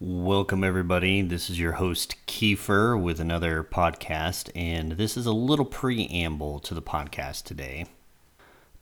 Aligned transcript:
Welcome, 0.00 0.62
everybody. 0.62 1.22
This 1.22 1.50
is 1.50 1.58
your 1.58 1.72
host, 1.72 2.14
Kiefer, 2.28 2.96
with 2.96 3.18
another 3.18 3.64
podcast, 3.64 4.48
and 4.54 4.92
this 4.92 5.16
is 5.16 5.26
a 5.26 5.32
little 5.32 5.64
preamble 5.64 6.60
to 6.60 6.72
the 6.72 6.80
podcast 6.80 7.42
today. 7.42 7.84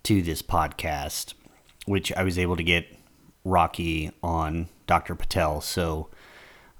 To 0.03 0.21
this 0.21 0.43
podcast, 0.43 1.33
which 1.87 2.13
I 2.13 2.23
was 2.23 2.39
able 2.39 2.55
to 2.57 2.63
get 2.63 2.95
Rocky 3.47 4.11
on 4.23 4.69
Dr. 4.87 5.15
Patel. 5.15 5.63
So 5.63 6.11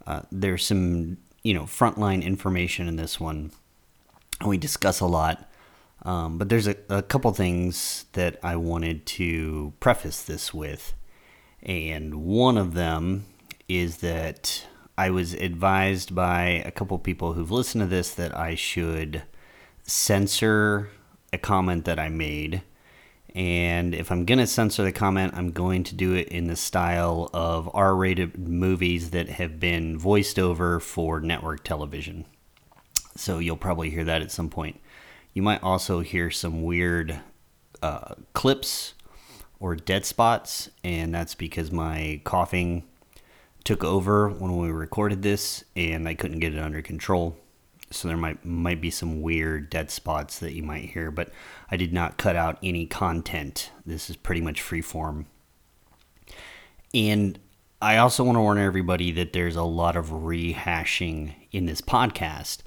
uh, 0.07 0.21
there's 0.31 0.67
some, 0.67 1.17
you 1.43 1.55
know, 1.55 1.63
frontline 1.63 2.23
information 2.23 2.89
in 2.89 2.97
this 2.97 3.19
one. 3.19 3.53
We 4.45 4.59
discuss 4.59 5.01
a 5.01 5.07
lot, 5.07 5.51
um, 6.03 6.37
but 6.37 6.51
there's 6.51 6.69
a, 6.69 6.77
a 6.91 7.03
couple 7.03 7.33
things 7.33 8.05
that 8.13 8.39
I 8.43 8.57
wanted 8.57 9.07
to 9.07 9.73
preface 9.81 10.21
this 10.21 10.53
with. 10.53 10.93
And 11.63 12.17
one 12.17 12.59
of 12.59 12.75
them 12.75 13.25
is 13.69 13.99
that 13.99 14.67
I 14.99 15.11
was 15.11 15.35
advised 15.35 16.15
by 16.15 16.63
a 16.65 16.71
couple 16.71 16.99
people 16.99 17.35
who've 17.35 17.51
listened 17.51 17.83
to 17.83 17.87
this 17.87 18.15
that 18.15 18.37
I 18.37 18.55
should 18.55 19.23
censor 19.83 20.91
a 21.33 21.39
comment 21.39 21.85
that 21.85 21.99
I 21.99 22.09
made. 22.09 22.63
And 23.35 23.95
if 23.95 24.11
I'm 24.11 24.25
going 24.25 24.39
to 24.39 24.47
censor 24.47 24.83
the 24.83 24.93
comment, 24.93 25.35
I'm 25.37 25.51
going 25.51 25.85
to 25.85 25.95
do 25.95 26.15
it 26.15 26.29
in 26.29 26.47
the 26.47 26.57
style 26.57 27.29
of 27.35 27.69
R 27.75 27.95
rated 27.95 28.39
movies 28.39 29.11
that 29.11 29.29
have 29.29 29.61
been 29.61 29.99
voiced 29.99 30.39
over 30.39 30.81
for 30.81 31.21
network 31.21 31.63
television. 31.63 32.25
So 33.17 33.39
you'll 33.39 33.59
probably 33.59 33.91
hear 33.91 34.05
that 34.05 34.23
at 34.23 34.31
some 34.31 34.49
point. 34.49 34.81
You 35.35 35.43
might 35.43 35.63
also 35.63 36.01
hear 36.01 36.31
some 36.31 36.63
weird 36.63 37.21
uh, 37.83 38.15
clips 38.33 38.95
or 39.61 39.77
dead 39.77 40.07
spots, 40.07 40.71
and 40.83 41.15
that's 41.15 41.35
because 41.35 41.71
my 41.71 42.23
coughing 42.25 42.85
took 43.67 43.83
over 43.83 44.29
when 44.29 44.57
we 44.57 44.71
recorded 44.71 45.23
this, 45.23 45.65
and 45.75 46.09
I 46.09 46.15
couldn't 46.15 46.39
get 46.39 46.55
it 46.55 46.61
under 46.61 46.81
control. 46.81 47.37
So 47.91 48.09
there 48.09 48.17
might 48.17 48.45
might 48.45 48.81
be 48.81 48.91
some 48.91 49.21
weird 49.21 49.71
dead 49.71 49.91
spots 49.91 50.39
that 50.39 50.55
you 50.55 50.63
might 50.63 50.91
hear, 50.91 51.11
but 51.11 51.31
I 51.71 51.77
did 51.77 51.93
not 51.93 52.17
cut 52.17 52.37
out 52.37 52.59
any 52.63 52.87
content. 52.87 53.71
This 53.85 54.09
is 54.09 54.17
pretty 54.17 54.41
much 54.41 54.63
free 54.63 54.81
form. 54.81 55.27
And 56.95 57.39
I 57.83 57.99
also 57.99 58.25
want 58.25 58.37
to 58.37 58.41
warn 58.41 58.59
everybody 58.59 59.13
that 59.13 59.33
there's 59.33 59.57
a 59.57 59.63
lot 59.63 59.97
of 59.97 60.07
rehashing 60.07 61.35
in 61.53 61.67
this 61.67 61.81
podcast 61.81 62.61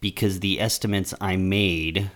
because 0.00 0.40
the 0.40 0.60
estimates 0.60 1.14
I 1.20 1.36
made, 1.36 2.10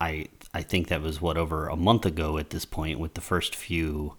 I 0.00 0.26
I 0.52 0.62
think 0.62 0.88
that 0.88 1.02
was 1.02 1.20
what 1.20 1.36
over 1.36 1.68
a 1.68 1.76
month 1.76 2.04
ago 2.04 2.36
at 2.38 2.50
this 2.50 2.64
point 2.64 2.98
with 2.98 3.14
the 3.14 3.20
first 3.20 3.54
few 3.54 4.16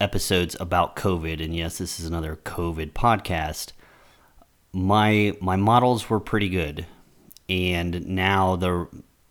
episodes 0.00 0.56
about 0.58 0.96
COVID, 0.96 1.42
and 1.42 1.54
yes, 1.54 1.78
this 1.78 2.00
is 2.00 2.06
another 2.06 2.36
COVID 2.44 2.92
podcast. 2.92 3.72
My 4.72 5.36
my 5.40 5.56
models 5.56 6.08
were 6.08 6.20
pretty 6.20 6.48
good, 6.48 6.86
and 7.48 8.06
now 8.06 8.56
the 8.56 8.88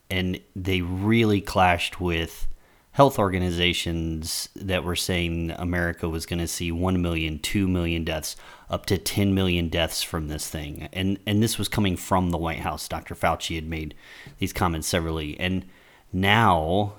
and 0.10 0.40
they 0.56 0.82
really 0.82 1.42
clashed 1.42 2.00
with 2.00 2.48
health 2.92 3.18
organizations 3.18 4.50
that 4.56 4.84
were 4.84 4.96
saying 4.96 5.52
America 5.52 6.10
was 6.10 6.26
going 6.26 6.40
to 6.40 6.48
see 6.48 6.72
1 6.72 7.02
million, 7.02 7.40
2 7.40 7.68
million 7.68 8.04
deaths, 8.04 8.36
up 8.70 8.86
to 8.86 8.98
10 8.98 9.34
million 9.34 9.70
deaths 9.70 10.04
from 10.04 10.28
this 10.28 10.50
thing. 10.50 10.90
And 10.92 11.18
and 11.26 11.42
this 11.42 11.58
was 11.58 11.68
coming 11.68 11.96
from 11.96 12.32
the 12.32 12.38
White 12.38 12.60
House. 12.60 12.88
Dr. 12.88 13.16
Fauci 13.16 13.56
had 13.56 13.68
made 13.68 13.96
these 14.40 14.54
comments 14.54 14.88
severally. 14.88 15.40
And 15.40 15.66
now 16.12 16.94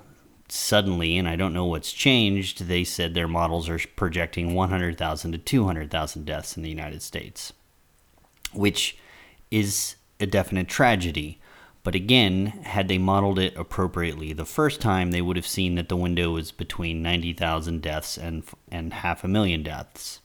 suddenly, 0.53 1.17
and 1.17 1.27
I 1.27 1.35
don't 1.35 1.53
know 1.53 1.65
what's 1.65 1.91
changed, 1.91 2.67
they 2.67 2.83
said 2.83 3.13
their 3.13 3.27
models 3.27 3.67
are 3.69 3.79
projecting 3.95 4.53
100,000 4.53 5.31
to 5.31 5.37
200,000 5.39 6.25
deaths 6.25 6.55
in 6.55 6.61
the 6.61 6.69
United 6.69 7.01
States, 7.01 7.53
which 8.53 8.95
is 9.49 9.95
a 10.19 10.27
definite 10.27 10.67
tragedy. 10.67 11.41
But 11.81 11.95
again, 11.95 12.45
had 12.45 12.87
they 12.87 12.99
modeled 12.99 13.39
it 13.39 13.57
appropriately 13.57 14.31
the 14.31 14.45
first 14.45 14.79
time, 14.79 15.09
they 15.09 15.23
would 15.23 15.37
have 15.37 15.47
seen 15.47 15.73
that 15.73 15.89
the 15.89 15.97
window 15.97 16.31
was 16.33 16.51
between 16.51 17.01
90,000 17.01 17.81
deaths 17.81 18.15
and, 18.15 18.43
and 18.71 18.93
half 18.93 19.23
a 19.23 19.27
million 19.27 19.63
deaths. 19.63 20.21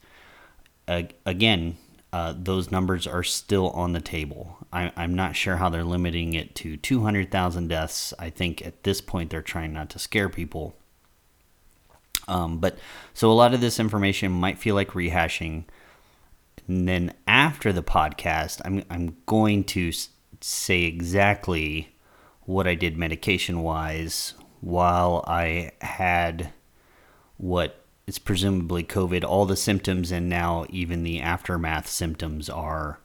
Uh, 0.87 1.05
again, 1.25 1.79
uh, 2.13 2.35
those 2.37 2.71
numbers 2.71 3.07
are 3.07 3.23
still 3.23 3.71
on 3.71 3.93
the 3.93 4.01
table. 4.01 4.57
I, 4.73 4.93
am 4.97 5.15
not 5.15 5.37
sure 5.37 5.57
how 5.57 5.69
they're 5.69 5.85
limiting 5.85 6.35
it 6.35 6.55
to 6.57 6.77
200,000 6.77 7.69
deaths. 7.69 8.15
I 8.19 8.31
think 8.31 8.65
at 8.65 8.83
this 8.83 9.01
point 9.01 9.31
they're 9.31 9.43
trying 9.43 9.73
not 9.73 9.91
to 9.91 9.99
scare 9.99 10.29
people. 10.29 10.75
Um, 12.27 12.59
but 12.59 12.79
so 13.15 13.31
a 13.31 13.35
lot 13.35 13.55
of 13.55 13.61
this 13.61 13.81
information 13.81 14.33
might 14.33 14.59
feel 14.59 14.75
like 14.75 14.91
rehashing. 14.91 15.65
And 16.67 16.89
then 16.89 17.15
after 17.27 17.73
the 17.73 17.83
podcast, 17.83 18.61
I'm, 18.65 18.85
I'm 18.91 19.17
going 19.27 19.65
to 19.65 19.93
say 20.41 20.85
exactly 20.85 21.95
what 22.43 22.67
I 22.67 22.75
did 22.75 22.97
medication 22.97 23.63
wise 23.63 24.35
while 24.61 25.25
I 25.27 25.73
had 25.81 26.53
what 27.37 27.78
it's 28.09 28.19
presumably 28.19 28.83
COVID. 28.83 29.23
All 29.23 29.45
the 29.45 29.55
symptoms 29.55 30.11
and 30.11 30.31
now 30.31 30.65
even 30.71 31.03
the 31.03 31.21
aftermath 31.21 31.87
symptoms 31.89 32.49
are 32.49 33.01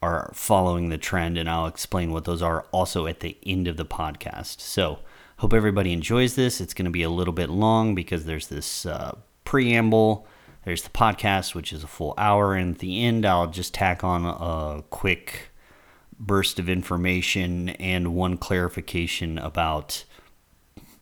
are 0.00 0.30
following 0.32 0.88
the 0.88 0.96
trend, 0.96 1.36
and 1.36 1.50
I'll 1.50 1.66
explain 1.66 2.12
what 2.12 2.24
those 2.24 2.40
are 2.40 2.66
also 2.72 3.06
at 3.06 3.20
the 3.20 3.36
end 3.44 3.68
of 3.68 3.76
the 3.76 3.84
podcast. 3.84 4.60
So, 4.60 5.00
hope 5.38 5.52
everybody 5.52 5.92
enjoys 5.92 6.34
this. 6.34 6.62
It's 6.62 6.72
going 6.72 6.86
to 6.86 6.90
be 6.90 7.02
a 7.02 7.10
little 7.10 7.34
bit 7.34 7.50
long 7.50 7.94
because 7.94 8.24
there's 8.24 8.46
this 8.46 8.86
uh, 8.86 9.16
preamble. 9.44 10.26
There's 10.64 10.82
the 10.82 10.90
podcast, 10.90 11.54
which 11.54 11.72
is 11.72 11.84
a 11.84 11.88
full 11.88 12.14
hour, 12.16 12.54
and 12.54 12.74
at 12.74 12.80
the 12.80 13.04
end, 13.04 13.26
I'll 13.26 13.48
just 13.48 13.74
tack 13.74 14.02
on 14.02 14.24
a 14.24 14.82
quick 14.88 15.50
burst 16.18 16.58
of 16.58 16.70
information 16.70 17.68
and 17.70 18.14
one 18.14 18.38
clarification 18.38 19.36
about 19.36 20.04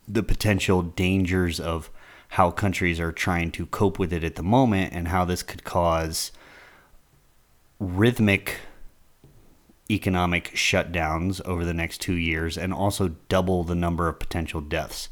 the 0.08 0.24
potential 0.24 0.82
dangers 0.82 1.60
of 1.60 1.90
how 2.34 2.50
countries 2.50 2.98
are 2.98 3.12
trying 3.12 3.48
to 3.48 3.64
cope 3.66 3.96
with 3.96 4.12
it 4.12 4.24
at 4.24 4.34
the 4.34 4.42
moment 4.42 4.92
and 4.92 5.06
how 5.06 5.24
this 5.24 5.40
could 5.40 5.62
cause 5.62 6.32
rhythmic 7.78 8.56
economic 9.88 10.50
shutdowns 10.52 11.40
over 11.44 11.64
the 11.64 11.72
next 11.72 12.00
two 12.00 12.16
years 12.16 12.58
and 12.58 12.74
also 12.74 13.14
double 13.28 13.62
the 13.62 13.74
number 13.76 14.08
of 14.08 14.18
potential 14.18 14.60
deaths. 14.60 15.08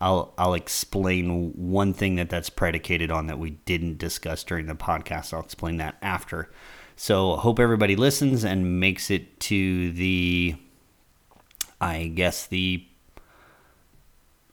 I'll, 0.00 0.32
I'll 0.38 0.54
explain 0.54 1.52
one 1.52 1.92
thing 1.92 2.14
that 2.14 2.30
that's 2.30 2.48
predicated 2.48 3.10
on 3.10 3.26
that 3.26 3.38
we 3.38 3.50
didn't 3.50 3.98
discuss 3.98 4.42
during 4.42 4.64
the 4.64 4.74
podcast. 4.74 5.34
I'll 5.34 5.40
explain 5.40 5.76
that 5.76 5.96
after. 6.00 6.50
So, 6.96 7.36
hope 7.36 7.58
everybody 7.58 7.96
listens 7.96 8.46
and 8.46 8.80
makes 8.80 9.10
it 9.10 9.40
to 9.40 9.92
the, 9.92 10.56
I 11.82 12.06
guess, 12.06 12.46
the 12.46 12.86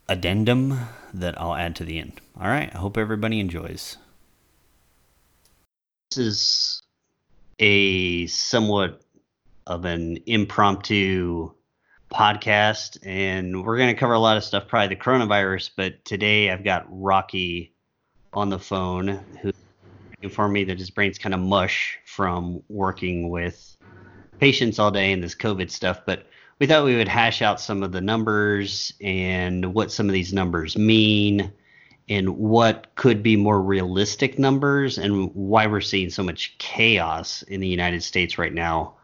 addendum 0.10 0.78
that 1.14 1.40
I'll 1.40 1.56
add 1.56 1.76
to 1.78 1.86
the 1.86 2.00
end. 2.00 2.20
All 2.40 2.48
right. 2.48 2.70
I 2.74 2.78
hope 2.78 2.98
everybody 2.98 3.40
enjoys. 3.40 3.98
This 6.10 6.18
is 6.18 6.82
a 7.60 8.26
somewhat 8.28 9.02
of 9.68 9.86
an 9.86 10.18
impromptu 10.26 11.52
podcast, 12.12 12.98
and 13.06 13.64
we're 13.64 13.78
going 13.78 13.94
to 13.94 14.00
cover 14.00 14.14
a 14.14 14.20
lot 14.20 14.36
of 14.36 14.44
stuff, 14.44 14.68
probably 14.68 14.96
the 14.96 15.02
coronavirus. 15.02 15.70
But 15.78 16.04
today 16.06 16.50
I've 16.50 16.64
got 16.64 16.88
Rocky 16.90 17.76
on 18.34 18.50
the 18.50 18.60
phone 18.60 19.24
who 19.42 19.52
informed 20.22 20.54
me 20.54 20.64
that 20.66 20.80
his 20.80 20.90
brain's 20.90 21.20
kind 21.20 21.36
of 21.36 21.40
mush 21.40 22.00
from 22.06 22.64
working 22.68 23.30
with 23.30 23.78
patients 24.40 24.80
all 24.80 24.90
day 24.90 25.12
and 25.12 25.24
this 25.24 25.36
COVID 25.36 25.70
stuff. 25.70 26.02
But 26.06 26.26
we 26.60 26.68
thought 26.68 26.84
we 26.86 26.96
would 26.96 27.08
hash 27.08 27.42
out 27.42 27.60
some 27.60 27.84
of 27.84 27.92
the 27.92 28.02
numbers 28.02 28.94
and 29.02 29.74
what 29.74 29.92
some 29.92 30.08
of 30.08 30.14
these 30.14 30.34
numbers 30.34 30.78
mean 30.78 31.52
and 32.10 32.30
what 32.38 32.94
could 32.96 33.24
be 33.24 33.36
more 33.36 33.62
realistic 33.62 34.38
numbers 34.38 34.98
and 34.98 35.34
why 35.34 35.68
we're 35.68 35.80
seeing 35.80 36.10
so 36.10 36.24
much 36.24 36.58
chaos 36.58 37.44
in 37.44 37.62
the 37.62 37.68
United 37.68 38.04
States 38.04 38.38
right 38.38 38.54
now 38.54 38.96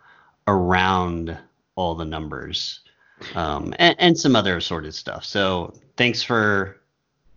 around 0.47 1.37
all 1.75 1.95
the 1.95 2.05
numbers 2.05 2.81
um, 3.35 3.73
and, 3.79 3.95
and 3.99 4.17
some 4.17 4.35
other 4.35 4.57
assorted 4.57 4.93
stuff. 4.93 5.23
So 5.23 5.73
thanks 5.97 6.21
for 6.21 6.81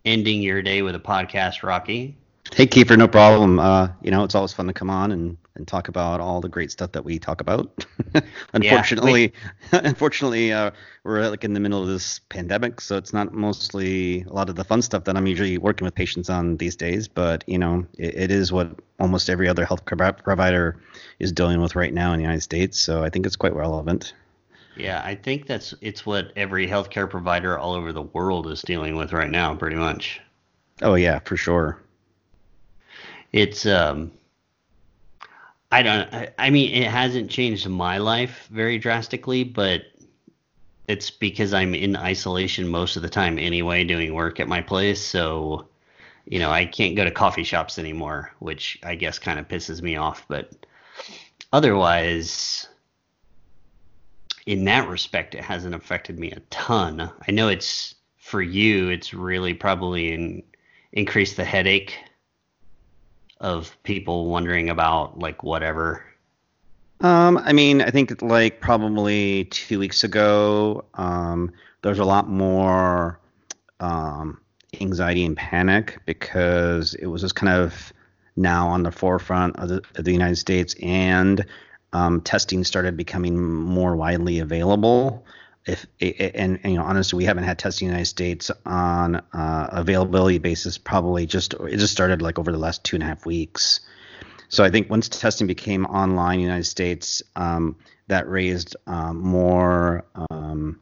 ending 0.05 0.43
your 0.43 0.63
day 0.63 0.83
with 0.83 0.95
a 0.95 1.01
podcast, 1.01 1.63
Rocky. 1.63 2.17
Hey, 2.55 2.67
Kiefer, 2.67 2.97
no 2.97 3.07
problem. 3.07 3.59
Uh, 3.59 3.89
you 4.03 4.11
know, 4.11 4.25
it's 4.25 4.35
always 4.35 4.53
fun 4.53 4.67
to 4.67 4.73
come 4.73 4.91
on 4.91 5.13
and, 5.13 5.37
and 5.59 5.69
talk 5.69 5.89
about 5.89 6.21
all 6.21 6.41
the 6.41 6.49
great 6.49 6.71
stuff 6.71 6.93
that 6.93 7.05
we 7.05 7.19
talk 7.19 7.41
about. 7.41 7.85
unfortunately, 8.53 9.33
yeah, 9.73 9.81
unfortunately, 9.85 10.53
uh, 10.53 10.71
we're 11.05 11.29
like 11.29 11.45
in 11.45 11.53
the 11.53 11.61
middle 11.61 11.83
of 11.83 11.89
this 11.89 12.21
pandemic, 12.31 12.81
so 12.81 12.97
it's 12.97 13.13
not 13.13 13.35
mostly 13.35 14.23
a 14.23 14.33
lot 14.33 14.49
of 14.49 14.57
the 14.57 14.65
fun 14.65 14.83
stuff 14.83 15.05
that 15.05 15.17
I'm 15.17 15.27
usually 15.27 15.59
working 15.59 15.85
with 15.85 15.95
patients 15.95 16.31
on 16.31 16.57
these 16.57 16.77
days. 16.77 17.09
But 17.09 17.45
you 17.47 17.59
know, 17.59 17.87
it, 17.99 18.15
it 18.17 18.31
is 18.31 18.53
what 18.53 18.79
almost 18.99 19.29
every 19.29 19.49
other 19.49 19.65
health 19.65 19.85
provider 19.85 20.77
is 21.19 21.33
dealing 21.33 21.61
with 21.61 21.77
right 21.77 21.93
now 21.93 22.13
in 22.13 22.19
the 22.19 22.23
United 22.23 22.43
States. 22.43 22.79
So 22.79 23.05
I 23.05 23.11
think 23.11 23.27
it's 23.27 23.37
quite 23.37 23.55
relevant. 23.55 24.15
Yeah, 24.77 25.03
I 25.05 25.17
think 25.17 25.47
that's 25.47 25.75
it's 25.81 26.07
what 26.07 26.33
every 26.37 26.69
healthcare 26.69 27.11
provider 27.11 27.59
all 27.59 27.75
over 27.75 27.93
the 27.93 28.03
world 28.03 28.47
is 28.47 28.63
dealing 28.63 28.97
with 28.97 29.13
right 29.13 29.31
now, 29.31 29.55
pretty 29.55 29.77
much. 29.77 30.21
Oh 30.81 30.95
yeah, 30.95 31.19
for 31.21 31.37
sure 31.37 31.81
it's 33.33 33.67
um 33.67 34.11
I 35.71 35.83
don't. 35.83 36.13
I, 36.15 36.31
I 36.39 36.51
mean, 36.51 36.75
it 36.75 36.89
hasn't 36.89 37.31
changed 37.31 37.69
my 37.69 37.99
life 37.99 38.49
very 38.51 38.79
drastically, 38.79 39.45
but 39.45 39.83
it's 40.89 41.11
because 41.11 41.53
I'm 41.53 41.75
in 41.75 41.97
isolation 41.97 42.67
most 42.67 42.97
of 42.97 43.03
the 43.03 43.09
time 43.11 43.39
anyway, 43.39 43.85
doing 43.85 44.15
work 44.15 44.41
at 44.41 44.49
my 44.49 44.63
place. 44.63 45.05
So, 45.05 45.69
you 46.25 46.39
know, 46.39 46.51
I 46.51 46.65
can't 46.65 46.97
go 46.97 47.05
to 47.05 47.11
coffee 47.11 47.45
shops 47.45 47.79
anymore, 47.79 48.33
which 48.39 48.79
I 48.83 48.95
guess 48.95 49.19
kind 49.19 49.39
of 49.39 49.49
pisses 49.49 49.83
me 49.83 49.97
off. 49.97 50.25
But 50.29 50.51
otherwise, 51.53 52.67
in 54.47 54.65
that 54.65 54.89
respect, 54.89 55.35
it 55.35 55.45
hasn't 55.45 55.75
affected 55.75 56.19
me 56.19 56.31
a 56.31 56.41
ton. 56.49 57.11
I 57.29 57.31
know 57.31 57.49
it's 57.49 57.95
for 58.17 58.41
you, 58.41 58.89
it's 58.89 59.13
really 59.13 59.53
probably 59.53 60.13
in, 60.13 60.43
increased 60.93 61.37
the 61.37 61.45
headache 61.45 61.95
of 63.41 63.77
people 63.83 64.27
wondering 64.27 64.69
about 64.69 65.19
like 65.19 65.43
whatever 65.43 66.05
um, 67.01 67.39
I 67.39 67.53
mean, 67.53 67.81
I 67.81 67.91
think 67.91 68.21
like 68.23 68.61
probably 68.61 69.45
two 69.45 69.79
weeks 69.79 70.03
ago, 70.03 70.85
um, 70.95 71.53
there's 71.83 72.01
a 72.01 72.05
lot 72.05 72.29
more 72.29 73.21
um, 73.79 74.41
anxiety 74.81 75.25
and 75.25 75.37
panic 75.37 76.01
because 76.07 76.95
it 76.95 77.07
was 77.07 77.23
just 77.23 77.37
kind 77.37 77.53
of 77.53 77.93
now 78.37 78.69
on 78.69 78.83
the 78.83 78.91
forefront 78.91 79.57
of 79.57 79.69
the, 79.69 79.83
of 79.95 80.05
the 80.05 80.13
United 80.13 80.37
States, 80.37 80.75
and 80.83 81.45
um, 81.93 82.21
testing 82.21 82.65
started 82.65 82.97
becoming 82.97 83.41
more 83.41 83.95
widely 83.95 84.41
available. 84.41 85.25
If 85.69 85.87
and, 86.01 86.59
and, 86.63 86.73
you 86.73 86.79
know, 86.79 86.85
honestly, 86.85 87.19
we 87.19 87.25
haven't 87.25 87.45
had 87.45 87.59
testing 87.59 87.87
in 87.87 87.91
the 87.91 87.97
United 87.97 88.09
States 88.09 88.51
on 88.65 89.17
uh, 89.17 89.69
availability 89.71 90.39
basis 90.39 90.79
probably 90.79 91.27
just 91.27 91.55
it 91.55 91.77
just 91.77 91.93
started 91.93 92.23
like 92.23 92.39
over 92.39 92.51
the 92.51 92.59
last 92.59 92.85
two 92.85 92.97
and 92.97 93.03
a 93.03 93.07
half 93.07 93.27
weeks. 93.27 93.81
So 94.49 94.65
I 94.65 94.71
think 94.71 94.89
once 94.89 95.09
testing 95.09 95.47
became 95.47 95.85
online 95.85 96.35
in 96.35 96.41
the 96.41 96.47
United 96.47 96.65
States, 96.65 97.23
um, 97.37 97.77
that 98.07 98.27
raised 98.29 98.77
um, 98.87 99.19
more 99.19 100.07
um, 100.31 100.81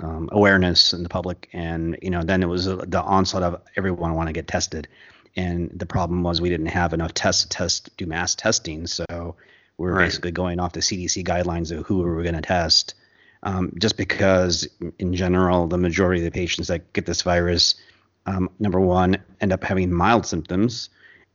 um 0.00 0.28
awareness 0.32 0.92
in 0.92 1.04
the 1.04 1.08
public, 1.08 1.48
and 1.52 1.96
you 2.02 2.10
know 2.10 2.22
then 2.22 2.42
it 2.42 2.46
was 2.46 2.64
the 2.64 3.02
onslaught 3.02 3.44
of 3.44 3.62
everyone 3.76 4.14
want 4.14 4.28
to 4.28 4.32
get 4.32 4.48
tested, 4.48 4.88
and 5.36 5.70
the 5.72 5.86
problem 5.86 6.24
was 6.24 6.40
we 6.40 6.48
didn't 6.48 6.66
have 6.66 6.92
enough 6.92 7.14
tests 7.14 7.42
to 7.42 7.48
test 7.48 7.96
do 7.96 8.06
mass 8.06 8.34
testing, 8.34 8.88
so 8.88 9.36
we 9.78 9.86
were 9.86 9.92
right. 9.92 10.06
basically 10.06 10.32
going 10.32 10.58
off 10.58 10.72
the 10.72 10.80
CDC 10.80 11.24
guidelines 11.24 11.70
of 11.70 11.86
who 11.86 11.98
we 11.98 12.04
were 12.04 12.22
going 12.22 12.34
to 12.34 12.40
test. 12.40 12.94
Um, 13.42 13.72
just 13.78 13.96
because, 13.96 14.66
in 14.98 15.14
general, 15.14 15.66
the 15.66 15.78
majority 15.78 16.20
of 16.20 16.24
the 16.24 16.30
patients 16.30 16.68
that 16.68 16.92
get 16.92 17.06
this 17.06 17.22
virus, 17.22 17.74
um, 18.26 18.50
number 18.58 18.80
one, 18.80 19.16
end 19.40 19.52
up 19.52 19.62
having 19.62 19.92
mild 19.92 20.26
symptoms, 20.26 20.88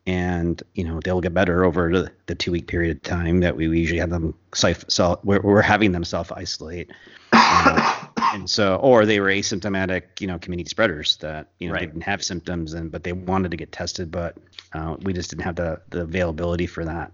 and 0.08 0.64
you 0.74 0.84
know 0.84 1.00
they'll 1.04 1.22
get 1.22 1.34
better 1.34 1.64
over 1.64 1.92
the, 1.92 2.12
the 2.26 2.36
two 2.36 2.52
week 2.52 2.68
period 2.68 2.96
of 2.96 3.04
time 3.04 3.40
that 3.40 3.56
we 3.56 3.66
usually 3.66 4.00
have 4.00 4.10
them 4.10 4.34
self, 4.54 4.84
self 4.88 5.24
we're, 5.24 5.42
we're 5.42 5.62
having 5.62 5.92
them 5.92 6.04
self 6.04 6.32
isolate 6.32 6.90
uh, 7.34 8.06
and 8.34 8.50
so 8.50 8.78
or 8.78 9.06
they 9.06 9.20
were 9.20 9.28
asymptomatic 9.28 10.20
you 10.20 10.28
know 10.28 10.40
community 10.40 10.68
spreaders 10.68 11.18
that 11.18 11.50
you 11.60 11.68
know 11.68 11.76
right. 11.76 11.82
didn't 11.82 12.02
have 12.02 12.24
symptoms 12.24 12.74
and 12.74 12.92
but 12.92 13.04
they 13.04 13.14
wanted 13.14 13.52
to 13.52 13.58
get 13.58 13.72
tested 13.72 14.10
but 14.10 14.38
uh, 14.74 14.96
we 15.02 15.14
just 15.14 15.30
didn't 15.30 15.44
have 15.44 15.56
the, 15.56 15.80
the 15.90 16.02
availability 16.02 16.66
for 16.66 16.84
that 16.84 17.12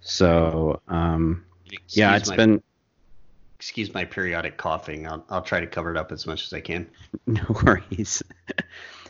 so 0.00 0.80
um, 0.88 1.44
yeah 1.90 2.16
it's 2.16 2.30
been 2.32 2.60
excuse 3.58 3.92
my 3.92 4.04
periodic 4.04 4.56
coughing 4.56 5.06
I'll, 5.06 5.24
I'll 5.30 5.42
try 5.42 5.60
to 5.60 5.66
cover 5.66 5.90
it 5.90 5.96
up 5.96 6.12
as 6.12 6.26
much 6.26 6.44
as 6.44 6.52
i 6.52 6.60
can 6.60 6.88
no 7.26 7.42
worries 7.64 8.22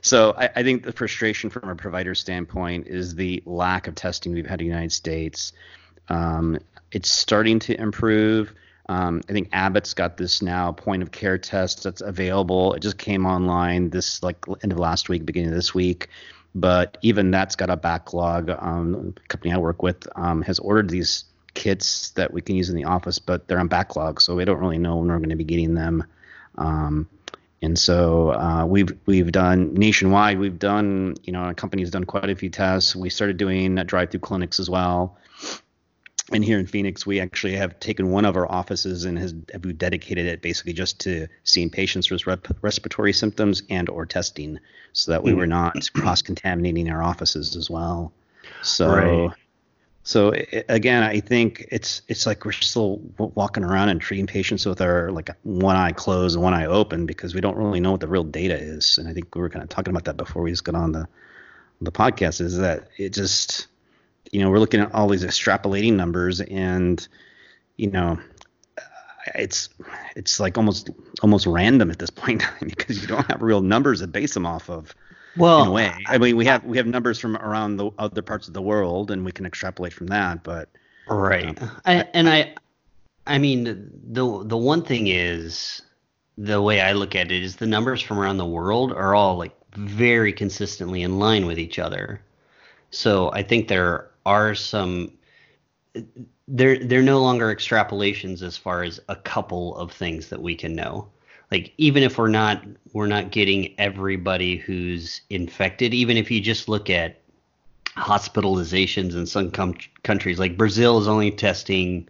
so 0.03 0.35
I, 0.37 0.51
I, 0.57 0.63
think 0.63 0.85
the 0.85 0.93
frustration 0.93 1.51
from 1.51 1.69
a 1.69 1.75
provider 1.75 2.15
standpoint 2.15 2.87
is 2.87 3.15
the 3.15 3.43
lack 3.47 3.87
of 3.87 3.95
testing 3.95 4.33
we've 4.33 4.47
had 4.47 4.61
in 4.61 4.67
the 4.67 4.73
United 4.73 4.93
States. 4.93 5.53
Um, 6.09 6.59
it's 6.93 7.11
starting 7.11 7.59
to 7.61 7.81
improve. 7.81 8.55
Um, 8.89 9.21
I 9.29 9.33
think 9.33 9.51
Abbott's 9.53 9.93
got 9.93 10.17
this 10.17 10.41
now 10.41 10.73
point 10.73 11.03
of 11.03 11.11
care 11.11 11.37
test 11.37 11.83
that's 11.83 12.01
available. 12.01 12.73
It 12.73 12.81
just 12.81 12.99
came 12.99 13.27
online 13.27 13.91
this 13.91 14.23
like 14.23 14.45
end 14.63 14.73
of 14.73 14.79
last 14.79 15.09
week, 15.09 15.27
beginning 15.27 15.51
of 15.51 15.55
this 15.55 15.75
week. 15.75 16.09
But 16.55 16.97
even 17.03 17.31
that's 17.31 17.55
got 17.55 17.69
a 17.69 17.77
backlog. 17.77 18.49
Um, 18.49 19.15
company 19.29 19.53
I 19.53 19.59
work 19.59 19.83
with 19.83 20.09
um, 20.17 20.41
has 20.43 20.59
ordered 20.59 20.89
these 20.89 21.25
kits 21.59 22.11
that 22.11 22.33
we 22.33 22.41
can 22.41 22.55
use 22.55 22.71
in 22.71 22.77
the 22.77 22.85
office, 22.85 23.19
but 23.19 23.49
they're 23.49 23.59
on 23.59 23.67
backlog, 23.67 24.21
so 24.21 24.37
we 24.37 24.45
don't 24.45 24.61
really 24.61 24.79
know 24.79 24.97
when 24.97 25.09
we're 25.09 25.19
going 25.19 25.29
to 25.31 25.37
be 25.37 25.43
getting 25.45 25.75
them. 25.75 26.05
Um, 26.57 27.09
and 27.61 27.77
so 27.77 28.31
uh, 28.33 28.65
we've 28.65 28.97
we've 29.07 29.33
done 29.33 29.75
nationwide. 29.75 30.39
We've 30.39 30.59
done 30.59 31.17
you 31.25 31.33
know 31.33 31.49
a 31.49 31.55
company's 31.55 31.91
done 31.91 32.05
quite 32.05 32.31
a 32.31 32.37
few 32.37 32.49
tests. 32.49 32.95
We 32.95 33.11
started 33.11 33.37
doing 33.37 33.75
drive-through 33.75 34.21
clinics 34.21 34.61
as 34.61 34.71
well. 34.71 35.19
And 36.31 36.45
here 36.45 36.59
in 36.59 36.67
Phoenix, 36.67 37.07
we 37.07 37.21
actually 37.21 37.57
have 37.57 37.81
taken 37.81 38.11
one 38.13 38.25
of 38.25 38.37
our 38.37 38.51
offices 38.51 39.05
and 39.05 39.19
has 39.19 39.35
we 39.65 39.73
dedicated 39.73 40.27
it 40.27 40.43
basically 40.43 40.75
just 40.75 41.01
to 41.01 41.27
seeing 41.43 41.71
patients 41.71 42.11
with 42.11 42.27
rep- 42.27 42.63
respiratory 42.63 43.13
symptoms 43.13 43.63
and 43.69 43.89
or 43.89 44.07
testing, 44.07 44.61
so 44.93 45.11
that 45.11 45.25
we 45.25 45.33
were 45.35 45.47
not 45.47 45.75
cross-contaminating 45.95 46.89
our 46.89 47.03
offices 47.03 47.57
as 47.57 47.69
well. 47.69 48.13
So 48.63 48.87
right. 48.89 49.31
So 50.09 50.33
again, 50.71 51.03
I 51.03 51.21
think 51.21 51.69
it's 51.71 52.01
it's 52.09 52.25
like 52.25 52.47
we're 52.47 52.53
still 52.53 53.03
walking 53.19 53.63
around 53.63 53.91
and 53.91 54.01
treating 54.01 54.27
patients 54.27 54.65
with 54.65 54.81
our 54.81 55.11
like 55.13 55.29
one 55.43 55.77
eye 55.77 55.93
closed 55.93 56.35
and 56.35 56.43
one 56.43 56.55
eye 56.55 56.65
open 56.65 57.05
because 57.05 57.35
we 57.35 57.43
don't 57.43 57.59
really 57.59 57.79
know 57.79 57.91
what 57.91 58.01
the 58.01 58.09
real 58.09 58.25
data 58.25 58.57
is. 58.57 58.97
And 58.97 59.07
I 59.07 59.13
think 59.13 59.35
we 59.35 59.43
were 59.43 59.51
kind 59.51 59.63
of 59.63 59.69
talking 59.69 59.91
about 59.91 60.07
that 60.07 60.17
before 60.17 60.43
we 60.43 60.51
just 60.51 60.65
got 60.65 60.77
on 60.77 60.93
the 60.93 61.07
the 61.83 61.93
podcast. 61.93 62.41
Is 62.41 62.57
that 62.57 62.89
it 62.97 63.13
just 63.13 63.67
you 64.33 64.41
know 64.41 64.49
we're 64.49 64.61
looking 64.61 64.81
at 64.81 64.95
all 64.95 65.11
these 65.11 65.25
extrapolating 65.25 65.93
numbers 65.93 66.41
and 66.41 67.07
you 67.77 67.91
know 67.91 68.19
uh, 68.79 68.83
it's 69.35 69.69
it's 70.17 70.41
like 70.41 70.57
almost 70.57 70.89
almost 71.21 71.47
random 71.47 71.91
at 71.91 71.99
this 71.99 72.09
point 72.09 72.43
because 72.63 73.03
you 73.03 73.09
don't 73.09 73.31
have 73.31 73.43
real 73.43 73.61
numbers 73.61 74.01
to 74.01 74.07
base 74.07 74.33
them 74.33 74.47
off 74.47 74.71
of 74.71 74.95
well, 75.39 75.63
in 75.63 75.69
a 75.69 75.73
way. 75.73 75.93
I 76.07 76.19
mean, 76.19 76.37
we 76.37 76.45
have 76.47 76.65
we 76.65 76.77
have 76.77 76.87
numbers 76.87 77.19
from 77.19 77.37
around 77.37 77.77
the 77.77 77.91
other 77.99 78.23
parts 78.23 78.49
of 78.49 78.55
the 78.55 78.63
world, 78.63 79.11
and 79.11 79.25
we 79.25 79.33
can 79.33 79.47
extrapolate 79.47 79.93
from 79.93 80.09
that. 80.09 80.43
But 80.43 80.69
right, 81.09 81.59
I, 81.85 82.07
and 82.15 82.29
I, 82.29 82.55
I 83.27 83.39
mean, 83.39 83.91
the 84.11 84.45
the 84.45 84.57
one 84.57 84.83
thing 84.83 85.09
is 85.09 85.83
the 86.37 86.63
way 86.63 86.81
I 86.81 86.93
look 86.93 87.15
at 87.15 87.33
it 87.33 87.43
is 87.43 87.57
the 87.57 87.67
numbers 87.67 88.01
from 88.01 88.19
around 88.19 88.37
the 88.37 88.47
world 88.47 88.93
are 88.93 89.15
all 89.15 89.37
like 89.37 89.55
very 89.75 90.33
consistently 90.33 91.03
in 91.03 91.19
line 91.19 91.47
with 91.47 91.59
each 91.59 91.79
other. 91.79 92.21
So 92.91 93.31
I 93.33 93.43
think 93.43 93.69
there 93.69 94.11
are 94.25 94.55
some 94.55 95.13
they're 96.47 96.79
they're 96.85 97.03
no 97.03 97.21
longer 97.21 97.55
extrapolations 97.55 98.43
as 98.43 98.57
far 98.57 98.83
as 98.83 99.01
a 99.09 99.17
couple 99.17 99.77
of 99.77 99.93
things 99.93 100.29
that 100.29 100.41
we 100.41 100.55
can 100.55 100.75
know 100.75 101.09
like 101.51 101.73
even 101.79 102.03
if 102.03 102.19
we're 102.19 102.29
not 102.29 102.65
we're 102.93 103.07
not 103.07 103.31
getting 103.31 103.75
everybody 103.79 104.57
who's 104.57 105.21
infected 105.31 105.95
even 105.95 106.17
if 106.17 106.31
you 106.31 106.41
just 106.41 106.69
look 106.69 106.91
at 106.91 107.21
hospitalizations 107.97 109.15
in 109.15 109.27
some 109.27 109.51
com- 109.51 109.75
countries 110.03 110.39
like 110.39 110.57
brazil 110.57 110.99
is 110.99 111.09
only 111.09 111.31
testing 111.31 112.09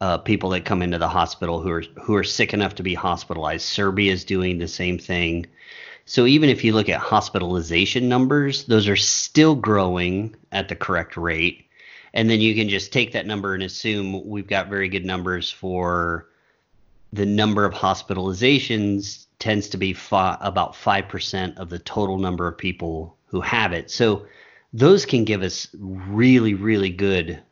uh, 0.00 0.18
people 0.18 0.50
that 0.50 0.64
come 0.64 0.82
into 0.82 0.98
the 0.98 1.08
hospital 1.08 1.60
who 1.60 1.70
are 1.70 1.82
who 2.02 2.14
are 2.14 2.24
sick 2.24 2.52
enough 2.52 2.74
to 2.74 2.82
be 2.82 2.94
hospitalized. 2.94 3.64
Serbia 3.64 4.12
is 4.12 4.24
doing 4.24 4.58
the 4.58 4.68
same 4.68 4.98
thing. 4.98 5.46
So 6.04 6.26
even 6.26 6.50
if 6.50 6.62
you 6.62 6.72
look 6.72 6.88
at 6.88 7.00
hospitalization 7.00 8.08
numbers 8.08 8.64
those 8.64 8.88
are 8.88 8.96
still 8.96 9.54
growing 9.54 10.36
at 10.52 10.68
the 10.68 10.76
correct 10.76 11.16
rate. 11.16 11.64
And 12.14 12.30
then 12.30 12.40
you 12.40 12.54
can 12.54 12.68
just 12.68 12.92
take 12.92 13.12
that 13.12 13.26
number 13.26 13.54
and 13.54 13.62
assume 13.62 14.26
we've 14.26 14.46
got 14.46 14.68
very 14.68 14.88
good 14.88 15.04
numbers 15.04 15.50
for 15.50 16.28
the 17.12 17.26
number 17.26 17.64
of 17.64 17.72
hospitalizations 17.72 19.26
tends 19.38 19.68
to 19.68 19.76
be 19.76 19.96
about 20.10 20.74
5% 20.74 21.58
of 21.58 21.68
the 21.68 21.78
total 21.78 22.18
number 22.18 22.46
of 22.48 22.56
people 22.58 23.16
who 23.26 23.40
have 23.40 23.72
it. 23.72 23.90
So 23.90 24.26
those 24.72 25.06
can 25.06 25.24
give 25.24 25.42
us 25.42 25.68
really, 25.78 26.54
really 26.54 26.90
good 26.90 27.42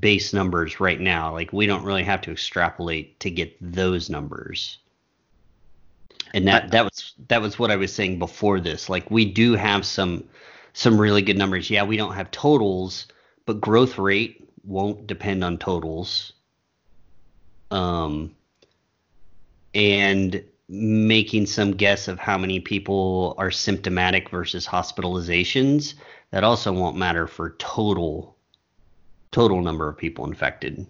base 0.00 0.32
numbers 0.32 0.80
right 0.80 1.00
now. 1.00 1.32
Like 1.32 1.52
we 1.52 1.66
don't 1.66 1.84
really 1.84 2.04
have 2.04 2.20
to 2.22 2.30
extrapolate 2.30 3.18
to 3.20 3.30
get 3.30 3.56
those 3.60 4.10
numbers. 4.10 4.78
And 6.32 6.48
that, 6.48 6.70
that 6.72 6.84
was 6.84 7.14
that 7.28 7.40
was 7.40 7.58
what 7.58 7.70
I 7.70 7.76
was 7.76 7.92
saying 7.92 8.18
before 8.18 8.58
this. 8.58 8.88
Like 8.88 9.08
we 9.10 9.24
do 9.24 9.54
have 9.54 9.86
some 9.86 10.24
some 10.72 11.00
really 11.00 11.22
good 11.22 11.38
numbers. 11.38 11.70
Yeah, 11.70 11.84
we 11.84 11.96
don't 11.96 12.14
have 12.14 12.30
totals, 12.32 13.06
but 13.46 13.60
growth 13.60 13.98
rate 13.98 14.48
won't 14.64 15.06
depend 15.06 15.44
on 15.44 15.58
totals. 15.58 16.32
Um, 17.70 18.34
and 19.74 20.42
making 20.68 21.46
some 21.46 21.72
guess 21.72 22.08
of 22.08 22.18
how 22.18 22.38
many 22.38 22.60
people 22.60 23.34
are 23.38 23.50
symptomatic 23.50 24.30
versus 24.30 24.66
hospitalizations 24.66 25.94
that 26.30 26.44
also 26.44 26.72
won't 26.72 26.96
matter 26.96 27.26
for 27.26 27.50
total 27.58 28.36
total 29.30 29.62
number 29.62 29.88
of 29.88 29.98
people 29.98 30.24
infected. 30.24 30.86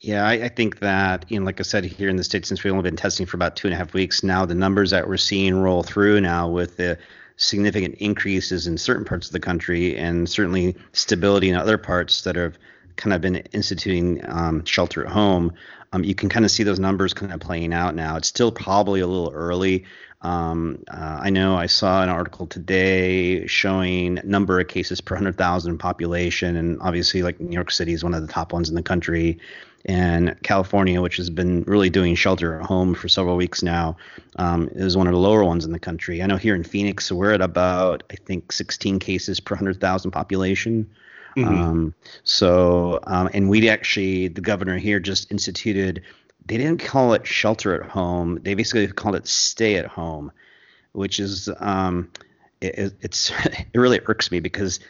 Yeah 0.00 0.26
I, 0.26 0.32
I, 0.34 0.48
think 0.48 0.78
that 0.80 1.24
you 1.28 1.40
know 1.40 1.46
like 1.46 1.60
i 1.60 1.62
said 1.62 1.84
here 1.84 2.08
in 2.08 2.16
the 2.16 2.24
states 2.24 2.48
since 2.48 2.62
we've 2.62 2.72
only 2.72 2.82
been 2.82 2.96
testing 2.96 3.26
for 3.26 3.36
about 3.36 3.56
two 3.56 3.66
and 3.66 3.74
a 3.74 3.78
half 3.78 3.94
weeks 3.94 4.22
now 4.22 4.44
the 4.44 4.54
numbers 4.54 4.90
that 4.90 5.08
we're 5.08 5.16
seeing 5.16 5.56
roll 5.56 5.82
through 5.82 6.20
now 6.20 6.48
with 6.48 6.76
the 6.76 6.98
significant 7.36 7.94
increases 7.96 8.66
in 8.66 8.78
certain 8.78 9.04
parts 9.04 9.26
of 9.26 9.32
the 9.32 9.40
country 9.40 9.96
and 9.96 10.28
certainly 10.28 10.76
stability 10.92 11.48
in 11.48 11.56
other 11.56 11.78
parts 11.78 12.22
that 12.22 12.36
have 12.36 12.58
kind 12.96 13.12
of 13.12 13.20
been 13.20 13.36
instituting 13.52 14.20
um, 14.28 14.64
shelter 14.64 15.04
at 15.04 15.12
home, 15.12 15.52
um, 15.92 16.04
you 16.04 16.14
can 16.14 16.28
kind 16.28 16.44
of 16.44 16.50
see 16.50 16.62
those 16.64 16.80
numbers 16.80 17.14
kind 17.14 17.32
of 17.32 17.40
playing 17.40 17.72
out 17.72 17.94
now. 17.94 18.16
It's 18.16 18.28
still 18.28 18.50
probably 18.50 19.00
a 19.00 19.06
little 19.06 19.32
early. 19.32 19.84
Um, 20.22 20.82
uh, 20.90 21.20
I 21.22 21.30
know 21.30 21.54
I 21.54 21.66
saw 21.66 22.02
an 22.02 22.08
article 22.08 22.46
today 22.46 23.46
showing 23.46 24.18
number 24.24 24.58
of 24.58 24.68
cases 24.68 25.00
per 25.00 25.14
100,000 25.14 25.78
population, 25.78 26.56
and 26.56 26.80
obviously, 26.80 27.22
like 27.22 27.38
New 27.38 27.54
York 27.54 27.70
City 27.70 27.92
is 27.92 28.02
one 28.02 28.14
of 28.14 28.26
the 28.26 28.32
top 28.32 28.52
ones 28.52 28.70
in 28.70 28.74
the 28.74 28.82
country, 28.82 29.38
and 29.84 30.34
California, 30.42 31.02
which 31.02 31.18
has 31.18 31.28
been 31.28 31.62
really 31.64 31.90
doing 31.90 32.14
shelter 32.14 32.58
at 32.58 32.66
home 32.66 32.94
for 32.94 33.06
several 33.06 33.36
weeks 33.36 33.62
now, 33.62 33.96
um, 34.36 34.70
is 34.72 34.96
one 34.96 35.06
of 35.06 35.12
the 35.12 35.18
lower 35.18 35.44
ones 35.44 35.66
in 35.66 35.72
the 35.72 35.78
country. 35.78 36.22
I 36.22 36.26
know 36.26 36.38
here 36.38 36.54
in 36.54 36.64
Phoenix, 36.64 37.12
we're 37.12 37.32
at 37.32 37.42
about 37.42 38.02
I 38.10 38.16
think 38.16 38.50
16 38.50 38.98
cases 38.98 39.40
per 39.40 39.54
100,000 39.54 40.10
population. 40.10 40.90
Mm-hmm. 41.36 41.62
Um, 41.62 41.94
so, 42.22 43.00
um, 43.06 43.28
and 43.34 43.48
we 43.48 43.68
actually, 43.68 44.28
the 44.28 44.40
governor 44.40 44.78
here 44.78 45.00
just 45.00 45.30
instituted 45.30 46.02
they 46.46 46.58
didn't 46.58 46.78
call 46.84 47.14
it 47.14 47.26
shelter 47.26 47.82
at 47.82 47.90
home. 47.90 48.38
They 48.42 48.54
basically 48.54 48.86
called 48.88 49.16
it 49.16 49.26
stay 49.26 49.76
at 49.76 49.86
home, 49.86 50.30
which 50.92 51.18
is 51.18 51.48
um, 51.58 52.10
it, 52.60 52.94
it's 53.00 53.30
it 53.44 53.78
really 53.78 54.00
irks 54.06 54.30
me 54.30 54.40
because 54.40 54.80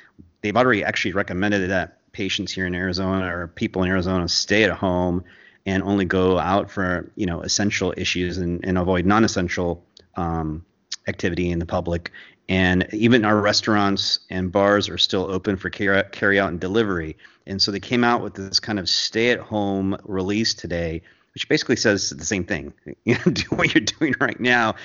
they've 0.42 0.56
already 0.56 0.84
actually 0.84 1.12
recommended 1.12 1.70
that 1.70 1.98
patients 2.12 2.52
here 2.52 2.66
in 2.66 2.74
Arizona 2.74 3.36
or 3.36 3.48
people 3.48 3.82
in 3.82 3.90
Arizona 3.90 4.28
stay 4.28 4.64
at 4.64 4.70
home 4.70 5.24
and 5.66 5.82
only 5.82 6.04
go 6.04 6.38
out 6.38 6.70
for 6.70 7.10
you 7.14 7.26
know 7.26 7.40
essential 7.40 7.94
issues 7.96 8.38
and, 8.38 8.64
and 8.64 8.76
avoid 8.76 9.06
non-essential 9.06 9.84
um, 10.16 10.64
activity 11.06 11.50
in 11.50 11.58
the 11.58 11.66
public. 11.66 12.10
And 12.48 12.86
even 12.92 13.24
our 13.24 13.40
restaurants 13.40 14.20
and 14.28 14.52
bars 14.52 14.88
are 14.88 14.98
still 14.98 15.30
open 15.30 15.56
for 15.56 15.70
carry, 15.70 16.02
carry 16.12 16.38
out 16.38 16.50
and 16.50 16.60
delivery. 16.60 17.16
And 17.46 17.60
so 17.60 17.70
they 17.70 17.80
came 17.80 18.04
out 18.04 18.22
with 18.22 18.34
this 18.34 18.60
kind 18.60 18.78
of 18.78 18.88
stay 18.88 19.30
at 19.30 19.40
home 19.40 19.96
release 20.04 20.54
today 20.54 21.02
which 21.34 21.48
basically 21.48 21.74
says 21.74 22.10
the 22.10 22.24
same 22.24 22.44
thing. 22.44 22.72
You 23.04 23.16
know, 23.16 23.32
do 23.32 23.44
what 23.50 23.74
you're 23.74 23.84
doing 23.84 24.14
right 24.18 24.38
now. 24.40 24.76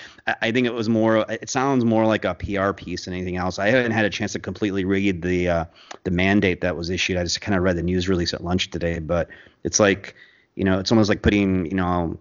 I 0.42 0.52
think 0.52 0.68
it 0.68 0.74
was 0.74 0.90
more. 0.90 1.26
It 1.30 1.50
sounds 1.50 1.86
more 1.86 2.06
like 2.06 2.26
a 2.26 2.34
PR 2.34 2.74
piece 2.74 3.06
than 3.06 3.14
anything 3.14 3.38
else. 3.38 3.60
I 3.60 3.70
haven't 3.70 3.94
had 3.94 4.04
a 4.04 4.10
chance 4.10 4.34
to 4.34 4.40
completely 4.40 4.84
read 4.84 5.22
the 5.22 5.48
uh, 5.48 5.66
the 6.04 6.12
mandate 6.12 6.60
that 6.60 6.76
was 6.76 6.90
issued. 6.90 7.16
I 7.16 7.24
just 7.24 7.40
kind 7.40 7.56
of 7.56 7.64
read 7.64 7.78
the 7.78 7.84
news 7.84 8.10
release 8.10 8.34
at 8.34 8.44
lunch 8.44 8.72
today, 8.72 9.00
but 9.00 9.30
it's 9.64 9.80
like, 9.80 10.16
you 10.56 10.66
know, 10.66 10.80
it's 10.80 10.92
almost 10.92 11.08
like 11.08 11.22
putting, 11.22 11.66
you 11.68 11.76
know, 11.76 12.18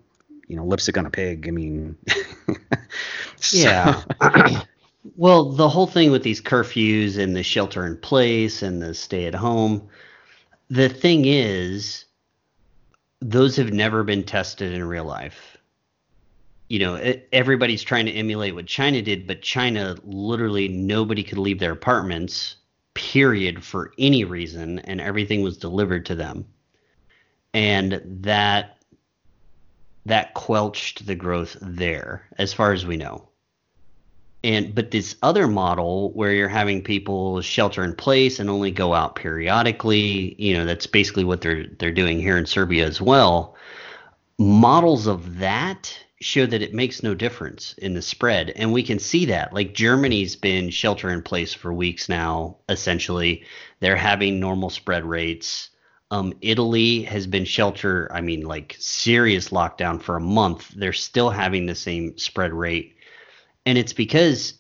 you 0.46 0.54
know, 0.54 0.64
lipstick 0.64 0.96
on 0.96 1.06
a 1.06 1.10
pig. 1.10 1.48
I 1.48 1.50
mean, 1.50 1.96
so. 3.36 3.58
yeah. 3.58 4.02
well, 5.16 5.52
the 5.52 5.68
whole 5.68 5.86
thing 5.86 6.10
with 6.10 6.22
these 6.22 6.40
curfews 6.40 7.18
and 7.18 7.34
the 7.34 7.42
shelter 7.42 7.86
in 7.86 7.96
place 7.96 8.62
and 8.62 8.82
the 8.82 8.94
stay 8.94 9.26
at 9.26 9.34
home, 9.34 9.88
the 10.68 10.88
thing 10.88 11.24
is 11.24 12.04
those 13.20 13.56
have 13.56 13.72
never 13.72 14.04
been 14.04 14.24
tested 14.24 14.72
in 14.72 14.84
real 14.84 15.04
life. 15.04 15.56
You 16.68 16.80
know, 16.80 17.14
everybody's 17.32 17.82
trying 17.82 18.06
to 18.06 18.12
emulate 18.12 18.54
what 18.54 18.66
China 18.66 19.00
did, 19.00 19.26
but 19.26 19.40
China 19.40 19.96
literally 20.04 20.68
nobody 20.68 21.22
could 21.22 21.38
leave 21.38 21.58
their 21.58 21.72
apartments, 21.72 22.56
period, 22.92 23.64
for 23.64 23.92
any 23.98 24.24
reason, 24.24 24.78
and 24.80 25.00
everything 25.00 25.40
was 25.42 25.56
delivered 25.56 26.04
to 26.06 26.14
them. 26.14 26.44
And 27.54 28.02
that 28.22 28.74
that 30.04 30.34
quelched 30.34 31.06
the 31.06 31.14
growth 31.14 31.56
there, 31.60 32.26
as 32.38 32.52
far 32.52 32.72
as 32.72 32.84
we 32.84 32.96
know 32.96 33.27
and 34.44 34.74
but 34.74 34.90
this 34.90 35.16
other 35.22 35.46
model 35.46 36.12
where 36.12 36.32
you're 36.32 36.48
having 36.48 36.82
people 36.82 37.40
shelter 37.40 37.82
in 37.82 37.94
place 37.94 38.38
and 38.38 38.48
only 38.48 38.70
go 38.70 38.94
out 38.94 39.16
periodically 39.16 40.34
you 40.38 40.54
know 40.54 40.64
that's 40.64 40.86
basically 40.86 41.24
what 41.24 41.40
they're 41.40 41.66
they're 41.78 41.90
doing 41.90 42.20
here 42.20 42.38
in 42.38 42.46
Serbia 42.46 42.86
as 42.86 43.00
well 43.00 43.56
models 44.38 45.06
of 45.06 45.38
that 45.38 45.98
show 46.20 46.46
that 46.46 46.62
it 46.62 46.74
makes 46.74 47.02
no 47.02 47.14
difference 47.14 47.74
in 47.78 47.94
the 47.94 48.02
spread. 48.02 48.50
And 48.50 48.72
we 48.72 48.82
can 48.82 48.98
see 48.98 49.26
that 49.26 49.52
like 49.52 49.74
Germany's 49.74 50.34
been 50.36 50.70
shelter 50.70 51.10
in 51.10 51.22
place 51.22 51.54
for 51.54 51.72
weeks 51.72 52.08
now 52.08 52.56
essentially. 52.68 53.44
They're 53.80 53.96
having 53.96 54.40
normal 54.40 54.70
spread 54.70 55.04
rates. 55.04 55.70
Um, 56.10 56.32
Italy 56.40 57.02
has 57.02 57.26
been 57.26 57.44
shelter 57.44 58.10
I 58.12 58.20
mean 58.20 58.42
like 58.42 58.76
serious 58.78 59.50
lockdown 59.50 60.00
for 60.00 60.16
a 60.16 60.20
month. 60.20 60.72
They're 60.74 60.92
still 60.92 61.30
having 61.30 61.66
the 61.66 61.74
same 61.74 62.16
spread 62.18 62.52
rate 62.52 62.96
and 63.68 63.76
it's 63.76 63.92
because 63.92 64.54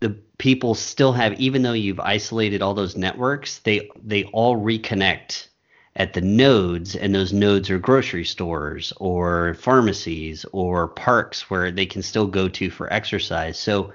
the 0.00 0.16
people 0.38 0.74
still 0.74 1.12
have 1.12 1.38
even 1.38 1.60
though 1.60 1.74
you've 1.74 2.00
isolated 2.00 2.62
all 2.62 2.72
those 2.72 2.96
networks 2.96 3.58
they 3.58 3.90
they 4.02 4.24
all 4.24 4.56
reconnect 4.56 5.48
at 5.96 6.14
the 6.14 6.22
nodes 6.22 6.96
and 6.96 7.14
those 7.14 7.34
nodes 7.34 7.68
are 7.68 7.78
grocery 7.78 8.24
stores 8.24 8.94
or 8.96 9.52
pharmacies 9.54 10.46
or 10.52 10.88
parks 10.88 11.50
where 11.50 11.70
they 11.70 11.84
can 11.84 12.00
still 12.00 12.26
go 12.26 12.48
to 12.48 12.70
for 12.70 12.90
exercise. 12.90 13.58
So 13.58 13.92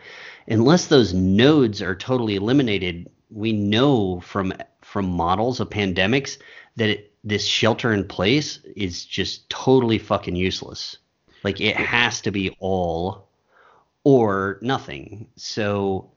unless 0.48 0.86
those 0.86 1.12
nodes 1.14 1.82
are 1.82 1.96
totally 1.96 2.36
eliminated 2.36 3.10
we 3.32 3.52
know 3.52 4.20
from 4.20 4.54
from 4.82 5.08
models 5.10 5.60
of 5.60 5.72
pandemics 5.72 6.38
that 6.76 6.90
it, 6.90 7.14
this 7.24 7.46
shelter 7.48 7.94
in 7.94 8.08
place 8.08 8.60
is 8.76 9.06
just 9.06 9.50
totally 9.50 9.98
fucking 9.98 10.36
useless. 10.36 10.98
Like 11.44 11.60
it 11.60 11.76
has 11.76 12.22
to 12.22 12.32
be 12.32 12.56
all 12.60 13.26
or 14.06 14.58
nothing. 14.62 15.28
So 15.36 16.12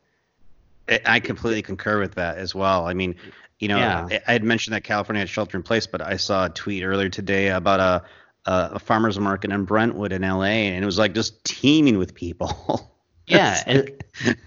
I 1.05 1.19
completely 1.19 1.63
concur 1.63 1.99
with 1.99 2.15
that 2.15 2.39
as 2.39 2.55
well. 2.55 2.87
I 2.87 2.95
mean, 2.95 3.17
you 3.59 3.67
know, 3.67 3.79
yeah. 3.79 4.21
I 4.29 4.33
had 4.33 4.45
mentioned 4.45 4.75
that 4.75 4.85
California 4.85 5.19
had 5.19 5.29
shelter 5.29 5.57
in 5.57 5.65
place, 5.65 5.89
but 5.89 6.01
I 6.01 6.17
saw 6.17 6.47
a 6.47 6.51
tweet 6.51 6.85
earlier 6.85 7.09
today 7.09 7.49
about 7.49 7.81
a 7.81 8.05
a, 8.49 8.71
a 8.75 8.79
farmers 8.79 9.19
market 9.19 9.51
in 9.51 9.65
Brentwood 9.65 10.13
in 10.13 10.23
LA, 10.23 10.45
and 10.45 10.83
it 10.83 10.87
was 10.87 10.99
like 10.99 11.15
just 11.15 11.45
teeming 11.45 11.99
with 11.99 12.15
people. 12.15 12.93
yeah, 13.27 13.63
as, 13.67 13.85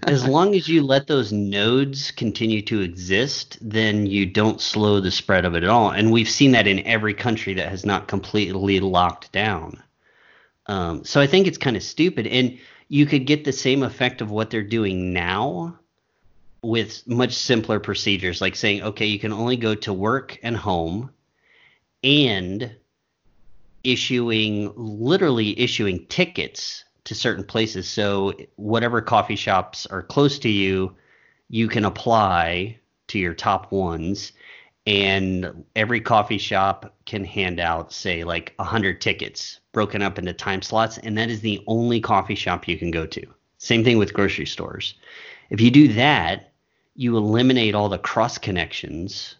as 0.02 0.26
long 0.28 0.54
as 0.54 0.68
you 0.68 0.82
let 0.82 1.06
those 1.06 1.32
nodes 1.32 2.10
continue 2.10 2.62
to 2.62 2.80
exist, 2.80 3.58
then 3.60 4.06
you 4.06 4.26
don't 4.26 4.60
slow 4.60 5.00
the 5.00 5.10
spread 5.10 5.44
of 5.44 5.54
it 5.54 5.62
at 5.62 5.68
all. 5.68 5.90
And 5.90 6.10
we've 6.10 6.28
seen 6.28 6.52
that 6.52 6.66
in 6.66 6.80
every 6.86 7.14
country 7.14 7.54
that 7.54 7.68
has 7.68 7.84
not 7.84 8.08
completely 8.08 8.80
locked 8.80 9.30
down. 9.30 9.82
Um, 10.66 11.04
so 11.04 11.20
I 11.20 11.26
think 11.26 11.46
it's 11.46 11.58
kind 11.58 11.76
of 11.76 11.82
stupid. 11.82 12.26
And 12.26 12.58
you 12.92 13.06
could 13.06 13.24
get 13.24 13.44
the 13.44 13.52
same 13.52 13.82
effect 13.82 14.20
of 14.20 14.30
what 14.30 14.50
they're 14.50 14.62
doing 14.62 15.14
now 15.14 15.78
with 16.62 17.06
much 17.08 17.32
simpler 17.32 17.80
procedures 17.80 18.40
like 18.40 18.54
saying 18.54 18.82
okay 18.82 19.06
you 19.06 19.18
can 19.18 19.32
only 19.32 19.56
go 19.56 19.74
to 19.74 19.92
work 19.92 20.38
and 20.42 20.56
home 20.56 21.10
and 22.04 22.76
issuing 23.82 24.72
literally 24.76 25.58
issuing 25.58 26.06
tickets 26.06 26.84
to 27.04 27.14
certain 27.14 27.44
places. 27.44 27.88
So 27.88 28.34
whatever 28.56 29.00
coffee 29.00 29.36
shops 29.36 29.86
are 29.86 30.02
close 30.02 30.38
to 30.40 30.48
you 30.48 30.94
you 31.48 31.68
can 31.68 31.84
apply 31.84 32.78
to 33.08 33.18
your 33.18 33.34
top 33.34 33.72
ones. 33.72 34.32
And 34.86 35.64
every 35.76 36.00
coffee 36.00 36.38
shop 36.38 36.94
can 37.04 37.24
hand 37.24 37.60
out 37.60 37.92
say 37.92 38.24
like 38.24 38.54
100 38.56 39.00
tickets 39.00 39.60
broken 39.72 40.02
up 40.02 40.18
into 40.18 40.32
time 40.32 40.62
slots 40.62 40.98
and 40.98 41.16
that 41.16 41.30
is 41.30 41.40
the 41.40 41.62
only 41.66 42.00
coffee 42.00 42.34
shop 42.34 42.68
you 42.68 42.78
can 42.78 42.90
go 42.90 43.06
to 43.06 43.22
same 43.58 43.82
thing 43.84 43.98
with 43.98 44.12
grocery 44.12 44.46
stores 44.46 44.94
if 45.50 45.60
you 45.60 45.70
do 45.70 45.88
that 45.88 46.52
you 46.94 47.16
eliminate 47.16 47.74
all 47.74 47.88
the 47.88 47.98
cross 47.98 48.38
connections 48.38 49.36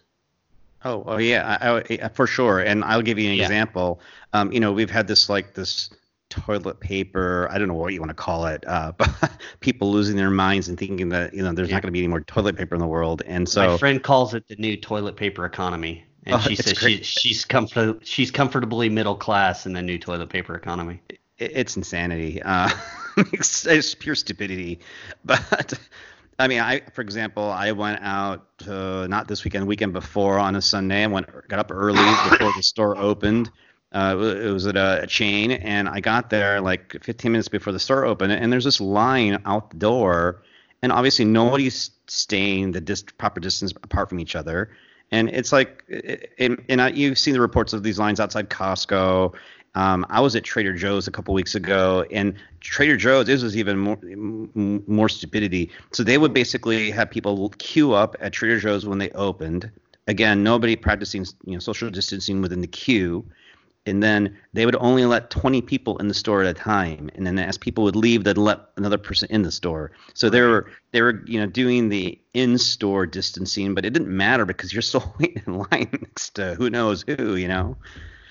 oh 0.85 1.03
oh 1.05 1.17
yeah 1.17 1.57
I, 1.61 1.83
I, 2.03 2.07
for 2.09 2.27
sure 2.27 2.59
and 2.59 2.83
i'll 2.83 3.01
give 3.01 3.19
you 3.19 3.29
an 3.29 3.37
yeah. 3.37 3.43
example 3.43 3.99
um, 4.33 4.51
you 4.51 4.59
know 4.59 4.71
we've 4.71 4.89
had 4.89 5.07
this 5.07 5.29
like 5.29 5.53
this 5.53 5.89
toilet 6.33 6.79
paper. 6.79 7.47
I 7.51 7.59
don't 7.59 7.67
know 7.67 7.75
what 7.75 7.93
you 7.93 7.99
want 7.99 8.09
to 8.09 8.15
call 8.15 8.47
it, 8.47 8.63
uh, 8.67 8.91
but 8.97 9.09
people 9.59 9.91
losing 9.91 10.15
their 10.15 10.31
minds 10.31 10.67
and 10.67 10.77
thinking 10.77 11.09
that 11.09 11.33
you 11.33 11.43
know 11.43 11.53
there's 11.53 11.69
yeah. 11.69 11.75
not 11.75 11.83
going 11.83 11.89
to 11.89 11.93
be 11.93 11.99
any 11.99 12.07
more 12.07 12.21
toilet 12.21 12.57
paper 12.57 12.73
in 12.73 12.81
the 12.81 12.87
world. 12.87 13.21
And 13.25 13.47
so 13.47 13.67
my 13.67 13.77
friend 13.77 14.01
calls 14.01 14.33
it 14.33 14.47
the 14.47 14.55
new 14.55 14.75
toilet 14.75 15.15
paper 15.15 15.45
economy, 15.45 16.05
and 16.25 16.35
oh, 16.35 16.39
she 16.39 16.55
says 16.55 16.77
she, 16.77 17.03
she's 17.03 17.45
comfort 17.45 18.05
she's 18.05 18.31
comfortably 18.31 18.89
middle 18.89 19.15
class 19.15 19.65
in 19.65 19.73
the 19.73 19.81
new 19.81 19.97
toilet 19.97 20.29
paper 20.29 20.55
economy. 20.55 21.01
it's 21.37 21.75
insanity. 21.75 22.41
Uh, 22.41 22.69
it's, 23.17 23.65
it's 23.65 23.95
pure 23.95 24.15
stupidity, 24.15 24.79
but. 25.25 25.73
I 26.39 26.47
mean, 26.47 26.61
I, 26.61 26.81
for 26.93 27.01
example, 27.01 27.43
I 27.43 27.73
went 27.73 28.01
out 28.01 28.47
uh, 28.67 29.05
not 29.05 29.27
this 29.27 29.43
weekend, 29.43 29.67
weekend 29.67 29.93
before 29.93 30.39
on 30.39 30.55
a 30.55 30.63
Sunday. 30.63 31.03
I 31.03 31.07
went, 31.07 31.27
got 31.47 31.59
up 31.59 31.69
early 31.71 32.03
before 32.27 32.51
the 32.55 32.63
store 32.63 32.97
opened, 32.97 33.51
uh, 33.93 34.17
it 34.17 34.51
was 34.51 34.65
at 34.65 34.75
a, 34.75 35.03
a, 35.03 35.07
chain, 35.07 35.51
and 35.51 35.87
I 35.87 35.99
got 35.99 36.31
there 36.31 36.59
like 36.59 37.03
15 37.03 37.31
minutes 37.31 37.47
before 37.47 37.71
the 37.71 37.79
store 37.79 38.05
opened, 38.05 38.31
and 38.31 38.51
there's 38.51 38.63
this 38.63 38.81
line 38.81 39.39
out 39.45 39.69
the 39.69 39.77
door, 39.77 40.41
and 40.81 40.91
obviously 40.91 41.25
nobody's 41.25 41.91
staying 42.07 42.71
the 42.71 42.81
dis- 42.81 43.03
proper 43.03 43.39
distance 43.39 43.71
apart 43.83 44.09
from 44.09 44.19
each 44.19 44.35
other, 44.35 44.71
and 45.13 45.29
it's 45.29 45.51
like, 45.51 45.83
and, 46.39 46.63
and 46.67 46.81
I, 46.81 46.89
you've 46.89 47.19
seen 47.19 47.33
the 47.33 47.41
reports 47.41 47.71
of 47.71 47.83
these 47.83 47.99
lines 47.99 48.19
outside 48.19 48.49
Costco. 48.49 49.33
Um, 49.75 50.05
I 50.09 50.19
was 50.19 50.35
at 50.35 50.43
Trader 50.43 50.73
Joe's 50.73 51.07
a 51.07 51.11
couple 51.11 51.33
weeks 51.33 51.55
ago, 51.55 52.05
and 52.11 52.33
Trader 52.59 52.97
Joe's 52.97 53.27
this 53.27 53.43
was 53.43 53.55
even 53.55 53.77
more 53.77 53.97
more 54.53 55.09
stupidity. 55.09 55.71
So 55.91 56.03
they 56.03 56.17
would 56.17 56.33
basically 56.33 56.91
have 56.91 57.09
people 57.09 57.49
queue 57.59 57.93
up 57.93 58.15
at 58.19 58.33
Trader 58.33 58.59
Joe's 58.59 58.85
when 58.85 58.97
they 58.97 59.09
opened 59.11 59.71
again, 60.07 60.43
nobody 60.43 60.75
practicing 60.75 61.25
you 61.45 61.53
know 61.53 61.59
social 61.59 61.89
distancing 61.89 62.41
within 62.41 62.61
the 62.61 62.67
queue 62.67 63.25
and 63.85 64.01
then 64.01 64.37
they 64.53 64.65
would 64.65 64.75
only 64.77 65.05
let 65.05 65.29
20 65.29 65.61
people 65.61 65.97
in 65.97 66.07
the 66.07 66.13
store 66.13 66.41
at 66.41 66.47
a 66.47 66.53
time. 66.53 67.09
And 67.15 67.25
then 67.25 67.37
as 67.39 67.57
people 67.57 67.83
would 67.83 67.95
leave 67.95 68.23
they'd 68.23 68.37
let 68.37 68.59
another 68.77 68.97
person 68.97 69.27
in 69.29 69.41
the 69.41 69.51
store. 69.51 69.91
So 70.13 70.29
they 70.29 70.41
were 70.41 70.69
they 70.91 71.01
were 71.01 71.23
you 71.25 71.39
know 71.39 71.45
doing 71.45 71.89
the 71.89 72.19
in-store 72.33 73.05
distancing 73.05 73.75
but 73.75 73.85
it 73.85 73.91
didn't 73.91 74.15
matter 74.15 74.45
because 74.45 74.73
you're 74.73 74.81
still 74.93 75.13
waiting 75.19 75.43
in 75.45 75.57
line 75.57 75.89
next 75.91 76.31
to 76.35 76.55
who 76.55 76.69
knows 76.69 77.03
who 77.07 77.35
you 77.35 77.47
know? 77.47 77.77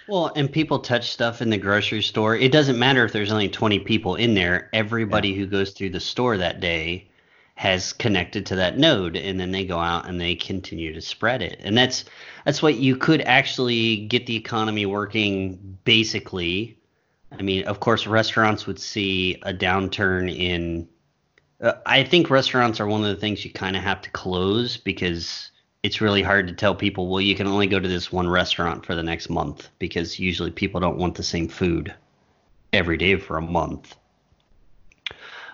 Well 0.09 0.33
and 0.35 0.51
people 0.51 0.79
touch 0.79 1.11
stuff 1.11 1.43
in 1.43 1.51
the 1.51 1.59
grocery 1.59 2.03
store. 2.03 2.37
It 2.37 2.53
doesn't 2.53 2.79
matter 2.79 3.05
if 3.05 3.13
there's 3.13 3.33
only 3.33 3.49
20 3.49 3.81
people 3.81 4.17
in 4.17 4.35
there. 4.35 4.71
Everybody 4.73 5.31
yeah. 5.31 5.37
who 5.37 5.47
goes 5.47 5.73
through 5.73 5.91
the 5.91 6.01
store 6.01 6.37
that 6.39 6.61
day 6.61 7.09
has 7.55 7.93
connected 7.93 8.47
to 8.47 8.57
that 8.57 8.79
node 8.79 9.17
and 9.17 9.39
then 9.39 9.53
they 9.53 9.65
go 9.65 9.79
out 9.79 10.09
and 10.09 10.21
they 10.21 10.35
continue 10.35 10.93
to 10.93 11.01
spread 11.01 11.43
it. 11.43 11.61
And 11.63 11.77
that's 11.77 12.05
that's 12.45 12.63
what 12.63 12.77
you 12.77 12.97
could 12.97 13.21
actually 13.23 14.07
get 14.07 14.27
the 14.27 14.37
economy 14.37 14.87
working 14.87 15.79
basically. 15.85 16.79
I 17.31 17.43
mean 17.43 17.65
of 17.65 17.81
course 17.81 18.07
restaurants 18.07 18.67
would 18.67 18.81
see 18.81 19.37
a 19.43 19.53
downturn 19.53 20.35
in 20.35 20.89
uh, 21.63 21.75
i 21.87 22.03
think 22.03 22.29
restaurants 22.29 22.81
are 22.81 22.87
one 22.87 23.03
of 23.05 23.09
the 23.09 23.21
things 23.21 23.45
you 23.45 23.51
kind 23.51 23.77
of 23.77 23.83
have 23.83 24.03
to 24.03 24.11
close 24.11 24.77
because 24.77 25.51
it's 25.83 26.01
really 26.01 26.23
hard 26.23 26.47
to 26.49 26.53
tell 26.53 26.75
people 26.75 27.09
well 27.09 27.21
you 27.21 27.35
can 27.35 27.47
only 27.47 27.67
go 27.67 27.79
to 27.81 27.89
this 27.89 28.13
one 28.13 28.29
restaurant 28.29 28.85
for 28.85 28.95
the 28.95 29.03
next 29.03 29.31
month 29.31 29.69
because 29.79 30.19
usually 30.19 30.51
people 30.51 30.81
don't 30.81 30.99
want 30.99 31.15
the 31.15 31.23
same 31.23 31.49
food 31.49 31.95
every 32.73 32.97
day 32.97 33.17
for 33.17 33.39
a 33.39 33.43
month 33.43 33.97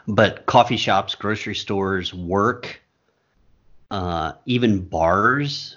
but 0.09 0.47
coffee 0.47 0.79
shops, 0.79 1.15
grocery 1.15 1.55
stores, 1.55 2.15
work, 2.15 2.81
uh, 3.91 4.33
even 4.47 4.81
bars 4.81 5.77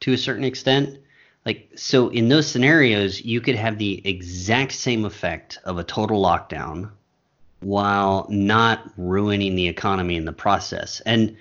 to 0.00 0.12
a 0.12 0.18
certain 0.18 0.44
extent. 0.44 0.98
Like, 1.46 1.70
so 1.76 2.08
in 2.08 2.28
those 2.28 2.48
scenarios, 2.48 3.24
you 3.24 3.40
could 3.40 3.54
have 3.54 3.78
the 3.78 4.06
exact 4.06 4.72
same 4.72 5.04
effect 5.04 5.58
of 5.64 5.78
a 5.78 5.84
total 5.84 6.20
lockdown 6.20 6.90
while 7.60 8.26
not 8.28 8.90
ruining 8.96 9.54
the 9.54 9.68
economy 9.68 10.16
in 10.16 10.24
the 10.24 10.32
process. 10.32 11.00
And 11.06 11.36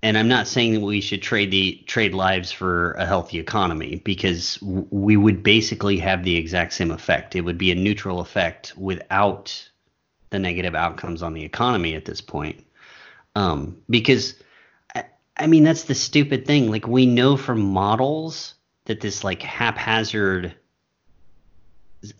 and 0.00 0.16
I'm 0.16 0.28
not 0.28 0.46
saying 0.46 0.74
that 0.74 0.80
we 0.80 1.00
should 1.00 1.22
trade 1.22 1.50
the 1.50 1.82
trade 1.86 2.14
lives 2.14 2.52
for 2.52 2.92
a 2.92 3.04
healthy 3.04 3.40
economy 3.40 4.00
because 4.04 4.56
we 4.62 5.16
would 5.16 5.42
basically 5.42 5.98
have 5.98 6.22
the 6.22 6.36
exact 6.36 6.74
same 6.74 6.92
effect. 6.92 7.34
It 7.34 7.40
would 7.40 7.58
be 7.58 7.72
a 7.72 7.74
neutral 7.74 8.20
effect 8.20 8.74
without 8.76 9.68
the 10.30 10.38
negative 10.38 10.74
outcomes 10.74 11.22
on 11.22 11.34
the 11.34 11.44
economy 11.44 11.94
at 11.94 12.04
this 12.04 12.20
point. 12.20 12.64
Um, 13.34 13.80
because 13.88 14.34
I, 14.94 15.04
I 15.36 15.46
mean 15.46 15.64
that's 15.64 15.84
the 15.84 15.94
stupid 15.94 16.46
thing. 16.46 16.70
Like 16.70 16.86
we 16.86 17.06
know 17.06 17.36
from 17.36 17.60
models 17.60 18.54
that 18.84 19.00
this 19.00 19.24
like 19.24 19.42
haphazard 19.42 20.54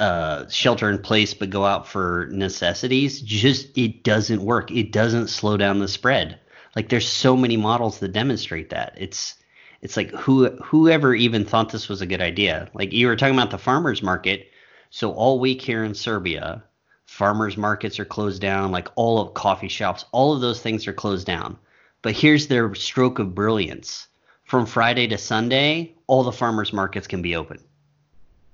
uh, 0.00 0.49
shelter 0.49 0.91
in 0.91 0.99
place 0.99 1.35
but 1.35 1.50
go 1.50 1.65
out 1.65 1.87
for 1.87 2.29
necessities 2.33 3.21
just 3.21 3.77
it 3.77 4.03
doesn't 4.05 4.43
work. 4.43 4.71
It 4.71 4.93
doesn't 4.93 5.29
slow 5.29 5.57
down 5.57 5.79
the 5.79 5.88
spread. 5.88 6.38
Like 6.77 6.88
there's 6.88 7.09
so 7.09 7.37
many 7.37 7.57
models 7.57 7.99
that 7.99 8.12
demonstrate 8.12 8.71
that. 8.71 8.95
It's 8.97 9.35
it's 9.81 9.97
like 9.97 10.11
who 10.11 10.50
whoever 10.57 11.15
even 11.15 11.45
thought 11.45 11.71
this 11.71 11.88
was 11.88 12.00
a 12.00 12.07
good 12.07 12.21
idea. 12.21 12.69
Like 12.75 12.93
you 12.93 13.07
were 13.07 13.17
talking 13.17 13.35
about 13.35 13.50
the 13.50 13.59
farmers 13.59 14.03
market. 14.03 14.50
So 14.91 15.12
all 15.12 15.38
week 15.38 15.61
here 15.61 15.85
in 15.85 15.95
Serbia, 15.95 16.65
farmers 17.09 17.57
markets 17.57 17.99
are 17.99 18.05
closed 18.05 18.41
down, 18.43 18.71
like 18.71 18.88
all 18.95 19.19
of 19.19 19.33
coffee 19.33 19.69
shops, 19.69 20.05
all 20.12 20.35
of 20.35 20.43
those 20.43 20.61
things 20.61 20.87
are 20.87 20.93
closed 20.93 21.27
down. 21.27 21.57
But 22.03 22.12
here's 22.12 22.47
their 22.47 22.75
stroke 22.75 23.19
of 23.19 23.35
brilliance. 23.35 24.07
From 24.45 24.67
Friday 24.67 25.09
to 25.09 25.19
Sunday, 25.19 25.95
all 26.07 26.23
the 26.23 26.33
farmers 26.33 26.73
markets 26.73 27.07
can 27.07 27.23
be 27.23 27.35
open. 27.35 27.59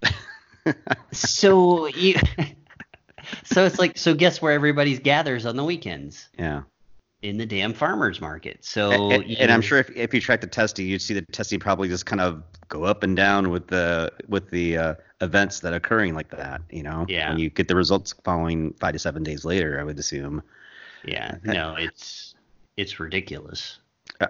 so 1.13 1.87
you 1.89 2.15
So 3.45 3.65
it's 3.65 3.79
like 3.79 3.99
so 3.99 4.15
guess 4.15 4.41
where 4.41 4.53
everybody's 4.53 5.01
gathers 5.01 5.47
on 5.47 5.57
the 5.57 5.65
weekends? 5.65 6.29
Yeah 6.39 6.63
in 7.25 7.39
the 7.39 7.47
damn 7.47 7.73
farmers 7.73 8.21
market. 8.21 8.63
So 8.63 9.11
and, 9.11 9.25
and 9.39 9.51
I'm 9.51 9.63
sure 9.63 9.79
if, 9.79 9.91
if 9.97 10.13
you 10.13 10.21
track 10.21 10.43
the 10.43 10.47
testing, 10.47 10.87
you'd 10.87 11.01
see 11.01 11.15
the 11.15 11.23
testing 11.23 11.59
probably 11.59 11.89
just 11.89 12.05
kind 12.05 12.21
of 12.21 12.43
go 12.69 12.85
up 12.85 13.03
and 13.03 13.17
down 13.17 13.49
with 13.49 13.67
the 13.69 14.13
with 14.29 14.51
the 14.51 14.77
uh, 14.77 14.95
events 15.23 15.61
that 15.61 15.73
are 15.73 15.77
occurring 15.77 16.15
like 16.15 16.29
that. 16.31 16.61
You 16.71 16.83
know, 16.83 17.07
yeah. 17.09 17.31
And 17.31 17.41
you 17.41 17.49
get 17.49 17.67
the 17.67 17.77
results 17.77 18.15
following 18.25 18.75
five 18.75 18.93
to 18.93 18.99
seven 18.99 19.23
days 19.23 19.45
later, 19.47 19.81
I 19.81 19.85
would 19.85 19.99
assume. 19.99 20.43
Yeah, 21.03 21.37
no, 21.45 21.77
it's 21.79 22.35
it's 22.77 23.01
ridiculous. 23.01 23.79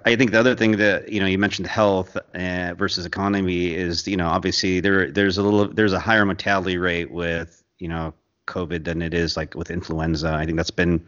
I 0.06 0.14
think 0.14 0.30
the 0.30 0.38
other 0.38 0.54
thing 0.54 0.76
that 0.76 1.08
you 1.08 1.18
know 1.18 1.26
you 1.26 1.36
mentioned 1.36 1.66
health 1.66 2.16
uh, 2.34 2.74
versus 2.78 3.04
economy 3.04 3.74
is 3.74 4.06
you 4.06 4.16
know 4.16 4.28
obviously 4.28 4.78
there 4.78 5.10
there's 5.10 5.36
a 5.36 5.42
little 5.42 5.66
there's 5.66 5.92
a 5.92 6.00
higher 6.00 6.24
mortality 6.24 6.78
rate 6.78 7.10
with 7.10 7.64
you 7.80 7.88
know 7.88 8.14
COVID 8.46 8.84
than 8.84 9.02
it 9.02 9.14
is 9.14 9.36
like 9.36 9.56
with 9.56 9.72
influenza. 9.72 10.32
I 10.32 10.44
think 10.44 10.56
that's 10.56 10.70
been 10.70 11.04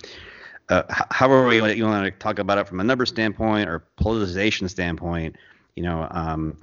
uh, 0.68 0.83
however 0.88 1.52
you 1.52 1.62
want, 1.62 1.76
you 1.76 1.85
want 1.85 2.05
to 2.05 2.11
talk 2.18 2.38
about 2.38 2.59
it 2.59 2.66
from 2.66 2.81
a 2.81 2.85
number 2.85 3.07
standpoint 3.07 3.68
or 3.68 3.85
politicization 4.00 4.68
standpoint, 4.68 5.37
you 5.76 5.83
know, 5.83 6.07
um, 6.11 6.57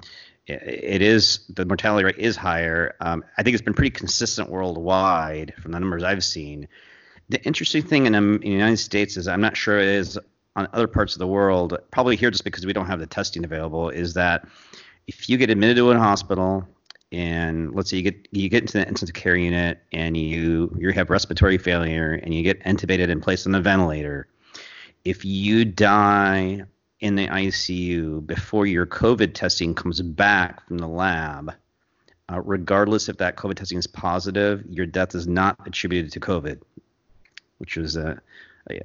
it, 0.46 0.62
it 0.62 1.02
is 1.02 1.40
the 1.48 1.64
mortality 1.64 2.04
rate 2.04 2.18
is 2.18 2.36
higher. 2.36 2.94
Um, 3.00 3.24
I 3.38 3.42
think 3.42 3.54
it's 3.54 3.62
been 3.62 3.74
pretty 3.74 3.90
consistent 3.90 4.50
worldwide 4.50 5.54
from 5.60 5.72
the 5.72 5.80
numbers 5.80 6.02
I've 6.02 6.24
seen. 6.24 6.68
The 7.30 7.42
interesting 7.44 7.82
thing 7.82 8.06
in, 8.06 8.14
um, 8.14 8.34
in 8.34 8.40
the 8.40 8.50
United 8.50 8.76
States 8.76 9.16
is 9.16 9.26
I'm 9.26 9.40
not 9.40 9.56
sure 9.56 9.78
it 9.78 9.88
is 9.88 10.18
on 10.56 10.68
other 10.72 10.86
parts 10.86 11.14
of 11.14 11.18
the 11.18 11.26
world. 11.26 11.78
Probably 11.90 12.16
here 12.16 12.30
just 12.30 12.44
because 12.44 12.66
we 12.66 12.74
don't 12.74 12.86
have 12.86 13.00
the 13.00 13.06
testing 13.06 13.44
available. 13.44 13.88
Is 13.88 14.14
that 14.14 14.46
if 15.06 15.28
you 15.28 15.38
get 15.38 15.50
admitted 15.50 15.76
to 15.76 15.90
a 15.90 15.98
hospital 15.98 16.68
and 17.14 17.72
let's 17.74 17.90
say 17.90 17.96
you 17.96 18.02
get 18.02 18.28
you 18.32 18.48
get 18.48 18.62
into 18.62 18.72
the 18.74 18.88
intensive 18.88 19.14
care 19.14 19.36
unit 19.36 19.78
and 19.92 20.16
you 20.16 20.74
you 20.78 20.90
have 20.90 21.10
respiratory 21.10 21.58
failure 21.58 22.12
and 22.12 22.34
you 22.34 22.42
get 22.42 22.62
intubated 22.64 23.08
and 23.10 23.22
placed 23.22 23.46
on 23.46 23.54
a 23.54 23.60
ventilator. 23.60 24.26
If 25.04 25.24
you 25.24 25.64
die 25.64 26.64
in 26.98 27.14
the 27.14 27.28
ICU 27.28 28.26
before 28.26 28.66
your 28.66 28.84
COVID 28.86 29.34
testing 29.34 29.74
comes 29.74 30.00
back 30.00 30.66
from 30.66 30.78
the 30.78 30.88
lab, 30.88 31.54
uh, 32.32 32.40
regardless 32.40 33.08
if 33.08 33.18
that 33.18 33.36
COVID 33.36 33.54
testing 33.54 33.78
is 33.78 33.86
positive, 33.86 34.64
your 34.68 34.86
death 34.86 35.14
is 35.14 35.28
not 35.28 35.56
attributed 35.66 36.10
to 36.12 36.20
COVID, 36.20 36.60
which 37.58 37.76
was 37.76 37.96
uh, 37.96 38.16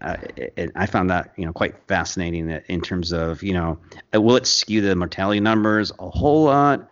I 0.02 0.86
found 0.86 1.10
that 1.10 1.34
you 1.36 1.48
know 1.48 1.54
quite 1.54 1.76
fascinating 1.88 2.50
in 2.50 2.82
terms 2.82 3.12
of 3.12 3.42
you 3.42 3.54
know 3.54 3.80
will 4.14 4.36
it 4.36 4.46
skew 4.46 4.82
the 4.82 4.96
mortality 4.96 5.40
numbers 5.40 5.92
a 5.98 6.10
whole 6.10 6.44
lot 6.44 6.92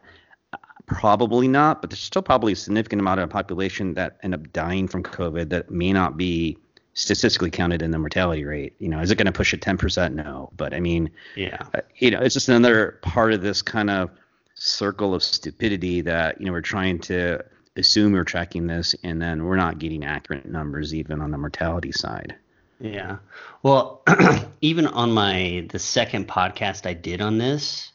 Probably 0.87 1.49
not, 1.49 1.81
but 1.81 1.89
there's 1.89 1.99
still 1.99 2.21
probably 2.21 2.53
a 2.53 2.55
significant 2.55 3.01
amount 3.01 3.19
of 3.19 3.27
the 3.27 3.33
population 3.33 3.93
that 3.95 4.17
end 4.23 4.33
up 4.33 4.53
dying 4.53 4.87
from 4.87 5.03
COVID 5.03 5.49
that 5.49 5.69
may 5.69 5.91
not 5.91 6.15
be 6.15 6.57
statistically 6.93 7.51
counted 7.51 7.81
in 7.81 7.91
the 7.91 7.99
mortality 7.99 8.45
rate. 8.45 8.73
You 8.79 8.87
know, 8.87 9.01
is 9.01 9.11
it 9.11 9.17
going 9.17 9.25
to 9.25 9.33
push 9.33 9.53
it 9.53 9.59
10%? 9.59 10.13
No, 10.13 10.49
but 10.55 10.73
I 10.73 10.79
mean, 10.79 11.11
yeah, 11.35 11.67
uh, 11.75 11.81
you 11.97 12.09
know, 12.09 12.19
it's 12.21 12.33
just 12.33 12.47
another 12.47 12.99
part 13.01 13.33
of 13.33 13.41
this 13.41 13.61
kind 13.61 13.89
of 13.89 14.09
circle 14.55 15.13
of 15.13 15.21
stupidity 15.21 16.01
that 16.01 16.39
you 16.39 16.45
know 16.45 16.53
we're 16.53 16.61
trying 16.61 16.99
to 16.99 17.43
assume 17.75 18.13
we're 18.13 18.23
tracking 18.23 18.65
this, 18.65 18.95
and 19.03 19.21
then 19.21 19.43
we're 19.43 19.57
not 19.57 19.79
getting 19.79 20.05
accurate 20.05 20.45
numbers 20.45 20.93
even 20.95 21.21
on 21.21 21.31
the 21.31 21.37
mortality 21.37 21.91
side. 21.91 22.33
Yeah. 22.79 23.17
Well, 23.61 24.03
even 24.61 24.87
on 24.87 25.11
my 25.11 25.67
the 25.69 25.79
second 25.79 26.29
podcast 26.29 26.85
I 26.85 26.93
did 26.93 27.21
on 27.21 27.37
this, 27.39 27.91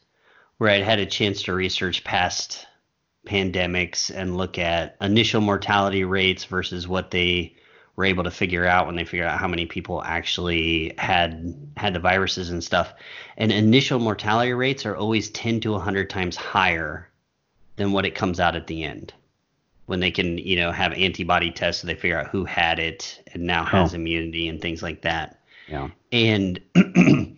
where 0.59 0.69
I 0.69 0.77
had 0.77 0.99
a 0.99 1.05
chance 1.07 1.41
to 1.43 1.53
research 1.53 2.03
past 2.03 2.67
pandemics 3.25 4.11
and 4.13 4.37
look 4.37 4.57
at 4.57 4.95
initial 5.01 5.41
mortality 5.41 6.03
rates 6.03 6.43
versus 6.45 6.87
what 6.87 7.11
they 7.11 7.55
were 7.95 8.05
able 8.05 8.23
to 8.23 8.31
figure 8.31 8.65
out 8.65 8.87
when 8.87 8.95
they 8.95 9.05
figured 9.05 9.27
out 9.27 9.39
how 9.39 9.47
many 9.47 9.65
people 9.65 10.01
actually 10.03 10.93
had 10.97 11.55
had 11.77 11.93
the 11.93 11.99
viruses 11.99 12.49
and 12.49 12.63
stuff. 12.63 12.93
And 13.37 13.51
initial 13.51 13.99
mortality 13.99 14.53
rates 14.53 14.85
are 14.85 14.95
always 14.95 15.29
10 15.29 15.61
to 15.61 15.71
100 15.71 16.09
times 16.09 16.35
higher 16.35 17.09
than 17.75 17.91
what 17.91 18.05
it 18.05 18.15
comes 18.15 18.39
out 18.39 18.55
at 18.55 18.67
the 18.67 18.83
end. 18.83 19.13
When 19.85 19.99
they 19.99 20.11
can, 20.11 20.37
you 20.37 20.55
know, 20.55 20.71
have 20.71 20.93
antibody 20.93 21.51
tests 21.51 21.81
so 21.81 21.87
they 21.87 21.95
figure 21.95 22.17
out 22.19 22.29
who 22.29 22.45
had 22.45 22.79
it 22.79 23.21
and 23.33 23.43
now 23.43 23.65
has 23.65 23.93
oh. 23.93 23.97
immunity 23.97 24.47
and 24.47 24.61
things 24.61 24.81
like 24.81 25.01
that. 25.01 25.41
Yeah. 25.67 25.89
And 26.11 26.59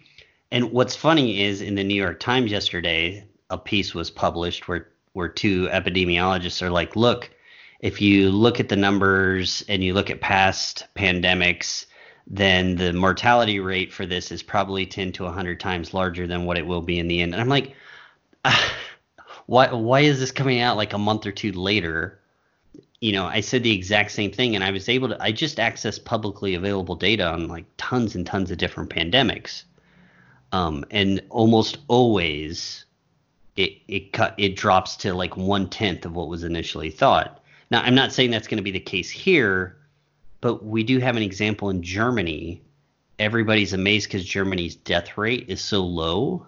and 0.51 0.71
what's 0.71 0.95
funny 0.95 1.43
is 1.43 1.61
in 1.61 1.75
the 1.75 1.83
New 1.83 1.95
York 1.95 2.19
Times 2.19 2.51
yesterday, 2.51 3.25
a 3.49 3.57
piece 3.57 3.93
was 3.93 4.09
published 4.09 4.67
where 4.67 4.89
where 5.15 5.29
two 5.29 5.67
epidemiologists 5.69 6.61
are 6.61 6.69
like, 6.69 6.97
look, 6.97 7.31
if 7.79 8.01
you 8.01 8.29
look 8.29 8.59
at 8.59 8.67
the 8.67 8.75
numbers 8.75 9.63
and 9.69 9.81
you 9.81 9.93
look 9.93 10.09
at 10.09 10.19
past 10.19 10.87
pandemics, 10.93 11.85
then 12.27 12.75
the 12.75 12.91
mortality 12.91 13.61
rate 13.61 13.93
for 13.93 14.05
this 14.05 14.29
is 14.29 14.43
probably 14.43 14.85
10 14.85 15.13
to 15.13 15.23
100 15.23 15.57
times 15.57 15.93
larger 15.93 16.27
than 16.27 16.43
what 16.43 16.57
it 16.57 16.67
will 16.67 16.81
be 16.81 16.99
in 16.99 17.07
the 17.07 17.21
end. 17.21 17.33
And 17.33 17.39
I'm 17.41 17.47
like, 17.47 17.75
ah, 18.43 18.73
why 19.45 19.71
why 19.71 20.01
is 20.01 20.19
this 20.19 20.33
coming 20.33 20.59
out 20.59 20.75
like 20.75 20.91
a 20.91 20.97
month 20.97 21.25
or 21.25 21.31
two 21.31 21.53
later? 21.53 22.19
You 22.99 23.13
know, 23.13 23.25
I 23.25 23.39
said 23.39 23.63
the 23.63 23.73
exact 23.73 24.11
same 24.11 24.31
thing, 24.31 24.55
and 24.55 24.65
I 24.65 24.71
was 24.71 24.89
able 24.89 25.09
to. 25.09 25.23
I 25.23 25.31
just 25.31 25.59
accessed 25.59 26.03
publicly 26.03 26.55
available 26.55 26.95
data 26.95 27.25
on 27.31 27.47
like 27.47 27.65
tons 27.77 28.15
and 28.15 28.25
tons 28.25 28.51
of 28.51 28.57
different 28.57 28.89
pandemics, 28.89 29.63
um, 30.51 30.83
and 30.91 31.21
almost 31.29 31.77
always 31.87 32.84
it 33.55 33.77
it 33.87 34.13
cut 34.13 34.35
it 34.37 34.55
drops 34.55 34.95
to 34.97 35.13
like 35.13 35.37
one 35.37 35.69
tenth 35.69 36.05
of 36.05 36.15
what 36.15 36.27
was 36.27 36.43
initially 36.43 36.89
thought. 36.89 37.41
Now, 37.71 37.81
I'm 37.81 37.95
not 37.95 38.13
saying 38.13 38.31
that's 38.31 38.47
going 38.47 38.57
to 38.57 38.63
be 38.63 38.71
the 38.71 38.79
case 38.79 39.09
here, 39.09 39.77
but 40.41 40.65
we 40.65 40.83
do 40.83 40.99
have 40.99 41.17
an 41.17 41.23
example 41.23 41.69
in 41.69 41.81
Germany. 41.81 42.61
Everybody's 43.17 43.73
amazed 43.73 44.07
because 44.07 44.25
Germany's 44.25 44.75
death 44.75 45.17
rate 45.17 45.45
is 45.47 45.61
so 45.61 45.83
low, 45.83 46.45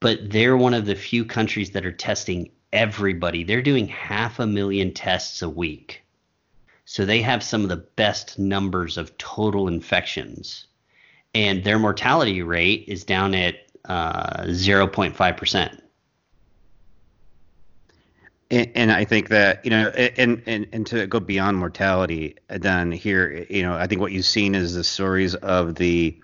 but 0.00 0.30
they're 0.30 0.56
one 0.56 0.74
of 0.74 0.86
the 0.86 0.94
few 0.94 1.24
countries 1.24 1.70
that 1.70 1.86
are 1.86 1.92
testing 1.92 2.50
everybody. 2.72 3.44
They're 3.44 3.62
doing 3.62 3.86
half 3.86 4.40
a 4.40 4.46
million 4.46 4.92
tests 4.92 5.42
a 5.42 5.48
week. 5.48 6.02
So 6.86 7.04
they 7.04 7.22
have 7.22 7.42
some 7.42 7.62
of 7.62 7.68
the 7.68 7.76
best 7.76 8.38
numbers 8.38 8.98
of 8.98 9.16
total 9.18 9.68
infections. 9.68 10.66
And 11.34 11.64
their 11.64 11.78
mortality 11.78 12.42
rate 12.42 12.84
is 12.88 13.04
down 13.04 13.34
at 13.34 13.56
uh, 13.86 14.44
0.5%. 14.44 15.80
And, 18.50 18.70
and, 18.74 18.92
I 18.92 19.04
think 19.04 19.28
that 19.28 19.64
you 19.64 19.70
know, 19.70 19.88
and, 19.88 20.42
and 20.46 20.66
and 20.72 20.86
to 20.88 21.06
go 21.06 21.18
beyond 21.18 21.56
mortality, 21.56 22.36
then 22.48 22.92
here, 22.92 23.46
you 23.48 23.62
know, 23.62 23.74
I 23.74 23.86
think 23.86 24.00
what 24.00 24.12
you've 24.12 24.26
seen 24.26 24.54
is 24.54 24.74
the 24.74 24.84
stories 24.84 25.34
of 25.34 25.76
the 25.76 26.20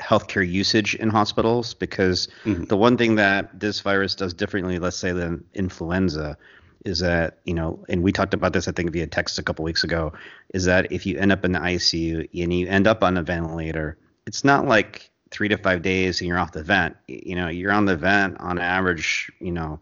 healthcare 0.00 0.46
usage 0.46 0.94
in 0.94 1.08
hospitals 1.08 1.74
because 1.74 2.28
mm-hmm. 2.44 2.64
the 2.64 2.76
one 2.76 2.96
thing 2.96 3.14
that 3.14 3.58
this 3.58 3.80
virus 3.80 4.14
does 4.14 4.34
differently, 4.34 4.78
let's 4.78 4.96
say, 4.96 5.12
than 5.12 5.44
influenza, 5.54 6.36
is 6.84 6.98
that 6.98 7.38
you 7.44 7.54
know, 7.54 7.84
and 7.88 8.02
we 8.02 8.12
talked 8.12 8.34
about 8.34 8.52
this, 8.52 8.68
I 8.68 8.72
think, 8.72 8.92
via 8.92 9.06
text 9.06 9.38
a 9.38 9.42
couple 9.42 9.64
weeks 9.64 9.84
ago, 9.84 10.12
is 10.52 10.64
that 10.66 10.92
if 10.92 11.06
you 11.06 11.18
end 11.18 11.32
up 11.32 11.44
in 11.44 11.52
the 11.52 11.60
ICU 11.60 12.28
and 12.42 12.52
you 12.52 12.68
end 12.68 12.86
up 12.86 13.02
on 13.02 13.16
a 13.16 13.22
ventilator, 13.22 13.96
it's 14.26 14.44
not 14.44 14.66
like 14.66 15.10
three 15.30 15.48
to 15.48 15.56
five 15.56 15.82
days 15.82 16.20
and 16.20 16.28
you're 16.28 16.38
off 16.38 16.52
the 16.52 16.62
vent. 16.62 16.96
You 17.08 17.36
know, 17.36 17.48
you're 17.48 17.72
on 17.72 17.86
the 17.86 17.96
vent 17.96 18.40
on 18.40 18.58
average, 18.58 19.32
you 19.40 19.52
know, 19.52 19.80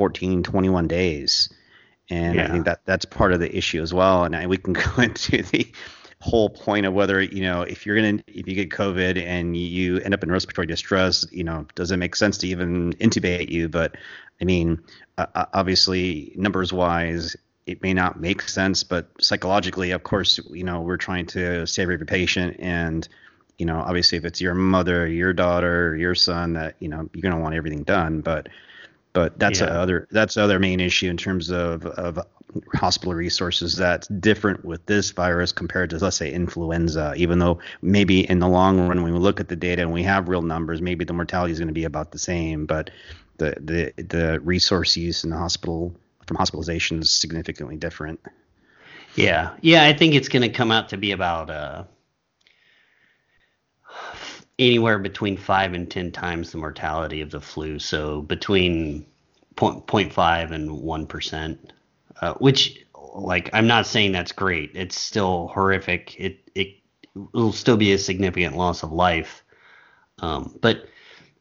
14, 0.00 0.42
21 0.42 0.88
days. 0.88 1.50
And 2.08 2.36
yeah. 2.36 2.46
I 2.46 2.50
think 2.50 2.64
that 2.64 2.80
that's 2.86 3.04
part 3.04 3.34
of 3.34 3.40
the 3.40 3.54
issue 3.54 3.82
as 3.82 3.92
well. 3.92 4.24
And 4.24 4.34
I, 4.34 4.46
we 4.46 4.56
can 4.56 4.72
go 4.86 4.90
into 4.96 5.42
the 5.42 5.70
whole 6.22 6.48
point 6.48 6.86
of 6.86 6.94
whether 6.94 7.20
you 7.20 7.42
know 7.42 7.60
if 7.60 7.84
you're 7.84 7.96
gonna 7.96 8.22
if 8.26 8.48
you 8.48 8.54
get 8.54 8.70
COVID 8.70 9.22
and 9.22 9.54
you 9.54 9.98
end 9.98 10.14
up 10.14 10.22
in 10.22 10.32
respiratory 10.32 10.66
distress, 10.66 11.26
you 11.30 11.44
know, 11.44 11.66
does 11.74 11.90
it 11.90 11.98
make 11.98 12.16
sense 12.16 12.38
to 12.38 12.48
even 12.48 12.94
intubate 12.94 13.50
you? 13.50 13.68
But 13.68 13.98
I 14.40 14.44
mean, 14.46 14.80
uh, 15.18 15.44
obviously, 15.52 16.32
numbers 16.34 16.72
wise, 16.72 17.36
it 17.66 17.82
may 17.82 17.92
not 17.92 18.18
make 18.18 18.40
sense, 18.40 18.82
but 18.82 19.10
psychologically, 19.20 19.90
of 19.90 20.02
course, 20.02 20.40
you 20.48 20.64
know, 20.64 20.80
we're 20.80 20.96
trying 20.96 21.26
to 21.26 21.66
save 21.66 21.90
every 21.90 22.06
patient 22.06 22.56
and 22.58 23.06
you 23.58 23.66
know, 23.66 23.80
obviously, 23.80 24.16
if 24.16 24.24
it's 24.24 24.40
your 24.40 24.54
mother, 24.54 25.06
your 25.06 25.34
daughter, 25.34 25.94
your 25.94 26.14
son, 26.14 26.54
that 26.54 26.76
you 26.80 26.88
know, 26.88 27.06
you're 27.12 27.20
gonna 27.20 27.42
want 27.42 27.54
everything 27.54 27.82
done. 27.82 28.22
But 28.22 28.48
but 29.12 29.38
that's 29.38 29.60
yeah. 29.60 29.66
other 29.66 30.06
that's 30.10 30.36
other 30.36 30.58
main 30.58 30.80
issue 30.80 31.08
in 31.08 31.16
terms 31.16 31.50
of 31.50 31.84
of 31.86 32.18
hospital 32.74 33.14
resources 33.14 33.76
that's 33.76 34.08
different 34.08 34.64
with 34.64 34.84
this 34.86 35.10
virus 35.10 35.52
compared 35.52 35.90
to 35.90 35.98
let's 35.98 36.16
say 36.16 36.32
influenza 36.32 37.12
even 37.16 37.38
though 37.38 37.58
maybe 37.82 38.28
in 38.28 38.38
the 38.40 38.48
long 38.48 38.78
run 38.88 39.02
when 39.02 39.12
we 39.12 39.18
look 39.18 39.40
at 39.40 39.48
the 39.48 39.56
data 39.56 39.82
and 39.82 39.92
we 39.92 40.02
have 40.02 40.28
real 40.28 40.42
numbers 40.42 40.82
maybe 40.82 41.04
the 41.04 41.12
mortality 41.12 41.52
is 41.52 41.58
going 41.58 41.68
to 41.68 41.74
be 41.74 41.84
about 41.84 42.10
the 42.10 42.18
same 42.18 42.66
but 42.66 42.90
the 43.38 43.54
the 43.60 44.02
the 44.02 44.40
resource 44.40 44.96
use 44.96 45.24
in 45.24 45.30
the 45.30 45.36
hospital 45.36 45.94
from 46.26 46.36
hospitalization 46.36 47.00
is 47.00 47.10
significantly 47.12 47.76
different 47.76 48.20
yeah 49.14 49.50
yeah 49.60 49.84
i 49.84 49.92
think 49.92 50.14
it's 50.14 50.28
going 50.28 50.42
to 50.42 50.48
come 50.48 50.72
out 50.72 50.88
to 50.88 50.96
be 50.96 51.12
about 51.12 51.50
uh 51.50 51.84
anywhere 54.60 54.98
between 54.98 55.36
five 55.36 55.74
and 55.74 55.90
ten 55.90 56.12
times 56.12 56.52
the 56.52 56.58
mortality 56.58 57.20
of 57.22 57.30
the 57.30 57.40
flu. 57.40 57.78
So 57.78 58.22
between 58.22 59.06
0.5 59.56 60.52
and 60.52 60.70
one 60.70 61.06
percent, 61.06 61.72
uh, 62.20 62.34
which 62.34 62.84
like 63.14 63.50
I'm 63.52 63.66
not 63.66 63.86
saying 63.86 64.12
that's 64.12 64.32
great. 64.32 64.70
It's 64.74 64.98
still 64.98 65.48
horrific. 65.48 66.14
It 66.18 66.50
it 66.54 66.68
will 67.32 67.52
still 67.52 67.76
be 67.76 67.92
a 67.92 67.98
significant 67.98 68.56
loss 68.56 68.82
of 68.82 68.92
life. 68.92 69.44
Um, 70.20 70.56
but 70.60 70.86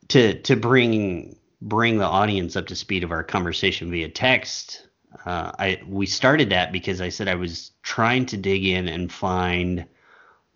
to 0.09 0.41
to 0.41 0.55
bring 0.55 1.35
bring 1.61 1.97
the 1.97 2.05
audience 2.05 2.55
up 2.55 2.67
to 2.67 2.75
speed 2.75 3.03
of 3.03 3.11
our 3.11 3.23
conversation 3.23 3.91
via 3.91 4.09
text, 4.09 4.87
uh, 5.25 5.51
I 5.59 5.81
we 5.87 6.05
started 6.05 6.49
that 6.51 6.71
because 6.71 7.01
I 7.01 7.09
said 7.09 7.27
I 7.27 7.35
was 7.35 7.71
trying 7.83 8.25
to 8.27 8.37
dig 8.37 8.65
in 8.65 8.87
and 8.87 9.11
find 9.11 9.85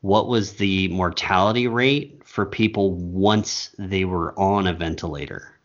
what 0.04 0.28
was 0.28 0.52
the 0.56 0.90
mortality 0.90 1.66
rate 1.66 2.22
for 2.26 2.46
people 2.46 2.92
once 2.92 3.70
they 3.80 4.04
were 4.04 4.38
on 4.38 4.68
a 4.68 4.74
ventilator. 4.74 5.58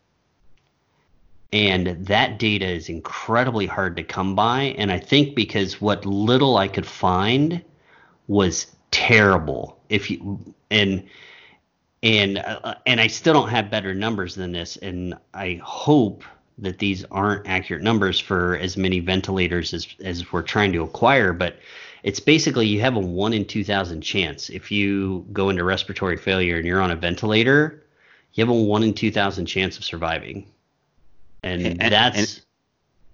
And 1.53 2.07
that 2.07 2.38
data 2.38 2.64
is 2.64 2.88
incredibly 2.88 3.66
hard 3.66 3.96
to 3.96 4.05
come 4.05 4.37
by. 4.37 4.77
And 4.79 4.92
I 4.92 5.01
think 5.01 5.35
because 5.35 5.81
what 5.81 6.07
little 6.07 6.57
I 6.57 6.68
could 6.68 6.87
find 6.87 7.64
was 8.29 8.68
terrible. 8.92 9.81
If 9.88 10.09
you 10.09 10.55
and 10.70 11.09
and 12.05 12.38
uh, 12.38 12.77
and 12.87 13.01
I 13.01 13.09
still 13.09 13.35
don't 13.35 13.48
have 13.48 13.72
better 13.72 13.92
numbers 13.92 14.37
than 14.37 14.53
this. 14.53 14.77
And 14.77 15.14
I 15.35 15.61
hope 15.64 16.22
that 16.59 16.79
these 16.79 17.05
aren't 17.11 17.48
accurate 17.48 17.83
numbers 17.83 18.20
for 18.20 18.57
as 18.59 18.77
many 18.77 19.01
ventilators 19.01 19.74
as 19.74 19.88
as 20.05 20.33
we're 20.33 20.42
trying 20.42 20.72
to 20.74 20.85
acquire. 20.85 21.33
But 21.33 21.57
it's 22.02 22.20
basically 22.20 22.66
you 22.66 22.80
have 22.80 22.96
a 22.96 23.00
one 23.00 23.32
in 23.32 23.44
2000 23.44 24.00
chance. 24.00 24.50
If 24.50 24.70
you 24.70 25.26
go 25.32 25.50
into 25.50 25.64
respiratory 25.64 26.16
failure 26.16 26.56
and 26.56 26.66
you're 26.66 26.80
on 26.80 26.90
a 26.90 26.96
ventilator 26.96 27.84
you 28.38 28.42
have 28.44 28.54
a 28.54 28.54
one 28.54 28.82
in 28.82 28.94
2000 28.94 29.46
chance 29.46 29.78
of 29.78 29.84
surviving. 29.84 30.46
And, 31.42 31.66
and 31.66 31.92
that's 31.92 32.42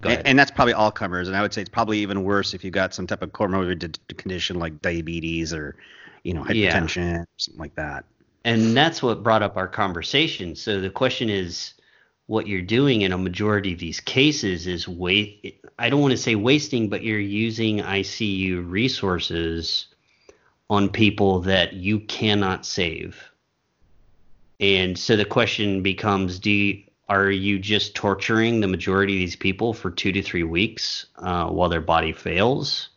and, 0.03 0.27
and, 0.27 0.39
that's 0.39 0.51
probably 0.51 0.75
all 0.75 0.91
comers 0.91 1.29
and 1.29 1.37
i 1.37 1.41
would 1.43 1.55
say 1.55 1.63
it's 1.63 1.71
probably 1.71 1.99
even 1.99 2.25
worse 2.25 2.53
if 2.53 2.65
you've 2.65 2.75
got 2.75 2.93
some 2.95 3.07
type 3.07 3.23
of 3.23 3.33
comorbid 3.33 3.97
condition 4.17 4.59
like 4.59 4.81
diabetes 4.83 5.53
or 5.53 5.77
you 6.25 6.35
know 6.35 6.43
hypertension 6.43 7.13
yeah. 7.13 7.25
something 7.37 7.61
like 7.61 7.75
that. 7.77 8.05
And 8.47 8.77
that's 8.77 9.03
what 9.03 9.23
brought 9.23 9.43
up 9.43 9.57
our 9.57 9.69
conversation. 9.69 10.55
So 10.55 10.81
the 10.81 10.91
question 10.91 11.31
is 11.31 11.75
what 12.27 12.47
you're 12.47 12.63
doing 12.63 13.03
in 13.03 13.13
a 13.13 13.19
majority 13.19 13.73
of 13.75 13.79
these 13.79 14.01
cases 14.01 14.67
is 14.67 14.89
wait 14.89 15.61
I 15.79 15.91
don't 15.91 16.01
want 16.01 16.13
to 16.13 16.17
say 16.17 16.35
wasting, 16.37 16.89
but 16.89 17.03
you're 17.03 17.19
using 17.19 17.81
ICU 17.81 18.69
resources 18.69 19.89
on 20.71 20.89
people 20.89 21.41
that 21.41 21.73
you 21.73 22.01
cannot 22.01 22.65
save. 22.65 23.23
And 24.61 24.97
so 24.97 25.17
the 25.17 25.25
question 25.25 25.83
becomes 25.83 26.39
do 26.39 26.51
you, 26.51 26.85
are 27.09 27.31
you 27.31 27.59
just 27.59 27.95
torturing 27.95 28.61
the 28.61 28.69
majority 28.69 29.15
of 29.15 29.19
these 29.19 29.37
people 29.37 29.75
for 29.75 29.91
2 29.91 30.13
to 30.13 30.23
3 30.23 30.45
weeks 30.45 31.07
uh, 31.17 31.49
while 31.49 31.69
their 31.69 31.81
body 31.81 32.13
fails? 32.13 32.91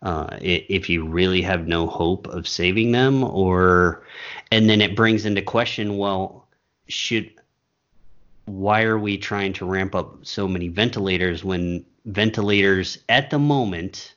Uh, 0.00 0.38
if 0.40 0.88
you 0.88 1.04
really 1.04 1.42
have 1.42 1.66
no 1.66 1.88
hope 1.88 2.28
of 2.28 2.46
saving 2.46 2.92
them 2.92 3.24
or 3.24 4.04
and 4.52 4.70
then 4.70 4.80
it 4.80 4.94
brings 4.94 5.26
into 5.26 5.42
question 5.42 5.98
well 5.98 6.46
should 6.86 7.28
why 8.48 8.82
are 8.82 8.98
we 8.98 9.18
trying 9.18 9.52
to 9.52 9.66
ramp 9.66 9.94
up 9.94 10.24
so 10.26 10.48
many 10.48 10.68
ventilators 10.68 11.44
when 11.44 11.84
ventilators 12.04 12.98
at 13.08 13.30
the 13.30 13.38
moment 13.38 14.14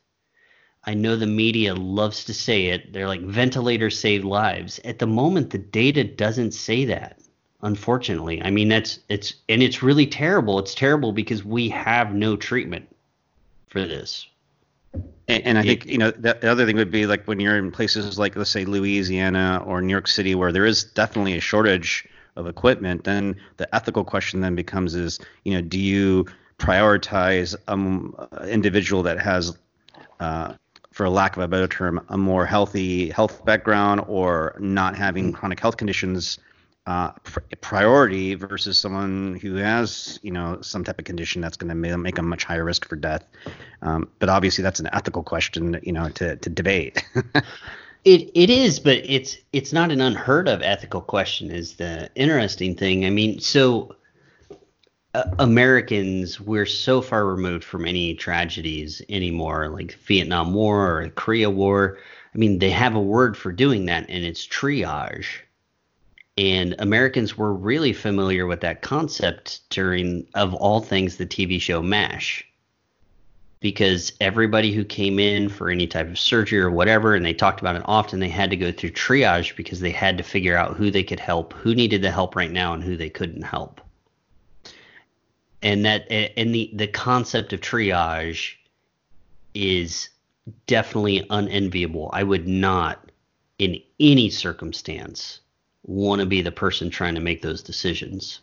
I 0.83 0.95
know 0.95 1.15
the 1.15 1.27
media 1.27 1.75
loves 1.75 2.25
to 2.25 2.33
say 2.33 2.67
it. 2.67 2.91
They're 2.91 3.07
like 3.07 3.21
ventilators 3.21 3.99
save 3.99 4.25
lives. 4.25 4.79
At 4.83 4.99
the 4.99 5.07
moment 5.07 5.51
the 5.51 5.59
data 5.59 6.03
doesn't 6.03 6.53
say 6.53 6.85
that. 6.85 7.19
Unfortunately. 7.61 8.41
I 8.41 8.49
mean 8.49 8.69
that's 8.69 8.99
it's 9.07 9.35
and 9.47 9.61
it's 9.61 9.83
really 9.83 10.07
terrible. 10.07 10.57
It's 10.57 10.73
terrible 10.73 11.11
because 11.11 11.45
we 11.45 11.69
have 11.69 12.13
no 12.13 12.35
treatment 12.35 12.87
for 13.69 13.81
this. 13.81 14.25
And, 15.27 15.45
and 15.45 15.57
I 15.57 15.63
think 15.63 15.85
you 15.85 15.99
know 15.99 16.09
the, 16.09 16.37
the 16.41 16.51
other 16.51 16.65
thing 16.65 16.77
would 16.77 16.91
be 16.91 17.05
like 17.05 17.25
when 17.25 17.39
you're 17.39 17.57
in 17.57 17.71
places 17.71 18.17
like 18.17 18.35
let's 18.35 18.49
say 18.49 18.65
Louisiana 18.65 19.63
or 19.65 19.81
New 19.81 19.91
York 19.91 20.07
City 20.07 20.33
where 20.33 20.51
there 20.51 20.65
is 20.65 20.83
definitely 20.83 21.37
a 21.37 21.41
shortage 21.41 22.07
of 22.35 22.47
equipment, 22.47 23.03
then 23.03 23.35
the 23.57 23.73
ethical 23.75 24.03
question 24.03 24.41
then 24.41 24.55
becomes 24.55 24.95
is, 24.95 25.19
you 25.43 25.53
know, 25.53 25.61
do 25.61 25.79
you 25.79 26.25
prioritize 26.57 27.55
um, 27.67 28.15
an 28.31 28.49
individual 28.49 29.03
that 29.03 29.19
has, 29.19 29.57
uh, 30.19 30.53
for 30.91 31.09
lack 31.09 31.35
of 31.35 31.43
a 31.43 31.47
better 31.47 31.67
term, 31.67 32.03
a 32.09 32.17
more 32.17 32.45
healthy 32.45 33.09
health 33.09 33.43
background 33.45 34.03
or 34.07 34.55
not 34.59 34.95
having 34.95 35.25
mm-hmm. 35.25 35.35
chronic 35.35 35.59
health 35.59 35.77
conditions 35.77 36.37
uh, 36.87 37.11
pr- 37.23 37.39
priority 37.61 38.33
versus 38.33 38.77
someone 38.77 39.39
who 39.41 39.55
has, 39.55 40.19
you 40.23 40.31
know, 40.31 40.59
some 40.61 40.83
type 40.83 40.97
of 40.97 41.05
condition 41.05 41.41
that's 41.41 41.57
going 41.57 41.69
to 41.69 41.97
make 41.97 42.15
them 42.15 42.27
much 42.27 42.43
higher 42.43 42.63
risk 42.65 42.87
for 42.87 42.95
death. 42.95 43.23
Um, 43.81 44.09
but 44.19 44.29
obviously, 44.29 44.63
that's 44.63 44.79
an 44.79 44.89
ethical 44.91 45.23
question, 45.23 45.79
you 45.83 45.93
know, 45.93 46.09
to 46.09 46.37
to 46.37 46.49
debate. 46.49 47.03
It 48.03 48.31
it 48.33 48.49
is, 48.49 48.79
but 48.79 48.97
it's 49.05 49.37
it's 49.53 49.73
not 49.73 49.91
an 49.91 50.01
unheard 50.01 50.47
of 50.47 50.61
ethical 50.61 51.01
question. 51.01 51.51
Is 51.51 51.75
the 51.75 52.09
interesting 52.15 52.75
thing. 52.75 53.05
I 53.05 53.11
mean, 53.11 53.39
so 53.39 53.95
uh, 55.13 55.23
Americans 55.39 56.39
we're 56.39 56.65
so 56.65 57.01
far 57.01 57.25
removed 57.25 57.63
from 57.63 57.85
any 57.85 58.15
tragedies 58.15 59.01
anymore, 59.09 59.69
like 59.69 59.93
Vietnam 60.07 60.53
War 60.53 61.01
or 61.01 61.09
Korea 61.09 61.49
War. 61.49 61.99
I 62.33 62.37
mean, 62.37 62.59
they 62.59 62.71
have 62.71 62.95
a 62.95 63.01
word 63.01 63.37
for 63.37 63.51
doing 63.51 63.85
that, 63.87 64.05
and 64.09 64.23
it's 64.23 64.47
triage. 64.47 65.41
And 66.37 66.75
Americans 66.79 67.37
were 67.37 67.53
really 67.53 67.93
familiar 67.93 68.47
with 68.47 68.61
that 68.61 68.81
concept 68.81 69.69
during, 69.69 70.25
of 70.33 70.53
all 70.55 70.79
things, 70.79 71.17
the 71.17 71.25
TV 71.25 71.59
show 71.61 71.81
MASH. 71.81 72.45
Because 73.61 74.11
everybody 74.19 74.73
who 74.73 74.83
came 74.83 75.19
in 75.19 75.47
for 75.47 75.69
any 75.69 75.85
type 75.87 76.09
of 76.09 76.17
surgery 76.19 76.59
or 76.59 76.71
whatever, 76.71 77.13
and 77.13 77.23
they 77.23 77.33
talked 77.33 77.61
about 77.61 77.75
it 77.75 77.83
often, 77.85 78.19
they 78.19 78.27
had 78.27 78.49
to 78.49 78.57
go 78.57 78.71
through 78.71 78.91
triage 78.91 79.55
because 79.55 79.79
they 79.79 79.91
had 79.91 80.17
to 80.17 80.23
figure 80.23 80.57
out 80.57 80.75
who 80.75 80.89
they 80.89 81.03
could 81.03 81.19
help, 81.19 81.53
who 81.53 81.75
needed 81.75 82.01
the 82.01 82.11
help 82.11 82.35
right 82.35 82.51
now, 82.51 82.73
and 82.73 82.83
who 82.83 82.97
they 82.97 83.09
couldn't 83.09 83.43
help. 83.43 83.79
And 85.61 85.85
that, 85.85 86.11
and 86.11 86.55
the, 86.55 86.71
the 86.73 86.87
concept 86.87 87.53
of 87.53 87.61
triage 87.61 88.55
is 89.53 90.09
definitely 90.65 91.25
unenviable. 91.29 92.09
I 92.13 92.23
would 92.23 92.47
not, 92.47 93.11
in 93.59 93.79
any 93.99 94.31
circumstance, 94.31 95.41
want 95.83 96.19
to 96.19 96.25
be 96.25 96.41
the 96.41 96.51
person 96.51 96.89
trying 96.89 97.13
to 97.13 97.21
make 97.21 97.43
those 97.43 97.61
decisions. 97.61 98.39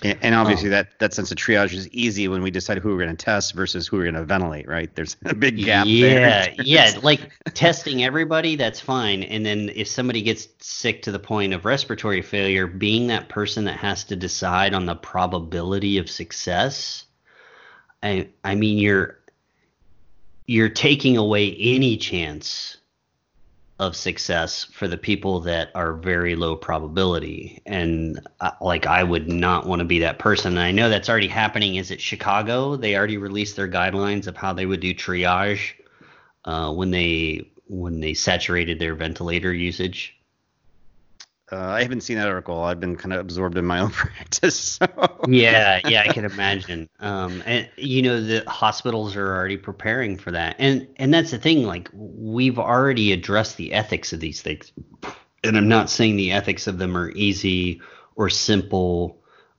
And, 0.00 0.32
obviously, 0.32 0.68
oh. 0.68 0.70
that, 0.70 0.96
that 1.00 1.12
sense 1.12 1.32
of 1.32 1.38
triage 1.38 1.74
is 1.74 1.88
easy 1.88 2.28
when 2.28 2.40
we 2.40 2.52
decide 2.52 2.78
who 2.78 2.90
we're 2.90 3.04
going 3.04 3.16
to 3.16 3.24
test 3.24 3.52
versus 3.54 3.88
who 3.88 3.96
we're 3.96 4.04
going 4.04 4.14
to 4.14 4.24
ventilate, 4.24 4.68
right? 4.68 4.94
There's 4.94 5.16
a 5.24 5.34
big 5.34 5.56
gap 5.56 5.86
yeah, 5.88 6.08
there. 6.08 6.54
yeah, 6.62 6.98
like 7.02 7.32
testing 7.54 8.04
everybody, 8.04 8.54
that's 8.54 8.78
fine. 8.78 9.24
And 9.24 9.44
then 9.44 9.72
if 9.74 9.88
somebody 9.88 10.22
gets 10.22 10.46
sick 10.60 11.02
to 11.02 11.10
the 11.10 11.18
point 11.18 11.52
of 11.52 11.64
respiratory 11.64 12.22
failure, 12.22 12.68
being 12.68 13.08
that 13.08 13.28
person 13.28 13.64
that 13.64 13.76
has 13.78 14.04
to 14.04 14.14
decide 14.14 14.72
on 14.72 14.86
the 14.86 14.94
probability 14.94 15.98
of 15.98 16.08
success, 16.08 17.04
I, 18.00 18.28
I 18.44 18.54
mean, 18.54 18.78
you're 18.78 19.18
you're 20.46 20.70
taking 20.70 21.16
away 21.16 21.54
any 21.58 21.96
chance 21.96 22.77
of 23.78 23.94
success 23.94 24.64
for 24.64 24.88
the 24.88 24.96
people 24.96 25.40
that 25.40 25.70
are 25.74 25.92
very 25.94 26.34
low 26.34 26.56
probability. 26.56 27.62
And 27.66 28.20
uh, 28.40 28.50
like 28.60 28.86
i 28.86 29.04
would 29.04 29.28
not 29.28 29.66
want 29.66 29.80
to 29.80 29.84
be 29.84 30.00
that 30.00 30.18
person. 30.18 30.52
And 30.52 30.60
i 30.60 30.72
know 30.72 30.88
that's 30.88 31.08
already 31.08 31.28
happening. 31.28 31.76
Is 31.76 31.90
it 31.90 32.00
chicago? 32.00 32.76
They 32.76 32.96
already 32.96 33.18
released 33.18 33.56
their 33.56 33.68
guidelines 33.68 34.26
of 34.26 34.36
how 34.36 34.52
they 34.52 34.66
would 34.66 34.80
do 34.80 34.94
triage 34.94 35.74
uh, 36.44 36.72
when 36.72 36.90
they 36.90 37.50
when 37.68 38.00
they 38.00 38.14
saturated 38.14 38.78
their 38.78 38.94
ventilator 38.94 39.52
usage 39.52 40.17
uh, 41.50 41.56
I 41.56 41.82
haven't 41.82 42.02
seen 42.02 42.18
that 42.18 42.28
article. 42.28 42.62
I've 42.62 42.80
been 42.80 42.96
kind 42.96 43.12
of 43.12 43.20
absorbed 43.20 43.56
in 43.56 43.64
my 43.64 43.78
own 43.80 43.90
practice. 43.92 44.58
So. 44.58 44.86
yeah, 45.26 45.80
yeah, 45.88 46.02
I 46.06 46.12
can 46.12 46.24
imagine. 46.24 46.88
Um, 47.00 47.42
and 47.46 47.68
you 47.76 48.02
know, 48.02 48.20
the 48.20 48.44
hospitals 48.48 49.16
are 49.16 49.34
already 49.34 49.56
preparing 49.56 50.16
for 50.16 50.30
that, 50.32 50.56
and 50.58 50.86
and 50.96 51.12
that's 51.12 51.30
the 51.30 51.38
thing. 51.38 51.64
Like 51.64 51.88
we've 51.92 52.58
already 52.58 53.12
addressed 53.12 53.56
the 53.56 53.72
ethics 53.72 54.12
of 54.12 54.20
these 54.20 54.42
things, 54.42 54.72
and 55.42 55.56
I'm 55.56 55.68
not 55.68 55.88
saying 55.88 56.16
the 56.16 56.32
ethics 56.32 56.66
of 56.66 56.78
them 56.78 56.96
are 56.96 57.10
easy 57.12 57.80
or 58.16 58.28
simple 58.28 59.18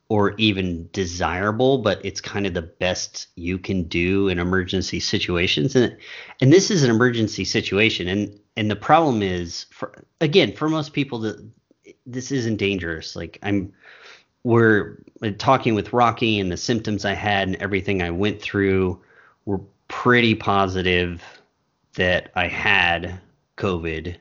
or 0.10 0.34
even 0.38 0.90
desirable, 0.92 1.78
but 1.78 2.04
it's 2.04 2.20
kind 2.20 2.48
of 2.48 2.56
the 2.56 2.64
best 2.64 3.28
you 3.36 3.60
can 3.60 3.84
do 3.84 4.28
in 4.28 4.40
emergency 4.40 5.00
situations. 5.00 5.76
And 5.76 5.98
and 6.42 6.52
this 6.52 6.70
is 6.70 6.84
an 6.84 6.90
emergency 6.90 7.46
situation, 7.46 8.08
and 8.08 8.40
and 8.58 8.70
the 8.70 8.76
problem 8.76 9.24
is 9.24 9.66
for 9.72 10.04
again 10.22 10.56
for 10.56 10.70
most 10.70 10.94
people 10.94 11.20
the 11.20 11.50
this 12.12 12.32
isn't 12.32 12.58
dangerous. 12.58 13.16
Like 13.16 13.40
I'm, 13.44 13.74
we're 14.44 14.98
talking 15.38 15.76
with 15.76 15.94
Rocky 15.94 16.40
and 16.40 16.52
the 16.52 16.58
symptoms 16.58 17.06
I 17.06 17.14
had 17.14 17.48
and 17.48 17.58
everything 17.58 18.02
I 18.02 18.12
went 18.12 18.42
through 18.42 19.02
were 19.46 19.62
pretty 19.88 20.36
positive 20.36 21.22
that 21.96 22.32
I 22.36 22.48
had 22.48 23.20
COVID. 23.58 24.16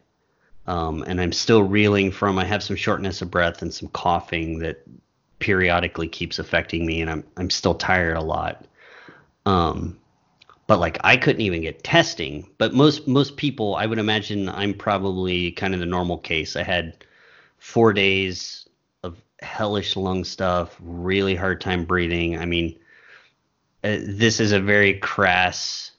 Um, 0.66 1.02
and 1.06 1.20
I'm 1.20 1.32
still 1.32 1.62
reeling 1.62 2.10
from. 2.10 2.38
I 2.38 2.44
have 2.44 2.62
some 2.62 2.76
shortness 2.76 3.22
of 3.22 3.30
breath 3.30 3.62
and 3.62 3.72
some 3.72 3.88
coughing 3.88 4.58
that 4.58 4.82
periodically 5.38 6.08
keeps 6.08 6.38
affecting 6.38 6.84
me, 6.84 7.00
and 7.00 7.10
I'm 7.10 7.24
I'm 7.38 7.48
still 7.48 7.74
tired 7.74 8.18
a 8.18 8.22
lot. 8.22 8.66
Um, 9.46 9.98
but 10.66 10.78
like 10.78 10.98
I 11.04 11.16
couldn't 11.16 11.40
even 11.40 11.62
get 11.62 11.84
testing. 11.84 12.50
But 12.58 12.74
most 12.74 13.08
most 13.08 13.38
people, 13.38 13.76
I 13.76 13.86
would 13.86 13.98
imagine, 13.98 14.50
I'm 14.50 14.74
probably 14.74 15.52
kind 15.52 15.72
of 15.72 15.80
the 15.80 15.86
normal 15.86 16.18
case. 16.18 16.54
I 16.54 16.64
had 16.64 17.02
four 17.58 17.92
days 17.92 18.68
of 19.02 19.20
hellish 19.40 19.96
lung 19.96 20.24
stuff, 20.24 20.76
really 20.80 21.34
hard 21.34 21.60
time 21.60 21.84
breathing. 21.84 22.38
I 22.38 22.46
mean, 22.46 22.78
uh, 23.84 23.98
this 24.02 24.40
is 24.40 24.52
a 24.52 24.60
very 24.60 24.94
crass 24.94 25.92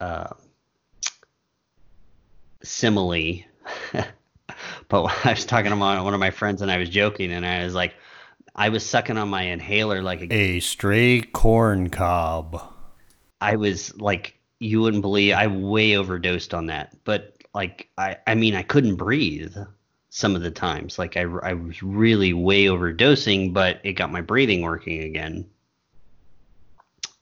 uh, 0.00 0.28
simile. 2.62 3.44
but 4.88 5.04
I 5.24 5.30
was 5.30 5.44
talking 5.44 5.70
to 5.70 5.76
my, 5.76 6.00
one 6.00 6.14
of 6.14 6.20
my 6.20 6.30
friends 6.30 6.62
and 6.62 6.70
I 6.70 6.78
was 6.78 6.88
joking 6.88 7.32
and 7.32 7.44
I 7.44 7.64
was 7.64 7.74
like, 7.74 7.94
I 8.54 8.70
was 8.70 8.86
sucking 8.86 9.18
on 9.18 9.28
my 9.28 9.42
inhaler 9.42 10.02
like 10.02 10.22
a, 10.22 10.32
a 10.32 10.60
stray 10.60 11.20
corn 11.20 11.90
cob. 11.90 12.72
I 13.40 13.56
was 13.56 13.94
like, 14.00 14.38
you 14.60 14.80
wouldn't 14.80 15.02
believe 15.02 15.34
I 15.34 15.46
way 15.46 15.96
overdosed 15.96 16.54
on 16.54 16.66
that. 16.66 16.96
But 17.04 17.36
like, 17.54 17.88
I, 17.98 18.16
I 18.26 18.34
mean, 18.34 18.54
I 18.54 18.62
couldn't 18.62 18.96
breathe 18.96 19.56
some 20.16 20.34
of 20.34 20.40
the 20.40 20.50
times. 20.50 20.98
Like 20.98 21.18
I, 21.18 21.24
I 21.24 21.52
was 21.52 21.82
really 21.82 22.32
way 22.32 22.64
overdosing, 22.64 23.52
but 23.52 23.80
it 23.84 23.92
got 23.92 24.10
my 24.10 24.22
breathing 24.22 24.62
working 24.62 25.02
again. 25.02 25.46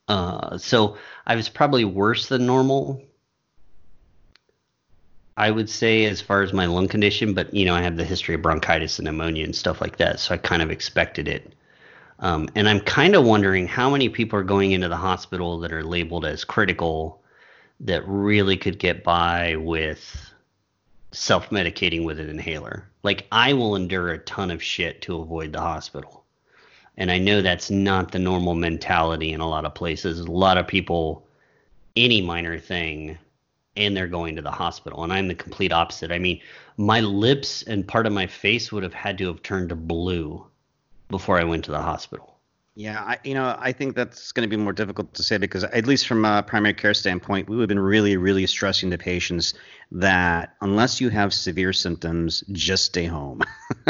Uh, 0.07 0.57
so 0.59 0.97
I 1.27 1.35
was 1.35 1.49
probably 1.49 1.85
worse 1.85 2.29
than 2.29 2.47
normal. 2.47 3.03
I 5.37 5.51
would 5.51 5.69
say 5.69 6.05
as 6.05 6.21
far 6.21 6.43
as 6.43 6.53
my 6.53 6.67
lung 6.67 6.87
condition, 6.87 7.35
but 7.35 7.53
you 7.53 7.65
know 7.65 7.75
I 7.75 7.83
have 7.83 7.97
the 7.97 8.05
history 8.05 8.37
of 8.37 8.43
bronchitis 8.43 9.01
and 9.01 9.07
pneumonia 9.07 9.43
and 9.45 9.57
stuff 9.57 9.81
like 9.81 9.97
that, 9.97 10.21
so 10.21 10.33
I 10.33 10.39
kind 10.39 10.63
of 10.63 10.71
expected 10.71 11.27
it. 11.27 11.53
Um, 12.21 12.49
and 12.55 12.69
I'm 12.69 12.79
kind 12.79 13.17
of 13.17 13.25
wondering 13.25 13.67
how 13.67 13.91
many 13.91 14.09
people 14.09 14.39
are 14.39 14.45
going 14.45 14.71
into 14.71 14.89
the 14.89 14.97
hospital 14.97 15.59
that 15.59 15.73
are 15.73 15.83
labeled 15.83 16.25
as 16.25 16.45
critical 16.45 17.21
that 17.81 18.07
really 18.07 18.57
could 18.57 18.79
get 18.79 19.03
by 19.03 19.57
with 19.57 20.33
self 21.15 21.51
medicating 21.51 22.05
with 22.05 22.19
an 22.19 22.29
inhaler. 22.29 22.89
Like, 23.03 23.27
I 23.33 23.53
will 23.53 23.77
endure 23.77 24.11
a 24.11 24.19
ton 24.19 24.51
of 24.51 24.63
shit 24.63 25.03
to 25.03 25.21
avoid 25.21 25.53
the 25.53 25.61
hospital. 25.61 26.25
And 26.97 27.11
I 27.11 27.19
know 27.19 27.43
that's 27.43 27.71
not 27.71 28.13
the 28.13 28.19
normal 28.19 28.55
mentality 28.55 29.33
in 29.33 29.41
a 29.41 29.49
lot 29.49 29.65
of 29.65 29.75
places. 29.75 30.21
A 30.21 30.31
lot 30.31 30.59
of 30.59 30.67
people, 30.67 31.27
any 31.97 32.23
minor 32.23 32.59
thing, 32.59 33.19
and 33.77 33.97
they're 33.97 34.07
going 34.07 34.37
to 34.37 34.43
the 34.43 34.51
hospital. 34.51 35.03
And 35.03 35.13
I'm 35.13 35.29
the 35.29 35.35
complete 35.35 35.73
opposite. 35.73 36.13
I 36.13 36.19
mean, 36.19 36.41
my 36.77 37.01
lips 37.01 37.63
and 37.63 37.87
part 37.87 38.07
of 38.07 38.13
my 38.13 38.27
face 38.27 38.71
would 38.71 38.83
have 38.83 38.95
had 38.95 39.19
to 39.19 39.27
have 39.27 39.43
turned 39.43 39.71
to 39.71 39.77
blue 39.77 40.47
before 41.09 41.39
I 41.39 41.45
went 41.45 41.65
to 41.65 41.71
the 41.71 41.83
hospital. 41.83 42.34
Yeah, 42.77 43.01
I, 43.01 43.19
you 43.23 43.35
know, 43.35 43.57
I 43.61 43.71
think 43.71 43.95
that's 43.95 44.33
going 44.33 44.49
to 44.49 44.57
be 44.57 44.61
more 44.61 44.73
difficult 44.73 45.15
to 45.15 45.23
say 45.23 45.39
because, 45.39 45.63
at 45.63 45.87
least 45.87 46.09
from 46.09 46.25
a 46.25 46.43
primary 46.43 46.75
care 46.75 46.93
standpoint, 46.93 47.49
we 47.49 47.57
have 47.61 47.69
been 47.69 47.79
really, 47.79 48.17
really 48.17 48.47
stressing 48.49 48.91
to 48.91 48.99
patients 48.99 49.55
that 49.93 50.57
unless 50.61 51.01
you 51.01 51.09
have 51.11 51.33
severe 51.33 51.73
symptoms, 51.73 52.43
just 52.51 52.87
stay 52.87 53.05
home. 53.05 53.43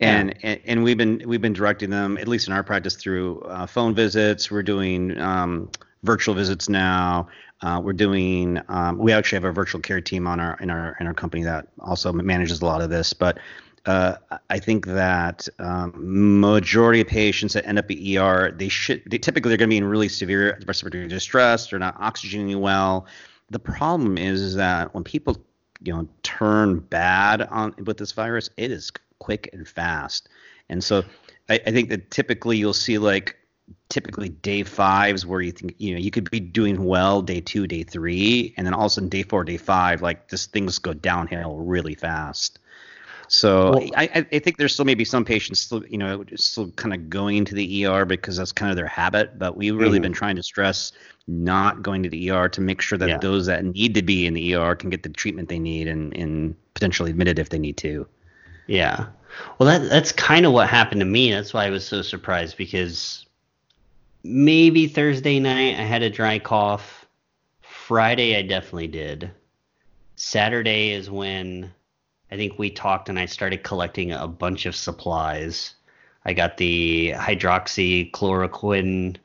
and, 0.00 0.28
yeah. 0.28 0.34
and, 0.42 0.60
and 0.66 0.84
we've 0.84 0.98
been 0.98 1.22
we've 1.26 1.40
been 1.40 1.54
directing 1.54 1.88
them, 1.88 2.18
at 2.18 2.28
least 2.28 2.46
in 2.46 2.52
our 2.52 2.62
practice, 2.62 2.94
through 2.94 3.40
uh, 3.42 3.66
phone 3.66 3.94
visits. 3.94 4.50
We're 4.50 4.62
doing 4.62 5.18
um, 5.18 5.70
virtual 6.02 6.34
visits 6.34 6.68
now. 6.68 7.28
Uh, 7.62 7.80
we're 7.82 7.94
doing. 7.94 8.60
Um, 8.68 8.98
we 8.98 9.12
actually 9.12 9.36
have 9.36 9.44
a 9.44 9.52
virtual 9.52 9.80
care 9.80 10.02
team 10.02 10.26
on 10.26 10.40
our 10.40 10.58
in 10.60 10.68
our 10.68 10.94
in 11.00 11.06
our 11.06 11.14
company 11.14 11.42
that 11.44 11.68
also 11.80 12.12
manages 12.12 12.60
a 12.60 12.66
lot 12.66 12.82
of 12.82 12.90
this, 12.90 13.14
but 13.14 13.38
uh, 13.86 14.16
I 14.48 14.58
think 14.58 14.86
that 14.86 15.46
um, 15.58 15.92
majority 16.40 17.00
of 17.02 17.06
patients 17.06 17.52
that 17.52 17.66
end 17.66 17.78
up 17.78 17.90
at 17.90 17.98
ER, 17.98 18.52
they 18.52 18.68
should 18.68 19.02
they 19.06 19.18
typically 19.18 19.50
they're 19.50 19.58
going 19.58 19.68
to 19.68 19.74
be 19.74 19.78
in 19.78 19.84
really 19.84 20.08
severe 20.08 20.58
respiratory 20.66 21.06
distress. 21.06 21.68
They're 21.68 21.78
not 21.78 22.00
oxygenating 22.00 22.60
well. 22.60 23.06
The 23.50 23.58
problem 23.58 24.16
is, 24.16 24.54
that 24.54 24.94
when 24.94 25.04
people 25.04 25.36
you 25.82 25.92
know 25.92 26.08
turn 26.22 26.80
bad 26.80 27.42
on 27.42 27.74
with 27.84 27.98
this 27.98 28.12
virus, 28.12 28.48
it 28.56 28.70
is 28.70 28.90
quick 29.18 29.50
and 29.52 29.68
fast. 29.68 30.28
And 30.70 30.82
so 30.82 31.04
I, 31.50 31.60
I 31.66 31.70
think 31.70 31.90
that 31.90 32.10
typically 32.10 32.56
you'll 32.56 32.72
see 32.72 32.96
like 32.96 33.36
typically 33.90 34.30
day 34.30 34.62
fives 34.62 35.26
where 35.26 35.40
you 35.40 35.52
think 35.52 35.74
you 35.78 35.94
know 35.94 36.00
you 36.00 36.10
could 36.10 36.30
be 36.30 36.40
doing 36.40 36.84
well 36.84 37.20
day 37.20 37.42
two, 37.42 37.66
day 37.66 37.82
three, 37.82 38.54
and 38.56 38.66
then 38.66 38.72
all 38.72 38.86
of 38.86 38.92
a 38.92 38.94
sudden 38.94 39.10
day 39.10 39.22
four, 39.22 39.44
day 39.44 39.58
five, 39.58 40.00
like 40.00 40.28
just 40.28 40.52
things 40.52 40.78
go 40.78 40.94
downhill 40.94 41.56
really 41.56 41.94
fast. 41.94 42.58
So 43.28 43.72
well, 43.72 43.90
I, 43.96 44.26
I 44.32 44.38
think 44.38 44.56
there's 44.56 44.72
still 44.72 44.84
maybe 44.84 45.04
some 45.04 45.24
patients 45.24 45.60
still, 45.60 45.84
you 45.86 45.98
know, 45.98 46.24
still 46.36 46.70
kind 46.72 46.94
of 46.94 47.08
going 47.08 47.44
to 47.46 47.54
the 47.54 47.86
ER 47.86 48.04
because 48.04 48.36
that's 48.36 48.52
kind 48.52 48.70
of 48.70 48.76
their 48.76 48.86
habit. 48.86 49.38
But 49.38 49.56
we've 49.56 49.74
really 49.74 49.98
mm-hmm. 49.98 50.02
been 50.02 50.12
trying 50.12 50.36
to 50.36 50.42
stress 50.42 50.92
not 51.26 51.82
going 51.82 52.02
to 52.02 52.08
the 52.08 52.30
ER 52.30 52.48
to 52.50 52.60
make 52.60 52.80
sure 52.80 52.98
that 52.98 53.08
yeah. 53.08 53.18
those 53.18 53.46
that 53.46 53.64
need 53.64 53.94
to 53.94 54.02
be 54.02 54.26
in 54.26 54.34
the 54.34 54.54
ER 54.54 54.74
can 54.76 54.90
get 54.90 55.02
the 55.02 55.08
treatment 55.08 55.48
they 55.48 55.58
need 55.58 55.88
and, 55.88 56.14
and 56.16 56.54
potentially 56.74 57.10
admitted 57.10 57.38
if 57.38 57.48
they 57.48 57.58
need 57.58 57.76
to. 57.78 58.06
Yeah. 58.66 59.06
Well, 59.58 59.68
that 59.68 59.88
that's 59.88 60.12
kind 60.12 60.46
of 60.46 60.52
what 60.52 60.68
happened 60.68 61.00
to 61.00 61.06
me. 61.06 61.32
That's 61.32 61.52
why 61.52 61.66
I 61.66 61.70
was 61.70 61.86
so 61.86 62.02
surprised 62.02 62.56
because 62.56 63.26
maybe 64.22 64.86
Thursday 64.86 65.40
night 65.40 65.78
I 65.78 65.82
had 65.82 66.02
a 66.02 66.10
dry 66.10 66.38
cough. 66.38 67.06
Friday 67.62 68.36
I 68.36 68.42
definitely 68.42 68.88
did. 68.88 69.30
Saturday 70.16 70.90
is 70.90 71.10
when 71.10 71.72
I 72.34 72.36
think 72.36 72.58
we 72.58 72.68
talked 72.68 73.08
and 73.08 73.16
I 73.16 73.26
started 73.26 73.62
collecting 73.62 74.10
a 74.10 74.26
bunch 74.26 74.66
of 74.66 74.74
supplies. 74.74 75.74
I 76.24 76.32
got 76.32 76.56
the 76.56 77.12
hydroxychloroquine. 77.12 79.18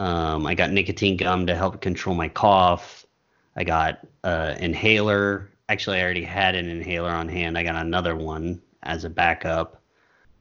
Um, 0.00 0.44
I 0.44 0.56
got 0.56 0.72
nicotine 0.72 1.16
gum 1.16 1.46
to 1.46 1.54
help 1.54 1.80
control 1.80 2.16
my 2.16 2.28
cough. 2.28 3.06
I 3.54 3.62
got 3.62 4.04
uh, 4.24 4.56
inhaler. 4.58 5.48
Actually, 5.68 6.00
I 6.00 6.02
already 6.02 6.24
had 6.24 6.56
an 6.56 6.68
inhaler 6.68 7.12
on 7.12 7.28
hand. 7.28 7.56
I 7.56 7.62
got 7.62 7.76
another 7.76 8.16
one 8.16 8.60
as 8.82 9.04
a 9.04 9.10
backup. 9.10 9.80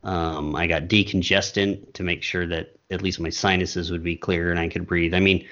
Um, 0.04 0.56
I 0.56 0.66
got 0.66 0.88
decongestant 0.88 1.94
to 1.94 2.02
make 2.02 2.24
sure 2.24 2.48
that 2.48 2.76
at 2.90 3.04
least 3.04 3.20
my 3.20 3.30
sinuses 3.30 3.92
would 3.92 4.04
be 4.04 4.16
clear 4.16 4.50
and 4.50 4.60
I 4.60 4.68
could 4.68 4.88
breathe. 4.88 5.14
I 5.14 5.20
mean, 5.20 5.48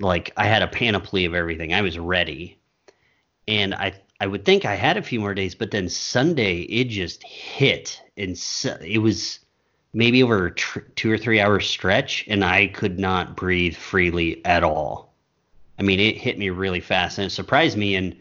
like 0.00 0.32
I 0.38 0.46
had 0.46 0.62
a 0.62 0.66
panoply 0.66 1.26
of 1.26 1.34
everything. 1.34 1.74
I 1.74 1.82
was 1.82 1.98
ready, 1.98 2.56
and 3.46 3.74
I 3.74 3.92
I 4.24 4.26
would 4.26 4.46
think 4.46 4.64
I 4.64 4.74
had 4.74 4.96
a 4.96 5.02
few 5.02 5.20
more 5.20 5.34
days, 5.34 5.54
but 5.54 5.70
then 5.70 5.86
Sunday 5.86 6.60
it 6.60 6.84
just 6.84 7.22
hit, 7.22 8.00
and 8.16 8.38
so, 8.38 8.74
it 8.80 8.96
was 8.96 9.40
maybe 9.92 10.22
over 10.22 10.46
a 10.46 10.54
tr- 10.54 10.78
two 10.96 11.12
or 11.12 11.18
three 11.18 11.40
hour 11.40 11.60
stretch, 11.60 12.24
and 12.26 12.42
I 12.42 12.68
could 12.68 12.98
not 12.98 13.36
breathe 13.36 13.76
freely 13.76 14.42
at 14.46 14.64
all. 14.64 15.12
I 15.78 15.82
mean, 15.82 16.00
it 16.00 16.16
hit 16.16 16.38
me 16.38 16.48
really 16.48 16.80
fast, 16.80 17.18
and 17.18 17.26
it 17.26 17.30
surprised 17.32 17.76
me. 17.76 17.96
And 17.96 18.16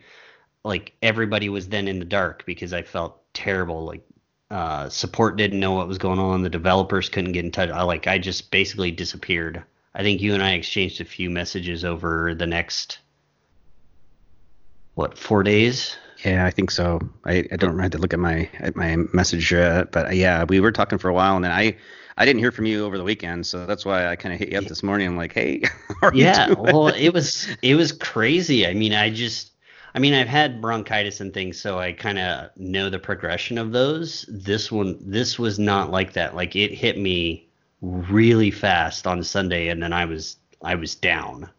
like 0.65 0.91
everybody 1.01 1.47
was 1.47 1.69
then 1.69 1.87
in 1.87 1.99
the 1.99 2.05
dark 2.05 2.45
because 2.45 2.73
I 2.73 2.81
felt 2.81 3.21
terrible. 3.33 3.85
Like 3.85 4.05
uh, 4.51 4.89
support 4.89 5.37
didn't 5.37 5.61
know 5.61 5.71
what 5.71 5.87
was 5.87 5.99
going 5.99 6.19
on. 6.19 6.41
The 6.41 6.49
developers 6.49 7.07
couldn't 7.07 7.31
get 7.31 7.45
in 7.45 7.51
touch. 7.51 7.69
I 7.69 7.83
like 7.83 8.07
I 8.07 8.17
just 8.17 8.51
basically 8.51 8.91
disappeared. 8.91 9.63
I 9.95 10.03
think 10.03 10.19
you 10.19 10.33
and 10.33 10.43
I 10.43 10.51
exchanged 10.51 10.99
a 10.99 11.05
few 11.05 11.29
messages 11.29 11.85
over 11.85 12.35
the 12.35 12.45
next 12.45 12.99
what 14.95 15.17
four 15.17 15.43
days. 15.43 15.95
Yeah, 16.23 16.45
I 16.45 16.51
think 16.51 16.71
so. 16.71 17.01
I, 17.25 17.45
I 17.51 17.57
don't 17.57 17.77
have 17.79 17.91
to 17.91 17.97
look 17.97 18.13
at 18.13 18.19
my 18.19 18.49
at 18.59 18.75
my 18.75 18.95
message, 19.13 19.53
uh, 19.53 19.85
but 19.91 20.07
uh, 20.07 20.11
yeah, 20.11 20.45
we 20.45 20.59
were 20.59 20.71
talking 20.71 20.97
for 20.97 21.09
a 21.09 21.13
while, 21.13 21.35
and 21.35 21.43
then 21.43 21.51
I 21.51 21.75
I 22.17 22.25
didn't 22.25 22.39
hear 22.39 22.51
from 22.51 22.65
you 22.65 22.85
over 22.85 22.97
the 22.97 23.03
weekend, 23.03 23.45
so 23.45 23.65
that's 23.65 23.85
why 23.85 24.07
I 24.07 24.15
kind 24.15 24.33
of 24.33 24.39
hit 24.39 24.51
you 24.51 24.57
up 24.57 24.65
this 24.65 24.83
morning. 24.83 25.07
I'm 25.07 25.17
like, 25.17 25.33
hey, 25.33 25.63
yeah, 26.13 26.53
well, 26.53 26.87
it 26.87 27.09
was 27.09 27.47
it 27.61 27.75
was 27.75 27.91
crazy. 27.91 28.65
I 28.65 28.73
mean, 28.73 28.93
I 28.93 29.09
just 29.09 29.51
I 29.95 29.99
mean, 29.99 30.13
I've 30.13 30.27
had 30.27 30.59
bronchitis 30.61 31.21
and 31.21 31.33
things, 31.33 31.59
so 31.59 31.77
I 31.77 31.93
kind 31.93 32.17
of 32.17 32.49
know 32.57 32.89
the 32.89 32.99
progression 32.99 33.57
of 33.57 33.71
those. 33.71 34.25
This 34.27 34.71
one, 34.71 34.97
this 34.99 35.37
was 35.37 35.59
not 35.59 35.91
like 35.91 36.13
that. 36.13 36.35
Like 36.35 36.55
it 36.55 36.73
hit 36.73 36.97
me 36.97 37.47
really 37.81 38.49
fast 38.49 39.05
on 39.05 39.23
Sunday, 39.23 39.67
and 39.67 39.83
then 39.83 39.93
I 39.93 40.05
was 40.05 40.37
I 40.63 40.75
was 40.75 40.95
down. 40.95 41.49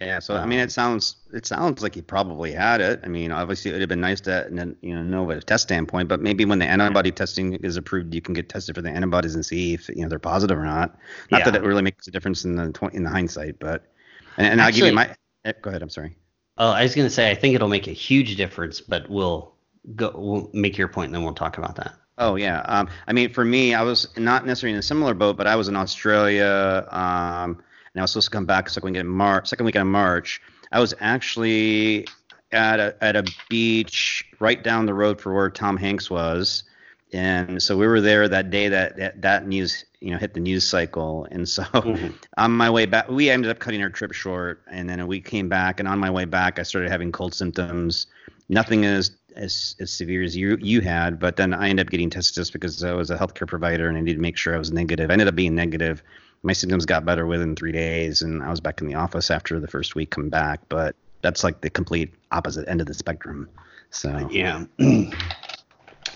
Yeah, 0.00 0.20
so 0.20 0.36
I 0.36 0.46
mean, 0.46 0.60
it 0.60 0.70
sounds 0.70 1.16
it 1.32 1.44
sounds 1.44 1.82
like 1.82 1.96
you 1.96 2.02
probably 2.02 2.52
had 2.52 2.80
it. 2.80 3.00
I 3.02 3.08
mean, 3.08 3.32
obviously 3.32 3.72
it 3.72 3.74
would 3.74 3.80
have 3.80 3.88
been 3.88 4.00
nice 4.00 4.20
to 4.22 4.46
you 4.80 4.94
know 4.94 5.02
know 5.02 5.30
at 5.32 5.38
a 5.38 5.40
test 5.40 5.64
standpoint, 5.64 6.08
but 6.08 6.20
maybe 6.20 6.44
when 6.44 6.60
the 6.60 6.66
antibody 6.66 7.10
testing 7.10 7.54
is 7.54 7.76
approved, 7.76 8.14
you 8.14 8.20
can 8.20 8.32
get 8.32 8.48
tested 8.48 8.76
for 8.76 8.82
the 8.82 8.90
antibodies 8.90 9.34
and 9.34 9.44
see 9.44 9.74
if 9.74 9.88
you 9.88 10.02
know 10.02 10.08
they're 10.08 10.20
positive 10.20 10.56
or 10.56 10.64
not. 10.64 10.96
Not 11.32 11.40
yeah. 11.40 11.50
that 11.50 11.56
it 11.56 11.66
really 11.66 11.82
makes 11.82 12.06
a 12.06 12.12
difference 12.12 12.44
in 12.44 12.54
the 12.54 12.90
in 12.92 13.02
the 13.02 13.10
hindsight, 13.10 13.58
but 13.58 13.92
and, 14.36 14.46
and 14.46 14.60
Actually, 14.60 14.64
I'll 14.64 14.72
give 14.72 14.86
you 14.86 14.94
my. 14.94 15.16
Eh, 15.44 15.52
go 15.60 15.70
ahead. 15.70 15.82
I'm 15.82 15.90
sorry. 15.90 16.16
Oh, 16.58 16.70
I 16.70 16.84
was 16.84 16.94
gonna 16.94 17.10
say 17.10 17.30
I 17.30 17.34
think 17.34 17.56
it'll 17.56 17.68
make 17.68 17.88
a 17.88 17.92
huge 17.92 18.36
difference, 18.36 18.80
but 18.80 19.10
we'll 19.10 19.52
go. 19.96 20.12
We'll 20.14 20.50
make 20.52 20.78
your 20.78 20.88
point, 20.88 21.06
and 21.06 21.14
then 21.16 21.24
we'll 21.24 21.34
talk 21.34 21.58
about 21.58 21.74
that. 21.74 21.94
Oh 22.18 22.36
yeah. 22.36 22.60
Um, 22.66 22.88
I 23.08 23.12
mean, 23.12 23.32
for 23.32 23.44
me, 23.44 23.74
I 23.74 23.82
was 23.82 24.08
not 24.16 24.46
necessarily 24.46 24.74
in 24.74 24.78
a 24.78 24.82
similar 24.82 25.14
boat, 25.14 25.36
but 25.36 25.48
I 25.48 25.56
was 25.56 25.66
in 25.66 25.74
Australia. 25.74 26.86
Um, 26.90 27.62
and 27.94 28.00
I 28.00 28.02
was 28.02 28.12
supposed 28.12 28.26
to 28.26 28.30
come 28.30 28.46
back 28.46 28.68
second 28.68 28.90
weekend 28.90 29.08
in 29.08 29.14
March. 29.14 29.48
Second 29.48 29.66
weekend 29.66 29.82
of 29.82 29.88
March, 29.88 30.40
I 30.72 30.80
was 30.80 30.94
actually 31.00 32.06
at 32.52 32.80
a 32.80 32.96
at 33.02 33.16
a 33.16 33.24
beach 33.48 34.24
right 34.40 34.62
down 34.62 34.86
the 34.86 34.94
road 34.94 35.20
for 35.20 35.34
where 35.34 35.50
Tom 35.50 35.76
Hanks 35.76 36.10
was, 36.10 36.64
and 37.12 37.62
so 37.62 37.76
we 37.76 37.86
were 37.86 38.00
there 38.00 38.28
that 38.28 38.50
day 38.50 38.68
that 38.68 38.96
that, 38.96 39.22
that 39.22 39.46
news 39.46 39.84
you 40.00 40.10
know 40.10 40.18
hit 40.18 40.34
the 40.34 40.40
news 40.40 40.64
cycle, 40.66 41.26
and 41.30 41.48
so 41.48 41.62
mm-hmm. 41.64 42.08
on 42.36 42.52
my 42.52 42.70
way 42.70 42.86
back, 42.86 43.08
we 43.08 43.30
ended 43.30 43.50
up 43.50 43.58
cutting 43.58 43.82
our 43.82 43.90
trip 43.90 44.12
short, 44.12 44.62
and 44.70 44.88
then 44.88 45.06
we 45.06 45.20
came 45.20 45.48
back, 45.48 45.80
and 45.80 45.88
on 45.88 45.98
my 45.98 46.10
way 46.10 46.24
back, 46.24 46.58
I 46.58 46.62
started 46.62 46.90
having 46.90 47.12
cold 47.12 47.34
symptoms. 47.34 48.06
Nothing 48.50 48.86
as 48.86 49.12
as, 49.36 49.76
as 49.78 49.90
severe 49.90 50.22
as 50.22 50.36
you 50.36 50.58
you 50.60 50.80
had, 50.80 51.18
but 51.18 51.36
then 51.36 51.54
I 51.54 51.68
ended 51.68 51.86
up 51.86 51.90
getting 51.90 52.10
tested 52.10 52.34
just 52.34 52.52
because 52.52 52.82
I 52.82 52.92
was 52.92 53.10
a 53.10 53.16
healthcare 53.16 53.46
provider 53.46 53.88
and 53.88 53.96
I 53.96 54.00
needed 54.00 54.16
to 54.16 54.22
make 54.22 54.36
sure 54.36 54.54
I 54.54 54.58
was 54.58 54.72
negative. 54.72 55.10
I 55.10 55.12
ended 55.12 55.28
up 55.28 55.34
being 55.34 55.54
negative 55.54 56.02
my 56.42 56.52
symptoms 56.52 56.86
got 56.86 57.04
better 57.04 57.26
within 57.26 57.56
three 57.56 57.72
days, 57.72 58.22
and 58.22 58.42
I 58.42 58.50
was 58.50 58.60
back 58.60 58.80
in 58.80 58.86
the 58.86 58.94
office 58.94 59.30
after 59.30 59.58
the 59.58 59.68
first 59.68 59.94
week 59.94 60.10
come 60.10 60.28
back. 60.28 60.60
But 60.68 60.94
that's 61.22 61.42
like 61.42 61.60
the 61.60 61.70
complete 61.70 62.14
opposite 62.30 62.68
end 62.68 62.80
of 62.80 62.86
the 62.86 62.94
spectrum. 62.94 63.48
So 63.90 64.28
yeah, 64.30 64.64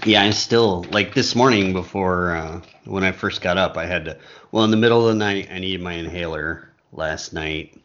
yeah. 0.04 0.22
I 0.22 0.30
still 0.30 0.84
like 0.90 1.14
this 1.14 1.34
morning 1.34 1.72
before 1.72 2.36
uh, 2.36 2.60
when 2.84 3.04
I 3.04 3.12
first 3.12 3.40
got 3.40 3.58
up, 3.58 3.76
I 3.76 3.86
had 3.86 4.04
to. 4.04 4.18
Well, 4.52 4.64
in 4.64 4.70
the 4.70 4.76
middle 4.76 5.06
of 5.06 5.12
the 5.12 5.18
night, 5.18 5.48
I 5.50 5.58
needed 5.58 5.80
my 5.80 5.94
inhaler 5.94 6.70
last 6.92 7.32
night, 7.32 7.80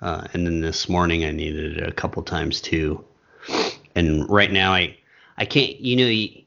uh, 0.00 0.26
and 0.32 0.46
then 0.46 0.60
this 0.60 0.88
morning 0.88 1.24
I 1.24 1.30
needed 1.30 1.78
it 1.78 1.88
a 1.88 1.92
couple 1.92 2.22
times 2.22 2.60
too. 2.60 3.04
And 3.94 4.28
right 4.28 4.52
now, 4.52 4.72
I 4.72 4.96
I 5.36 5.46
can't. 5.46 5.80
You 5.80 5.96
know, 5.96 6.41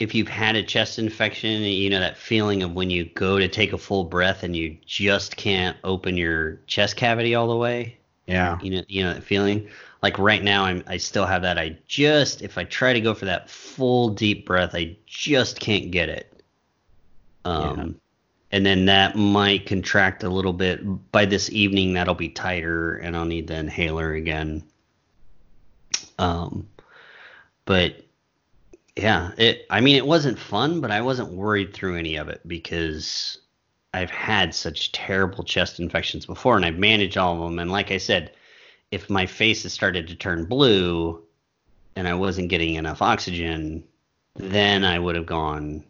if 0.00 0.14
you've 0.14 0.28
had 0.28 0.56
a 0.56 0.62
chest 0.62 0.98
infection, 0.98 1.62
you 1.62 1.90
know 1.90 2.00
that 2.00 2.16
feeling 2.16 2.62
of 2.62 2.74
when 2.74 2.90
you 2.90 3.04
go 3.04 3.38
to 3.38 3.48
take 3.48 3.72
a 3.72 3.78
full 3.78 4.04
breath 4.04 4.42
and 4.42 4.54
you 4.56 4.76
just 4.86 5.36
can't 5.36 5.76
open 5.84 6.16
your 6.16 6.60
chest 6.66 6.96
cavity 6.96 7.34
all 7.34 7.48
the 7.48 7.56
way. 7.56 7.96
Yeah. 8.26 8.58
You 8.62 8.70
know, 8.70 8.82
you 8.88 9.02
know 9.02 9.14
that 9.14 9.24
feeling. 9.24 9.68
Like 10.02 10.18
right 10.18 10.42
now, 10.42 10.64
I'm 10.64 10.84
I 10.86 10.98
still 10.98 11.26
have 11.26 11.42
that. 11.42 11.58
I 11.58 11.76
just 11.86 12.42
if 12.42 12.58
I 12.58 12.64
try 12.64 12.92
to 12.92 13.00
go 13.00 13.14
for 13.14 13.24
that 13.24 13.50
full 13.50 14.10
deep 14.10 14.46
breath, 14.46 14.74
I 14.74 14.96
just 15.06 15.58
can't 15.58 15.90
get 15.90 16.08
it. 16.08 16.42
Um, 17.44 17.78
yeah. 17.78 17.86
and 18.52 18.66
then 18.66 18.84
that 18.86 19.16
might 19.16 19.66
contract 19.66 20.22
a 20.22 20.28
little 20.28 20.52
bit. 20.52 21.10
By 21.10 21.24
this 21.24 21.50
evening, 21.50 21.94
that'll 21.94 22.14
be 22.14 22.28
tighter, 22.28 22.96
and 22.96 23.16
I'll 23.16 23.24
need 23.24 23.48
the 23.48 23.56
inhaler 23.56 24.12
again. 24.12 24.62
Um, 26.18 26.68
but 27.64 28.04
yeah, 28.98 29.30
it. 29.38 29.66
I 29.70 29.80
mean, 29.80 29.96
it 29.96 30.06
wasn't 30.06 30.38
fun, 30.38 30.80
but 30.80 30.90
I 30.90 31.00
wasn't 31.00 31.32
worried 31.32 31.72
through 31.72 31.96
any 31.96 32.16
of 32.16 32.28
it 32.28 32.40
because 32.46 33.38
I've 33.94 34.10
had 34.10 34.54
such 34.54 34.92
terrible 34.92 35.44
chest 35.44 35.80
infections 35.80 36.26
before, 36.26 36.56
and 36.56 36.64
I've 36.64 36.78
managed 36.78 37.16
all 37.16 37.34
of 37.34 37.40
them. 37.40 37.58
And 37.58 37.70
like 37.70 37.90
I 37.90 37.98
said, 37.98 38.32
if 38.90 39.08
my 39.08 39.26
face 39.26 39.62
has 39.62 39.72
started 39.72 40.08
to 40.08 40.16
turn 40.16 40.46
blue, 40.46 41.22
and 41.96 42.08
I 42.08 42.14
wasn't 42.14 42.48
getting 42.48 42.74
enough 42.74 43.02
oxygen, 43.02 43.84
then 44.36 44.84
I 44.84 44.98
would 44.98 45.16
have 45.16 45.26
gone 45.26 45.84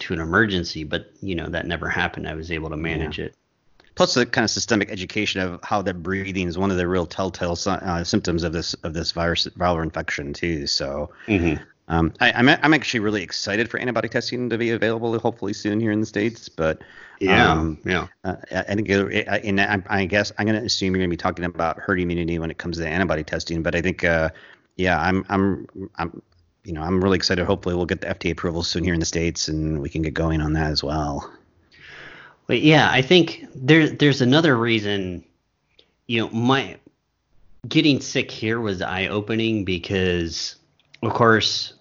to 0.00 0.14
an 0.14 0.20
emergency. 0.20 0.84
But 0.84 1.10
you 1.20 1.34
know 1.34 1.48
that 1.48 1.66
never 1.66 1.88
happened. 1.88 2.28
I 2.28 2.34
was 2.34 2.50
able 2.50 2.70
to 2.70 2.76
manage 2.76 3.18
yeah. 3.18 3.26
it. 3.26 3.36
Plus, 3.94 4.14
the 4.14 4.26
kind 4.26 4.44
of 4.44 4.50
systemic 4.50 4.90
education 4.90 5.40
of 5.40 5.60
how 5.62 5.82
that 5.82 6.02
breathing 6.02 6.48
is 6.48 6.58
one 6.58 6.72
of 6.72 6.76
the 6.76 6.88
real 6.88 7.06
telltale 7.06 7.56
uh, 7.66 8.02
symptoms 8.02 8.42
of 8.42 8.52
this 8.52 8.74
of 8.74 8.94
this 8.94 9.12
virus 9.12 9.46
viral 9.56 9.82
infection 9.82 10.32
too. 10.32 10.66
So, 10.66 11.10
mm-hmm. 11.26 11.62
Um, 11.88 12.14
I, 12.20 12.30
am 12.30 12.48
I'm, 12.48 12.58
I'm 12.62 12.74
actually 12.74 13.00
really 13.00 13.22
excited 13.22 13.70
for 13.70 13.78
antibody 13.78 14.08
testing 14.08 14.48
to 14.48 14.56
be 14.56 14.70
available 14.70 15.18
hopefully 15.18 15.52
soon 15.52 15.80
here 15.80 15.92
in 15.92 16.00
the 16.00 16.06
states. 16.06 16.48
But 16.48 16.82
yeah, 17.20 17.52
um, 17.52 17.78
yeah. 17.84 18.06
Uh, 18.24 18.36
I 18.50 18.74
think, 18.74 18.88
and 18.88 19.60
I, 19.60 19.82
I 19.88 20.04
guess 20.06 20.32
I'm 20.38 20.46
going 20.46 20.58
to 20.58 20.64
assume 20.64 20.94
you're 20.94 21.00
going 21.00 21.10
to 21.10 21.12
be 21.12 21.18
talking 21.18 21.44
about 21.44 21.78
herd 21.78 22.00
immunity 22.00 22.38
when 22.38 22.50
it 22.50 22.58
comes 22.58 22.78
to 22.78 22.88
antibody 22.88 23.22
testing. 23.22 23.62
But 23.62 23.74
I 23.74 23.82
think, 23.82 24.02
uh, 24.02 24.30
yeah, 24.76 24.98
I'm 25.00 25.26
I'm 25.28 25.66
I'm 25.96 26.22
you 26.64 26.72
know 26.72 26.82
I'm 26.82 27.04
really 27.04 27.16
excited. 27.16 27.44
Hopefully, 27.44 27.74
we'll 27.74 27.86
get 27.86 28.00
the 28.00 28.08
FDA 28.08 28.32
approval 28.32 28.62
soon 28.62 28.82
here 28.82 28.94
in 28.94 29.00
the 29.00 29.06
states, 29.06 29.48
and 29.48 29.80
we 29.80 29.90
can 29.90 30.00
get 30.00 30.14
going 30.14 30.40
on 30.40 30.54
that 30.54 30.70
as 30.70 30.82
well. 30.82 31.30
But 32.46 32.62
yeah, 32.62 32.90
I 32.90 33.02
think 33.02 33.44
there's 33.54 33.92
there's 33.92 34.22
another 34.22 34.56
reason. 34.56 35.24
You 36.06 36.22
know, 36.22 36.30
my 36.30 36.78
getting 37.68 38.00
sick 38.00 38.30
here 38.30 38.60
was 38.60 38.80
eye 38.82 39.06
opening 39.06 39.64
because 39.64 40.56
of 41.04 41.12
course, 41.12 41.74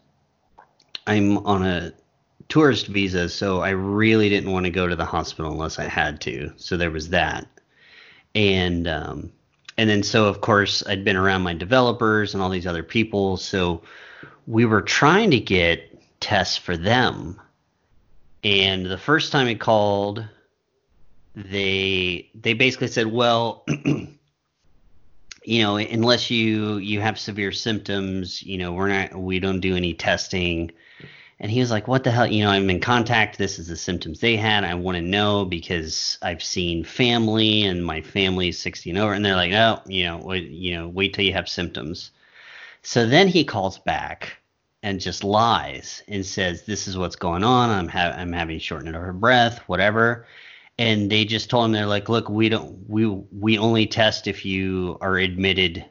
I'm 1.06 1.38
on 1.40 1.66
a 1.66 1.94
tourist 2.50 2.88
visa, 2.88 3.30
so 3.30 3.62
I 3.62 3.70
really 3.70 4.30
didn't 4.30 4.52
want 4.52 4.66
to 4.66 4.72
go 4.72 4.88
to 4.88 4.96
the 4.96 5.06
hospital 5.06 5.52
unless 5.52 5.80
I 5.80 5.86
had 5.86 6.22
to. 6.22 6.54
So 6.58 6.78
there 6.78 6.92
was 6.92 7.10
that, 7.10 7.48
and 8.36 8.88
um, 8.88 9.32
and 9.78 9.90
then 9.90 10.04
so 10.04 10.28
of 10.28 10.42
course 10.42 10.84
I'd 10.88 11.04
been 11.04 11.18
around 11.18 11.42
my 11.42 11.54
developers 11.54 12.34
and 12.34 12.44
all 12.44 12.50
these 12.50 12.68
other 12.68 12.84
people, 12.84 13.38
so 13.38 13.82
we 14.48 14.66
were 14.66 14.82
trying 14.82 15.32
to 15.32 15.40
get 15.40 15.90
tests 16.20 16.58
for 16.58 16.78
them. 16.78 17.42
And 18.44 18.86
the 18.86 18.98
first 18.98 19.32
time 19.32 19.48
I 19.48 19.56
called, 19.56 20.26
they 21.36 22.30
they 22.36 22.54
basically 22.54 22.88
said, 22.88 23.08
well. 23.08 23.66
you 25.46 25.62
know, 25.62 25.76
unless 25.76 26.32
you 26.32 26.78
you 26.78 27.02
have 27.02 27.20
severe 27.20 27.52
symptoms, 27.52 28.42
you 28.44 28.58
know, 28.58 28.72
we're 28.72 28.88
not 28.88 29.14
we 29.16 29.40
don't 29.40 29.60
do 29.60 29.76
any 29.76 29.94
testing. 29.94 30.72
And 31.44 31.52
he 31.52 31.60
was 31.60 31.70
like, 31.72 31.88
"What 31.88 32.04
the 32.04 32.12
hell? 32.12 32.26
You 32.26 32.46
know, 32.46 32.50
I'm 32.50 32.70
in 32.72 32.80
contact. 32.80 33.38
This 33.38 33.60
is 33.60 33.68
the 33.68 33.76
symptoms 33.76 34.20
they 34.20 34.38
had. 34.38 34.64
I 34.64 34.74
want 34.74 34.96
to 34.96 35.02
know 35.04 35.46
because 35.46 36.18
I've 36.24 36.42
seen 36.44 36.84
family, 36.86 37.64
and 37.64 37.86
my 37.86 38.02
family 38.02 38.48
is 38.50 38.58
60 38.60 38.90
and 38.90 39.00
over." 39.00 39.14
And 39.14 39.26
they're 39.26 39.36
like, 39.36 39.54
"Oh, 39.54 39.82
you 39.86 40.06
know, 40.06 40.18
wait, 40.18 40.50
you 40.50 40.74
know, 40.76 40.88
wait 40.88 41.14
till 41.14 41.26
you 41.26 41.34
have 41.34 41.50
symptoms." 41.50 42.12
So 42.82 43.06
then 43.06 43.28
he 43.28 43.44
calls 43.44 43.78
back, 43.80 44.38
and 44.84 45.00
just 45.00 45.24
lies 45.24 46.04
and 46.08 46.26
says 46.26 46.64
this 46.64 46.88
is 46.88 46.98
what's 46.98 47.16
going 47.16 47.44
on. 47.44 47.70
I'm 47.70 47.88
ha- 47.88 48.16
I'm 48.16 48.34
having 48.34 48.60
shortness 48.60 48.96
of 48.96 49.20
breath, 49.20 49.60
whatever. 49.68 50.28
And 50.78 51.12
they 51.12 51.26
just 51.26 51.50
told 51.50 51.66
him 51.66 51.72
they're 51.72 51.86
like, 51.86 52.10
look, 52.10 52.30
we 52.30 52.50
don't 52.50 52.78
we 52.90 53.06
we 53.08 53.58
only 53.58 53.88
test 53.88 54.28
if 54.28 54.46
you 54.46 54.98
are 55.02 55.18
admitted 55.18 55.86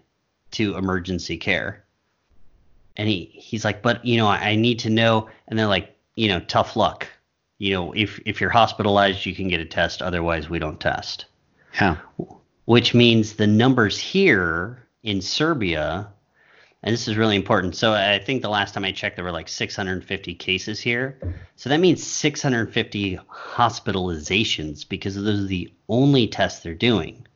to 0.53 0.76
emergency 0.76 1.36
care. 1.38 1.82
And 2.97 3.09
he 3.09 3.30
he's 3.34 3.64
like, 3.64 3.82
but 3.82 4.05
you 4.05 4.16
know, 4.16 4.28
I, 4.28 4.51
I 4.51 4.57
need 4.57 4.78
to 4.80 4.90
know. 4.90 5.28
And 5.49 5.59
they're 5.59 5.66
like, 5.66 5.97
you 6.14 6.28
know, 6.28 6.40
tough 6.40 6.76
luck. 6.76 7.07
You 7.59 7.72
know, 7.72 7.93
if 7.93 8.20
if 8.26 8.40
you're 8.40 8.51
hospitalized, 8.51 9.24
you 9.26 9.34
can 9.34 9.49
get 9.49 9.61
a 9.61 9.64
test. 9.64 10.03
Otherwise, 10.03 10.49
we 10.49 10.59
don't 10.59 10.80
test. 10.80 11.26
Yeah. 11.74 11.97
Which 12.64 12.95
means 12.95 13.34
the 13.34 13.47
numbers 13.47 13.99
here 13.99 14.86
in 15.03 15.20
Serbia 15.20 16.12
and 16.82 16.93
this 16.93 17.07
is 17.07 17.16
really 17.16 17.36
important. 17.36 17.76
So 17.76 17.93
I 17.93 18.18
think 18.18 18.43
the 18.43 18.49
last 18.49 18.74
time 18.74 18.84
I 18.84 18.90
checked, 18.90 19.16
there 19.16 19.24
were 19.24 19.30
like 19.30 19.49
650 19.49 20.34
cases 20.34 20.80
here. 20.80 21.16
So 21.55 21.68
that 21.70 21.78
means 21.78 22.03
650 22.05 23.18
hospitalizations 23.28 24.88
because 24.88 25.14
those 25.14 25.45
are 25.45 25.47
the 25.47 25.72
only 25.88 26.26
tests 26.26 26.62
they're 26.62 26.74
doing. 26.74 27.26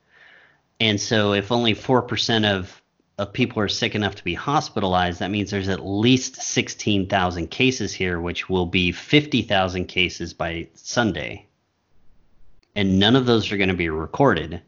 And 0.81 1.01
so 1.01 1.33
if 1.33 1.53
only 1.53 1.75
4% 1.75 2.45
of, 2.45 2.83
of 3.19 3.33
people 3.33 3.63
are 3.63 3.69
sick 3.69 3.95
enough 3.95 4.15
to 4.17 4.25
be 4.25 4.35
hospitalized, 4.35 5.21
that 5.21 5.31
means 5.31 5.51
there's 5.51 5.69
at 5.69 5.87
least 5.87 6.37
16,000 6.37 7.51
cases 7.51 7.93
here, 7.93 8.21
which 8.21 8.49
will 8.49 8.67
be 8.67 8.93
50,000 8.93 9.87
cases 9.87 10.35
by 10.35 10.69
Sunday. 10.75 11.47
And 12.75 12.99
none 12.99 13.17
of 13.17 13.25
those 13.25 13.51
are 13.51 13.57
going 13.57 13.71
to 13.71 13.75
be 13.75 13.89
recorded. 13.89 14.61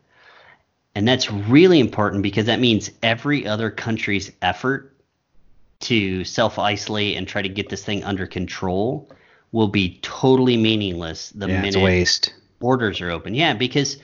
And 0.95 1.07
that's 1.07 1.31
really 1.31 1.79
important 1.79 2.23
because 2.23 2.47
that 2.47 2.59
means 2.59 2.91
every 3.03 3.47
other 3.47 3.71
country's 3.71 4.33
effort 4.41 4.95
to 5.81 6.25
self 6.25 6.59
isolate 6.59 7.17
and 7.17 7.29
try 7.29 7.43
to 7.43 7.49
get 7.49 7.69
this 7.69 7.85
thing 7.85 8.03
under 8.03 8.27
control 8.27 9.11
will 9.53 9.69
be 9.69 9.99
totally 10.03 10.57
meaningless 10.57 11.31
the 11.31 11.49
yeah, 11.49 11.63
minute 11.63 11.83
waste. 11.83 12.35
borders 12.59 13.01
are 13.01 13.11
open. 13.11 13.35
Yeah, 13.35 13.55
because 13.55 13.99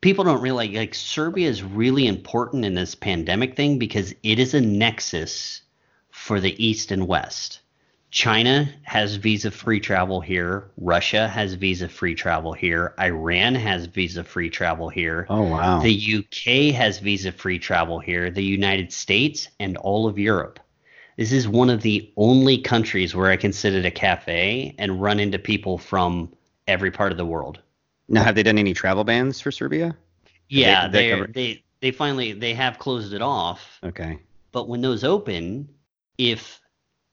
people 0.00 0.24
don't 0.24 0.40
realize 0.40 0.70
like 0.70 0.94
Serbia 0.94 1.48
is 1.48 1.62
really 1.62 2.06
important 2.06 2.64
in 2.64 2.74
this 2.74 2.94
pandemic 2.94 3.56
thing 3.56 3.78
because 3.78 4.14
it 4.22 4.38
is 4.38 4.54
a 4.54 4.60
nexus 4.60 5.62
for 6.10 6.40
the 6.40 6.64
East 6.64 6.90
and 6.90 7.06
West. 7.06 7.60
China 8.10 8.68
has 8.82 9.16
visa 9.16 9.50
free 9.50 9.80
travel 9.80 10.20
here. 10.20 10.70
Russia 10.78 11.28
has 11.28 11.54
visa 11.54 11.88
free 11.88 12.14
travel 12.14 12.52
here. 12.52 12.94
Iran 12.98 13.54
has 13.54 13.86
visa 13.86 14.24
free 14.24 14.48
travel 14.48 14.88
here. 14.88 15.26
Oh 15.28 15.42
wow. 15.42 15.80
The 15.80 16.18
UK 16.18 16.74
has 16.74 16.98
visa 16.98 17.32
free 17.32 17.58
travel 17.58 17.98
here. 17.98 18.30
The 18.30 18.44
United 18.44 18.92
States 18.92 19.48
and 19.60 19.76
all 19.76 20.06
of 20.06 20.18
Europe. 20.18 20.60
This 21.16 21.32
is 21.32 21.48
one 21.48 21.70
of 21.70 21.82
the 21.82 22.12
only 22.16 22.58
countries 22.58 23.14
where 23.14 23.30
I 23.30 23.36
can 23.36 23.52
sit 23.52 23.74
at 23.74 23.86
a 23.86 23.90
cafe 23.90 24.74
and 24.78 25.00
run 25.00 25.18
into 25.18 25.38
people 25.38 25.78
from 25.78 26.32
every 26.66 26.90
part 26.90 27.12
of 27.12 27.18
the 27.18 27.26
world. 27.26 27.60
Now, 28.08 28.22
have 28.22 28.34
they 28.34 28.42
done 28.42 28.58
any 28.58 28.72
travel 28.74 29.04
bans 29.04 29.40
for 29.40 29.50
Serbia? 29.50 29.96
Yeah, 30.48 30.86
they 30.88 31.10
they 31.10 31.26
they 31.32 31.64
they 31.80 31.90
finally 31.90 32.32
they 32.32 32.54
have 32.54 32.78
closed 32.78 33.12
it 33.12 33.22
off. 33.22 33.78
Okay. 33.82 34.18
But 34.52 34.68
when 34.68 34.80
those 34.80 35.04
open, 35.04 35.68
if 36.18 36.60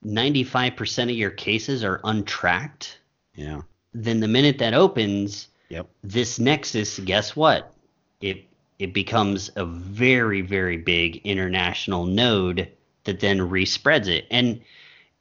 95% 0.04 1.04
of 1.04 1.10
your 1.10 1.30
cases 1.30 1.82
are 1.84 2.00
untracked, 2.04 3.00
Yeah. 3.34 3.62
then 3.92 4.20
the 4.20 4.28
minute 4.28 4.58
that 4.58 4.74
opens, 4.74 5.48
Yep. 5.70 5.88
this 6.02 6.38
nexus, 6.38 6.98
guess 7.00 7.34
what? 7.34 7.72
It 8.20 8.44
it 8.78 8.92
becomes 8.92 9.50
a 9.56 9.64
very 9.64 10.40
very 10.42 10.76
big 10.76 11.16
international 11.24 12.06
node 12.06 12.68
that 13.04 13.20
then 13.20 13.38
respreads 13.38 14.06
it. 14.08 14.26
And 14.30 14.60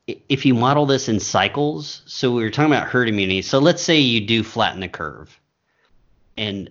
if 0.07 0.45
you 0.45 0.53
model 0.53 0.85
this 0.85 1.09
in 1.09 1.19
cycles, 1.19 2.01
so 2.05 2.31
we 2.31 2.43
were 2.43 2.49
talking 2.49 2.71
about 2.71 2.87
herd 2.89 3.09
immunity. 3.09 3.41
So 3.41 3.59
let's 3.59 3.81
say 3.81 3.99
you 3.99 4.21
do 4.21 4.43
flatten 4.43 4.81
the 4.81 4.87
curve. 4.87 5.39
And 6.37 6.69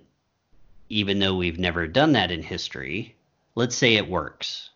even 0.89 1.19
though 1.19 1.37
we've 1.37 1.59
never 1.59 1.87
done 1.87 2.13
that 2.13 2.31
in 2.31 2.43
history, 2.43 3.17
let's 3.55 3.77
say 3.77 3.95
it 3.95 4.09
works. 4.09 4.71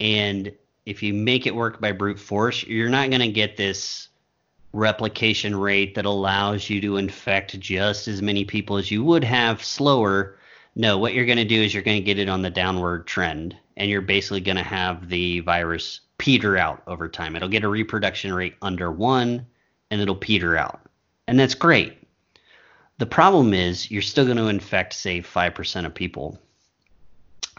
And 0.00 0.52
if 0.84 1.02
you 1.02 1.14
make 1.14 1.46
it 1.46 1.54
work 1.54 1.80
by 1.80 1.92
brute 1.92 2.18
force, 2.18 2.62
you're 2.62 2.88
not 2.88 3.10
going 3.10 3.20
to 3.20 3.28
get 3.28 3.56
this 3.56 4.08
replication 4.72 5.56
rate 5.56 5.94
that 5.94 6.04
allows 6.04 6.68
you 6.68 6.80
to 6.82 6.96
infect 6.96 7.58
just 7.58 8.08
as 8.08 8.20
many 8.22 8.44
people 8.44 8.76
as 8.76 8.90
you 8.90 9.02
would 9.02 9.24
have 9.24 9.64
slower. 9.64 10.38
No, 10.74 10.98
what 10.98 11.14
you're 11.14 11.24
going 11.26 11.38
to 11.38 11.44
do 11.44 11.62
is 11.62 11.72
you're 11.72 11.82
going 11.82 12.00
to 12.00 12.04
get 12.04 12.18
it 12.18 12.28
on 12.28 12.42
the 12.42 12.50
downward 12.50 13.06
trend, 13.06 13.56
and 13.78 13.88
you're 13.88 14.02
basically 14.02 14.42
going 14.42 14.58
to 14.58 14.62
have 14.62 15.08
the 15.08 15.40
virus 15.40 16.00
peter 16.18 16.56
out 16.56 16.82
over 16.86 17.08
time. 17.08 17.34
It'll 17.34 17.48
get 17.48 17.64
a 17.64 17.68
reproduction 17.68 18.32
rate 18.34 18.54
under 18.60 18.92
one, 18.92 19.46
and 19.90 20.00
it'll 20.00 20.14
peter 20.14 20.56
out. 20.56 20.80
And 21.26 21.40
that's 21.40 21.54
great. 21.54 22.05
The 22.98 23.06
problem 23.06 23.52
is 23.54 23.90
you're 23.90 24.02
still 24.02 24.24
going 24.24 24.36
to 24.38 24.48
infect, 24.48 24.94
say, 24.94 25.20
5% 25.20 25.86
of 25.86 25.94
people. 25.94 26.38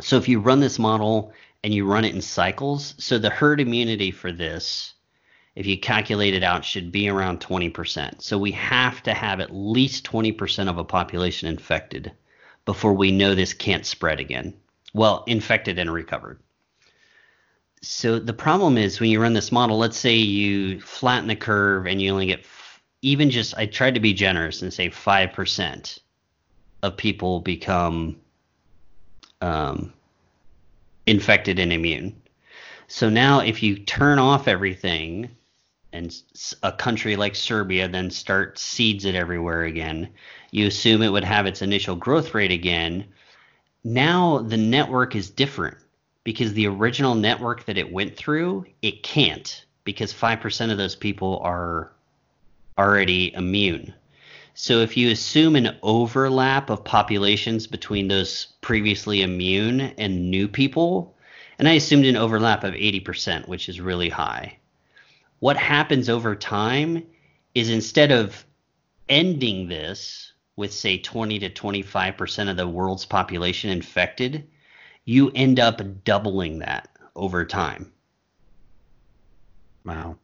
So 0.01 0.17
if 0.17 0.27
you 0.27 0.39
run 0.39 0.59
this 0.59 0.79
model 0.79 1.33
and 1.63 1.73
you 1.73 1.85
run 1.85 2.05
it 2.05 2.15
in 2.15 2.21
cycles, 2.21 2.95
so 2.97 3.17
the 3.17 3.29
herd 3.29 3.59
immunity 3.59 4.11
for 4.11 4.31
this 4.31 4.93
if 5.57 5.65
you 5.65 5.75
calculate 5.75 6.35
it 6.35 6.43
out, 6.43 6.63
should 6.63 6.91
be 6.91 7.09
around 7.09 7.39
20%. 7.39 8.21
So 8.21 8.38
we 8.38 8.51
have 8.51 9.01
to 9.01 9.13
have 9.15 9.39
at 9.39 9.55
least 9.55 10.05
20% 10.05 10.69
of 10.69 10.77
a 10.77 10.83
population 10.83 11.47
infected 11.47 12.11
before 12.65 12.93
we 12.93 13.11
know 13.11 13.33
this 13.33 13.55
can't 13.55 13.83
spread 13.83 14.19
again. 14.19 14.53
Well, 14.93 15.23
infected 15.25 15.79
and 15.79 15.91
recovered. 15.91 16.41
So 17.81 18.19
the 18.19 18.33
problem 18.33 18.77
is 18.77 18.99
when 18.99 19.09
you 19.09 19.19
run 19.19 19.33
this 19.33 19.51
model, 19.51 19.79
let's 19.79 19.97
say 19.97 20.13
you 20.13 20.79
flatten 20.79 21.27
the 21.27 21.35
curve 21.35 21.88
and 21.88 21.99
you 21.99 22.11
only 22.11 22.27
get 22.27 22.45
even 23.01 23.29
just, 23.29 23.57
I 23.57 23.65
tried 23.65 23.93
to 23.93 23.99
be 23.99 24.13
generous 24.13 24.61
and 24.61 24.73
say 24.73 24.89
5% 24.89 25.99
of 26.83 26.97
people 26.97 27.39
become 27.39 28.17
um, 29.41 29.93
infected 31.05 31.59
and 31.59 31.71
immune. 31.71 32.21
So 32.87 33.09
now, 33.09 33.41
if 33.41 33.61
you 33.61 33.77
turn 33.77 34.19
off 34.19 34.47
everything, 34.47 35.29
and 35.93 36.21
a 36.63 36.71
country 36.71 37.15
like 37.15 37.35
Serbia 37.35 37.87
then 37.87 38.09
start 38.09 38.59
seeds 38.59 39.05
it 39.05 39.15
everywhere 39.15 39.63
again, 39.63 40.09
you 40.51 40.67
assume 40.67 41.01
it 41.01 41.11
would 41.11 41.23
have 41.23 41.45
its 41.45 41.61
initial 41.61 41.95
growth 41.95 42.33
rate 42.33 42.51
again. 42.51 43.05
Now 43.83 44.39
the 44.39 44.57
network 44.57 45.15
is 45.15 45.29
different 45.29 45.77
because 46.23 46.53
the 46.53 46.67
original 46.67 47.15
network 47.15 47.65
that 47.65 47.77
it 47.77 47.91
went 47.91 48.15
through, 48.15 48.65
it 48.81 49.03
can't 49.03 49.65
because 49.85 50.13
5% 50.13 50.71
of 50.71 50.77
those 50.77 50.95
people 50.95 51.39
are 51.39 51.91
already 52.78 53.34
immune. 53.34 53.93
So 54.53 54.80
if 54.80 54.97
you 54.97 55.11
assume 55.11 55.55
an 55.55 55.78
overlap 55.84 56.69
of 56.69 56.84
populations 56.84 57.67
between 57.67 58.07
those 58.07 58.47
previously 58.61 59.21
immune 59.21 59.82
and 59.82 60.32
new 60.32 60.47
people, 60.47 61.15
and 61.59 61.67
I 61.67 61.73
assumed 61.73 62.05
an 62.05 62.15
overlap 62.15 62.63
of 62.63 62.73
80%, 62.73 63.47
which 63.47 63.69
is 63.69 63.80
really 63.80 64.09
high. 64.09 64.57
What 65.39 65.57
happens 65.57 66.09
over 66.09 66.36
time 66.36 67.03
is 67.53 67.69
instead 67.69 68.11
of 68.11 68.45
ending 69.09 69.67
this 69.67 70.34
with, 70.55 70.73
say, 70.73 70.97
20 70.97 71.39
to 71.39 71.49
25% 71.49 72.49
of 72.49 72.57
the 72.57 72.67
world's 72.67 73.05
population 73.05 73.69
infected, 73.69 74.47
you 75.05 75.32
end 75.36 75.59
up 75.59 76.03
doubling 76.03 76.59
that 76.59 76.89
over 77.15 77.45
time. 77.45 77.93
Wow. 79.86 80.17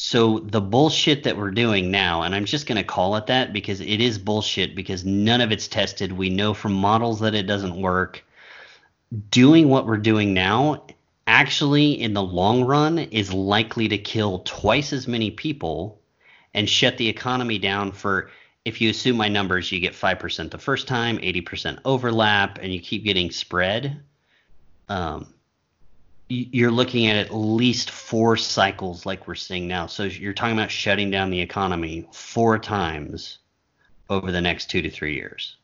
So 0.00 0.38
the 0.38 0.60
bullshit 0.60 1.24
that 1.24 1.36
we're 1.36 1.50
doing 1.50 1.90
now, 1.90 2.22
and 2.22 2.32
I'm 2.32 2.44
just 2.44 2.68
going 2.68 2.76
to 2.76 2.84
call 2.84 3.16
it 3.16 3.26
that 3.26 3.52
because 3.52 3.80
it 3.80 4.00
is 4.00 4.16
bullshit 4.16 4.76
because 4.76 5.04
none 5.04 5.40
of 5.40 5.50
it's 5.50 5.66
tested. 5.66 6.12
We 6.12 6.30
know 6.30 6.54
from 6.54 6.72
models 6.72 7.18
that 7.18 7.34
it 7.34 7.48
doesn't 7.48 7.74
work. 7.74 8.24
Doing 9.30 9.68
what 9.68 9.88
we're 9.88 9.96
doing 9.96 10.32
now 10.32 10.84
actually 11.26 12.00
in 12.00 12.14
the 12.14 12.22
long 12.22 12.62
run 12.62 13.00
is 13.00 13.32
likely 13.32 13.88
to 13.88 13.98
kill 13.98 14.38
twice 14.44 14.92
as 14.92 15.08
many 15.08 15.32
people 15.32 15.98
and 16.54 16.70
shut 16.70 16.96
the 16.96 17.08
economy 17.08 17.58
down 17.58 17.90
for 17.90 18.30
if 18.64 18.80
you 18.80 18.90
assume 18.90 19.16
my 19.16 19.28
numbers 19.28 19.72
you 19.72 19.80
get 19.80 19.94
5% 19.94 20.50
the 20.52 20.58
first 20.58 20.86
time 20.86 21.18
80% 21.18 21.80
overlap 21.84 22.58
and 22.62 22.72
you 22.72 22.80
keep 22.80 23.02
getting 23.02 23.32
spread 23.32 24.00
um, 24.88 25.34
you're 26.28 26.70
looking 26.70 27.06
at 27.06 27.16
at 27.16 27.34
least 27.34 27.90
four 27.90 28.36
cycles 28.36 29.06
like 29.06 29.26
we're 29.26 29.34
seeing 29.34 29.66
now. 29.66 29.86
So 29.86 30.04
you're 30.04 30.34
talking 30.34 30.56
about 30.56 30.70
shutting 30.70 31.10
down 31.10 31.30
the 31.30 31.40
economy 31.40 32.06
four 32.12 32.58
times 32.58 33.38
over 34.10 34.30
the 34.30 34.40
next 34.40 34.68
two 34.70 34.82
to 34.82 34.90
three 34.90 35.14
years. 35.14 35.56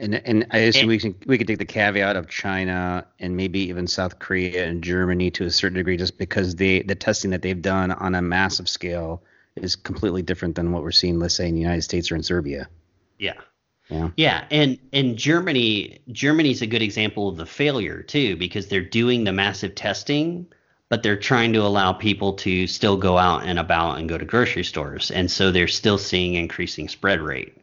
And 0.00 0.14
and 0.14 0.46
I 0.50 0.58
assume 0.58 0.88
we 0.88 0.98
can 0.98 1.14
we 1.26 1.38
could 1.38 1.46
take 1.46 1.58
the 1.58 1.64
caveat 1.64 2.16
of 2.16 2.28
China 2.28 3.06
and 3.20 3.36
maybe 3.36 3.60
even 3.60 3.86
South 3.86 4.18
Korea 4.18 4.66
and 4.66 4.82
Germany 4.82 5.30
to 5.32 5.44
a 5.44 5.50
certain 5.50 5.76
degree, 5.76 5.96
just 5.96 6.18
because 6.18 6.56
the 6.56 6.82
the 6.82 6.96
testing 6.96 7.30
that 7.30 7.42
they've 7.42 7.62
done 7.62 7.92
on 7.92 8.16
a 8.16 8.22
massive 8.22 8.68
scale 8.68 9.22
is 9.54 9.76
completely 9.76 10.22
different 10.22 10.56
than 10.56 10.72
what 10.72 10.82
we're 10.82 10.90
seeing, 10.90 11.20
let's 11.20 11.36
say, 11.36 11.46
in 11.46 11.54
the 11.54 11.60
United 11.60 11.82
States 11.82 12.10
or 12.10 12.16
in 12.16 12.22
Serbia. 12.22 12.68
yeah 13.18 13.34
Yeah. 13.92 14.08
Yeah, 14.16 14.44
and 14.50 14.78
and 14.94 15.18
Germany 15.18 15.98
Germany's 16.10 16.62
a 16.62 16.66
good 16.66 16.80
example 16.80 17.28
of 17.28 17.36
the 17.36 17.44
failure 17.44 18.02
too 18.02 18.36
because 18.36 18.68
they're 18.68 18.80
doing 18.80 19.24
the 19.24 19.32
massive 19.32 19.74
testing, 19.74 20.46
but 20.88 21.02
they're 21.02 21.18
trying 21.18 21.52
to 21.52 21.58
allow 21.58 21.92
people 21.92 22.32
to 22.34 22.66
still 22.66 22.96
go 22.96 23.18
out 23.18 23.44
and 23.44 23.58
about 23.58 23.98
and 23.98 24.08
go 24.08 24.16
to 24.16 24.24
grocery 24.24 24.64
stores. 24.64 25.10
And 25.10 25.30
so 25.30 25.52
they're 25.52 25.68
still 25.68 25.98
seeing 25.98 26.34
increasing 26.34 26.88
spread 26.88 27.20
rate. 27.20 27.54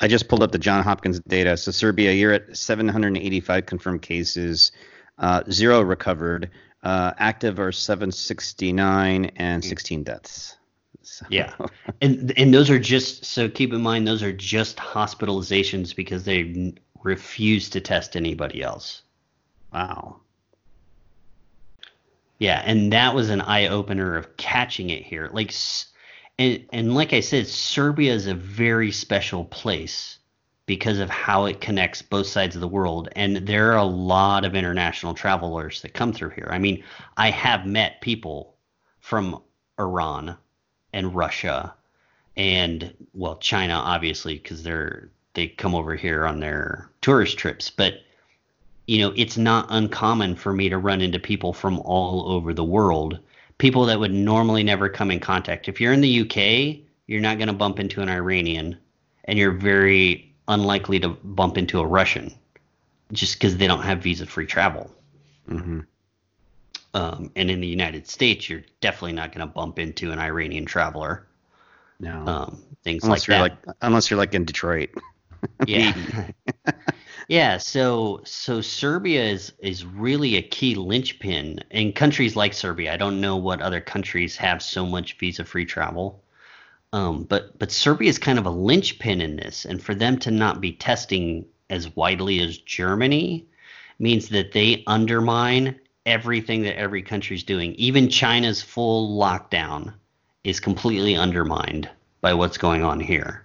I 0.00 0.08
just 0.08 0.28
pulled 0.28 0.42
up 0.42 0.52
the 0.52 0.58
John 0.58 0.84
Hopkins 0.84 1.20
data. 1.20 1.56
So 1.56 1.70
Serbia, 1.70 2.12
you're 2.12 2.32
at 2.32 2.54
785 2.54 3.64
confirmed 3.64 4.02
cases, 4.02 4.72
uh, 5.18 5.44
zero 5.50 5.80
recovered. 5.80 6.50
Uh, 6.82 7.14
active 7.16 7.58
are 7.58 7.72
769 7.72 9.32
and 9.36 9.64
16 9.64 10.02
deaths. 10.02 10.56
So. 11.06 11.24
Yeah, 11.30 11.54
and 12.00 12.32
and 12.36 12.52
those 12.52 12.68
are 12.68 12.78
just 12.78 13.24
so 13.24 13.48
keep 13.48 13.72
in 13.72 13.80
mind 13.80 14.06
those 14.06 14.22
are 14.22 14.32
just 14.32 14.76
hospitalizations 14.76 15.94
because 15.94 16.24
they 16.24 16.74
refuse 17.02 17.70
to 17.70 17.80
test 17.80 18.16
anybody 18.16 18.62
else. 18.62 19.02
Wow. 19.72 20.20
Yeah, 22.38 22.62
and 22.64 22.92
that 22.92 23.14
was 23.14 23.30
an 23.30 23.40
eye 23.40 23.68
opener 23.68 24.16
of 24.16 24.36
catching 24.36 24.90
it 24.90 25.04
here. 25.04 25.30
Like, 25.32 25.54
and 26.38 26.66
and 26.72 26.94
like 26.94 27.12
I 27.12 27.20
said, 27.20 27.46
Serbia 27.46 28.12
is 28.12 28.26
a 28.26 28.34
very 28.34 28.90
special 28.90 29.44
place 29.44 30.18
because 30.66 30.98
of 30.98 31.08
how 31.08 31.44
it 31.44 31.60
connects 31.60 32.02
both 32.02 32.26
sides 32.26 32.56
of 32.56 32.60
the 32.60 32.68
world. 32.68 33.08
And 33.14 33.36
there 33.36 33.72
are 33.72 33.78
a 33.78 33.84
lot 33.84 34.44
of 34.44 34.56
international 34.56 35.14
travelers 35.14 35.80
that 35.82 35.94
come 35.94 36.12
through 36.12 36.30
here. 36.30 36.48
I 36.50 36.58
mean, 36.58 36.82
I 37.16 37.30
have 37.30 37.64
met 37.64 38.00
people 38.00 38.56
from 38.98 39.40
Iran 39.78 40.36
and 40.96 41.14
Russia 41.14 41.74
and 42.38 42.92
well, 43.12 43.36
China 43.36 43.74
obviously 43.74 44.34
because 44.38 44.62
they're 44.62 45.10
they 45.34 45.46
come 45.46 45.74
over 45.74 45.94
here 45.94 46.26
on 46.26 46.40
their 46.40 46.90
tourist 47.02 47.36
trips, 47.36 47.68
but 47.68 48.00
you 48.86 48.98
know, 48.98 49.12
it's 49.16 49.36
not 49.36 49.66
uncommon 49.68 50.34
for 50.34 50.54
me 50.54 50.70
to 50.70 50.78
run 50.78 51.02
into 51.02 51.18
people 51.18 51.52
from 51.52 51.78
all 51.80 52.32
over 52.32 52.54
the 52.54 52.64
world, 52.64 53.18
people 53.58 53.84
that 53.84 54.00
would 54.00 54.12
normally 54.12 54.62
never 54.62 54.88
come 54.88 55.10
in 55.10 55.20
contact. 55.20 55.68
If 55.68 55.80
you're 55.80 55.92
in 55.92 56.00
the 56.00 56.20
UK, 56.22 56.78
you're 57.06 57.20
not 57.20 57.36
going 57.36 57.48
to 57.48 57.52
bump 57.52 57.78
into 57.78 58.00
an 58.00 58.08
Iranian, 58.08 58.78
and 59.24 59.38
you're 59.38 59.52
very 59.52 60.32
unlikely 60.48 61.00
to 61.00 61.08
bump 61.08 61.58
into 61.58 61.80
a 61.80 61.86
Russian 61.86 62.32
just 63.12 63.34
because 63.34 63.56
they 63.56 63.66
don't 63.66 63.82
have 63.82 64.02
visa 64.02 64.24
free 64.24 64.46
travel. 64.46 64.90
Mm-hmm. 65.50 65.80
Um, 66.96 67.30
and 67.36 67.50
in 67.50 67.60
the 67.60 67.66
United 67.66 68.08
States, 68.08 68.48
you're 68.48 68.62
definitely 68.80 69.12
not 69.12 69.30
going 69.30 69.46
to 69.46 69.52
bump 69.52 69.78
into 69.78 70.12
an 70.12 70.18
Iranian 70.18 70.64
traveler. 70.64 71.26
No. 72.00 72.26
Um, 72.26 72.62
things 72.84 73.04
unless 73.04 73.20
like 73.20 73.28
you're 73.28 73.48
that. 73.48 73.66
like 73.66 73.76
unless 73.82 74.10
you're 74.10 74.16
like 74.16 74.34
in 74.34 74.46
Detroit. 74.46 74.88
yeah. 75.66 76.30
yeah. 77.28 77.58
So 77.58 78.22
so 78.24 78.62
Serbia 78.62 79.24
is 79.24 79.52
is 79.58 79.84
really 79.84 80.36
a 80.36 80.42
key 80.42 80.74
linchpin 80.74 81.60
in 81.70 81.92
countries 81.92 82.34
like 82.34 82.54
Serbia. 82.54 82.94
I 82.94 82.96
don't 82.96 83.20
know 83.20 83.36
what 83.36 83.60
other 83.60 83.82
countries 83.82 84.34
have 84.38 84.62
so 84.62 84.86
much 84.86 85.18
visa 85.18 85.44
free 85.44 85.66
travel. 85.66 86.24
Um, 86.94 87.24
but 87.24 87.58
but 87.58 87.70
Serbia 87.70 88.08
is 88.08 88.18
kind 88.18 88.38
of 88.38 88.46
a 88.46 88.50
linchpin 88.50 89.20
in 89.20 89.36
this, 89.36 89.66
and 89.66 89.82
for 89.82 89.94
them 89.94 90.18
to 90.20 90.30
not 90.30 90.62
be 90.62 90.72
testing 90.72 91.44
as 91.68 91.94
widely 91.94 92.40
as 92.40 92.56
Germany 92.56 93.46
means 93.98 94.30
that 94.30 94.52
they 94.52 94.82
undermine 94.86 95.78
everything 96.06 96.62
that 96.62 96.78
every 96.78 97.02
country's 97.02 97.42
doing. 97.42 97.74
Even 97.74 98.08
China's 98.08 98.62
full 98.62 99.18
lockdown 99.18 99.92
is 100.44 100.60
completely 100.60 101.16
undermined 101.16 101.90
by 102.20 102.32
what's 102.32 102.56
going 102.56 102.82
on 102.82 103.00
here. 103.00 103.44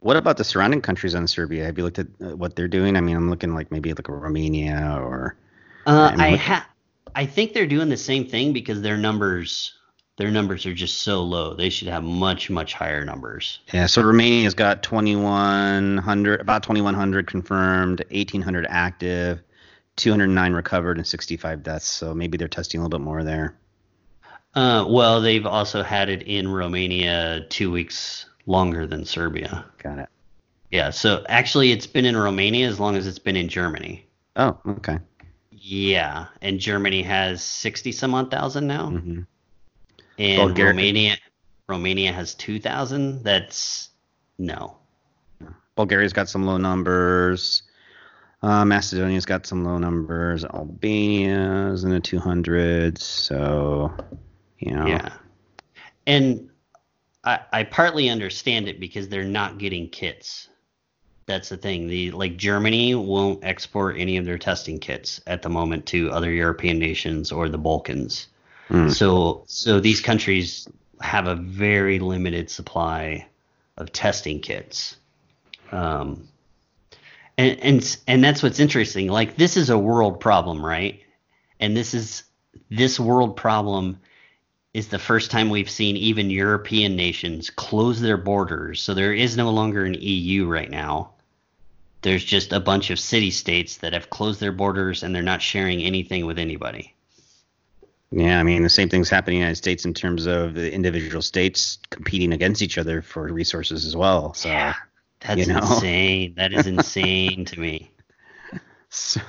What 0.00 0.16
about 0.16 0.36
the 0.36 0.44
surrounding 0.44 0.82
countries 0.82 1.14
on 1.14 1.26
Serbia? 1.26 1.64
Have 1.64 1.78
you 1.78 1.84
looked 1.84 1.98
at 1.98 2.08
uh, 2.20 2.36
what 2.36 2.54
they're 2.54 2.68
doing? 2.68 2.96
I 2.96 3.00
mean, 3.00 3.16
I'm 3.16 3.30
looking 3.30 3.54
like 3.54 3.70
maybe 3.70 3.92
like 3.92 4.08
Romania 4.08 4.98
or. 5.00 5.36
Uh, 5.86 6.12
I 6.18 6.36
ha- 6.36 6.68
I 7.14 7.24
think 7.24 7.54
they're 7.54 7.66
doing 7.66 7.88
the 7.88 7.96
same 7.96 8.26
thing 8.26 8.52
because 8.52 8.82
their 8.82 8.98
numbers 8.98 9.72
their 10.16 10.30
numbers 10.30 10.64
are 10.64 10.74
just 10.74 10.98
so 10.98 11.22
low. 11.22 11.54
They 11.54 11.70
should 11.70 11.88
have 11.88 12.02
much 12.02 12.50
much 12.50 12.74
higher 12.74 13.04
numbers. 13.04 13.60
Yeah, 13.72 13.86
so 13.86 14.02
Romania's 14.02 14.54
got 14.54 14.82
2100 14.82 16.40
about 16.40 16.62
2100 16.62 17.26
confirmed, 17.26 18.04
1800 18.10 18.66
active, 18.68 19.42
209 19.96 20.52
recovered 20.52 20.98
and 20.98 21.06
65 21.06 21.62
deaths. 21.62 21.86
So 21.86 22.14
maybe 22.14 22.36
they're 22.38 22.48
testing 22.48 22.80
a 22.80 22.84
little 22.84 22.98
bit 22.98 23.04
more 23.04 23.24
there. 23.24 23.56
Uh, 24.54 24.86
well, 24.88 25.20
they've 25.20 25.46
also 25.46 25.82
had 25.82 26.08
it 26.08 26.22
in 26.22 26.48
Romania 26.48 27.46
2 27.50 27.70
weeks 27.70 28.26
longer 28.46 28.86
than 28.86 29.04
Serbia. 29.04 29.64
Got 29.78 29.98
it. 29.98 30.08
Yeah, 30.70 30.90
so 30.90 31.24
actually 31.28 31.72
it's 31.72 31.86
been 31.86 32.04
in 32.04 32.16
Romania 32.16 32.68
as 32.68 32.80
long 32.80 32.96
as 32.96 33.06
it's 33.06 33.18
been 33.18 33.36
in 33.36 33.48
Germany. 33.48 34.06
Oh, 34.36 34.58
okay. 34.66 34.98
Yeah, 35.50 36.26
and 36.42 36.60
Germany 36.60 37.02
has 37.02 37.42
60 37.42 37.92
some 37.92 38.14
odd 38.14 38.30
thousand 38.30 38.66
now. 38.66 38.90
Mm-hmm. 38.90 39.22
And 40.18 40.38
Bulgaria. 40.38 40.70
Romania 40.72 41.16
Romania 41.68 42.12
has 42.12 42.34
2000. 42.34 43.22
That's 43.24 43.90
no. 44.38 44.76
Bulgaria's 45.74 46.12
got 46.12 46.28
some 46.28 46.44
low 46.44 46.56
numbers. 46.56 47.62
Uh, 48.46 48.64
Macedonia's 48.64 49.26
got 49.26 49.44
some 49.44 49.64
low 49.64 49.76
numbers. 49.76 50.44
Albania's 50.44 51.82
in 51.82 51.90
the 51.90 52.00
200s. 52.00 53.00
So, 53.00 53.92
you 54.60 54.70
know. 54.70 54.86
Yeah. 54.86 55.12
And 56.06 56.48
I, 57.24 57.40
I 57.52 57.64
partly 57.64 58.08
understand 58.08 58.68
it 58.68 58.78
because 58.78 59.08
they're 59.08 59.24
not 59.24 59.58
getting 59.58 59.88
kits. 59.88 60.48
That's 61.26 61.48
the 61.48 61.56
thing. 61.56 61.88
The 61.88 62.12
like 62.12 62.36
Germany 62.36 62.94
won't 62.94 63.42
export 63.42 63.96
any 63.98 64.16
of 64.16 64.24
their 64.24 64.38
testing 64.38 64.78
kits 64.78 65.20
at 65.26 65.42
the 65.42 65.48
moment 65.48 65.84
to 65.86 66.12
other 66.12 66.30
European 66.30 66.78
nations 66.78 67.32
or 67.32 67.48
the 67.48 67.58
Balkans. 67.58 68.28
Mm. 68.68 68.94
So 68.94 69.42
so 69.48 69.80
these 69.80 70.00
countries 70.00 70.68
have 71.00 71.26
a 71.26 71.34
very 71.34 71.98
limited 71.98 72.48
supply 72.48 73.26
of 73.76 73.90
testing 73.90 74.38
kits. 74.38 74.98
Um, 75.72 76.28
and 77.38 77.58
and 77.60 77.96
and 78.06 78.24
that's 78.24 78.42
what's 78.42 78.60
interesting. 78.60 79.08
Like 79.08 79.36
this 79.36 79.56
is 79.56 79.70
a 79.70 79.78
world 79.78 80.20
problem, 80.20 80.64
right? 80.64 81.00
And 81.60 81.76
this 81.76 81.94
is 81.94 82.24
this 82.70 82.98
world 82.98 83.36
problem 83.36 83.98
is 84.74 84.88
the 84.88 84.98
first 84.98 85.30
time 85.30 85.48
we've 85.48 85.70
seen 85.70 85.96
even 85.96 86.28
European 86.28 86.96
nations 86.96 87.48
close 87.48 88.00
their 88.00 88.18
borders. 88.18 88.82
So 88.82 88.92
there 88.92 89.14
is 89.14 89.36
no 89.36 89.50
longer 89.50 89.84
an 89.84 89.94
EU 89.94 90.46
right 90.46 90.70
now. 90.70 91.12
There's 92.02 92.24
just 92.24 92.52
a 92.52 92.60
bunch 92.60 92.90
of 92.90 93.00
city 93.00 93.30
states 93.30 93.78
that 93.78 93.94
have 93.94 94.10
closed 94.10 94.38
their 94.38 94.52
borders 94.52 95.02
and 95.02 95.14
they're 95.14 95.22
not 95.22 95.40
sharing 95.40 95.82
anything 95.82 96.26
with 96.26 96.38
anybody. 96.38 96.94
Yeah, 98.10 98.38
I 98.38 98.42
mean 98.42 98.62
the 98.62 98.68
same 98.68 98.88
thing's 98.88 99.10
happening 99.10 99.36
in 99.36 99.40
the 99.40 99.44
United 99.46 99.56
States 99.56 99.84
in 99.84 99.94
terms 99.94 100.26
of 100.26 100.54
the 100.54 100.72
individual 100.72 101.22
states 101.22 101.78
competing 101.90 102.32
against 102.32 102.62
each 102.62 102.78
other 102.78 103.02
for 103.02 103.32
resources 103.32 103.84
as 103.84 103.96
well. 103.96 104.34
So 104.34 104.48
yeah, 104.48 104.74
that's 105.26 105.46
you 105.46 105.52
know. 105.52 105.60
insane. 105.60 106.34
That 106.36 106.52
is 106.52 106.66
insane 106.66 107.44
to 107.46 107.60
me. 107.60 107.90
So, 108.88 109.20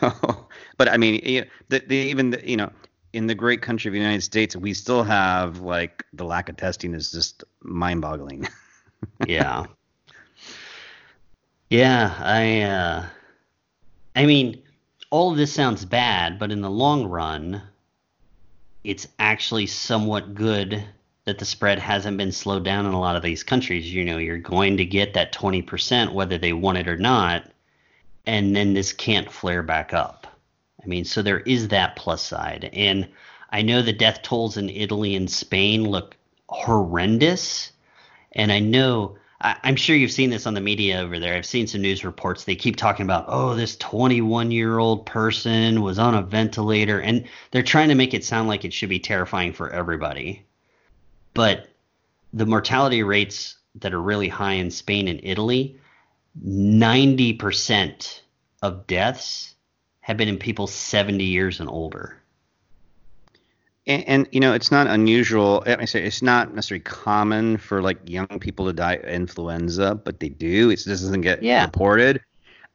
but 0.78 0.90
I 0.90 0.98
mean, 0.98 1.22
you 1.24 1.42
know, 1.42 1.48
the, 1.70 1.80
the, 1.80 1.96
even 1.96 2.30
the, 2.30 2.50
you 2.50 2.58
know, 2.58 2.72
in 3.14 3.28
the 3.28 3.36
great 3.36 3.62
country 3.62 3.90
of 3.90 3.94
the 3.94 4.00
United 4.00 4.22
States, 4.22 4.56
we 4.56 4.74
still 4.74 5.04
have 5.04 5.60
like 5.60 6.06
the 6.14 6.24
lack 6.24 6.50
of 6.50 6.58
testing 6.58 6.94
is 6.94 7.12
just 7.12 7.44
mind-boggling. 7.62 8.48
yeah. 9.28 9.66
Yeah, 11.70 12.16
I 12.20 12.62
uh 12.62 13.06
I 14.16 14.26
mean, 14.26 14.64
all 15.10 15.32
of 15.32 15.38
this 15.38 15.54
sounds 15.54 15.86
bad, 15.86 16.40
but 16.40 16.52
in 16.52 16.62
the 16.62 16.70
long 16.70 17.06
run, 17.06 17.62
it's 18.84 19.08
actually 19.20 19.68
somewhat 19.68 20.34
good 20.34 20.84
that 21.28 21.40
the 21.40 21.46
spread 21.46 21.78
hasn't 21.78 22.18
been 22.18 22.32
slowed 22.32 22.64
down 22.64 22.86
in 22.86 22.94
a 22.94 23.00
lot 23.00 23.18
of 23.18 23.22
these 23.22 23.44
countries. 23.44 23.94
You 23.94 24.06
know, 24.06 24.18
you're 24.18 24.38
going 24.38 24.78
to 24.78 24.86
get 24.86 25.14
that 25.14 25.34
20% 25.34 26.14
whether 26.14 26.38
they 26.38 26.54
want 26.54 26.78
it 26.78 26.88
or 26.88 26.96
not, 26.96 27.52
and 28.26 28.56
then 28.56 28.74
this 28.74 28.94
can't 28.94 29.30
flare 29.30 29.62
back 29.62 29.94
up. 29.94 30.26
I 30.82 30.88
mean, 30.88 31.04
so 31.04 31.22
there 31.22 31.42
is 31.42 31.68
that 31.68 31.98
plus 31.98 32.24
side. 32.24 32.70
And 32.72 33.10
I 33.50 33.62
know 33.62 33.82
the 33.82 33.92
death 33.92 34.22
tolls 34.22 34.56
in 34.56 34.70
Italy 34.70 35.18
and 35.18 35.30
Spain 35.30 35.84
look 35.84 36.16
horrendous. 36.48 37.74
And 38.32 38.50
I 38.50 38.60
know 38.60 39.18
I, 39.42 39.58
am 39.66 39.76
sure 39.76 39.98
you've 39.98 40.12
seen 40.12 40.30
this 40.30 40.48
on 40.48 40.54
the 40.54 40.62
media 40.62 41.02
over 41.02 41.20
there. 41.20 41.36
I've 41.36 41.46
seen 41.46 41.68
some 41.68 41.82
news 41.82 42.06
reports. 42.06 42.46
They 42.46 42.56
keep 42.56 42.78
talking 42.78 43.06
about, 43.06 43.26
oh, 43.28 43.54
this 43.54 43.76
21 43.76 44.52
year 44.52 44.80
old 44.80 45.06
person 45.06 45.82
was 45.82 46.00
on 46.00 46.16
a 46.16 46.22
ventilator, 46.22 47.02
and 47.02 47.26
they're 47.52 47.64
trying 47.64 47.90
to 47.90 47.96
make 47.96 48.14
it 48.14 48.24
sound 48.24 48.48
like 48.48 48.64
it 48.64 48.72
should 48.72 48.88
be 48.88 49.00
terrifying 49.00 49.52
for 49.52 49.70
everybody. 49.70 50.47
But 51.38 51.68
the 52.34 52.48
mortality 52.48 53.04
rates 53.04 53.58
that 53.76 53.94
are 53.94 54.02
really 54.02 54.28
high 54.28 54.54
in 54.54 54.72
Spain 54.72 55.08
and 55.08 55.20
Italy, 55.22 55.80
90% 56.44 58.22
of 58.64 58.88
deaths 58.88 59.54
have 60.02 60.18
been 60.18 60.30
in 60.30 60.40
people 60.40 60.66
70 60.66 61.24
years 61.24 61.60
and 61.60 61.70
older 61.70 62.18
and, 63.86 64.04
and, 64.08 64.28
you 64.32 64.40
know 64.40 64.54
it's 64.54 64.72
not 64.72 64.88
unusual 64.88 65.64
i 65.68 65.86
say 65.86 66.04
it's 66.04 66.22
not 66.22 66.56
necessarily 66.56 66.82
common 66.82 67.58
for 67.58 67.82
like 67.82 67.98
young 68.10 68.40
people 68.40 68.66
to 68.66 68.74
die 68.74 68.94
of 68.94 69.06
influenza 69.06 69.94
but 69.96 70.20
they 70.20 70.30
do 70.30 70.70
it 70.70 70.78
just 70.78 70.88
doesn't 70.88 71.22
get 71.22 71.44
yeah. 71.44 71.66
reported 71.66 72.20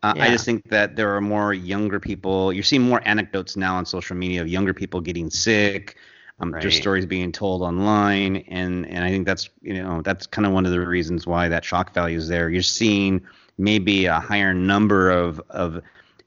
Uh, 0.02 0.14
yeah. 0.16 0.24
I 0.24 0.30
just 0.30 0.44
think 0.44 0.68
that 0.70 0.96
there 0.96 1.14
are 1.14 1.20
more 1.20 1.54
younger 1.54 2.00
people. 2.00 2.52
You're 2.52 2.64
seeing 2.64 2.82
more 2.82 3.00
anecdotes 3.04 3.56
now 3.56 3.76
on 3.76 3.86
social 3.86 4.16
media 4.16 4.40
of 4.42 4.48
younger 4.48 4.74
people 4.74 5.00
getting 5.00 5.30
sick. 5.30 5.96
Um, 6.42 6.52
right. 6.52 6.60
There's 6.60 6.76
stories 6.76 7.06
being 7.06 7.30
told 7.30 7.62
online, 7.62 8.38
and 8.48 8.86
and 8.86 9.04
I 9.04 9.10
think 9.10 9.26
that's 9.26 9.48
you 9.62 9.74
know 9.74 10.02
that's 10.02 10.26
kind 10.26 10.44
of 10.44 10.52
one 10.52 10.66
of 10.66 10.72
the 10.72 10.80
reasons 10.80 11.26
why 11.26 11.48
that 11.48 11.64
shock 11.64 11.94
value 11.94 12.18
is 12.18 12.28
there. 12.28 12.50
You're 12.50 12.62
seeing 12.62 13.22
maybe 13.58 14.06
a 14.06 14.18
higher 14.18 14.52
number 14.52 15.10
of 15.10 15.40
of 15.50 15.80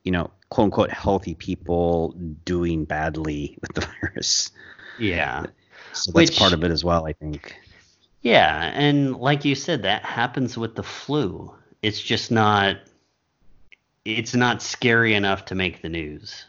you 0.04 0.12
know 0.12 0.30
quote 0.48 0.64
unquote 0.64 0.90
healthy 0.90 1.34
people 1.34 2.12
doing 2.44 2.86
badly 2.86 3.58
with 3.62 3.74
the 3.74 3.86
virus. 4.00 4.50
Yeah. 4.98 5.46
So 5.92 6.12
that's 6.12 6.30
Which, 6.30 6.38
part 6.38 6.52
of 6.52 6.64
it 6.64 6.70
as 6.70 6.82
well, 6.82 7.06
I 7.06 7.12
think. 7.12 7.54
Yeah, 8.22 8.72
and 8.74 9.16
like 9.16 9.44
you 9.44 9.54
said, 9.54 9.82
that 9.82 10.04
happens 10.04 10.56
with 10.56 10.74
the 10.74 10.82
flu. 10.82 11.54
It's 11.82 12.00
just 12.00 12.30
not 12.30 12.78
it's 14.06 14.34
not 14.34 14.62
scary 14.62 15.12
enough 15.12 15.44
to 15.46 15.54
make 15.54 15.82
the 15.82 15.88
news. 15.90 16.46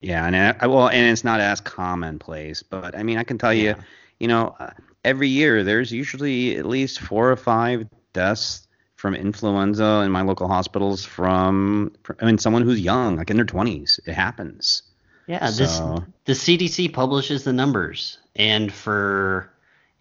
Yeah, 0.00 0.26
and 0.26 0.36
I, 0.36 0.66
well, 0.66 0.88
and 0.88 1.06
it's 1.06 1.24
not 1.24 1.40
as 1.40 1.60
commonplace, 1.60 2.62
but 2.62 2.96
I 2.96 3.02
mean, 3.02 3.18
I 3.18 3.24
can 3.24 3.38
tell 3.38 3.52
you, 3.52 3.70
yeah. 3.70 3.80
you 4.20 4.28
know, 4.28 4.54
uh, 4.60 4.70
every 5.04 5.28
year 5.28 5.64
there's 5.64 5.92
usually 5.92 6.56
at 6.56 6.66
least 6.66 7.00
four 7.00 7.30
or 7.30 7.36
five 7.36 7.88
deaths 8.12 8.68
from 8.94 9.14
influenza 9.14 10.02
in 10.04 10.10
my 10.10 10.22
local 10.22 10.48
hospitals 10.48 11.04
from, 11.04 11.92
from 12.02 12.16
I 12.20 12.26
mean, 12.26 12.38
someone 12.38 12.62
who's 12.62 12.80
young, 12.80 13.16
like 13.16 13.30
in 13.30 13.36
their 13.36 13.46
20s. 13.46 14.00
It 14.06 14.14
happens. 14.14 14.82
Yeah, 15.26 15.50
so. 15.50 16.04
this 16.24 16.44
the 16.46 16.56
CDC 16.56 16.92
publishes 16.92 17.44
the 17.44 17.52
numbers, 17.52 18.18
and 18.36 18.72
for 18.72 19.52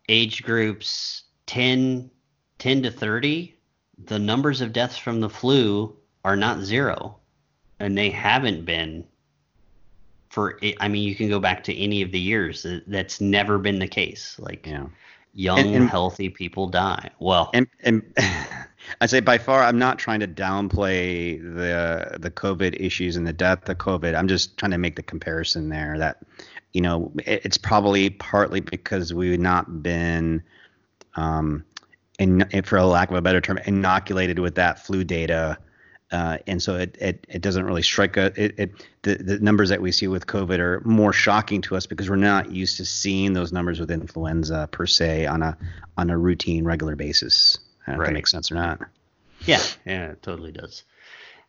age 0.08 0.44
groups 0.44 1.24
10, 1.48 2.10
10 2.60 2.84
to 2.84 2.92
30, 2.92 3.54
the 4.06 4.20
numbers 4.20 4.62
of 4.62 4.74
deaths 4.74 4.98
from 4.98 5.20
the 5.20 5.30
flu 5.30 5.96
are 6.24 6.38
not 6.38 6.62
zero, 6.62 7.18
and 7.80 7.98
they 7.98 8.10
haven't 8.10 8.66
been 8.66 9.06
for. 10.38 10.60
I 10.80 10.88
mean, 10.88 11.02
you 11.02 11.16
can 11.16 11.30
go 11.30 11.40
back 11.40 11.64
to 11.64 11.76
any 11.76 12.04
of 12.04 12.12
the 12.12 12.20
years. 12.20 12.64
That's 12.86 13.20
never 13.20 13.58
been 13.58 13.80
the 13.80 13.88
case. 13.88 14.36
Like, 14.38 14.68
yeah. 14.68 14.86
young, 15.34 15.58
and, 15.58 15.76
and, 15.76 15.90
healthy 15.90 16.30
people 16.30 16.68
die. 16.68 17.10
Well, 17.18 17.50
and 17.56 17.68
and 17.80 18.04
I 19.02 19.08
say 19.08 19.20
by 19.20 19.40
far, 19.40 19.64
I'm 19.64 19.80
not 19.80 19.98
trying 19.98 20.20
to 20.20 20.28
downplay 20.28 21.42
the 21.42 22.20
the 22.20 22.30
COVID 22.30 22.80
issues 22.80 23.16
and 23.16 23.26
the 23.26 23.34
death 23.34 23.68
of 23.68 23.80
COVID. 23.80 24.16
I'm 24.16 24.28
just 24.28 24.58
trying 24.58 24.74
to 24.74 24.78
make 24.78 24.96
the 24.96 25.02
comparison 25.02 25.70
there 25.70 25.98
that 25.98 26.18
you 26.74 26.82
know 26.82 27.12
it's 27.26 27.58
probably 27.58 28.12
partly 28.12 28.60
because 28.60 29.16
we've 29.16 29.40
not 29.40 29.82
been 29.82 30.44
um 31.16 31.66
in, 32.20 32.46
for 32.64 32.78
a 32.78 32.86
lack 32.86 33.10
of 33.10 33.18
a 33.18 33.24
better 33.24 33.42
term 33.42 33.58
inoculated 33.66 34.38
with 34.38 34.54
that 34.54 34.86
flu 34.86 35.04
data 35.04 35.58
uh, 36.12 36.38
and 36.48 36.62
so 36.62 36.76
it, 36.76 36.98
it, 37.02 37.28
it 37.28 37.42
doesn't 37.42 37.66
really 37.66 37.82
strike 37.82 38.16
a 38.16 38.28
it, 38.42 38.54
it 38.58 38.88
the, 39.02 39.16
the 39.16 39.40
numbers 39.40 39.70
that 39.70 39.82
we 39.82 39.92
see 39.92 40.08
with 40.08 40.26
COVID 40.26 40.60
are 40.60 40.82
more 40.86 41.12
shocking 41.12 41.62
to 41.64 41.76
us 41.76 41.86
because 41.86 42.10
we're 42.10 42.16
not 42.16 42.52
used 42.52 42.78
to 42.78 42.86
seeing 42.86 43.34
those 43.34 43.52
numbers 43.52 43.80
with 43.80 43.92
influenza 43.92 44.70
per 44.72 44.86
se 44.86 45.26
on 45.26 45.44
a 45.44 45.58
on 45.98 46.10
a 46.10 46.18
routine 46.18 46.64
regular 46.64 46.96
basis. 46.96 47.58
I 47.86 47.92
don't 47.92 48.00
right. 48.00 48.06
if 48.06 48.10
that 48.10 48.14
makes 48.14 48.32
sense 48.32 48.52
or 48.52 48.56
not. 48.56 48.82
Yeah, 49.46 49.62
yeah, 49.86 50.12
it 50.12 50.24
totally 50.24 50.54
does. 50.54 50.84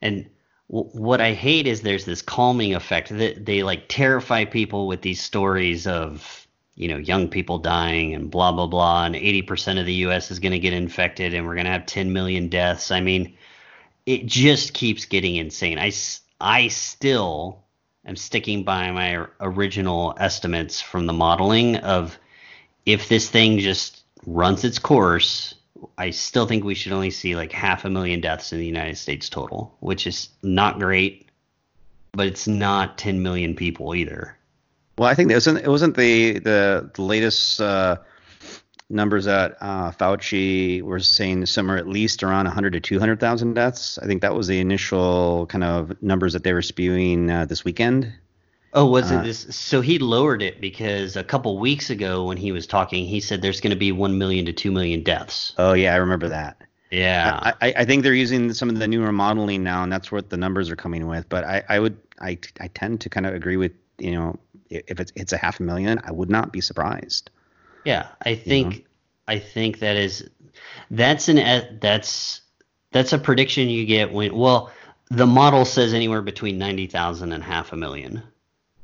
And 0.03 0.29
w- 0.69 0.91
what 0.91 1.21
I 1.21 1.35
hate 1.35 1.69
is 1.69 1.83
there's 1.83 2.05
this 2.05 2.23
calming 2.23 2.75
effect 2.75 3.17
that 3.17 3.47
they 3.47 3.63
like 3.63 3.85
terrify 3.89 4.45
people 4.45 4.89
with 4.89 5.03
these 5.03 5.23
stories 5.23 5.87
of 5.87 6.49
you 6.75 6.89
know 6.89 6.97
young 6.97 7.29
people 7.29 7.59
dying 7.59 8.13
and 8.13 8.29
blah 8.29 8.51
blah 8.51 8.67
blah 8.67 9.05
and 9.05 9.15
80% 9.15 9.79
of 9.79 9.87
the 9.87 9.95
US 9.95 10.33
is 10.33 10.41
going 10.41 10.53
to 10.53 10.59
get 10.59 10.73
infected 10.73 11.33
and 11.33 11.47
we're 11.47 11.55
going 11.55 11.67
to 11.67 11.73
have 11.73 11.87
10 11.87 12.13
million 12.13 12.49
deaths. 12.49 12.91
I 12.91 13.01
mean, 13.01 13.37
it 14.09 14.25
just 14.25 14.73
keeps 14.73 15.05
getting 15.05 15.37
insane. 15.37 15.79
I, 15.79 15.93
I 16.41 16.69
still 16.69 17.63
am 18.07 18.17
sticking 18.17 18.65
by 18.65 18.91
my 18.91 19.27
original 19.39 20.15
estimates 20.19 20.81
from 20.81 21.05
the 21.05 21.13
modeling 21.13 21.77
of 21.77 22.19
if 22.87 23.11
this 23.11 23.29
thing 23.29 23.59
just 23.59 24.03
runs 24.25 24.65
its 24.65 24.79
course, 24.79 25.57
I 25.99 26.09
still 26.09 26.47
think 26.47 26.65
we 26.65 26.75
should 26.75 26.93
only 26.93 27.11
see 27.11 27.37
like 27.37 27.53
half 27.53 27.85
a 27.85 27.91
million 27.91 28.23
deaths 28.23 28.51
in 28.51 28.59
the 28.59 28.65
United 28.65 28.97
States 28.97 29.29
total, 29.29 29.77
which 29.81 30.07
is 30.07 30.31
not 30.43 30.79
great, 30.79 31.29
but 32.13 32.27
it's 32.27 32.49
not 32.49 32.97
10 32.97 33.23
million 33.23 33.55
people 33.55 33.95
either. 33.95 34.39
Well, 34.97 35.11
I 35.11 35.15
think 35.15 35.31
it 35.31 35.35
wasn't 35.35 35.59
it 35.59 35.69
wasn't 35.69 35.99
the 35.99 36.39
the, 36.39 36.91
the 36.95 37.03
latest 37.03 37.61
uh, 37.61 37.99
numbers 38.91 39.27
that 39.27 39.57
uh, 39.61 39.91
Fauci 39.93 40.83
was 40.83 41.07
saying 41.07 41.47
somewhere 41.47 41.77
at 41.77 41.87
least 41.87 42.23
around 42.23 42.47
100 42.47 42.73
to 42.75 42.81
200,000 42.81 43.55
deaths. 43.55 43.99
I 43.99 44.07
think 44.07 44.23
that 44.23 44.35
was 44.35 44.47
the 44.47 44.61
initial 44.61 45.47
kind 45.47 45.65
of 45.65 46.03
numbers 46.03 46.33
that 46.33 46.45
they 46.45 46.53
were 46.53 46.63
spewing 46.63 47.31
uh, 47.31 47.45
this 47.45 47.65
weekend. 47.65 48.13
Oh, 48.73 48.87
was 48.87 49.11
uh, 49.11 49.17
it 49.17 49.25
this? 49.25 49.55
So 49.55 49.81
he 49.81 49.99
lowered 49.99 50.43
it 50.43 50.61
because 50.61 51.17
a 51.17 51.25
couple 51.25 51.59
weeks 51.59 51.91
ago 51.91 52.25
when 52.25 52.37
he 52.37 52.53
was 52.53 52.67
talking, 52.67 53.07
he 53.07 53.21
said 53.21 53.43
there's 53.43 53.61
going 53.61 53.71
to 53.71 53.77
be 53.77 53.93
1 53.93 54.19
million 54.19 54.47
to 54.47 54.53
2 54.53 54.71
million 54.71 55.03
deaths. 55.03 55.55
Oh, 55.59 55.73
yeah, 55.73 55.95
I 55.95 55.97
remember 55.97 56.29
that. 56.29 56.63
Yeah. 56.91 57.53
I, 57.61 57.75
I, 57.77 57.85
think 57.85 58.03
they're 58.03 58.15
using 58.15 58.53
some 58.55 58.71
of 58.71 58.79
the 58.79 58.89
newer 58.89 59.13
modeling 59.13 59.63
now, 59.63 59.83
and 59.83 59.93
that's 59.93 60.11
what 60.11 60.31
the 60.31 60.39
numbers 60.39 60.71
are 60.71 60.77
coming 60.77 61.07
with. 61.07 61.29
But 61.29 61.45
I, 61.45 61.63
I 61.69 61.79
would, 61.81 61.99
I, 62.19 62.39
I 62.61 62.69
tend 62.69 63.03
to 63.03 63.11
kind 63.11 63.27
of 63.27 63.35
agree 63.35 63.59
with, 63.59 63.73
you 63.99 64.13
know, 64.13 64.39
if 64.71 64.99
it's, 64.99 65.13
it's 65.15 65.33
a 65.33 65.37
half 65.37 65.61
a 65.61 65.63
million, 65.63 66.01
I 66.05 66.13
would 66.13 66.31
not 66.31 66.51
be 66.51 66.63
surprised. 66.63 67.31
Yeah, 67.89 68.09
I 68.21 68.35
think 68.35 68.75
you 68.75 68.81
know? 68.81 68.87
I 69.29 69.39
think 69.39 69.79
that 69.79 69.97
is 69.97 70.29
that's 70.91 71.29
an 71.29 71.79
that's 71.81 72.43
that's 72.93 73.15
a 73.15 73.19
prediction 73.19 73.71
you 73.71 73.87
get 73.87 74.13
when 74.13 74.37
well 74.37 74.71
the 75.11 75.27
model 75.27 75.65
says 75.65 75.95
anywhere 75.95 76.21
between 76.21 76.59
90,000 76.59 77.33
and 77.33 77.43
half 77.43 77.73
a 77.73 77.77
million. 77.77 78.23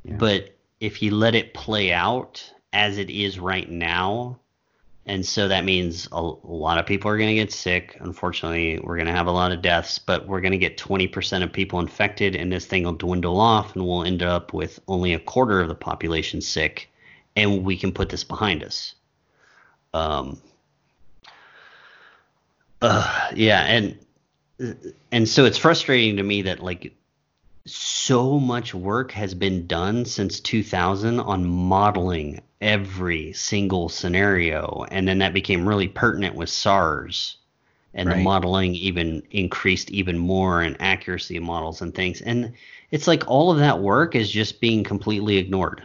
Yeah. 0.03 0.15
But 0.15 0.55
if 0.79 1.03
you 1.03 1.11
let 1.11 1.35
it 1.35 1.53
play 1.53 1.93
out 1.93 2.51
as 2.73 2.97
it 2.97 3.11
is 3.11 3.37
right 3.37 3.69
now, 3.69 4.39
and 5.05 5.23
so 5.23 5.47
that 5.49 5.65
means 5.65 6.07
a, 6.11 6.15
a 6.15 6.41
lot 6.43 6.79
of 6.79 6.87
people 6.87 7.11
are 7.11 7.17
going 7.17 7.29
to 7.29 7.35
get 7.35 7.51
sick. 7.51 7.95
Unfortunately, 7.99 8.79
we're 8.79 8.95
going 8.95 9.05
to 9.05 9.13
have 9.13 9.27
a 9.27 9.31
lot 9.31 9.51
of 9.51 9.61
deaths, 9.61 9.99
but 9.99 10.27
we're 10.27 10.41
going 10.41 10.51
to 10.51 10.57
get 10.57 10.79
20% 10.79 11.43
of 11.43 11.53
people 11.53 11.79
infected, 11.79 12.35
and 12.35 12.51
this 12.51 12.65
thing 12.65 12.83
will 12.85 12.93
dwindle 12.93 13.39
off, 13.39 13.75
and 13.75 13.85
we'll 13.85 14.03
end 14.03 14.23
up 14.23 14.51
with 14.51 14.79
only 14.87 15.13
a 15.13 15.19
quarter 15.19 15.61
of 15.61 15.67
the 15.67 15.75
population 15.75 16.41
sick, 16.41 16.91
and 17.35 17.63
we 17.63 17.77
can 17.77 17.91
put 17.91 18.09
this 18.09 18.23
behind 18.23 18.63
us. 18.63 18.95
Um, 19.93 20.41
uh, 22.81 23.29
yeah, 23.33 23.61
and 23.61 23.97
and 25.11 25.27
so 25.27 25.45
it's 25.45 25.57
frustrating 25.57 26.17
to 26.17 26.23
me 26.23 26.43
that 26.43 26.61
like 26.61 26.93
so 27.65 28.39
much 28.39 28.73
work 28.73 29.11
has 29.11 29.33
been 29.33 29.65
done 29.67 30.05
since 30.05 30.39
2000 30.39 31.19
on 31.19 31.45
modeling 31.45 32.41
every 32.61 33.33
single 33.33 33.89
scenario 33.89 34.85
and 34.91 35.07
then 35.07 35.17
that 35.17 35.33
became 35.33 35.67
really 35.67 35.87
pertinent 35.87 36.35
with 36.35 36.49
SARS 36.49 37.37
and 37.93 38.07
right. 38.07 38.17
the 38.17 38.23
modeling 38.23 38.75
even 38.75 39.23
increased 39.31 39.89
even 39.89 40.17
more 40.17 40.61
in 40.61 40.75
accuracy 40.79 41.37
of 41.37 41.43
models 41.43 41.81
and 41.81 41.93
things 41.93 42.21
and 42.21 42.53
it's 42.91 43.07
like 43.07 43.27
all 43.27 43.51
of 43.51 43.57
that 43.57 43.79
work 43.79 44.15
is 44.15 44.29
just 44.29 44.61
being 44.61 44.83
completely 44.83 45.37
ignored 45.37 45.83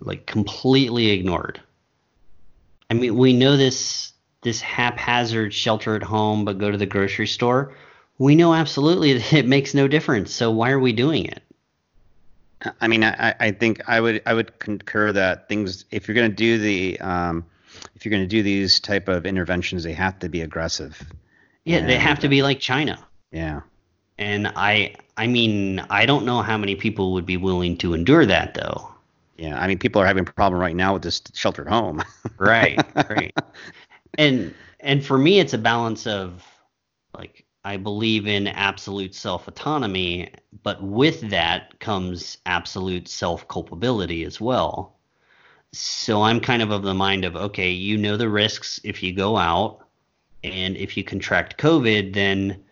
like 0.00 0.26
completely 0.26 1.10
ignored 1.10 1.60
I 2.90 2.94
mean, 2.94 3.16
we 3.16 3.32
know 3.32 3.56
this 3.56 4.12
this 4.42 4.60
haphazard 4.60 5.54
shelter 5.54 5.94
at 5.94 6.02
home, 6.02 6.44
but 6.44 6.58
go 6.58 6.70
to 6.70 6.76
the 6.76 6.86
grocery 6.86 7.26
store. 7.26 7.74
We 8.18 8.34
know 8.34 8.52
absolutely 8.52 9.12
that 9.18 9.32
it 9.32 9.46
makes 9.46 9.72
no 9.72 9.88
difference. 9.88 10.32
So 10.32 10.50
why 10.50 10.70
are 10.70 10.80
we 10.80 10.92
doing 10.92 11.26
it? 11.26 11.42
I 12.80 12.88
mean, 12.88 13.04
I, 13.04 13.34
I 13.40 13.52
think 13.52 13.80
I 13.88 14.00
would 14.00 14.20
I 14.26 14.34
would 14.34 14.58
concur 14.58 15.12
that 15.12 15.48
things 15.48 15.86
if 15.90 16.06
you're 16.06 16.14
going 16.14 16.30
to 16.30 16.36
do 16.36 16.58
the 16.58 17.00
um, 17.00 17.46
if 17.94 18.04
you're 18.04 18.10
going 18.10 18.24
to 18.24 18.28
do 18.28 18.42
these 18.42 18.80
type 18.80 19.08
of 19.08 19.24
interventions, 19.24 19.84
they 19.84 19.94
have 19.94 20.18
to 20.18 20.28
be 20.28 20.42
aggressive. 20.42 21.00
Yeah, 21.64 21.78
and, 21.78 21.88
they 21.88 21.96
have 21.96 22.18
to 22.18 22.28
be 22.28 22.42
like 22.42 22.60
China. 22.60 22.98
Yeah. 23.32 23.60
And 24.18 24.48
I 24.48 24.96
I 25.16 25.26
mean, 25.26 25.78
I 25.88 26.04
don't 26.04 26.26
know 26.26 26.42
how 26.42 26.58
many 26.58 26.74
people 26.74 27.12
would 27.14 27.24
be 27.24 27.38
willing 27.38 27.78
to 27.78 27.94
endure 27.94 28.26
that 28.26 28.54
though. 28.54 28.89
Yeah, 29.40 29.58
I 29.58 29.66
mean, 29.66 29.78
people 29.78 30.02
are 30.02 30.06
having 30.06 30.28
a 30.28 30.32
problem 30.32 30.60
right 30.60 30.76
now 30.76 30.92
with 30.92 31.02
this 31.02 31.22
sheltered 31.32 31.66
home. 31.66 32.02
right, 32.38 32.78
right. 33.08 33.34
And 34.18 34.54
and 34.80 35.04
for 35.04 35.16
me, 35.16 35.40
it's 35.40 35.54
a 35.54 35.58
balance 35.58 36.06
of 36.06 36.46
like 37.16 37.46
I 37.64 37.78
believe 37.78 38.26
in 38.26 38.48
absolute 38.48 39.14
self 39.14 39.48
autonomy, 39.48 40.30
but 40.62 40.82
with 40.82 41.22
that 41.30 41.80
comes 41.80 42.36
absolute 42.44 43.08
self 43.08 43.48
culpability 43.48 44.24
as 44.24 44.42
well. 44.42 44.98
So 45.72 46.20
I'm 46.20 46.40
kind 46.40 46.60
of 46.60 46.70
of 46.70 46.82
the 46.82 46.92
mind 46.92 47.24
of 47.24 47.34
okay, 47.34 47.70
you 47.70 47.96
know 47.96 48.18
the 48.18 48.28
risks 48.28 48.78
if 48.84 49.02
you 49.02 49.14
go 49.14 49.38
out, 49.38 49.86
and 50.44 50.76
if 50.76 50.98
you 50.98 51.02
contract 51.02 51.56
COVID, 51.56 52.12
then 52.12 52.62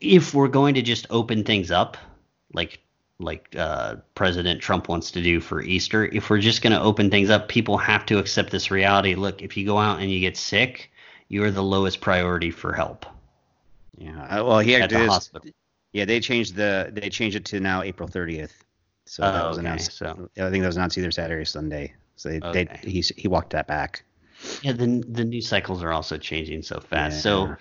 if 0.00 0.32
we're 0.32 0.48
going 0.48 0.74
to 0.76 0.82
just 0.82 1.06
open 1.10 1.44
things 1.44 1.70
up, 1.70 1.98
like 2.54 2.80
like 3.20 3.54
uh, 3.58 3.96
President 4.14 4.60
Trump 4.60 4.88
wants 4.88 5.10
to 5.12 5.22
do 5.22 5.40
for 5.40 5.60
Easter. 5.62 6.06
If 6.06 6.30
we're 6.30 6.38
just 6.38 6.62
going 6.62 6.72
to 6.72 6.80
open 6.80 7.10
things 7.10 7.30
up, 7.30 7.48
people 7.48 7.76
have 7.78 8.06
to 8.06 8.18
accept 8.18 8.50
this 8.50 8.70
reality. 8.70 9.14
Look, 9.14 9.42
if 9.42 9.56
you 9.56 9.66
go 9.66 9.78
out 9.78 10.00
and 10.00 10.10
you 10.10 10.20
get 10.20 10.36
sick, 10.36 10.90
you 11.28 11.42
are 11.44 11.50
the 11.50 11.62
lowest 11.62 12.00
priority 12.00 12.50
for 12.50 12.72
help. 12.72 13.06
Yeah. 13.96 14.40
Well, 14.42 14.60
he 14.60 14.76
at 14.76 14.90
the 14.90 15.00
is, 15.02 15.08
hospital. 15.10 15.50
Yeah, 15.92 16.04
they 16.04 16.20
changed 16.20 16.54
the 16.54 16.90
they 16.92 17.08
changed 17.08 17.36
it 17.36 17.44
to 17.46 17.60
now 17.60 17.82
April 17.82 18.08
30th. 18.08 18.52
So 19.06 19.22
that 19.22 19.44
Oh, 19.44 19.48
was 19.48 19.58
okay, 19.58 19.66
announced. 19.66 19.92
so- 19.92 20.28
I 20.36 20.50
think 20.50 20.62
that 20.62 20.68
was 20.68 20.76
announced 20.76 20.96
either 20.98 21.10
Saturday 21.10 21.40
or 21.40 21.44
Sunday. 21.44 21.94
So 22.16 22.28
they, 22.28 22.40
Okay. 22.40 22.68
they 22.84 22.90
he 22.90 23.00
he 23.16 23.26
walked 23.26 23.50
that 23.50 23.66
back. 23.66 24.04
Yeah, 24.62 24.72
the 24.72 25.02
the 25.08 25.24
news 25.24 25.48
cycles 25.48 25.82
are 25.82 25.92
also 25.92 26.16
changing 26.18 26.62
so 26.62 26.78
fast. 26.78 27.22
So 27.22 27.46
Yeah. 27.46 27.54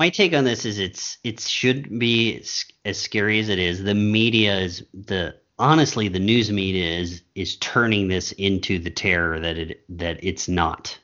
My 0.00 0.08
take 0.08 0.32
on 0.32 0.44
this 0.44 0.64
is 0.64 0.78
it's 0.78 1.18
it 1.24 1.38
should 1.40 1.98
be 1.98 2.42
as 2.86 2.98
scary 2.98 3.38
as 3.38 3.50
it 3.50 3.58
is. 3.58 3.84
The 3.84 3.94
media 3.94 4.58
is 4.58 4.82
the 4.94 5.36
honestly 5.58 6.08
the 6.08 6.18
news 6.18 6.50
media 6.50 6.98
is 6.98 7.20
is 7.34 7.56
turning 7.56 8.08
this 8.08 8.32
into 8.32 8.78
the 8.78 8.88
terror 8.88 9.38
that 9.38 9.58
it 9.58 9.84
that 9.90 10.18
it's 10.24 10.48
not. 10.48 10.98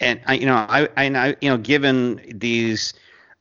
and 0.00 0.22
I, 0.26 0.34
you 0.34 0.46
know, 0.46 0.54
I, 0.54 0.88
I, 0.96 1.36
you 1.42 1.50
know, 1.50 1.58
given 1.58 2.22
these, 2.36 2.94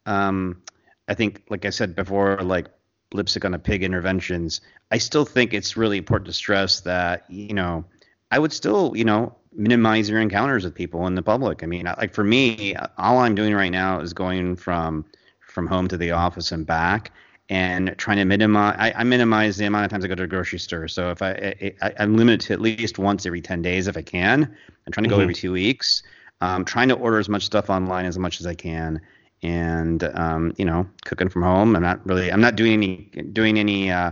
um, 0.06 0.62
I 1.08 1.14
think, 1.14 1.44
like 1.50 1.66
I 1.66 1.70
said 1.70 1.96
before, 1.96 2.39
like 2.42 2.68
lipstick 3.14 3.46
on 3.46 3.54
a 3.54 3.60
pig 3.60 3.84
interventions, 3.84 4.60
I 4.89 4.98
still 4.98 5.24
think 5.24 5.54
it's 5.54 5.78
really 5.78 5.98
important 5.98 6.26
to 6.26 6.34
stress 6.34 6.82
that, 6.82 7.26
you 7.30 7.54
know, 7.54 7.86
I 8.32 8.39
would 8.39 8.52
still, 8.52 8.92
you 8.98 9.06
know, 9.06 9.36
minimize 9.54 10.10
your 10.10 10.20
encounters 10.20 10.64
with 10.64 10.76
people 10.76 11.08
in 11.08 11.16
the 11.16 11.22
public. 11.24 11.64
I 11.64 11.68
mean, 11.68 11.86
like 11.97 12.14
for 12.14 12.24
me, 12.24 12.76
all 12.97 13.20
I'm 13.20 13.36
doing 13.36 13.54
right 13.54 13.72
now 13.72 13.99
is 13.99 14.14
going 14.14 14.56
from 14.56 15.06
from 15.39 15.68
home 15.68 15.88
to 15.89 15.97
the 15.97 16.12
office 16.12 16.52
and 16.52 16.66
back. 16.66 17.12
And 17.49 17.93
trying 17.97 18.18
to 18.18 18.26
minimize, 18.26 18.76
I, 18.80 18.93
I 18.95 19.04
minimize 19.04 19.58
the 19.58 19.66
amount 19.66 19.84
of 19.86 19.91
times 19.91 20.06
I 20.06 20.08
go 20.08 20.16
to 20.16 20.24
a 20.24 20.28
grocery 20.28 20.60
store. 20.60 20.88
So 20.88 21.10
if 21.12 21.22
I, 21.22 21.32
I, 21.62 21.74
I 21.82 21.93
I'm 21.99 22.16
limited 22.16 22.39
to 22.47 22.54
at 22.54 22.62
least 22.62 22.88
once 22.88 23.26
every 23.26 23.41
10 23.41 23.62
days 23.62 23.78
if 23.88 23.97
I 23.97 24.02
can. 24.02 24.43
I'm 24.86 24.91
trying 24.93 25.04
to 25.04 25.10
go 25.10 25.18
Mhm. 25.18 25.22
every 25.22 25.36
two 25.36 25.52
weeks 25.52 26.02
um, 26.41 26.64
trying 26.66 26.88
to 26.89 26.95
order 26.95 27.20
as 27.20 27.28
much 27.30 27.43
stuff 27.43 27.70
online 27.70 28.06
as 28.06 28.18
much 28.18 28.39
as 28.39 28.47
I 28.47 28.54
can, 28.56 28.99
and 29.43 30.04
um, 30.16 30.54
you 30.58 30.66
know, 30.66 30.88
cooking 31.06 31.30
from 31.30 31.43
home. 31.43 31.76
I'm 31.76 31.82
not 31.84 32.06
really, 32.06 32.32
I'm 32.32 32.41
not 32.41 32.56
doing 32.56 32.74
any 32.74 32.95
doing 33.34 33.60
any 33.60 33.91
uh, 33.91 34.12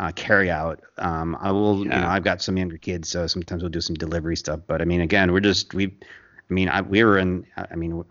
uh, 0.00 0.10
carry 0.12 0.50
out. 0.50 0.80
Um, 0.98 1.36
I 1.40 1.52
will, 1.52 1.78
you 1.80 1.84
know, 1.90 2.06
I've 2.08 2.24
got 2.24 2.40
some 2.42 2.56
younger 2.56 2.78
kids, 2.78 3.08
so 3.08 3.26
sometimes 3.26 3.62
we'll 3.62 3.70
do 3.70 3.80
some 3.80 3.94
delivery 3.94 4.36
stuff. 4.36 4.60
But 4.66 4.80
I 4.80 4.84
mean, 4.86 5.02
again, 5.02 5.30
we're 5.32 5.40
just 5.40 5.74
we, 5.74 5.86
I 5.86 6.52
mean, 6.52 6.68
I, 6.68 6.80
we 6.80 7.04
were 7.04 7.18
in, 7.18 7.46
I 7.56 7.76
mean. 7.76 8.04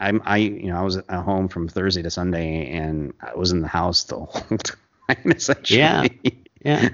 I'm, 0.00 0.20
I, 0.24 0.38
you 0.38 0.66
know, 0.66 0.78
I 0.78 0.82
was 0.82 0.96
at 0.96 1.08
home 1.08 1.46
from 1.46 1.68
Thursday 1.68 2.02
to 2.02 2.10
Sunday, 2.10 2.72
and 2.72 3.14
I 3.20 3.36
was 3.36 3.52
in 3.52 3.60
the 3.60 3.68
house 3.68 4.02
the 4.02 4.16
whole 4.24 4.58
time. 4.58 4.78
Essentially. 5.26 5.78
Yeah. 5.78 6.06
Yeah. 6.64 6.88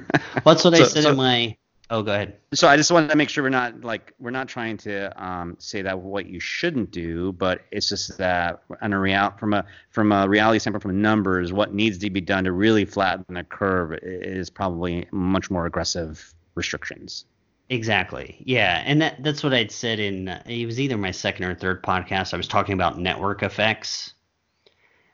Well, 0.45 0.55
that's 0.55 0.63
what 0.65 0.75
I 0.75 0.85
said 0.85 1.05
so- 1.05 1.11
in 1.13 1.17
my. 1.17 1.57
Oh, 1.93 2.03
go 2.03 2.15
ahead. 2.15 2.39
so 2.55 2.69
I 2.69 2.79
just 2.79 2.91
wanted 2.91 3.11
to 3.11 3.17
make 3.17 3.29
sure 3.29 3.45
we're 3.45 3.51
not 3.51 3.83
like 3.83 4.15
we're 4.19 4.31
not 4.31 4.49
trying 4.49 4.79
to 4.79 5.13
um, 5.23 5.57
say 5.59 5.83
that 5.83 5.99
what 5.99 6.25
you 6.25 6.41
shouldn't 6.41 6.91
do, 6.91 7.33
but 7.33 7.67
it's 7.71 7.87
just 7.87 8.17
that 8.17 8.63
on 8.81 8.95
a 8.95 8.99
real 8.99 9.35
from 9.39 9.53
a 9.53 9.67
from 9.91 10.11
a 10.11 10.27
reality 10.27 10.59
standpoint, 10.59 10.83
from 10.85 11.03
numbers, 11.03 11.53
what 11.53 11.75
needs 11.75 11.99
to 11.99 12.09
be 12.09 12.23
done 12.23 12.45
to 12.45 12.53
really 12.53 12.87
flatten 12.87 13.27
the 13.35 13.45
curve 13.45 13.99
is 14.03 14.49
probably 14.49 15.07
much 15.13 15.51
more 15.51 15.67
aggressive 15.67 16.33
restrictions. 16.55 17.27
Exactly. 17.69 18.43
Yeah, 18.47 18.83
and 18.87 19.03
that 19.03 19.23
that's 19.23 19.45
what 19.45 19.53
I'd 19.53 19.71
said 19.71 20.01
in 20.01 20.29
uh, 20.29 20.43
it 20.47 20.65
was 20.65 20.81
either 20.81 20.97
my 20.97 21.11
second 21.11 21.45
or 21.45 21.55
third 21.55 21.83
podcast. 21.83 22.33
I 22.33 22.39
was 22.39 22.49
talking 22.49 22.73
about 22.73 22.99
network 22.99 23.43
effects. 23.43 24.15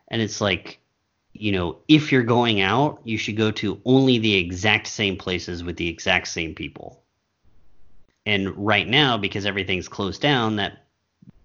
And 0.09 0.21
it's 0.21 0.41
like, 0.41 0.79
you 1.33 1.51
know, 1.51 1.77
if 1.87 2.11
you're 2.11 2.23
going 2.23 2.61
out, 2.61 2.99
you 3.03 3.17
should 3.17 3.37
go 3.37 3.51
to 3.51 3.81
only 3.85 4.17
the 4.17 4.35
exact 4.35 4.87
same 4.87 5.17
places 5.17 5.63
with 5.63 5.77
the 5.77 5.87
exact 5.87 6.27
same 6.27 6.53
people. 6.53 7.03
And 8.25 8.55
right 8.57 8.87
now 8.87 9.17
because 9.17 9.45
everything's 9.45 9.87
closed 9.87 10.21
down, 10.21 10.57
that 10.57 10.85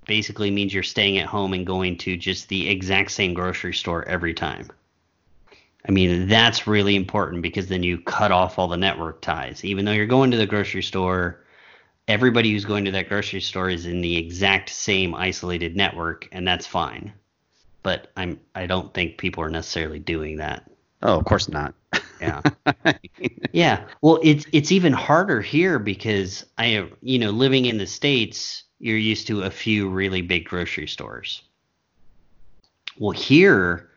basically 0.06 0.50
means 0.50 0.74
you're 0.74 0.82
staying 0.82 1.18
at 1.18 1.26
home 1.26 1.52
and 1.52 1.66
going 1.66 1.96
to 1.98 2.16
just 2.16 2.48
the 2.48 2.68
exact 2.68 3.10
same 3.10 3.34
grocery 3.34 3.72
store 3.72 4.06
every 4.06 4.34
time. 4.34 4.68
I 5.86 5.92
mean, 5.92 6.28
that's 6.28 6.66
really 6.66 6.96
important 6.96 7.42
because 7.42 7.68
then 7.68 7.82
you 7.82 7.98
cut 7.98 8.32
off 8.32 8.58
all 8.58 8.68
the 8.68 8.76
network 8.76 9.20
ties. 9.20 9.64
Even 9.64 9.84
though 9.84 9.92
you're 9.92 10.06
going 10.06 10.30
to 10.30 10.36
the 10.36 10.46
grocery 10.46 10.82
store, 10.82 11.44
everybody 12.08 12.52
who's 12.52 12.64
going 12.64 12.86
to 12.86 12.90
that 12.92 13.08
grocery 13.08 13.40
store 13.40 13.68
is 13.68 13.86
in 13.86 14.00
the 14.00 14.16
exact 14.16 14.70
same 14.70 15.14
isolated 15.14 15.76
network, 15.76 16.28
and 16.32 16.46
that's 16.46 16.66
fine. 16.66 17.12
But 17.84 18.10
I'm 18.16 18.40
I 18.56 18.66
don't 18.66 18.92
think 18.92 19.18
people 19.18 19.44
are 19.44 19.50
necessarily 19.50 20.00
doing 20.00 20.38
that. 20.38 20.68
Oh, 21.02 21.18
of 21.18 21.24
course 21.26 21.48
not. 21.48 21.74
Yeah. 22.20 22.40
Yeah. 23.52 23.86
Well, 24.02 24.18
it's 24.24 24.46
it's 24.50 24.72
even 24.72 24.92
harder 24.92 25.40
here 25.40 25.78
because 25.78 26.44
I 26.58 26.88
you 27.02 27.20
know, 27.20 27.30
living 27.30 27.66
in 27.66 27.78
the 27.78 27.86
states, 27.86 28.64
you're 28.80 28.98
used 28.98 29.28
to 29.28 29.42
a 29.42 29.50
few 29.50 29.88
really 29.88 30.22
big 30.22 30.44
grocery 30.46 30.88
stores. 30.88 31.42
Well, 32.98 33.12
here 33.12 33.90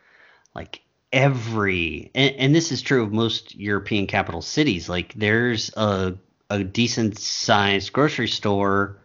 like 0.53 0.81
every 1.11 2.11
and, 2.13 2.35
and 2.35 2.55
this 2.55 2.71
is 2.71 2.83
true 2.83 3.01
of 3.01 3.11
most 3.11 3.55
European 3.55 4.05
capital 4.05 4.43
cities, 4.43 4.87
like 4.87 5.13
there's 5.15 5.71
a 5.75 6.13
a 6.51 6.63
decent 6.63 7.17
sized 7.17 7.93
grocery 7.93 8.27
store 8.27 8.97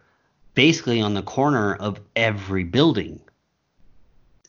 basically 0.53 1.01
on 1.01 1.15
the 1.15 1.23
corner 1.23 1.73
of 1.73 1.99
every 2.15 2.63
building 2.63 3.19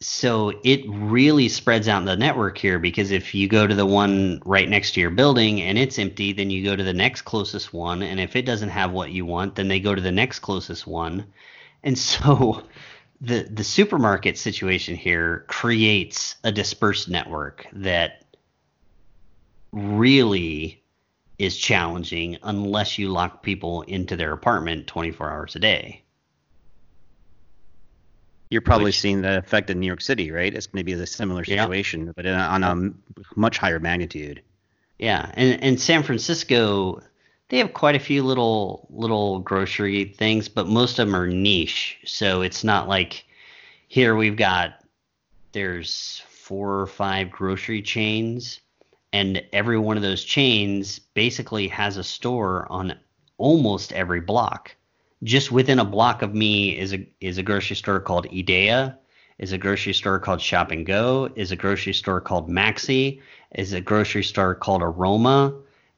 so 0.01 0.51
it 0.63 0.83
really 0.87 1.47
spreads 1.47 1.87
out 1.87 2.03
the 2.05 2.17
network 2.17 2.57
here 2.57 2.79
because 2.79 3.11
if 3.11 3.33
you 3.33 3.47
go 3.47 3.65
to 3.65 3.75
the 3.75 3.85
one 3.85 4.41
right 4.45 4.67
next 4.67 4.93
to 4.93 5.01
your 5.01 5.09
building 5.09 5.61
and 5.61 5.77
it's 5.77 5.97
empty, 5.97 6.33
then 6.33 6.49
you 6.49 6.63
go 6.63 6.75
to 6.75 6.83
the 6.83 6.93
next 6.93 7.21
closest 7.21 7.73
one, 7.73 8.03
and 8.03 8.19
if 8.19 8.35
it 8.35 8.45
doesn't 8.45 8.69
have 8.69 8.91
what 8.91 9.11
you 9.11 9.25
want, 9.25 9.55
then 9.55 9.67
they 9.67 9.79
go 9.79 9.95
to 9.95 10.01
the 10.01 10.11
next 10.11 10.39
closest 10.39 10.85
one, 10.85 11.25
and 11.83 11.97
so 12.11 12.63
the 13.21 13.43
the 13.43 13.63
supermarket 13.63 14.37
situation 14.37 14.95
here 14.95 15.45
creates 15.47 16.35
a 16.43 16.51
dispersed 16.51 17.09
network 17.09 17.65
that 17.71 18.25
really 19.71 20.83
is 21.37 21.57
challenging 21.57 22.37
unless 22.43 22.97
you 22.97 23.09
lock 23.09 23.43
people 23.43 23.81
into 23.83 24.15
their 24.15 24.31
apartment 24.31 24.87
24 24.87 25.31
hours 25.31 25.55
a 25.55 25.59
day. 25.59 26.04
You're 28.55 28.61
probably 28.61 28.85
Which- 28.85 29.01
seeing 29.01 29.21
the 29.21 29.37
effect 29.39 29.69
in 29.69 29.81
New 29.81 29.85
York 29.85 29.99
City, 29.99 30.31
right? 30.31 30.53
It's 30.53 30.65
going 30.65 30.79
to 30.79 30.85
be 30.85 30.93
a 30.93 31.05
similar 31.05 31.43
Yeah. 31.45 31.63
situation, 31.63 32.13
but 32.15 32.25
in 32.25 32.33
a, 32.33 32.37
on 32.37 32.63
a 32.63 32.89
much 33.37 33.57
higher 33.57 33.81
magnitude. 33.81 34.41
Yeah, 34.97 35.29
and 35.33 35.61
and 35.61 35.77
San 35.77 36.03
Francisco, 36.03 37.01
they 37.49 37.57
have 37.57 37.73
quite 37.73 37.95
a 37.95 37.99
few 37.99 38.23
little 38.23 38.87
little 38.89 39.39
grocery 39.39 40.05
things, 40.05 40.47
but 40.47 40.67
most 40.69 40.99
of 40.99 41.07
them 41.07 41.15
are 41.17 41.27
niche. 41.27 41.97
So 42.05 42.43
it's 42.43 42.63
not 42.63 42.87
like 42.87 43.25
here 43.89 44.15
we've 44.15 44.37
got 44.37 44.75
there's 45.51 46.23
four 46.29 46.79
or 46.79 46.87
five 46.87 47.29
grocery 47.31 47.81
chains, 47.81 48.61
and 49.11 49.43
every 49.51 49.77
one 49.77 49.97
of 49.97 50.03
those 50.03 50.23
chains 50.23 50.99
basically 51.13 51.67
has 51.67 51.97
a 51.97 52.05
store 52.05 52.67
on 52.71 52.97
almost 53.37 53.91
every 53.91 54.21
block. 54.21 54.73
Just 55.23 55.51
within 55.51 55.79
a 55.79 55.85
block 55.85 56.21
of 56.21 56.33
me 56.35 56.77
is 56.77 56.93
a 56.93 57.07
is 57.21 57.37
a 57.37 57.43
grocery 57.43 57.75
store 57.75 57.99
called 57.99 58.27
Idea, 58.27 58.97
is 59.39 59.51
a 59.51 59.57
grocery 59.57 59.93
store 59.93 60.19
called 60.19 60.41
Shop 60.41 60.71
and 60.71 60.85
Go, 60.85 61.29
is 61.35 61.51
a 61.51 61.55
grocery 61.55 61.93
store 61.93 62.21
called 62.21 62.49
Maxi, 62.49 63.21
is 63.55 63.73
a 63.73 63.81
grocery 63.81 64.23
store 64.23 64.55
called 64.55 64.81
Aroma, 64.81 65.53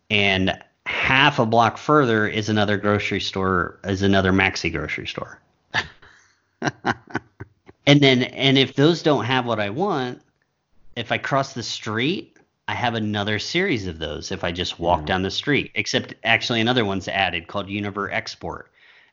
and 0.10 0.58
half 0.86 1.40
a 1.40 1.46
block 1.46 1.78
further 1.78 2.28
is 2.28 2.48
another 2.50 2.78
grocery 2.78 3.20
store, 3.20 3.80
is 3.84 4.02
another 4.02 4.32
Maxi 4.32 4.72
grocery 4.72 5.08
store. 5.08 5.40
and 7.86 8.00
then, 8.02 8.24
and 8.24 8.58
if 8.58 8.76
those 8.76 9.04
don't 9.04 9.26
have 9.26 9.46
what 9.46 9.60
I 9.60 9.70
want, 9.70 10.22
if 10.96 11.12
I 11.12 11.18
cross 11.18 11.54
the 11.54 11.64
street, 11.64 12.38
I 12.68 12.74
have 12.74 12.96
another 12.96 13.40
series 13.40 13.88
of 13.88 14.00
those 14.00 14.32
if 14.32 14.44
I 14.44 14.52
just 14.52 14.80
walk 14.80 15.02
Yeah. 15.02 15.06
down 15.06 15.22
the 15.24 15.32
street, 15.32 15.72
except 15.76 16.14
actually 16.24 16.62
another 16.62 16.86
one's 16.86 17.08
added 17.08 17.48
called 17.48 17.68
Univerexport. 17.68 18.64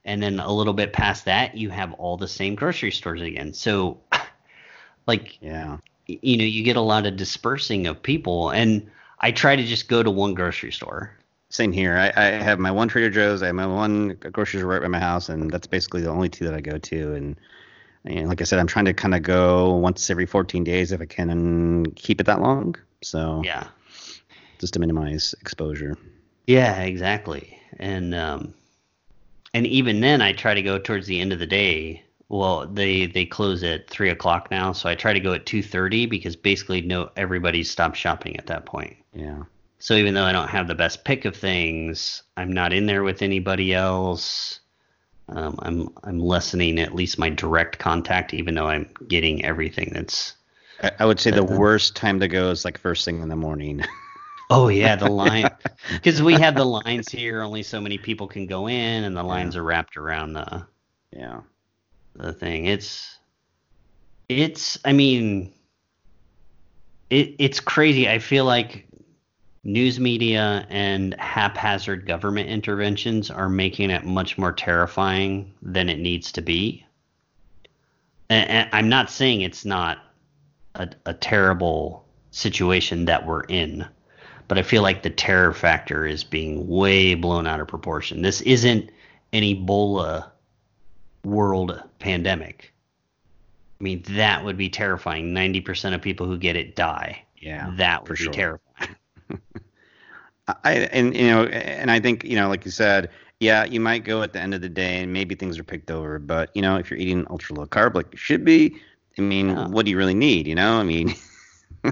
And 0.04 0.22
then 0.22 0.38
a 0.38 0.52
little 0.52 0.74
bit 0.74 0.92
past 0.92 1.24
that, 1.24 1.56
you 1.56 1.70
have 1.70 1.92
all 1.94 2.16
the 2.16 2.28
same 2.28 2.54
grocery 2.54 2.90
stores 2.92 3.22
again. 3.22 3.54
So, 3.54 4.00
like, 5.06 5.38
Yeah. 5.40 5.78
you 6.06 6.36
know, 6.36 6.44
you 6.44 6.62
get 6.62 6.76
a 6.76 6.80
lot 6.80 7.06
of 7.06 7.16
dispersing 7.16 7.86
of 7.86 8.02
people. 8.02 8.50
And 8.50 8.90
I 9.20 9.32
try 9.32 9.56
to 9.56 9.64
just 9.64 9.88
go 9.88 10.02
to 10.02 10.10
one 10.10 10.34
grocery 10.34 10.72
store. 10.72 11.16
Same 11.48 11.72
here. 11.72 11.96
I, 11.96 12.12
I 12.16 12.24
have 12.32 12.58
my 12.58 12.70
one 12.70 12.88
Trader 12.88 13.10
Joe's. 13.10 13.42
I 13.42 13.46
have 13.46 13.54
my 13.54 13.66
one 13.66 14.16
grocery 14.32 14.60
store 14.60 14.70
right 14.70 14.82
by 14.82 14.88
my 14.88 14.98
house, 14.98 15.28
and 15.28 15.50
that's 15.50 15.66
basically 15.66 16.02
the 16.02 16.10
only 16.10 16.28
two 16.28 16.44
that 16.44 16.54
I 16.54 16.60
go 16.60 16.78
to. 16.78 17.14
And, 17.14 17.36
and 18.04 18.28
like 18.28 18.40
I 18.40 18.44
said, 18.44 18.58
I'm 18.58 18.66
trying 18.66 18.86
to 18.86 18.92
kind 18.92 19.14
of 19.14 19.22
go 19.22 19.74
once 19.76 20.10
every 20.10 20.26
14 20.26 20.64
days 20.64 20.90
if 20.92 21.00
I 21.00 21.06
can, 21.06 21.30
and 21.30 21.94
keep 21.96 22.20
it 22.20 22.24
that 22.24 22.40
long. 22.42 22.74
So 23.02 23.42
Yeah. 23.44 23.68
just 24.58 24.74
to 24.74 24.80
minimize 24.80 25.34
exposure. 25.40 25.96
Yeah, 26.46 26.80
exactly. 26.82 27.58
And 27.78 28.14
um 28.14 28.54
and 29.54 29.66
even 29.68 30.00
then 30.00 30.20
I 30.20 30.32
try 30.32 30.52
to 30.52 30.62
go 30.62 30.78
towards 30.78 31.06
the 31.06 31.20
end 31.20 31.32
of 31.32 31.38
the 31.38 31.46
day. 31.46 32.02
Well, 32.28 32.66
they 32.66 33.06
they 33.06 33.24
close 33.24 33.62
at 33.62 33.88
three 33.88 34.10
o'clock 34.10 34.50
now, 34.50 34.72
so 34.72 34.88
I 34.88 34.96
try 34.96 35.12
to 35.12 35.20
go 35.20 35.32
at 35.32 35.46
two 35.46 35.62
thirty 35.62 36.06
because 36.06 36.34
basically 36.36 36.80
no 36.80 37.10
everybody's 37.16 37.70
stopped 37.70 37.96
shopping 37.96 38.36
at 38.36 38.46
that 38.48 38.66
point. 38.66 38.96
Yeah. 39.14 39.44
So 39.78 39.94
even 39.94 40.14
though 40.14 40.24
I 40.24 40.32
don't 40.32 40.48
have 40.48 40.66
the 40.66 40.74
best 40.74 41.04
pick 41.04 41.24
of 41.24 41.36
things, 41.36 42.22
I'm 42.36 42.52
not 42.52 42.72
in 42.72 42.86
there 42.86 43.04
with 43.04 43.22
anybody 43.22 43.72
else. 43.72 44.60
Um, 45.28 45.58
I'm 45.62 45.88
I'm 46.02 46.18
lessening 46.18 46.80
at 46.80 46.94
least 46.94 47.18
my 47.18 47.30
direct 47.30 47.78
contact, 47.78 48.34
even 48.34 48.54
though 48.54 48.66
I'm 48.66 48.88
getting 49.08 49.44
everything 49.44 49.92
that's. 49.94 50.34
I, 50.82 50.90
I 51.00 51.06
would 51.06 51.20
say 51.20 51.30
the 51.30 51.44
worst 51.44 51.94
time 51.94 52.18
to 52.20 52.28
go 52.28 52.50
is 52.50 52.64
like 52.64 52.78
first 52.78 53.04
thing 53.04 53.22
in 53.22 53.28
the 53.28 53.36
morning. 53.36 53.84
Oh 54.50 54.68
yeah, 54.68 54.96
the 54.96 55.10
line 55.10 55.48
because 55.92 56.22
we 56.22 56.34
have 56.34 56.54
the 56.54 56.64
lines 56.64 57.10
here. 57.10 57.42
Only 57.42 57.62
so 57.62 57.80
many 57.80 57.98
people 57.98 58.26
can 58.26 58.46
go 58.46 58.68
in, 58.68 59.04
and 59.04 59.16
the 59.16 59.22
lines 59.22 59.56
are 59.56 59.64
wrapped 59.64 59.96
around 59.96 60.34
the 60.34 60.66
yeah 61.12 61.40
the 62.14 62.32
thing. 62.32 62.66
It's 62.66 63.18
it's. 64.28 64.78
I 64.84 64.92
mean, 64.92 65.52
it 67.10 67.34
it's 67.38 67.60
crazy. 67.60 68.08
I 68.08 68.18
feel 68.18 68.44
like 68.44 68.86
news 69.64 69.98
media 69.98 70.66
and 70.68 71.14
haphazard 71.18 72.06
government 72.06 72.48
interventions 72.48 73.30
are 73.30 73.48
making 73.48 73.90
it 73.90 74.04
much 74.04 74.36
more 74.36 74.52
terrifying 74.52 75.54
than 75.62 75.88
it 75.88 75.98
needs 75.98 76.30
to 76.32 76.42
be. 76.42 76.84
And, 78.28 78.50
and 78.50 78.68
I'm 78.72 78.90
not 78.90 79.10
saying 79.10 79.40
it's 79.40 79.64
not 79.64 79.98
a, 80.74 80.90
a 81.06 81.14
terrible 81.14 82.04
situation 82.30 83.06
that 83.06 83.26
we're 83.26 83.44
in 83.44 83.86
but 84.48 84.58
I 84.58 84.62
feel 84.62 84.82
like 84.82 85.02
the 85.02 85.10
terror 85.10 85.52
factor 85.52 86.06
is 86.06 86.24
being 86.24 86.68
way 86.68 87.14
blown 87.14 87.46
out 87.46 87.60
of 87.60 87.68
proportion. 87.68 88.22
This 88.22 88.40
isn't 88.42 88.90
an 89.32 89.42
Ebola 89.42 90.30
world 91.24 91.82
pandemic. 91.98 92.72
I 93.80 93.84
mean, 93.84 94.02
that 94.10 94.44
would 94.44 94.56
be 94.56 94.68
terrifying. 94.68 95.32
90% 95.32 95.94
of 95.94 96.02
people 96.02 96.26
who 96.26 96.38
get 96.38 96.56
it 96.56 96.76
die. 96.76 97.22
Yeah. 97.38 97.72
That 97.76 98.02
would 98.02 98.16
be 98.16 98.24
sure. 98.24 98.32
terrifying. 98.32 98.96
I 100.64 100.72
and 100.92 101.16
you 101.16 101.26
know, 101.28 101.44
and 101.46 101.90
I 101.90 102.00
think, 102.00 102.24
you 102.24 102.36
know, 102.36 102.48
like 102.48 102.64
you 102.64 102.70
said, 102.70 103.10
yeah, 103.40 103.64
you 103.64 103.80
might 103.80 104.04
go 104.04 104.22
at 104.22 104.32
the 104.32 104.40
end 104.40 104.54
of 104.54 104.60
the 104.60 104.68
day 104.68 105.02
and 105.02 105.12
maybe 105.12 105.34
things 105.34 105.58
are 105.58 105.64
picked 105.64 105.90
over, 105.90 106.18
but 106.18 106.50
you 106.54 106.62
know, 106.62 106.76
if 106.76 106.90
you're 106.90 107.00
eating 107.00 107.26
ultra 107.30 107.56
low 107.56 107.66
carb 107.66 107.94
like 107.94 108.06
you 108.12 108.18
should 108.18 108.44
be, 108.44 108.76
I 109.18 109.22
mean, 109.22 109.50
yeah. 109.50 109.68
what 109.68 109.84
do 109.84 109.90
you 109.90 109.96
really 109.96 110.14
need, 110.14 110.46
you 110.46 110.54
know? 110.54 110.74
I 110.74 110.82
mean, 110.82 111.14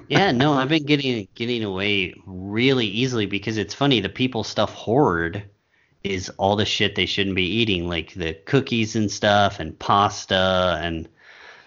yeah, 0.09 0.33
no, 0.33 0.55
I've 0.55 0.69
been 0.69 0.85
getting 0.85 1.29
getting 1.35 1.65
away 1.65 2.15
really 2.27 2.87
easily 2.87 3.27
because 3.27 3.59
it's 3.59 3.75
funny. 3.75 4.01
The 4.01 4.09
people 4.09 4.45
stuff 4.45 4.73
hoard 4.73 5.45
is 6.03 6.29
all 6.31 6.57
the 6.57 6.65
shit 6.65 6.95
they 6.95 7.07
shouldn't 7.07 7.37
be 7.37 7.47
eating, 7.47 7.89
like 7.89 8.15
the 8.15 8.35
cookies 8.35 8.97
and 8.97 9.11
stuff, 9.11 9.61
and 9.61 9.79
pasta, 9.79 10.81
and, 10.83 11.09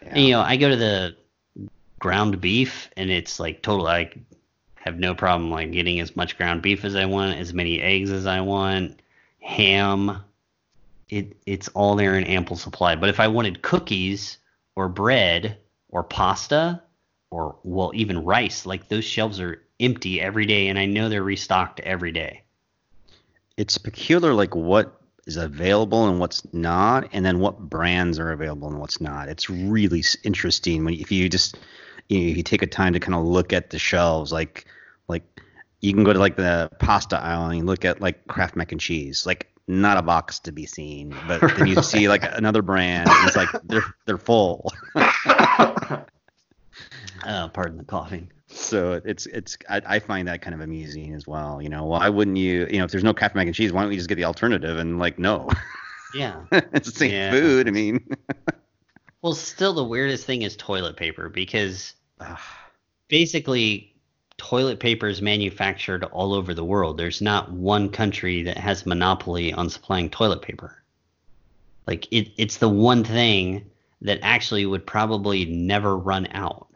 yeah. 0.01 0.09
and 0.09 0.19
you 0.19 0.31
know, 0.31 0.41
I 0.41 0.57
go 0.57 0.69
to 0.69 0.75
the 0.75 1.15
ground 1.99 2.41
beef, 2.41 2.89
and 2.97 3.09
it's 3.09 3.39
like 3.39 3.61
total. 3.61 3.87
I 3.87 4.11
have 4.75 4.99
no 4.99 5.15
problem 5.15 5.51
like 5.51 5.71
getting 5.71 5.99
as 5.99 6.15
much 6.15 6.37
ground 6.37 6.61
beef 6.61 6.85
as 6.85 6.95
I 6.95 7.05
want, 7.05 7.37
as 7.37 7.53
many 7.53 7.79
eggs 7.81 8.11
as 8.11 8.25
I 8.25 8.41
want, 8.41 9.01
ham. 9.39 10.23
It 11.09 11.37
it's 11.45 11.67
all 11.69 11.95
there 11.95 12.17
in 12.17 12.23
ample 12.23 12.55
supply. 12.55 12.95
But 12.95 13.09
if 13.09 13.19
I 13.19 13.27
wanted 13.27 13.61
cookies 13.61 14.39
or 14.75 14.89
bread 14.89 15.57
or 15.89 16.03
pasta, 16.03 16.81
or 17.35 17.57
well 17.63 17.91
even 17.93 18.23
rice 18.23 18.65
like 18.65 18.87
those 18.87 19.03
shelves 19.03 19.41
are 19.41 19.61
empty 19.81 20.21
every 20.21 20.45
day 20.45 20.69
and 20.69 20.79
i 20.79 20.85
know 20.85 21.09
they're 21.09 21.21
restocked 21.23 21.81
every 21.81 22.11
day. 22.11 22.41
It's 23.57 23.77
peculiar 23.77 24.33
like 24.33 24.55
what 24.55 25.01
is 25.27 25.37
available 25.37 26.07
and 26.07 26.19
what's 26.19 26.41
not 26.53 27.09
and 27.11 27.25
then 27.25 27.39
what 27.39 27.59
brands 27.59 28.19
are 28.19 28.31
available 28.31 28.69
and 28.69 28.79
what's 28.79 29.01
not. 29.01 29.27
It's 29.27 29.49
really 29.49 30.03
interesting 30.23 30.85
when 30.85 30.93
if 30.93 31.11
you 31.11 31.27
just 31.27 31.57
you 32.07 32.19
know, 32.19 32.27
if 32.27 32.37
you 32.37 32.43
take 32.43 32.61
a 32.61 32.67
time 32.67 32.93
to 32.93 32.99
kind 32.99 33.15
of 33.15 33.25
look 33.25 33.51
at 33.51 33.69
the 33.69 33.79
shelves 33.79 34.31
like 34.31 34.65
like 35.07 35.23
you 35.81 35.93
can 35.93 36.03
go 36.03 36.13
to 36.13 36.19
like 36.19 36.37
the 36.37 36.69
pasta 36.79 37.19
aisle 37.19 37.49
and 37.49 37.65
look 37.65 37.83
at 37.83 37.99
like 37.99 38.25
Kraft 38.27 38.55
mac 38.55 38.71
and 38.71 38.79
cheese 38.79 39.25
like 39.25 39.51
not 39.67 39.97
a 39.97 40.01
box 40.01 40.39
to 40.39 40.51
be 40.51 40.65
seen 40.65 41.13
but 41.27 41.41
then 41.57 41.67
you 41.67 41.81
see 41.81 42.07
like 42.07 42.23
another 42.23 42.61
brand 42.61 43.09
and 43.09 43.27
it's 43.27 43.35
like 43.35 43.49
they're 43.63 43.85
they're 44.05 44.17
full 44.17 44.71
Uh, 47.23 47.47
pardon 47.49 47.77
the 47.77 47.83
coughing. 47.83 48.31
So 48.47 49.01
it's 49.03 49.25
it's 49.25 49.57
I, 49.69 49.81
I, 49.85 49.99
find 49.99 50.27
that 50.27 50.41
kind 50.41 50.53
of 50.53 50.61
amusing 50.61 51.13
as 51.13 51.25
well. 51.27 51.61
You 51.61 51.69
know, 51.69 51.85
why 51.85 52.09
wouldn't 52.09 52.37
you? 52.37 52.67
You 52.69 52.77
know, 52.77 52.85
if 52.85 52.91
there's 52.91 53.03
no 53.03 53.13
Kraft 53.13 53.35
mac 53.35 53.47
and 53.47 53.55
cheese, 53.55 53.73
why 53.73 53.81
don't 53.81 53.89
we 53.89 53.95
just 53.95 54.07
get 54.07 54.15
the 54.15 54.25
alternative? 54.25 54.77
And 54.77 54.99
like, 54.99 55.17
no. 55.17 55.49
Yeah. 56.13 56.43
it's 56.51 56.91
the 56.91 56.97
same 56.97 57.11
yeah. 57.11 57.31
food. 57.31 57.67
I 57.67 57.71
mean. 57.71 58.07
well, 59.21 59.33
still 59.33 59.73
the 59.73 59.83
weirdest 59.83 60.25
thing 60.25 60.43
is 60.43 60.55
toilet 60.55 60.95
paper 60.95 61.27
because 61.29 61.93
basically 63.07 63.95
toilet 64.37 64.79
paper 64.79 65.07
is 65.07 65.21
manufactured 65.21 66.03
all 66.05 66.33
over 66.33 66.53
the 66.53 66.63
world. 66.63 66.97
There's 66.97 67.21
not 67.21 67.51
one 67.51 67.89
country 67.89 68.43
that 68.43 68.57
has 68.57 68.85
monopoly 68.85 69.53
on 69.53 69.69
supplying 69.69 70.09
toilet 70.09 70.41
paper. 70.41 70.81
Like 71.87 72.11
it, 72.11 72.31
it's 72.37 72.57
the 72.57 72.69
one 72.69 73.03
thing 73.03 73.69
that 74.01 74.19
actually 74.21 74.65
would 74.65 74.85
probably 74.85 75.45
never 75.45 75.97
run 75.97 76.27
out. 76.31 76.67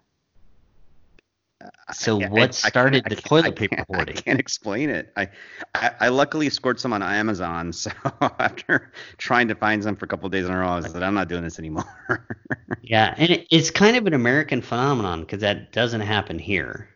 So 1.91 2.19
what 2.27 2.55
started 2.55 3.03
I, 3.05 3.07
I, 3.11 3.15
the 3.15 3.21
toilet 3.21 3.55
paper 3.55 3.83
hoarding? 3.89 4.17
I 4.17 4.21
can't 4.21 4.39
explain 4.39 4.89
it. 4.89 5.11
I, 5.17 5.29
I, 5.75 5.91
I 5.99 6.07
luckily 6.09 6.49
scored 6.49 6.79
some 6.79 6.93
on 6.93 7.03
Amazon, 7.03 7.73
so 7.73 7.91
after 8.21 8.91
trying 9.17 9.47
to 9.49 9.55
find 9.55 9.83
some 9.83 9.95
for 9.95 10.05
a 10.05 10.07
couple 10.07 10.29
days 10.29 10.45
in 10.45 10.51
a 10.51 10.57
row, 10.57 10.69
I 10.69 10.81
said 10.81 11.03
I'm 11.03 11.13
not 11.13 11.27
doing 11.27 11.43
this 11.43 11.59
anymore. 11.59 12.25
yeah, 12.81 13.13
and 13.17 13.29
it, 13.29 13.47
it's 13.51 13.71
kind 13.71 13.97
of 13.97 14.07
an 14.07 14.13
American 14.13 14.61
phenomenon 14.61 15.21
because 15.21 15.41
that 15.41 15.71
doesn't 15.71 16.01
happen 16.01 16.39
here. 16.39 16.89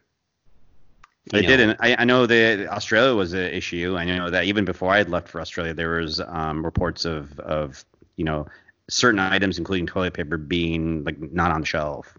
They 1.31 1.41
didn't. 1.41 1.77
I, 1.79 1.95
I 1.99 2.05
know 2.05 2.25
that 2.25 2.67
Australia 2.67 3.15
was 3.15 3.33
an 3.33 3.45
issue. 3.45 3.95
I 3.97 4.03
know 4.03 4.29
that 4.29 4.43
even 4.43 4.65
before 4.65 4.91
I 4.91 4.97
had 4.97 5.09
left 5.09 5.29
for 5.29 5.39
Australia, 5.39 5.73
there 5.73 5.91
was 6.01 6.19
um, 6.19 6.63
reports 6.65 7.05
of 7.05 7.39
of 7.39 7.83
you 8.17 8.25
know 8.25 8.45
certain 8.89 9.19
items, 9.19 9.57
including 9.57 9.87
toilet 9.87 10.13
paper, 10.13 10.37
being 10.37 11.03
like 11.05 11.19
not 11.19 11.51
on 11.51 11.61
the 11.61 11.65
shelf 11.65 12.17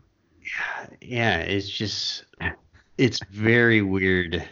yeah, 1.01 1.39
it's 1.39 1.69
just 1.69 2.25
it's 2.99 3.21
very 3.31 3.83
weird 3.83 4.47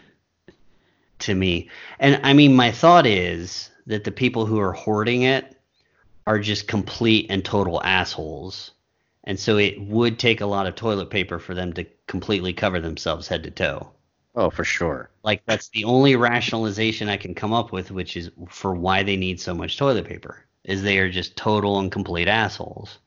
to 1.21 1.35
me. 1.35 1.69
And 1.99 2.21
I 2.23 2.33
mean, 2.33 2.55
my 2.55 2.73
thought 2.73 3.07
is 3.07 3.71
that 3.87 4.05
the 4.05 4.13
people 4.13 4.47
who 4.47 4.61
are 4.61 4.73
hoarding 4.73 5.23
it 5.23 5.57
are 6.27 6.39
just 6.39 6.69
complete 6.69 7.27
and 7.31 7.45
total 7.45 7.83
assholes. 7.83 8.73
And 9.25 9.39
so 9.39 9.57
it 9.57 9.81
would 9.81 10.19
take 10.19 10.41
a 10.41 10.47
lot 10.47 10.67
of 10.67 10.75
toilet 10.75 11.11
paper 11.11 11.39
for 11.39 11.55
them 11.55 11.73
to 11.75 11.87
completely 12.07 12.53
cover 12.53 12.81
themselves 12.81 13.29
head 13.29 13.45
to 13.45 13.51
toe. 13.51 13.91
Oh, 14.35 14.51
for 14.51 14.65
sure. 14.65 15.11
Like 15.23 15.43
that's 15.47 15.69
the 15.69 15.85
only 15.85 16.17
rationalization 16.17 17.09
I 17.09 17.17
can 17.17 17.35
come 17.35 17.53
up 17.53 17.71
with, 17.71 17.91
which 17.91 18.17
is 18.17 18.31
for 18.49 18.75
why 18.75 19.03
they 19.03 19.17
need 19.17 19.41
so 19.41 19.55
much 19.55 19.77
toilet 19.77 20.07
paper, 20.07 20.45
is 20.65 20.83
they 20.83 20.99
are 20.99 21.11
just 21.11 21.37
total 21.37 21.79
and 21.79 21.93
complete 21.93 22.29
assholes. 22.29 22.99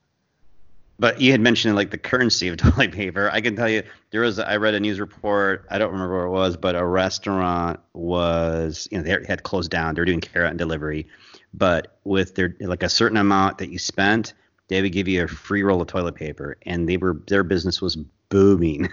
But 0.97 1.19
you 1.19 1.31
had 1.31 1.41
mentioned 1.41 1.75
like 1.75 1.91
the 1.91 1.97
currency 1.97 2.47
of 2.47 2.57
toilet 2.57 2.91
paper. 2.91 3.29
I 3.31 3.41
can 3.41 3.55
tell 3.55 3.69
you 3.69 3.83
there 4.11 4.21
was 4.21 4.39
I 4.39 4.57
read 4.57 4.73
a 4.73 4.79
news 4.79 4.99
report. 4.99 5.65
I 5.69 5.77
don't 5.77 5.91
remember 5.91 6.15
where 6.15 6.25
it 6.25 6.31
was, 6.31 6.57
but 6.57 6.75
a 6.75 6.85
restaurant 6.85 7.79
was 7.93 8.87
you 8.91 8.97
know 8.97 9.03
they 9.03 9.25
had 9.27 9.43
closed 9.43 9.71
down. 9.71 9.95
They 9.95 10.01
were 10.01 10.05
doing 10.05 10.21
carryout 10.21 10.51
and 10.51 10.59
delivery, 10.59 11.07
but 11.53 11.99
with 12.03 12.35
their 12.35 12.55
like 12.61 12.83
a 12.83 12.89
certain 12.89 13.17
amount 13.17 13.57
that 13.57 13.69
you 13.69 13.79
spent, 13.79 14.33
they 14.67 14.81
would 14.81 14.91
give 14.91 15.07
you 15.07 15.23
a 15.23 15.27
free 15.27 15.63
roll 15.63 15.81
of 15.81 15.87
toilet 15.87 16.15
paper, 16.15 16.57
and 16.63 16.87
they 16.87 16.97
were 16.97 17.21
their 17.27 17.43
business 17.43 17.81
was 17.81 17.97
booming. 18.29 18.89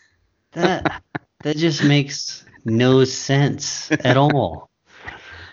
that 0.52 1.02
that 1.42 1.56
just 1.56 1.84
makes 1.84 2.44
no 2.64 3.04
sense 3.04 3.90
at 3.90 4.16
all. 4.16 4.70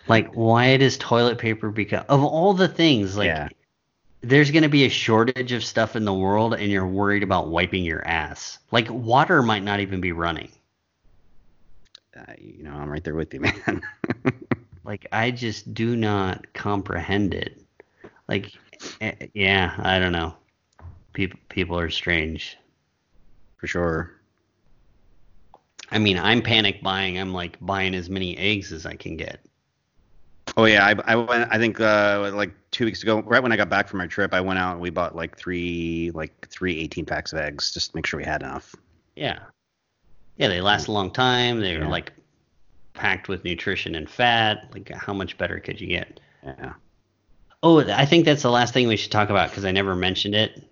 like 0.07 0.33
why 0.33 0.77
does 0.77 0.97
toilet 0.97 1.37
paper 1.37 1.71
become 1.71 2.05
of 2.09 2.23
all 2.23 2.53
the 2.53 2.67
things 2.67 3.17
like 3.17 3.27
yeah 3.27 3.49
there's 4.21 4.51
going 4.51 4.63
to 4.63 4.69
be 4.69 4.85
a 4.85 4.89
shortage 4.89 5.51
of 5.51 5.63
stuff 5.63 5.95
in 5.95 6.05
the 6.05 6.13
world 6.13 6.53
and 6.53 6.71
you're 6.71 6.87
worried 6.87 7.23
about 7.23 7.49
wiping 7.49 7.83
your 7.83 8.05
ass. 8.05 8.59
Like 8.71 8.89
water 8.89 9.41
might 9.41 9.63
not 9.63 9.79
even 9.79 10.01
be 10.01 10.11
running. 10.11 10.51
Uh, 12.15 12.33
you 12.37 12.63
know, 12.63 12.73
I'm 12.73 12.89
right 12.89 13.03
there 13.03 13.15
with 13.15 13.33
you, 13.33 13.39
man. 13.41 13.81
like 14.83 15.07
I 15.11 15.31
just 15.31 15.73
do 15.73 15.95
not 15.95 16.53
comprehend 16.53 17.33
it. 17.33 17.61
Like 18.27 18.51
eh, 18.99 19.27
yeah, 19.33 19.75
I 19.77 19.99
don't 19.99 20.11
know. 20.11 20.35
People 21.13 21.39
people 21.49 21.79
are 21.79 21.89
strange. 21.89 22.57
For 23.57 23.67
sure. 23.67 24.11
I 25.91 25.97
mean, 25.97 26.17
I'm 26.17 26.41
panic 26.41 26.81
buying. 26.83 27.17
I'm 27.19 27.33
like 27.33 27.57
buying 27.59 27.95
as 27.95 28.09
many 28.09 28.37
eggs 28.37 28.71
as 28.71 28.85
I 28.85 28.95
can 28.95 29.17
get. 29.17 29.43
Oh 30.57 30.65
yeah, 30.65 30.85
I, 30.85 31.13
I 31.13 31.15
went. 31.15 31.51
I 31.51 31.57
think 31.57 31.79
uh, 31.79 32.31
like 32.33 32.51
two 32.71 32.85
weeks 32.85 33.03
ago, 33.03 33.21
right 33.21 33.41
when 33.41 33.51
I 33.51 33.57
got 33.57 33.69
back 33.69 33.87
from 33.87 33.99
my 33.99 34.07
trip, 34.07 34.33
I 34.33 34.41
went 34.41 34.59
out 34.59 34.73
and 34.73 34.81
we 34.81 34.89
bought 34.89 35.15
like 35.15 35.37
three 35.37 36.11
like 36.13 36.47
three 36.49 36.79
18 36.79 37.05
packs 37.05 37.33
of 37.33 37.39
eggs 37.39 37.73
just 37.73 37.91
to 37.91 37.97
make 37.97 38.05
sure 38.05 38.19
we 38.19 38.23
had 38.23 38.41
enough. 38.41 38.75
Yeah, 39.15 39.39
yeah, 40.37 40.47
they 40.47 40.61
last 40.61 40.87
a 40.87 40.91
long 40.91 41.11
time. 41.11 41.59
They're 41.59 41.79
yeah. 41.79 41.89
like 41.89 42.13
packed 42.93 43.27
with 43.27 43.43
nutrition 43.43 43.95
and 43.95 44.09
fat. 44.09 44.69
Like 44.73 44.89
how 44.93 45.13
much 45.13 45.37
better 45.37 45.59
could 45.59 45.79
you 45.79 45.87
get? 45.87 46.19
Yeah. 46.43 46.73
Oh, 47.61 47.81
I 47.81 48.05
think 48.05 48.25
that's 48.25 48.41
the 48.41 48.51
last 48.51 48.73
thing 48.73 48.87
we 48.87 48.95
should 48.95 49.11
talk 49.11 49.29
about 49.29 49.49
because 49.49 49.65
I 49.65 49.71
never 49.71 49.95
mentioned 49.95 50.35
it. 50.35 50.63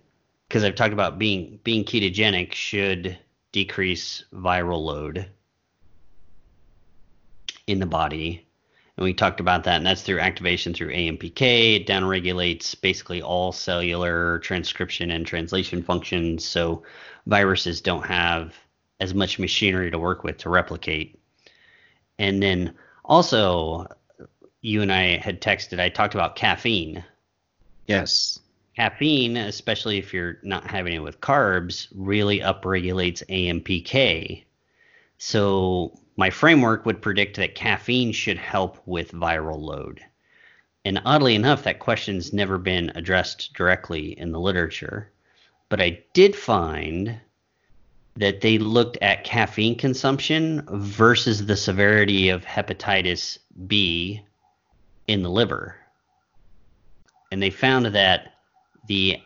Because 0.48 0.64
I've 0.64 0.74
talked 0.74 0.94
about 0.94 1.18
being 1.18 1.60
being 1.62 1.84
ketogenic 1.84 2.52
should 2.52 3.18
decrease 3.52 4.24
viral 4.32 4.82
load 4.82 5.28
in 7.66 7.78
the 7.78 7.86
body 7.86 8.47
and 8.98 9.04
we 9.04 9.14
talked 9.14 9.38
about 9.38 9.62
that, 9.62 9.76
and 9.76 9.86
that's 9.86 10.02
through 10.02 10.18
activation 10.18 10.74
through 10.74 10.92
AMPK. 10.92 11.76
It 11.76 11.86
downregulates 11.86 12.78
basically 12.80 13.22
all 13.22 13.52
cellular 13.52 14.40
transcription 14.40 15.12
and 15.12 15.24
translation 15.24 15.84
functions, 15.84 16.44
so 16.44 16.82
viruses 17.26 17.80
don't 17.80 18.04
have 18.04 18.56
as 18.98 19.14
much 19.14 19.38
machinery 19.38 19.88
to 19.92 20.00
work 20.00 20.24
with 20.24 20.38
to 20.38 20.50
replicate. 20.50 21.16
And 22.18 22.42
then 22.42 22.74
also, 23.04 23.86
you 24.62 24.82
and 24.82 24.92
I 24.92 25.18
had 25.18 25.40
texted, 25.40 25.78
I 25.78 25.90
talked 25.90 26.16
about 26.16 26.34
caffeine. 26.34 27.04
Yes. 27.86 28.40
Caffeine, 28.74 29.36
especially 29.36 29.98
if 29.98 30.12
you're 30.12 30.38
not 30.42 30.68
having 30.68 30.94
it 30.94 31.04
with 31.04 31.20
carbs, 31.20 31.86
really 31.94 32.40
upregulates 32.40 33.22
AMPK. 33.28 34.42
So 35.18 36.00
my 36.16 36.30
framework 36.30 36.86
would 36.86 37.02
predict 37.02 37.36
that 37.36 37.54
caffeine 37.54 38.12
should 38.12 38.38
help 38.38 38.80
with 38.86 39.12
viral 39.12 39.60
load. 39.60 40.00
And 40.84 41.02
oddly 41.04 41.34
enough, 41.34 41.64
that 41.64 41.80
question's 41.80 42.32
never 42.32 42.56
been 42.56 42.92
addressed 42.94 43.52
directly 43.52 44.18
in 44.18 44.32
the 44.32 44.40
literature. 44.40 45.10
But 45.68 45.80
I 45.80 46.02
did 46.14 46.34
find 46.34 47.20
that 48.16 48.40
they 48.40 48.58
looked 48.58 48.96
at 49.02 49.24
caffeine 49.24 49.76
consumption 49.76 50.64
versus 50.70 51.46
the 51.46 51.56
severity 51.56 52.30
of 52.30 52.44
hepatitis 52.44 53.38
B 53.66 54.22
in 55.06 55.22
the 55.22 55.30
liver. 55.30 55.76
And 57.30 57.42
they 57.42 57.50
found 57.50 57.86
that 57.86 58.34
the 58.86 59.20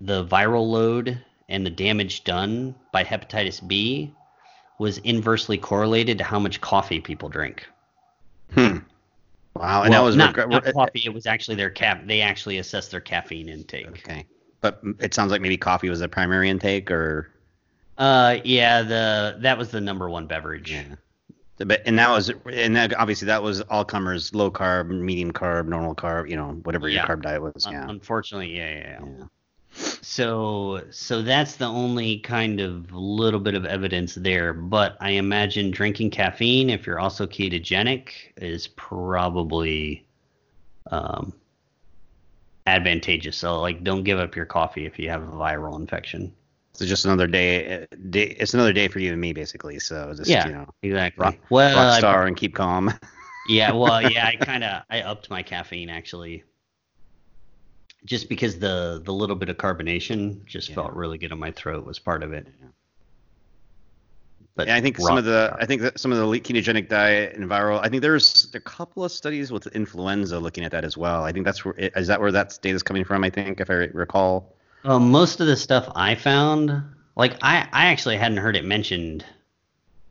the 0.00 0.26
viral 0.26 0.70
load 0.70 1.24
and 1.48 1.64
the 1.64 1.70
damage 1.70 2.22
done 2.24 2.74
by 2.92 3.02
hepatitis 3.02 3.66
B 3.66 4.12
was 4.78 4.98
inversely 4.98 5.58
correlated 5.58 6.18
to 6.18 6.24
how 6.24 6.38
much 6.38 6.60
coffee 6.60 7.00
people 7.00 7.28
drink. 7.28 7.66
Hmm. 8.52 8.78
Wow, 9.54 9.82
and 9.82 9.90
well, 9.90 10.02
that 10.02 10.06
was 10.06 10.16
not, 10.16 10.36
reg- 10.36 10.50
not 10.50 10.64
coffee. 10.72 11.02
It 11.04 11.14
was 11.14 11.26
actually 11.26 11.56
their 11.56 11.70
cap. 11.70 12.06
They 12.06 12.20
actually 12.20 12.58
assessed 12.58 12.90
their 12.90 13.00
caffeine 13.00 13.48
intake. 13.48 13.88
Okay, 13.88 14.26
but 14.60 14.80
it 15.00 15.14
sounds 15.14 15.32
like 15.32 15.40
maybe 15.40 15.56
coffee 15.56 15.88
was 15.88 16.00
the 16.00 16.08
primary 16.08 16.50
intake, 16.50 16.90
or. 16.90 17.30
Uh, 17.96 18.38
yeah, 18.44 18.82
the 18.82 19.38
that 19.40 19.56
was 19.56 19.70
the 19.70 19.80
number 19.80 20.10
one 20.10 20.26
beverage. 20.26 20.70
Yeah. 20.70 20.96
But 21.58 21.80
and 21.86 21.98
that 21.98 22.10
was 22.10 22.30
and 22.52 22.76
that, 22.76 22.92
obviously 22.94 23.26
that 23.26 23.42
was 23.42 23.62
all 23.62 23.84
comers, 23.84 24.34
low 24.34 24.50
carb, 24.50 24.90
medium 24.90 25.32
carb, 25.32 25.66
normal 25.66 25.94
carb, 25.94 26.28
you 26.28 26.36
know, 26.36 26.50
whatever 26.64 26.88
yeah. 26.88 27.06
your 27.06 27.16
carb 27.16 27.22
diet 27.22 27.40
was. 27.40 27.66
Yeah. 27.70 27.86
Unfortunately, 27.88 28.54
yeah, 28.54 28.70
yeah. 28.70 28.98
yeah. 29.02 29.24
So 30.02 30.82
so 30.90 31.22
that's 31.22 31.56
the 31.56 31.66
only 31.66 32.18
kind 32.18 32.60
of 32.60 32.92
little 32.92 33.40
bit 33.40 33.54
of 33.54 33.64
evidence 33.64 34.14
there. 34.14 34.52
But 34.52 34.96
I 35.00 35.10
imagine 35.10 35.70
drinking 35.70 36.10
caffeine, 36.10 36.70
if 36.70 36.86
you're 36.86 36.98
also 36.98 37.26
ketogenic, 37.26 38.10
is 38.36 38.68
probably 38.68 40.06
um, 40.90 41.32
advantageous. 42.66 43.36
So 43.36 43.60
like, 43.60 43.84
don't 43.84 44.04
give 44.04 44.18
up 44.18 44.36
your 44.36 44.46
coffee 44.46 44.86
if 44.86 44.98
you 44.98 45.08
have 45.10 45.22
a 45.22 45.32
viral 45.32 45.78
infection. 45.78 46.32
So 46.74 46.84
just 46.84 47.06
another 47.06 47.26
day, 47.26 47.86
day. 48.10 48.36
It's 48.38 48.52
another 48.52 48.72
day 48.72 48.88
for 48.88 48.98
you 48.98 49.12
and 49.12 49.20
me, 49.20 49.32
basically. 49.32 49.78
So 49.78 50.12
just 50.14 50.28
yeah, 50.28 50.46
you 50.46 50.52
know, 50.52 50.68
exactly. 50.82 51.22
Rock, 51.22 51.36
well, 51.48 51.74
rock 51.74 51.98
star 51.98 52.24
I, 52.24 52.28
and 52.28 52.36
keep 52.36 52.54
calm. 52.54 52.92
yeah, 53.48 53.72
well, 53.72 54.02
yeah, 54.02 54.26
I 54.26 54.36
kind 54.36 54.62
of 54.62 54.82
I 54.90 55.00
upped 55.00 55.30
my 55.30 55.42
caffeine 55.42 55.88
actually 55.88 56.44
just 58.06 58.28
because 58.28 58.58
the 58.58 59.02
the 59.04 59.12
little 59.12 59.36
bit 59.36 59.50
of 59.50 59.58
carbonation 59.58 60.44
just 60.46 60.70
yeah. 60.70 60.76
felt 60.76 60.94
really 60.94 61.18
good 61.18 61.32
in 61.32 61.38
my 61.38 61.50
throat 61.50 61.84
was 61.84 61.98
part 61.98 62.22
of 62.22 62.32
it. 62.32 62.46
But 64.54 64.68
yeah, 64.68 64.76
I 64.76 64.80
think 64.80 64.96
some 64.96 65.18
of 65.18 65.24
the 65.24 65.54
I 65.60 65.66
think 65.66 65.82
that 65.82 66.00
some 66.00 66.12
of 66.12 66.18
the 66.18 66.24
ketogenic 66.40 66.88
diet 66.88 67.36
and 67.36 67.50
viral. 67.50 67.78
I 67.82 67.90
think 67.90 68.00
there's 68.00 68.50
a 68.54 68.60
couple 68.60 69.04
of 69.04 69.12
studies 69.12 69.52
with 69.52 69.66
influenza 69.68 70.38
looking 70.38 70.64
at 70.64 70.72
that 70.72 70.84
as 70.84 70.96
well. 70.96 71.24
I 71.24 71.32
think 71.32 71.44
that's 71.44 71.62
where 71.62 71.74
is 71.74 72.06
that 72.06 72.20
where 72.20 72.32
that 72.32 72.58
data 72.62 72.74
is 72.74 72.82
coming 72.82 73.04
from. 73.04 73.22
I 73.22 73.28
think 73.28 73.60
if 73.60 73.68
I 73.68 73.74
recall. 73.92 74.54
Uh, 74.84 75.00
most 75.00 75.40
of 75.40 75.48
the 75.48 75.56
stuff 75.56 75.90
I 75.94 76.14
found, 76.14 76.70
like 77.16 77.36
I 77.42 77.68
I 77.72 77.86
actually 77.86 78.16
hadn't 78.16 78.38
heard 78.38 78.56
it 78.56 78.64
mentioned 78.64 79.26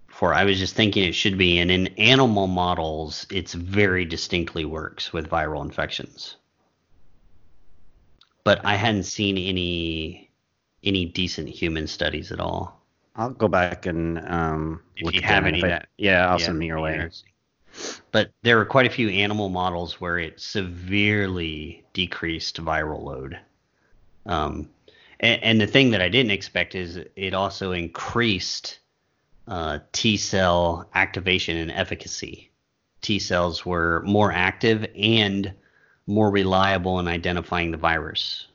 before. 0.08 0.34
I 0.34 0.43
was 0.43 0.60
just 0.60 0.76
thinking 0.76 1.06
it 1.06 1.16
should 1.16 1.38
be, 1.38 1.58
and 1.58 1.72
in 1.72 1.88
animal 1.98 2.46
models, 2.46 3.26
it's 3.32 3.54
very 3.54 4.06
distinctly 4.06 4.66
works 4.66 5.12
with 5.12 5.28
viral 5.28 5.64
infections 5.64 6.36
but 8.46 8.64
I 8.64 8.76
hadn't 8.76 9.04
seen 9.04 9.38
any 9.38 10.32
any 10.84 11.06
decent 11.06 11.50
human 11.50 11.88
studies 11.88 12.32
at 12.32 12.39
all. 12.39 12.82
I'll 13.18 13.32
go 13.32 13.50
back 13.50 13.86
and 13.86 14.20
um, 14.20 14.82
if 14.96 15.14
you 15.14 15.22
have 15.22 15.46
any, 15.46 15.64
I, 15.64 15.84
yeah, 15.98 16.30
I'll 16.30 16.39
yeah, 16.39 16.46
send 16.46 16.60
me 16.60 16.68
your 16.68 16.80
way. 16.80 17.10
But 18.12 18.32
there 18.43 18.58
were 18.58 18.66
quite 18.66 18.86
a 18.86 18.89
few 18.89 19.10
animal 19.10 19.50
models 19.50 20.00
where 20.00 20.20
it 20.20 20.39
severely 20.39 21.84
decreased 21.93 22.64
viral 22.64 23.04
load. 23.04 23.39
Um, 24.26 24.70
and, 25.20 25.43
and, 25.43 25.62
the 25.62 25.68
thing 25.68 25.91
that 25.91 26.02
I 26.02 26.10
didn't 26.10 26.32
expect 26.32 26.76
is 26.76 27.00
it 27.16 27.34
also 27.34 27.72
increased 27.72 28.80
uh, 29.48 29.80
T 29.91 30.18
cell 30.18 30.89
activation 30.93 31.58
and 31.58 31.72
efficacy. 31.72 32.52
T 33.02 33.20
cells 33.20 33.66
were 33.66 34.02
more 34.06 34.32
active 34.32 34.86
and 34.96 35.54
more 36.08 36.30
reliable 36.30 36.99
in 36.99 37.08
identifying 37.08 37.72
the 37.72 37.78
virus. 37.78 38.47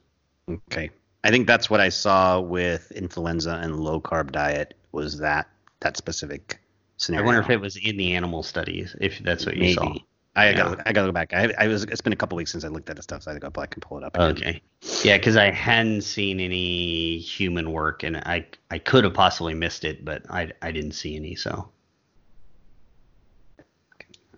Okay. 0.48 0.90
I 1.22 1.30
think 1.30 1.46
that's 1.46 1.68
what 1.68 1.80
I 1.80 1.88
saw 1.88 2.40
with 2.40 2.90
influenza 2.92 3.60
and 3.62 3.80
low 3.80 4.00
carb 4.00 4.32
diet 4.32 4.74
was 4.92 5.18
that 5.18 5.48
that 5.80 5.96
specific 5.96 6.60
scenario. 6.96 7.24
I 7.24 7.26
wonder 7.26 7.40
if 7.40 7.50
it 7.50 7.60
was 7.60 7.76
in 7.76 7.96
the 7.96 8.14
animal 8.14 8.42
studies, 8.42 8.94
if 9.00 9.18
that's 9.20 9.46
what 9.46 9.56
you 9.56 9.62
Maybe. 9.62 9.74
saw. 9.74 9.94
I 10.36 10.50
yeah. 10.50 10.56
got 10.56 10.86
I 10.86 10.92
got 10.92 11.02
to 11.02 11.08
go 11.08 11.12
back. 11.12 11.34
I, 11.34 11.52
I 11.58 11.66
was 11.66 11.84
it's 11.84 12.00
been 12.00 12.12
a 12.12 12.16
couple 12.16 12.36
weeks 12.36 12.52
since 12.52 12.64
I 12.64 12.68
looked 12.68 12.88
at 12.88 12.96
the 12.96 13.02
stuff, 13.02 13.24
so 13.24 13.32
I 13.32 13.38
got 13.38 13.52
back 13.52 13.70
can 13.70 13.80
pull 13.80 13.98
it 13.98 14.04
up. 14.04 14.16
Again. 14.16 14.30
Okay. 14.30 14.62
Yeah, 15.02 15.18
because 15.18 15.36
I 15.36 15.50
hadn't 15.50 16.02
seen 16.02 16.38
any 16.38 17.18
human 17.18 17.72
work, 17.72 18.04
and 18.04 18.16
I 18.18 18.46
I 18.70 18.78
could 18.78 19.04
have 19.04 19.14
possibly 19.14 19.54
missed 19.54 19.84
it, 19.84 20.04
but 20.04 20.22
I 20.30 20.52
I 20.62 20.70
didn't 20.70 20.92
see 20.92 21.16
any. 21.16 21.34
So 21.34 21.68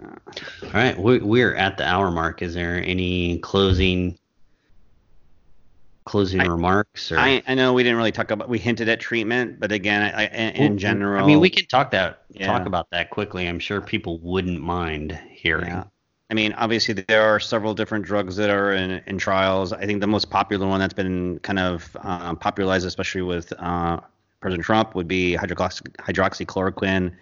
all 0.03 0.71
right, 0.73 0.99
we're 0.99 1.55
at 1.55 1.79
the 1.79 1.87
hour 1.87 2.11
mark. 2.11 2.43
Is 2.43 2.55
there 2.55 2.83
any 2.83 3.39
closing 3.39 4.19
closing 6.05 6.41
I, 6.41 6.47
remarks? 6.47 7.13
Or? 7.13 7.19
I, 7.19 7.43
I 7.47 7.55
know 7.55 7.73
we 7.73 7.83
didn't 7.83 7.99
really 7.99 8.13
talk 8.13 8.31
about 8.31 8.49
we 8.49 8.59
hinted 8.59 8.89
at 8.89 9.01
treatment, 9.01 9.61
but 9.61 9.73
again, 9.73 10.03
I, 10.15 10.27
in 10.27 10.79
general, 10.79 11.23
I 11.23 11.27
mean, 11.27 11.41
we 11.41 11.51
can 11.51 11.67
talk 11.67 11.91
that 11.93 12.23
yeah. 12.31 12.47
talk 12.47 12.67
about 12.67 12.91
that 12.91 13.11
quickly. 13.11 13.49
I'm 13.49 13.59
sure 13.59 13.81
people 13.81 14.19
wouldn't 14.19 14.61
mind 14.61 15.19
hearing. 15.31 15.69
Yeah. 15.69 15.85
I 16.31 16.35
mean, 16.35 16.55
obviously 16.55 16.95
there 16.95 17.23
are 17.23 17.39
several 17.39 17.75
different 17.75 18.07
drugs 18.07 18.37
that 18.37 18.49
are 18.49 18.73
in, 18.73 19.03
in 19.07 19.19
trials. 19.19 19.75
I 19.75 19.85
think 19.85 20.01
the 20.01 20.07
most 20.07 20.31
popular 20.31 20.67
one 20.67 20.81
that's 20.81 20.95
been 20.95 21.39
kind 21.41 21.59
of 21.59 21.95
um, 22.01 22.37
popularized, 22.39 22.87
especially 22.87 23.21
with 23.21 23.53
uh, 23.59 24.01
President 24.41 24.65
Trump, 24.65 24.95
would 24.95 25.07
be 25.07 25.37
hydroxy, 25.37 25.83
hydroxychloroquine 25.99 27.13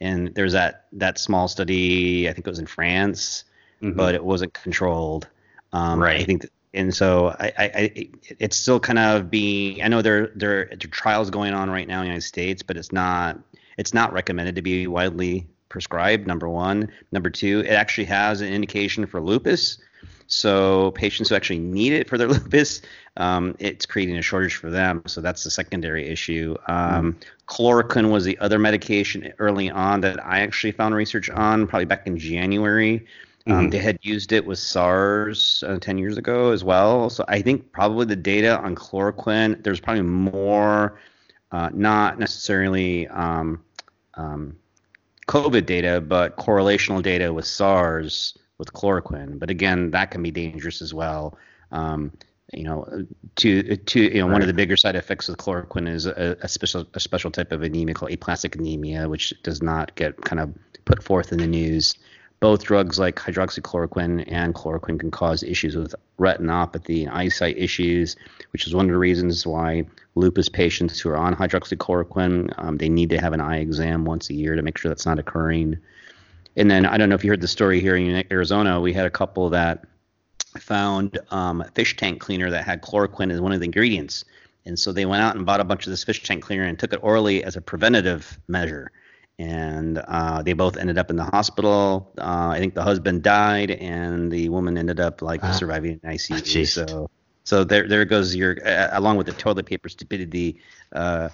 and 0.00 0.34
there's 0.34 0.52
that 0.52 0.86
that 0.92 1.18
small 1.18 1.48
study. 1.48 2.28
I 2.28 2.32
think 2.32 2.46
it 2.46 2.50
was 2.50 2.58
in 2.58 2.66
France, 2.66 3.44
mm-hmm. 3.82 3.96
but 3.96 4.14
it 4.14 4.24
wasn't 4.24 4.54
controlled. 4.54 5.28
Um, 5.72 6.02
right. 6.02 6.20
I 6.20 6.24
think, 6.24 6.42
that, 6.42 6.50
and 6.74 6.94
so 6.94 7.28
I, 7.40 7.52
I, 7.58 7.64
I, 7.74 8.08
it's 8.38 8.56
still 8.56 8.80
kind 8.80 8.98
of 8.98 9.30
being. 9.30 9.82
I 9.82 9.88
know 9.88 10.02
there 10.02 10.32
there 10.34 10.60
are 10.60 10.76
trials 10.76 11.30
going 11.30 11.54
on 11.54 11.70
right 11.70 11.88
now 11.88 11.98
in 11.98 12.02
the 12.02 12.08
United 12.08 12.26
States, 12.26 12.62
but 12.62 12.76
it's 12.76 12.92
not 12.92 13.38
it's 13.78 13.94
not 13.94 14.12
recommended 14.12 14.54
to 14.56 14.62
be 14.62 14.86
widely 14.86 15.46
prescribed. 15.68 16.26
Number 16.26 16.48
one. 16.48 16.90
Number 17.12 17.30
two, 17.30 17.60
it 17.60 17.72
actually 17.72 18.06
has 18.06 18.40
an 18.40 18.52
indication 18.52 19.06
for 19.06 19.20
lupus. 19.20 19.78
So 20.26 20.90
patients 20.92 21.28
who 21.28 21.34
actually 21.34 21.58
need 21.58 21.92
it 21.92 22.08
for 22.08 22.18
their 22.18 22.28
lupus, 22.28 22.82
um, 23.16 23.54
it's 23.58 23.86
creating 23.86 24.16
a 24.16 24.22
shortage 24.22 24.56
for 24.56 24.70
them. 24.70 25.02
So 25.06 25.20
that's 25.20 25.44
the 25.44 25.50
secondary 25.50 26.08
issue. 26.08 26.56
Um, 26.66 27.12
mm. 27.12 27.22
Chloroquine 27.48 28.10
was 28.10 28.24
the 28.24 28.38
other 28.38 28.58
medication 28.58 29.32
early 29.38 29.70
on 29.70 30.00
that 30.02 30.24
I 30.24 30.40
actually 30.40 30.72
found 30.72 30.94
research 30.94 31.30
on, 31.30 31.66
probably 31.66 31.86
back 31.86 32.06
in 32.06 32.18
January. 32.18 33.06
Um, 33.48 33.52
mm-hmm. 33.52 33.70
they 33.70 33.78
had 33.78 33.98
used 34.02 34.32
it 34.32 34.44
with 34.44 34.58
SARS 34.58 35.62
uh, 35.66 35.78
10 35.80 35.98
years 35.98 36.16
ago 36.16 36.50
as 36.50 36.64
well. 36.64 37.08
So 37.08 37.24
I 37.28 37.40
think 37.40 37.70
probably 37.70 38.04
the 38.06 38.16
data 38.16 38.58
on 38.58 38.74
chloroquine, 38.74 39.62
there's 39.62 39.78
probably 39.78 40.02
more, 40.02 40.98
uh, 41.52 41.70
not 41.72 42.18
necessarily 42.18 43.06
um, 43.08 43.62
um, 44.14 44.56
COVID 45.28 45.64
data, 45.64 46.00
but 46.00 46.36
correlational 46.36 47.00
data 47.00 47.32
with 47.32 47.46
SARS 47.46 48.36
with 48.58 48.72
chloroquine. 48.72 49.38
But 49.38 49.50
again, 49.50 49.90
that 49.90 50.10
can 50.10 50.22
be 50.22 50.30
dangerous 50.30 50.82
as 50.82 50.94
well. 50.94 51.38
Um, 51.72 52.12
you 52.52 52.62
know, 52.62 53.06
to 53.36 53.76
to 53.76 54.00
you 54.00 54.20
know, 54.20 54.26
right. 54.26 54.32
one 54.32 54.40
of 54.42 54.46
the 54.46 54.54
bigger 54.54 54.76
side 54.76 54.94
effects 54.94 55.28
of 55.28 55.36
chloroquine 55.36 55.88
is 55.88 56.06
a, 56.06 56.36
a, 56.40 56.48
special 56.48 56.86
a 56.94 57.00
special 57.00 57.30
type 57.30 57.50
of 57.50 57.62
anemia 57.62 57.94
called 57.94 58.12
aplastic 58.12 58.54
anemia, 58.54 59.08
which 59.08 59.34
does 59.42 59.62
not 59.62 59.94
get 59.96 60.20
kind 60.22 60.40
of 60.40 60.54
put 60.84 61.02
forth 61.02 61.32
in 61.32 61.38
the 61.38 61.46
news. 61.46 61.96
Both 62.38 62.64
drugs 62.64 62.98
like 62.98 63.16
hydroxychloroquine 63.16 64.30
and 64.30 64.54
chloroquine 64.54 65.00
can 65.00 65.10
cause 65.10 65.42
issues 65.42 65.74
with 65.74 65.94
retinopathy 66.20 67.06
and 67.06 67.10
eyesight 67.10 67.56
issues, 67.56 68.14
which 68.52 68.66
is 68.66 68.74
one 68.74 68.84
of 68.84 68.92
the 68.92 68.98
reasons 68.98 69.46
why 69.46 69.84
lupus 70.16 70.48
patients 70.48 71.00
who 71.00 71.08
are 71.08 71.16
on 71.16 71.34
hydroxychloroquine 71.34 72.52
um, 72.58 72.76
they 72.76 72.90
need 72.90 73.10
to 73.10 73.18
have 73.18 73.32
an 73.32 73.40
eye 73.40 73.58
exam 73.58 74.04
once 74.04 74.28
a 74.30 74.34
year 74.34 74.54
to 74.54 74.62
make 74.62 74.76
sure 74.78 74.90
that's 74.90 75.06
not 75.06 75.18
occurring. 75.18 75.78
And 76.56 76.70
then 76.70 76.86
I 76.86 76.96
don't 76.96 77.08
know 77.08 77.14
if 77.14 77.24
you 77.24 77.30
heard 77.30 77.40
the 77.40 77.48
story 77.48 77.80
here 77.80 77.96
in 77.96 78.24
Arizona. 78.30 78.80
We 78.80 78.92
had 78.92 79.06
a 79.06 79.10
couple 79.10 79.50
that 79.50 79.84
found 80.58 81.18
um, 81.30 81.60
a 81.60 81.70
fish 81.72 81.96
tank 81.96 82.20
cleaner 82.20 82.50
that 82.50 82.64
had 82.64 82.82
chloroquine 82.82 83.30
as 83.30 83.40
one 83.40 83.52
of 83.52 83.60
the 83.60 83.66
ingredients, 83.66 84.24
and 84.64 84.78
so 84.78 84.92
they 84.92 85.06
went 85.06 85.22
out 85.22 85.36
and 85.36 85.44
bought 85.46 85.60
a 85.60 85.64
bunch 85.64 85.86
of 85.86 85.90
this 85.90 86.04
fish 86.04 86.22
tank 86.22 86.42
cleaner 86.42 86.64
and 86.64 86.78
took 86.78 86.92
it 86.92 87.00
orally 87.02 87.44
as 87.44 87.56
a 87.56 87.60
preventative 87.60 88.38
measure. 88.48 88.90
And 89.38 89.98
uh, 89.98 90.42
they 90.42 90.54
both 90.54 90.78
ended 90.78 90.96
up 90.96 91.10
in 91.10 91.16
the 91.16 91.24
hospital. 91.24 92.10
Uh, 92.16 92.48
I 92.48 92.58
think 92.58 92.72
the 92.74 92.82
husband 92.82 93.22
died, 93.22 93.70
and 93.70 94.32
the 94.32 94.48
woman 94.48 94.78
ended 94.78 94.98
up 94.98 95.20
like 95.20 95.44
surviving 95.52 96.00
in 96.02 96.10
ICU. 96.10 96.60
Oh, 96.60 96.64
so 96.64 97.10
so 97.46 97.62
there, 97.62 97.86
there 97.86 98.04
goes 98.04 98.34
your 98.34 98.56
uh, 98.66 98.88
along 98.92 99.16
with 99.16 99.26
the 99.26 99.32
toilet 99.32 99.66
paper 99.66 99.88
stupidity. 99.88 100.58
Uh, 100.92 101.28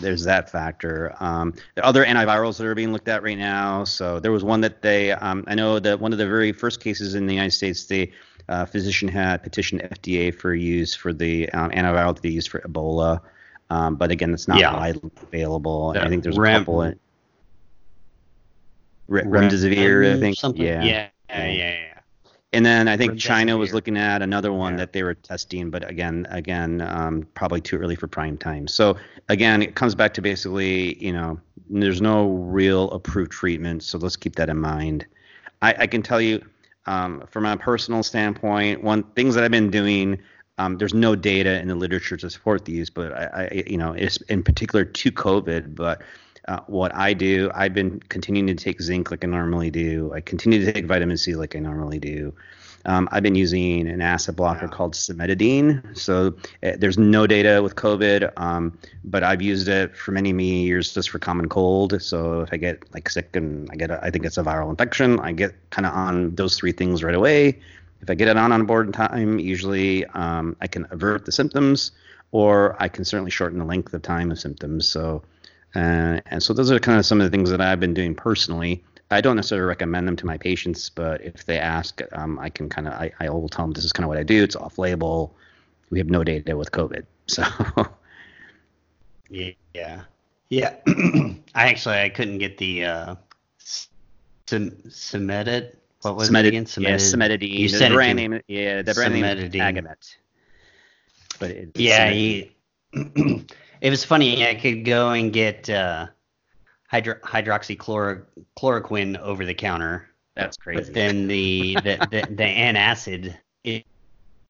there's 0.00 0.22
that 0.24 0.50
factor. 0.50 1.14
Um, 1.20 1.54
other 1.82 2.04
antivirals 2.04 2.58
that 2.58 2.66
are 2.66 2.74
being 2.74 2.92
looked 2.92 3.08
at 3.08 3.22
right 3.22 3.38
now. 3.38 3.82
So 3.84 4.20
there 4.20 4.30
was 4.30 4.44
one 4.44 4.60
that 4.60 4.82
they, 4.82 5.12
um, 5.12 5.42
I 5.46 5.54
know 5.54 5.78
that 5.78 5.98
one 5.98 6.12
of 6.12 6.18
the 6.18 6.26
very 6.26 6.52
first 6.52 6.80
cases 6.80 7.14
in 7.14 7.26
the 7.26 7.32
United 7.32 7.52
States, 7.52 7.86
the 7.86 8.12
uh, 8.50 8.66
physician 8.66 9.08
had 9.08 9.42
petitioned 9.42 9.80
FDA 9.80 10.34
for 10.34 10.54
use 10.54 10.94
for 10.94 11.14
the 11.14 11.48
um, 11.52 11.70
antiviral 11.70 12.14
to 12.14 12.20
be 12.20 12.30
used 12.30 12.50
for 12.50 12.60
Ebola. 12.60 13.22
Um, 13.70 13.96
but 13.96 14.10
again, 14.10 14.34
it's 14.34 14.46
not 14.46 14.58
yeah. 14.58 14.76
widely 14.76 15.10
available. 15.22 15.94
I 15.96 16.10
think 16.10 16.24
there's 16.24 16.36
a 16.36 16.42
couple. 16.42 16.82
In, 16.82 17.00
remdesivir, 19.08 20.14
I 20.14 20.20
think. 20.20 20.36
Something. 20.36 20.62
Yeah. 20.62 20.84
Yeah. 20.84 21.08
Yeah. 21.30 21.52
yeah 21.52 21.93
and 22.54 22.64
then 22.64 22.88
I 22.88 22.96
think 22.96 23.18
China 23.18 23.56
was 23.56 23.74
looking 23.74 23.96
at 23.96 24.22
another 24.22 24.52
one 24.52 24.74
yeah. 24.74 24.78
that 24.78 24.92
they 24.92 25.02
were 25.02 25.14
testing, 25.14 25.70
but 25.70 25.88
again, 25.88 26.26
again, 26.30 26.80
um, 26.80 27.26
probably 27.34 27.60
too 27.60 27.76
early 27.76 27.96
for 27.96 28.06
prime 28.06 28.38
time. 28.38 28.66
So 28.68 28.96
again, 29.28 29.62
it 29.62 29.74
comes 29.74 29.94
back 29.94 30.14
to 30.14 30.22
basically, 30.22 31.02
you 31.04 31.12
know, 31.12 31.40
there's 31.68 32.00
no 32.00 32.28
real 32.28 32.90
approved 32.90 33.32
treatment, 33.32 33.82
so 33.82 33.98
let's 33.98 34.16
keep 34.16 34.36
that 34.36 34.48
in 34.48 34.58
mind. 34.58 35.06
I, 35.62 35.74
I 35.80 35.86
can 35.86 36.02
tell 36.02 36.20
you, 36.20 36.44
um, 36.86 37.24
from 37.30 37.46
a 37.46 37.56
personal 37.56 38.02
standpoint, 38.02 38.82
one 38.82 39.02
things 39.14 39.34
that 39.34 39.44
I've 39.44 39.50
been 39.50 39.70
doing. 39.70 40.20
Um, 40.58 40.78
there's 40.78 40.94
no 40.94 41.16
data 41.16 41.58
in 41.60 41.66
the 41.68 41.74
literature 41.74 42.16
to 42.16 42.30
support 42.30 42.64
these, 42.64 42.88
but 42.88 43.12
I, 43.12 43.48
I 43.52 43.64
you 43.66 43.76
know, 43.76 43.92
it's 43.92 44.18
in 44.28 44.42
particular 44.44 44.84
to 44.84 45.10
COVID, 45.10 45.74
but 45.74 46.02
uh, 46.48 46.60
what 46.66 46.94
I 46.94 47.14
do, 47.14 47.50
I've 47.54 47.74
been 47.74 48.00
continuing 48.08 48.46
to 48.48 48.54
take 48.54 48.82
zinc 48.82 49.10
like 49.10 49.24
I 49.24 49.26
normally 49.26 49.70
do. 49.70 50.12
I 50.14 50.20
continue 50.20 50.64
to 50.64 50.72
take 50.72 50.86
vitamin 50.86 51.16
C 51.16 51.34
like 51.34 51.56
I 51.56 51.58
normally 51.58 51.98
do. 51.98 52.34
Um, 52.86 53.08
I've 53.12 53.22
been 53.22 53.34
using 53.34 53.88
an 53.88 54.02
acid 54.02 54.36
blocker 54.36 54.66
wow. 54.66 54.72
called 54.72 54.92
cimetidine. 54.92 55.96
So 55.96 56.34
uh, 56.62 56.72
there's 56.76 56.98
no 56.98 57.26
data 57.26 57.62
with 57.62 57.76
COVID, 57.76 58.30
um, 58.36 58.76
but 59.04 59.22
I've 59.22 59.40
used 59.40 59.68
it 59.68 59.96
for 59.96 60.12
many, 60.12 60.34
many 60.34 60.64
years 60.64 60.92
just 60.92 61.08
for 61.08 61.18
common 61.18 61.48
cold. 61.48 62.02
So 62.02 62.42
if 62.42 62.52
I 62.52 62.58
get 62.58 62.82
like 62.92 63.08
sick 63.08 63.34
and 63.36 63.70
I 63.70 63.76
get, 63.76 63.90
a, 63.90 64.04
I 64.04 64.10
think 64.10 64.26
it's 64.26 64.36
a 64.36 64.42
viral 64.42 64.68
infection, 64.68 65.18
I 65.20 65.32
get 65.32 65.54
kind 65.70 65.86
of 65.86 65.94
on 65.94 66.34
those 66.34 66.56
three 66.58 66.72
things 66.72 67.02
right 67.02 67.14
away. 67.14 67.58
If 68.02 68.10
I 68.10 68.14
get 68.14 68.28
it 68.28 68.36
on 68.36 68.52
on 68.52 68.66
board 68.66 68.86
in 68.86 68.92
time, 68.92 69.38
usually 69.38 70.04
um, 70.08 70.54
I 70.60 70.66
can 70.66 70.86
avert 70.90 71.24
the 71.24 71.32
symptoms, 71.32 71.90
or 72.32 72.76
I 72.78 72.88
can 72.88 73.02
certainly 73.02 73.30
shorten 73.30 73.58
the 73.58 73.64
length 73.64 73.94
of 73.94 74.02
time 74.02 74.30
of 74.30 74.38
symptoms. 74.38 74.86
So 74.86 75.22
uh, 75.74 76.20
and 76.26 76.42
so 76.42 76.52
those 76.52 76.70
are 76.70 76.78
kind 76.78 76.98
of 76.98 77.06
some 77.06 77.20
of 77.20 77.30
the 77.30 77.36
things 77.36 77.50
that 77.50 77.60
I've 77.60 77.80
been 77.80 77.94
doing 77.94 78.14
personally. 78.14 78.82
I 79.10 79.20
don't 79.20 79.36
necessarily 79.36 79.66
recommend 79.66 80.08
them 80.08 80.16
to 80.16 80.26
my 80.26 80.38
patients, 80.38 80.88
but 80.88 81.20
if 81.22 81.44
they 81.44 81.58
ask, 81.58 82.00
um, 82.12 82.38
I 82.38 82.48
can 82.48 82.68
kind 82.68 82.86
of 82.86 82.94
I, 82.94 83.12
I 83.20 83.28
will 83.30 83.48
tell 83.48 83.64
them 83.64 83.72
this 83.72 83.84
is 83.84 83.92
kind 83.92 84.04
of 84.04 84.08
what 84.08 84.18
I 84.18 84.22
do. 84.22 84.42
It's 84.42 84.56
off 84.56 84.78
label. 84.78 85.36
We 85.90 85.98
have 85.98 86.08
no 86.08 86.24
data 86.24 86.56
with 86.56 86.72
COVID, 86.72 87.04
so. 87.26 87.44
yeah, 89.28 90.02
yeah. 90.48 90.74
I 91.54 91.68
actually 91.68 91.98
I 91.98 92.08
couldn't 92.08 92.38
get 92.38 92.58
the 92.58 92.84
uh. 92.84 93.14
What 96.02 96.16
was 96.16 96.30
Cimetid, 96.30 96.44
it 96.44 96.46
again? 96.48 96.64
Cimetid. 96.66 96.82
Yeah, 96.82 96.96
cimetidine. 96.96 97.58
You 97.58 97.68
the 97.68 97.78
said 97.78 97.92
brand 97.92 98.16
name. 98.16 98.40
Yeah, 98.46 98.82
the 98.82 98.92
brand 98.92 99.14
name 99.14 99.24
is 99.24 99.50
Tagamet. 99.52 100.16
But 101.38 101.50
it's 101.50 101.80
yeah, 101.80 102.10
you, 102.10 102.50
It 103.80 103.90
was 103.90 104.04
funny. 104.04 104.46
I 104.46 104.54
could 104.54 104.84
go 104.84 105.10
and 105.10 105.32
get 105.32 105.68
uh, 105.70 106.06
hydro- 106.88 107.20
hydroxychloroquine 107.20 109.18
over 109.18 109.44
the 109.44 109.54
counter. 109.54 110.08
That's 110.36 110.56
crazy. 110.56 110.84
But 110.84 110.94
then 110.94 111.28
the 111.28 111.74
the, 111.76 111.96
the, 112.10 112.26
the 112.34 112.44
antacid 112.44 113.36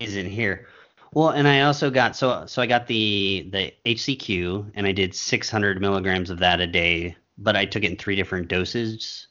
isn't 0.01 0.27
here. 0.27 0.69
Well, 1.13 1.31
and 1.31 1.47
I 1.47 1.63
also 1.63 1.91
got 1.91 2.17
so 2.17 2.45
so 2.47 2.61
I 2.61 2.67
got 2.67 2.87
the 2.87 3.49
the 3.53 3.73
HCQ 3.87 4.73
and 4.75 4.87
I 4.87 4.93
did 4.93 5.15
600 5.15 5.81
milligrams 5.81 6.31
of 6.31 6.39
that 6.41 6.61
a 6.61 6.67
day, 6.67 7.17
but 7.39 7.57
I 7.57 7.65
took 7.65 7.85
it 7.85 7.91
in 7.91 7.97
three 7.97 8.17
different 8.17 8.49
doses. 8.49 9.29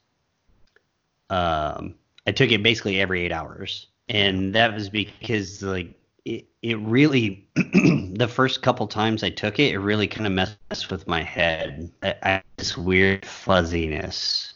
Um, 1.30 1.96
I 2.26 2.32
took 2.32 2.52
it 2.52 2.64
basically 2.64 3.02
every 3.02 3.26
eight 3.26 3.32
hours, 3.32 3.88
and 4.08 4.56
that 4.56 4.74
was 4.74 4.90
because 4.90 5.62
like 5.62 5.94
it, 6.26 6.46
it 6.62 6.80
really 6.80 7.48
the 7.56 8.30
first 8.32 8.62
couple 8.62 8.88
times 8.88 9.24
I 9.24 9.30
took 9.30 9.60
it, 9.60 9.74
it 9.74 9.80
really 9.80 10.08
kind 10.08 10.26
of 10.26 10.34
messed 10.34 10.90
with 10.90 11.08
my 11.08 11.22
head. 11.22 11.92
I, 12.02 12.16
I 12.24 12.30
had 12.30 12.44
this 12.58 12.78
weird 12.78 13.26
fuzziness, 13.26 14.54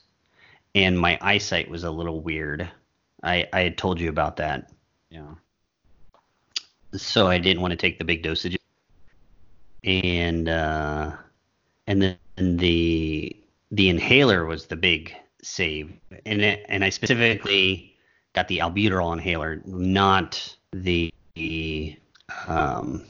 and 0.76 0.98
my 0.98 1.18
eyesight 1.22 1.70
was 1.70 1.84
a 1.84 1.92
little 1.92 2.22
weird. 2.22 2.70
I 3.24 3.48
I 3.52 3.62
had 3.62 3.78
told 3.78 4.00
you 4.00 4.10
about 4.10 4.38
that. 4.38 4.72
Yeah. 5.10 5.36
So 6.94 7.28
I 7.28 7.38
didn't 7.38 7.62
want 7.62 7.72
to 7.72 7.78
take 7.78 8.00
the 8.00 8.06
big 8.06 8.24
dosage, 8.24 8.58
and 9.84 10.48
uh, 10.48 11.12
and 11.86 12.02
then 12.02 12.58
the 12.58 13.36
the 13.72 13.90
inhaler 13.90 14.46
was 14.46 14.68
the 14.68 14.78
big 14.78 15.14
save, 15.42 15.92
and 16.26 16.42
it, 16.42 16.66
and 16.70 16.86
I 16.86 16.90
specifically 16.90 17.98
got 18.32 18.48
the 18.48 18.60
albuterol 18.60 19.12
inhaler, 19.12 19.62
not 19.66 20.56
the 20.72 21.12
the 21.38 21.98
um, 22.48 23.06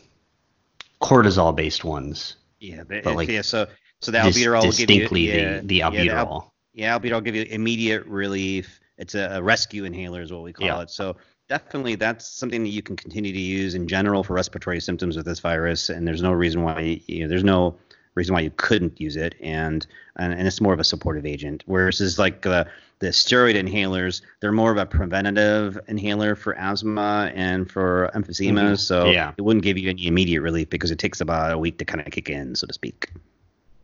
cortisol 1.01 1.55
based 1.55 1.83
ones. 1.83 2.35
Yeah, 2.59 2.83
but, 2.87 3.03
but 3.03 3.15
like 3.15 3.29
yeah, 3.29 3.41
so 3.41 3.67
so 4.01 4.11
the 4.11 4.17
albuterol 4.19 4.61
dis- 4.61 4.79
will 4.79 4.85
give 4.85 5.11
you 5.11 5.31
yeah, 5.31 5.59
the, 5.59 5.67
the 5.67 5.79
albuterol. 5.81 6.51
Yeah, 6.73 6.97
the, 7.01 7.09
yeah, 7.09 7.11
albuterol 7.11 7.13
will 7.13 7.21
give 7.21 7.35
you 7.35 7.43
immediate 7.43 8.05
relief. 8.05 8.79
It's 8.97 9.15
a, 9.15 9.37
a 9.37 9.41
rescue 9.41 9.85
inhaler 9.85 10.21
is 10.21 10.31
what 10.31 10.43
we 10.43 10.53
call 10.53 10.67
yeah. 10.67 10.81
it. 10.81 10.89
So 10.89 11.17
definitely 11.47 11.95
that's 11.95 12.27
something 12.27 12.63
that 12.63 12.69
you 12.69 12.81
can 12.81 12.95
continue 12.95 13.31
to 13.31 13.39
use 13.39 13.75
in 13.75 13.87
general 13.87 14.23
for 14.23 14.33
respiratory 14.33 14.81
symptoms 14.81 15.15
with 15.15 15.25
this 15.25 15.39
virus 15.39 15.89
and 15.89 16.05
there's 16.05 16.21
no 16.21 16.33
reason 16.33 16.61
why 16.61 16.99
you 17.07 17.21
know 17.21 17.29
there's 17.29 17.43
no 17.43 17.77
reason 18.17 18.33
why 18.33 18.41
you 18.41 18.51
couldn't 18.57 18.99
use 18.99 19.15
it, 19.15 19.35
and 19.39 19.87
and, 20.17 20.33
and 20.33 20.45
it's 20.45 20.59
more 20.59 20.73
of 20.73 20.79
a 20.79 20.83
supportive 20.83 21.25
agent. 21.25 21.63
Whereas 21.67 22.01
is 22.01 22.19
like 22.19 22.41
the 22.41 22.67
the 22.99 23.07
steroid 23.07 23.55
inhalers, 23.55 24.21
they're 24.39 24.51
more 24.51 24.71
of 24.71 24.77
a 24.77 24.85
preventative 24.85 25.79
inhaler 25.87 26.35
for 26.35 26.57
asthma 26.57 27.31
and 27.35 27.69
for 27.69 28.09
emphysema. 28.15 28.61
Mm-hmm. 28.61 28.75
So 28.75 29.05
yeah. 29.05 29.33
it 29.37 29.41
wouldn't 29.41 29.63
give 29.63 29.77
you 29.77 29.89
any 29.89 30.07
immediate 30.07 30.41
relief 30.41 30.69
because 30.69 30.91
it 30.91 30.99
takes 30.99 31.21
about 31.21 31.51
a 31.51 31.57
week 31.57 31.77
to 31.79 31.85
kind 31.85 32.01
of 32.05 32.11
kick 32.11 32.29
in, 32.29 32.55
so 32.55 32.65
to 32.67 32.73
speak. 32.73 33.11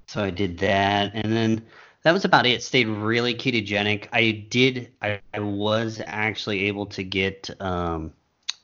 So 0.08 0.24
I 0.24 0.30
did 0.30 0.58
that, 0.60 1.12
and 1.14 1.32
then 1.32 1.64
that 2.04 2.12
was 2.12 2.26
about 2.26 2.46
it. 2.46 2.62
Stayed 2.62 2.88
really 2.88 3.34
ketogenic. 3.34 4.08
I 4.12 4.46
did. 4.50 4.92
I, 5.02 5.20
I 5.34 5.40
was 5.40 6.02
actually 6.06 6.66
able 6.66 6.86
to 6.88 7.04
get 7.04 7.50
um, 7.62 8.14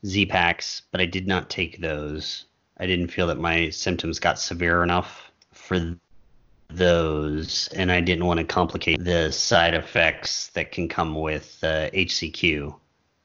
Z 0.06 0.28
packs, 0.28 0.84
but 0.92 1.02
I 1.02 1.06
did 1.06 1.28
not 1.28 1.50
take 1.50 1.80
those. 1.80 2.46
I 2.78 2.86
didn't 2.86 3.08
feel 3.10 3.28
that 3.28 3.40
my 3.40 3.70
symptoms 3.70 4.20
got 4.20 4.40
severe 4.40 4.84
enough 4.84 5.32
for 5.54 5.96
those, 6.70 7.68
and 7.70 7.92
I 7.92 8.00
didn't 8.00 8.26
want 8.26 8.40
to 8.40 8.44
complicate 8.46 9.04
the 9.04 9.32
side 9.32 9.74
effects 9.74 10.50
that 10.50 10.72
can 10.72 10.88
come 10.88 11.16
with 11.16 11.60
uh, 11.64 11.90
HCQ. 11.92 12.76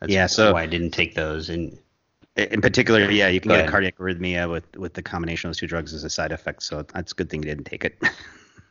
That's 0.00 0.12
yeah, 0.12 0.26
so 0.26 0.52
why 0.54 0.62
I 0.62 0.66
didn't 0.66 0.90
take 0.90 1.14
those. 1.14 1.50
And 1.50 1.78
in 2.36 2.60
particular, 2.60 3.10
yeah, 3.10 3.28
you 3.28 3.40
can 3.40 3.50
get 3.50 3.66
a 3.66 3.70
cardiac 3.70 3.98
arrhythmia 3.98 4.50
with 4.50 4.76
with 4.76 4.94
the 4.94 5.02
combination 5.02 5.48
of 5.48 5.50
those 5.50 5.60
two 5.60 5.66
drugs 5.66 5.92
as 5.92 6.04
a 6.04 6.10
side 6.10 6.32
effect. 6.32 6.62
So 6.62 6.82
that's 6.82 7.12
a 7.12 7.14
good 7.14 7.30
thing 7.30 7.42
you 7.42 7.48
didn't 7.48 7.64
take 7.64 7.84
it, 7.84 8.02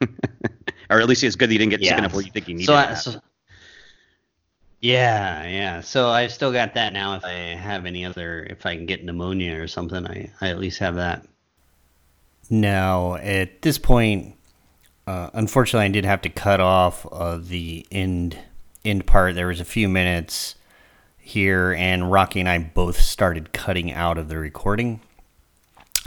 or 0.89 0.99
at 0.99 1.07
least 1.07 1.23
it's 1.23 1.35
good 1.35 1.49
that 1.49 1.53
you 1.53 1.59
didn't 1.59 1.71
get 1.71 1.81
yeah. 1.81 1.89
sick 1.89 1.97
enough 1.99 2.13
where 2.13 2.23
you 2.23 2.31
think 2.31 2.47
you 2.47 2.55
need 2.55 2.65
so 2.65 2.77
it. 2.77 2.95
So, 2.97 3.21
yeah, 4.81 5.47
yeah. 5.47 5.81
So 5.81 6.09
I've 6.09 6.33
still 6.33 6.51
got 6.51 6.73
that 6.73 6.91
now. 6.91 7.15
If 7.15 7.23
I 7.23 7.31
have 7.31 7.85
any 7.85 8.05
other, 8.05 8.43
if 8.43 8.65
I 8.65 8.75
can 8.75 8.85
get 8.85 9.03
pneumonia 9.05 9.61
or 9.61 9.67
something, 9.67 10.05
I, 10.05 10.29
I 10.41 10.49
at 10.49 10.59
least 10.59 10.79
have 10.79 10.95
that. 10.95 11.25
No, 12.49 13.15
at 13.15 13.61
this 13.61 13.77
point, 13.77 14.35
uh, 15.05 15.29
unfortunately, 15.33 15.85
I 15.85 15.89
did 15.89 16.05
have 16.05 16.21
to 16.21 16.29
cut 16.29 16.59
off 16.59 17.05
uh, 17.11 17.37
the 17.41 17.85
end 17.91 18.37
end 18.85 19.05
part. 19.05 19.35
There 19.35 19.47
was 19.47 19.59
a 19.59 19.65
few 19.65 19.87
minutes 19.89 20.55
here, 21.17 21.73
and 21.73 22.11
Rocky 22.11 22.39
and 22.39 22.49
I 22.49 22.59
both 22.59 22.99
started 22.99 23.53
cutting 23.53 23.91
out 23.91 24.17
of 24.17 24.29
the 24.29 24.37
recording, 24.37 25.01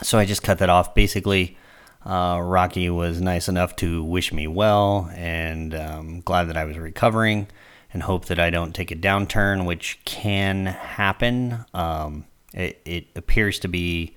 so 0.02 0.18
I 0.18 0.24
just 0.24 0.42
cut 0.42 0.58
that 0.58 0.70
off. 0.70 0.94
Basically, 0.94 1.56
uh, 2.04 2.40
Rocky 2.42 2.88
was 2.90 3.20
nice 3.20 3.48
enough 3.48 3.76
to 3.76 4.02
wish 4.02 4.32
me 4.32 4.46
well, 4.46 5.10
and 5.14 5.74
um, 5.74 6.20
glad 6.20 6.44
that 6.44 6.56
I 6.56 6.64
was 6.64 6.78
recovering, 6.78 7.48
and 7.92 8.02
hope 8.02 8.26
that 8.26 8.38
I 8.38 8.50
don't 8.50 8.74
take 8.74 8.90
a 8.90 8.96
downturn, 8.96 9.66
which 9.66 9.98
can 10.04 10.66
happen. 10.66 11.64
Um, 11.74 12.24
it, 12.54 12.80
it 12.84 13.06
appears 13.14 13.58
to 13.60 13.68
be 13.68 14.16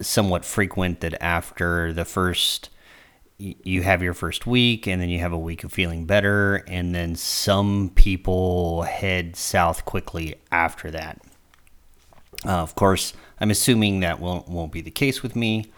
somewhat 0.00 0.44
frequent 0.44 1.00
that 1.00 1.20
after 1.22 1.92
the 1.92 2.04
first 2.04 2.70
you 3.38 3.82
have 3.82 4.02
your 4.02 4.14
first 4.14 4.46
week 4.46 4.86
and 4.86 5.00
then 5.00 5.08
you 5.08 5.18
have 5.18 5.32
a 5.32 5.38
week 5.38 5.62
of 5.62 5.72
feeling 5.72 6.06
better 6.06 6.64
and 6.66 6.94
then 6.94 7.14
some 7.14 7.90
people 7.94 8.82
head 8.82 9.36
south 9.36 9.84
quickly 9.84 10.36
after 10.50 10.90
that. 10.90 11.20
Uh, 12.44 12.50
of 12.50 12.74
course 12.74 13.14
i'm 13.40 13.50
assuming 13.50 14.00
that 14.00 14.20
won't, 14.20 14.46
won't 14.46 14.70
be 14.70 14.82
the 14.82 14.90
case 14.90 15.22
with 15.22 15.34
me 15.34 15.70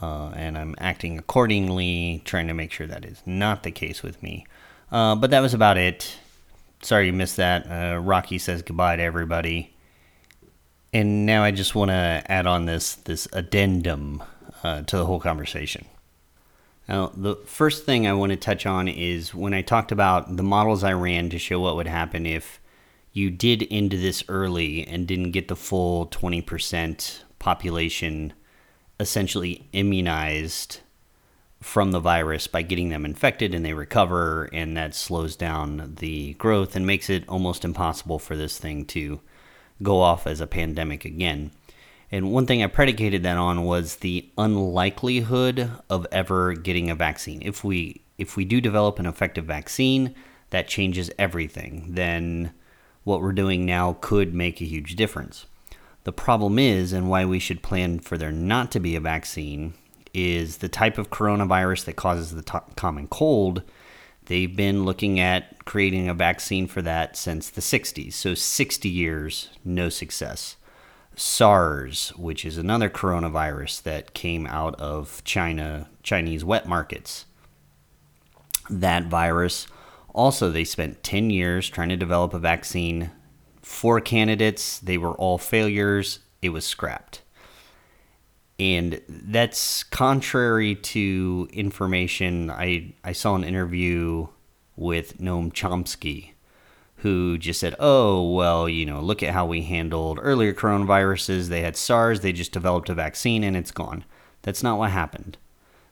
uh, 0.00 0.28
and 0.36 0.56
i'm 0.56 0.74
acting 0.78 1.18
accordingly 1.18 2.22
trying 2.24 2.46
to 2.46 2.54
make 2.54 2.72
sure 2.72 2.86
that 2.86 3.04
is 3.04 3.20
not 3.26 3.62
the 3.62 3.70
case 3.70 4.02
with 4.02 4.22
me. 4.22 4.46
Uh, 4.90 5.16
but 5.16 5.30
that 5.30 5.40
was 5.40 5.52
about 5.52 5.76
it. 5.76 6.16
Sorry 6.80 7.06
you 7.06 7.12
missed 7.12 7.36
that. 7.38 7.66
Uh, 7.68 7.98
rocky 7.98 8.38
says 8.38 8.62
goodbye 8.62 8.96
to 8.96 9.02
everybody. 9.02 9.74
And 10.92 11.26
now 11.26 11.42
i 11.42 11.50
just 11.50 11.74
want 11.74 11.90
to 11.90 12.22
add 12.26 12.46
on 12.46 12.66
this 12.66 12.94
this 12.94 13.28
addendum 13.32 14.22
uh, 14.62 14.82
to 14.82 14.96
the 14.96 15.06
whole 15.06 15.20
conversation 15.20 15.86
now, 16.88 17.12
the 17.16 17.34
first 17.46 17.84
thing 17.84 18.06
I 18.06 18.12
want 18.12 18.30
to 18.30 18.36
touch 18.36 18.64
on 18.64 18.86
is 18.86 19.34
when 19.34 19.52
I 19.54 19.62
talked 19.62 19.90
about 19.90 20.36
the 20.36 20.44
models 20.44 20.84
I 20.84 20.92
ran 20.92 21.30
to 21.30 21.38
show 21.38 21.60
what 21.60 21.76
would 21.76 21.88
happen 21.88 22.26
if 22.26 22.60
you 23.12 23.30
did 23.30 23.66
end 23.70 23.90
this 23.90 24.22
early 24.28 24.86
and 24.86 25.06
didn't 25.06 25.32
get 25.32 25.48
the 25.48 25.56
full 25.56 26.06
20% 26.06 27.22
population 27.38 28.34
essentially 29.00 29.68
immunized 29.72 30.80
from 31.60 31.90
the 31.90 31.98
virus 31.98 32.46
by 32.46 32.62
getting 32.62 32.90
them 32.90 33.04
infected 33.04 33.52
and 33.52 33.64
they 33.64 33.72
recover, 33.72 34.48
and 34.52 34.76
that 34.76 34.94
slows 34.94 35.34
down 35.34 35.96
the 35.98 36.34
growth 36.34 36.76
and 36.76 36.86
makes 36.86 37.10
it 37.10 37.28
almost 37.28 37.64
impossible 37.64 38.20
for 38.20 38.36
this 38.36 38.58
thing 38.58 38.84
to 38.84 39.20
go 39.82 40.00
off 40.00 40.26
as 40.26 40.40
a 40.40 40.46
pandemic 40.46 41.04
again. 41.04 41.50
And 42.10 42.32
one 42.32 42.46
thing 42.46 42.62
I 42.62 42.68
predicated 42.68 43.22
that 43.24 43.36
on 43.36 43.64
was 43.64 43.96
the 43.96 44.28
unlikelihood 44.38 45.70
of 45.90 46.06
ever 46.12 46.54
getting 46.54 46.88
a 46.88 46.94
vaccine. 46.94 47.42
If 47.42 47.64
we 47.64 48.02
if 48.18 48.36
we 48.36 48.44
do 48.44 48.60
develop 48.60 48.98
an 48.98 49.06
effective 49.06 49.44
vaccine, 49.44 50.14
that 50.50 50.68
changes 50.68 51.10
everything. 51.18 51.86
Then 51.90 52.52
what 53.04 53.20
we're 53.20 53.32
doing 53.32 53.66
now 53.66 53.98
could 54.00 54.34
make 54.34 54.60
a 54.60 54.66
huge 54.66 54.96
difference. 54.96 55.46
The 56.04 56.12
problem 56.12 56.58
is, 56.58 56.92
and 56.92 57.10
why 57.10 57.24
we 57.24 57.38
should 57.38 57.62
plan 57.62 57.98
for 57.98 58.16
there 58.16 58.32
not 58.32 58.70
to 58.72 58.80
be 58.80 58.96
a 58.96 59.00
vaccine, 59.00 59.74
is 60.14 60.58
the 60.58 60.68
type 60.68 60.98
of 60.98 61.10
coronavirus 61.10 61.84
that 61.84 61.96
causes 61.96 62.32
the 62.32 62.42
common 62.76 63.06
cold. 63.08 63.62
They've 64.26 64.54
been 64.54 64.84
looking 64.84 65.20
at 65.20 65.64
creating 65.66 66.08
a 66.08 66.14
vaccine 66.14 66.66
for 66.66 66.80
that 66.82 67.16
since 67.16 67.50
the 67.50 67.60
60s. 67.60 68.14
So 68.14 68.34
60 68.34 68.88
years, 68.88 69.50
no 69.64 69.88
success. 69.88 70.56
SARS, 71.16 72.10
which 72.16 72.44
is 72.44 72.58
another 72.58 72.90
coronavirus 72.90 73.82
that 73.82 74.14
came 74.14 74.46
out 74.46 74.74
of 74.76 75.22
China, 75.24 75.88
Chinese 76.02 76.44
wet 76.44 76.68
markets. 76.68 77.24
That 78.68 79.06
virus, 79.06 79.66
also, 80.16 80.50
they 80.50 80.64
spent 80.64 81.02
10 81.02 81.28
years 81.28 81.68
trying 81.68 81.90
to 81.90 81.96
develop 81.96 82.32
a 82.32 82.38
vaccine. 82.38 83.10
Four 83.60 84.00
candidates, 84.00 84.78
they 84.78 84.96
were 84.96 85.12
all 85.12 85.36
failures. 85.36 86.20
It 86.40 86.48
was 86.48 86.64
scrapped. 86.64 87.20
And 88.58 89.02
that's 89.08 89.84
contrary 89.84 90.74
to 90.74 91.46
information. 91.52 92.50
I, 92.50 92.94
I 93.04 93.12
saw 93.12 93.34
an 93.34 93.44
interview 93.44 94.28
with 94.74 95.18
Noam 95.18 95.52
Chomsky, 95.52 96.30
who 97.06 97.38
just 97.38 97.60
said, 97.60 97.76
oh, 97.78 98.20
well, 98.32 98.68
you 98.68 98.84
know, 98.84 99.00
look 99.00 99.22
at 99.22 99.32
how 99.32 99.46
we 99.46 99.62
handled 99.62 100.18
earlier 100.20 100.52
coronaviruses. 100.52 101.46
They 101.46 101.60
had 101.60 101.76
SARS, 101.76 102.18
they 102.18 102.32
just 102.32 102.50
developed 102.50 102.88
a 102.88 102.94
vaccine 102.94 103.44
and 103.44 103.56
it's 103.56 103.70
gone. 103.70 104.04
That's 104.42 104.64
not 104.64 104.76
what 104.76 104.90
happened. 104.90 105.38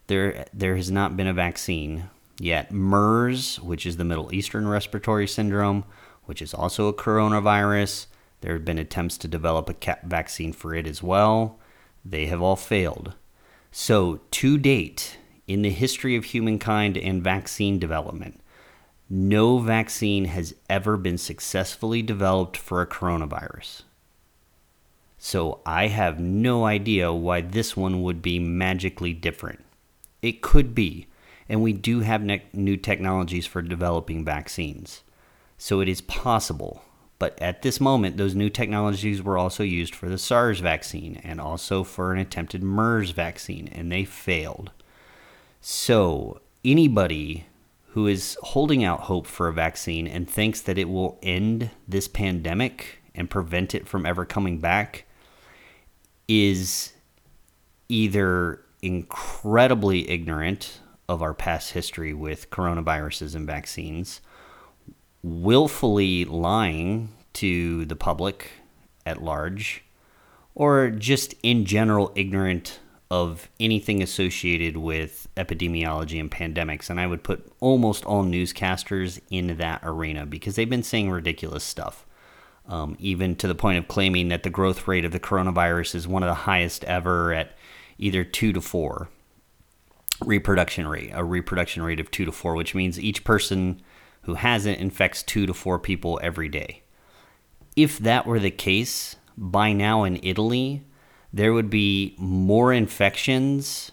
There, 0.09 0.45
there 0.53 0.75
has 0.75 0.91
not 0.91 1.17
been 1.17 1.29
a 1.29 1.33
vaccine 1.33 2.11
yet. 2.41 2.73
MERS, 2.73 3.61
which 3.61 3.87
is 3.87 3.97
the 3.97 4.05
Middle 4.05 4.35
Eastern 4.35 4.67
Respiratory 4.67 5.29
Syndrome, 5.29 5.85
which 6.25 6.43
is 6.43 6.53
also 6.53 6.89
a 6.89 6.93
coronavirus, 6.93 8.07
there 8.41 8.55
have 8.55 8.65
been 8.65 8.79
attempts 8.79 9.17
to 9.19 9.29
develop 9.29 9.71
a 9.71 9.97
vaccine 10.05 10.53
for 10.53 10.75
it 10.75 10.85
as 10.85 11.01
well. 11.01 11.61
They 12.05 12.27
have 12.27 12.43
all 12.43 12.57
failed. 12.57 13.15
So, 13.71 14.19
to 14.33 14.59
date, 14.59 15.17
in 15.47 15.63
the 15.63 15.71
history 15.71 16.17
of 16.17 16.25
humankind 16.25 16.99
and 16.99 17.23
vaccine 17.23 17.79
development, 17.79 18.41
no 19.11 19.59
vaccine 19.59 20.27
has 20.27 20.55
ever 20.69 20.97
been 20.97 21.19
successfully 21.19 22.03
developed 22.03 22.57
for 22.57 22.81
a 22.81 22.87
coronavirus. 22.87 23.83
So 25.19 25.61
I 25.65 25.87
have 25.89 26.21
no 26.21 26.65
idea 26.65 27.13
why 27.13 27.41
this 27.41 27.77
one 27.77 28.03
would 28.03 28.21
be 28.21 28.39
magically 28.39 29.13
different. 29.13 29.65
It 30.21 30.43
could 30.43 30.75
be, 30.75 31.07
and 31.49 31.63
we 31.63 31.73
do 31.73 32.01
have 32.01 32.23
ne- 32.23 32.45
new 32.53 32.77
technologies 32.77 33.47
for 33.47 33.63
developing 33.63 34.25
vaccines. 34.25 35.03
So 35.59 35.81
it 35.81 35.89
is 35.89 36.01
possible. 36.01 36.83
But 37.19 37.41
at 37.41 37.63
this 37.63 37.81
moment, 37.81 38.17
those 38.17 38.35
new 38.35 38.51
technologies 38.51 39.23
were 39.23 39.39
also 39.39 39.63
used 39.63 39.95
for 39.95 40.09
the 40.09 40.19
SARS 40.19 40.61
vaccine 40.61 41.21
and 41.25 41.41
also 41.41 41.85
for 41.85 42.13
an 42.13 42.19
attempted 42.19 42.63
MERS 42.63 43.13
vaccine, 43.13 43.69
and 43.69 43.91
they 43.91 44.05
failed. 44.05 44.73
So 45.61 46.41
anybody 46.65 47.47
who 47.95 48.09
is 48.09 48.37
holding 48.43 48.83
out 48.83 49.03
hope 49.03 49.25
for 49.25 49.47
a 49.47 49.53
vaccine 49.53 50.09
and 50.09 50.29
thinks 50.29 50.61
that 50.61 50.77
it 50.77 50.89
will 50.89 51.17
end 51.23 51.71
this 51.87 52.09
pandemic 52.09 52.99
and 53.15 53.31
prevent 53.31 53.73
it 53.73 53.87
from 53.87 54.05
ever 54.05 54.25
coming 54.25 54.59
back 54.59 55.05
is 56.27 56.93
either 57.89 58.61
incredibly 58.83 60.11
ignorant 60.11 60.81
of 61.09 61.23
our 61.23 61.33
past 61.33 61.71
history 61.71 62.13
with 62.13 62.51
coronaviruses 62.51 63.37
and 63.37 63.47
vaccines, 63.47 64.21
willfully 65.23 66.25
lying 66.25 67.11
to 67.33 67.85
the 67.85 67.95
public 67.95 68.51
at 69.07 69.23
large, 69.23 69.85
or 70.57 70.91
just 70.91 71.33
in 71.45 71.65
general 71.65 72.11
ignorant 72.17 72.81
of 73.11 73.49
anything 73.61 74.03
associated 74.03 74.77
with 74.77 75.29
epidemiology 75.37 76.19
and 76.19 76.31
pandemics. 76.31 76.91
And 76.91 76.99
I 76.99 77.07
would 77.07 77.23
put 77.23 77.51
almost 77.61 78.05
all 78.05 78.25
newscasters 78.25 79.21
in 79.31 79.57
that 79.59 79.81
arena 79.85 80.27
because 80.27 80.57
they've 80.57 80.69
been 80.69 80.83
saying 80.83 81.11
ridiculous 81.11 81.65
stuff. 81.65 82.07
Um, 82.67 82.97
even 82.99 83.37
to 83.37 83.47
the 83.47 83.55
point 83.55 83.77
of 83.77 83.89
claiming 83.89 84.29
that 84.29 84.43
the 84.43 84.51
growth 84.51 84.89
rate 84.89 85.05
of 85.05 85.13
the 85.13 85.21
coronavirus 85.21 85.95
is 85.95 86.09
one 86.09 86.23
of 86.23 86.29
the 86.29 86.35
highest 86.35 86.83
ever 86.85 87.35
at 87.35 87.57
either 87.99 88.25
two 88.25 88.55
to 88.55 88.61
four 88.63 89.11
reproduction 90.25 90.89
rate, 90.89 91.11
a 91.13 91.25
reproduction 91.25 91.83
rate 91.83 92.01
of 92.01 92.11
two 92.11 92.25
to 92.25 92.33
four, 92.33 92.55
which 92.55 92.75
means 92.75 92.99
each 92.99 93.23
person 93.23 93.83
who 94.23 94.35
has 94.35 94.65
it 94.65 94.79
infects 94.79 95.23
two 95.23 95.47
to 95.47 95.53
four 95.53 95.79
people 95.79 96.19
every 96.23 96.49
day. 96.49 96.83
If 97.77 97.99
that 97.99 98.27
were 98.27 98.39
the 98.39 98.51
case, 98.51 99.17
by 99.37 99.73
now 99.73 100.05
in 100.05 100.21
Italy, 100.23 100.85
there 101.35 101.53
would 101.53 101.69
be 101.69 102.15
more 102.17 102.73
infections. 102.73 103.91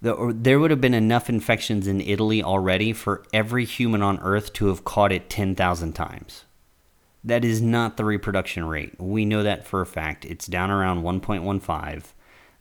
There 0.00 0.58
would 0.58 0.70
have 0.70 0.80
been 0.80 0.94
enough 0.94 1.28
infections 1.28 1.86
in 1.86 2.00
Italy 2.00 2.42
already 2.42 2.94
for 2.94 3.22
every 3.34 3.66
human 3.66 4.00
on 4.00 4.18
Earth 4.20 4.54
to 4.54 4.68
have 4.68 4.82
caught 4.82 5.12
it 5.12 5.28
10,000 5.28 5.92
times. 5.92 6.46
That 7.22 7.44
is 7.44 7.60
not 7.60 7.98
the 7.98 8.06
reproduction 8.06 8.64
rate. 8.64 8.98
We 8.98 9.26
know 9.26 9.42
that 9.42 9.66
for 9.66 9.82
a 9.82 9.86
fact. 9.86 10.24
It's 10.24 10.46
down 10.46 10.70
around 10.70 11.02
1.15. 11.02 12.14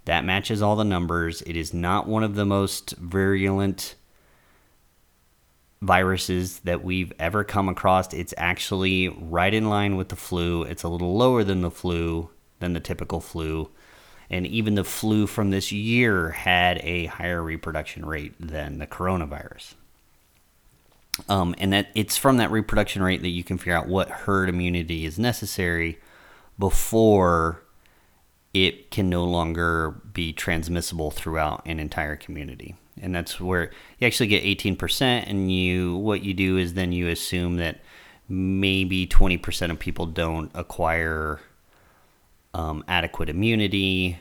That 0.04 0.26
matches 0.26 0.62
all 0.62 0.76
the 0.76 0.84
numbers. 0.84 1.42
It 1.44 1.56
is 1.56 1.74
not 1.74 2.06
one 2.06 2.24
of 2.24 2.36
the 2.36 2.46
most 2.46 2.98
virulent 2.98 3.96
viruses 5.82 6.60
that 6.66 6.84
we've 6.84 7.14
ever 7.20 7.46
come 7.46 7.70
across. 7.70 8.14
It's 8.14 8.34
actually 8.36 9.08
right 9.08 9.54
in 9.54 9.70
line 9.70 9.96
with 9.96 10.10
the 10.10 10.18
flu. 10.18 10.64
It's 10.64 10.84
a 10.84 10.90
little 10.90 11.16
lower 11.16 11.46
than 11.46 11.62
the 11.62 11.72
flu, 11.72 12.32
than 12.60 12.74
the 12.74 12.82
typical 12.82 13.22
flu 13.22 13.70
and 14.30 14.46
even 14.46 14.76
the 14.76 14.84
flu 14.84 15.26
from 15.26 15.50
this 15.50 15.72
year 15.72 16.30
had 16.30 16.80
a 16.84 17.06
higher 17.08 17.42
reproduction 17.42 18.06
rate 18.06 18.34
than 18.40 18.78
the 18.78 18.88
coronavirus. 18.88 19.74
Um, 21.28 21.56
and 21.58 21.74
that 21.74 21.90
it's 21.96 22.16
from 22.16 22.38
that 22.38 22.52
reproduction 22.52 23.02
rate 23.02 23.22
that 23.22 23.30
you 23.30 23.44
can 23.44 23.58
figure 23.58 23.74
out 23.74 23.88
what 23.88 24.10
herd 24.10 24.48
immunity 24.48 25.06
is 25.06 25.20
necessary 25.20 26.00
before 26.58 27.62
it 28.54 28.92
can 28.92 29.10
no 29.10 29.26
longer 29.26 29.92
be 30.14 30.32
transmissible 30.34 31.12
throughout 31.12 31.62
an 31.66 31.80
entire 31.80 32.16
community. 32.16 32.76
And 33.02 33.14
that's 33.16 33.40
where 33.40 33.72
you 33.98 34.08
actually 34.08 34.28
get 34.28 34.44
18% 34.44 35.02
and 35.28 35.52
you 35.52 35.96
what 35.98 36.24
you 36.24 36.34
do 36.34 36.58
is 36.58 36.74
then 36.74 36.92
you 36.92 37.08
assume 37.08 37.58
that 37.58 37.80
maybe 38.28 39.08
20% 39.08 39.72
of 39.72 39.80
people 39.80 40.06
don't 40.06 40.52
acquire 40.54 41.40
um, 42.54 42.84
adequate 42.88 43.30
immunity, 43.30 44.20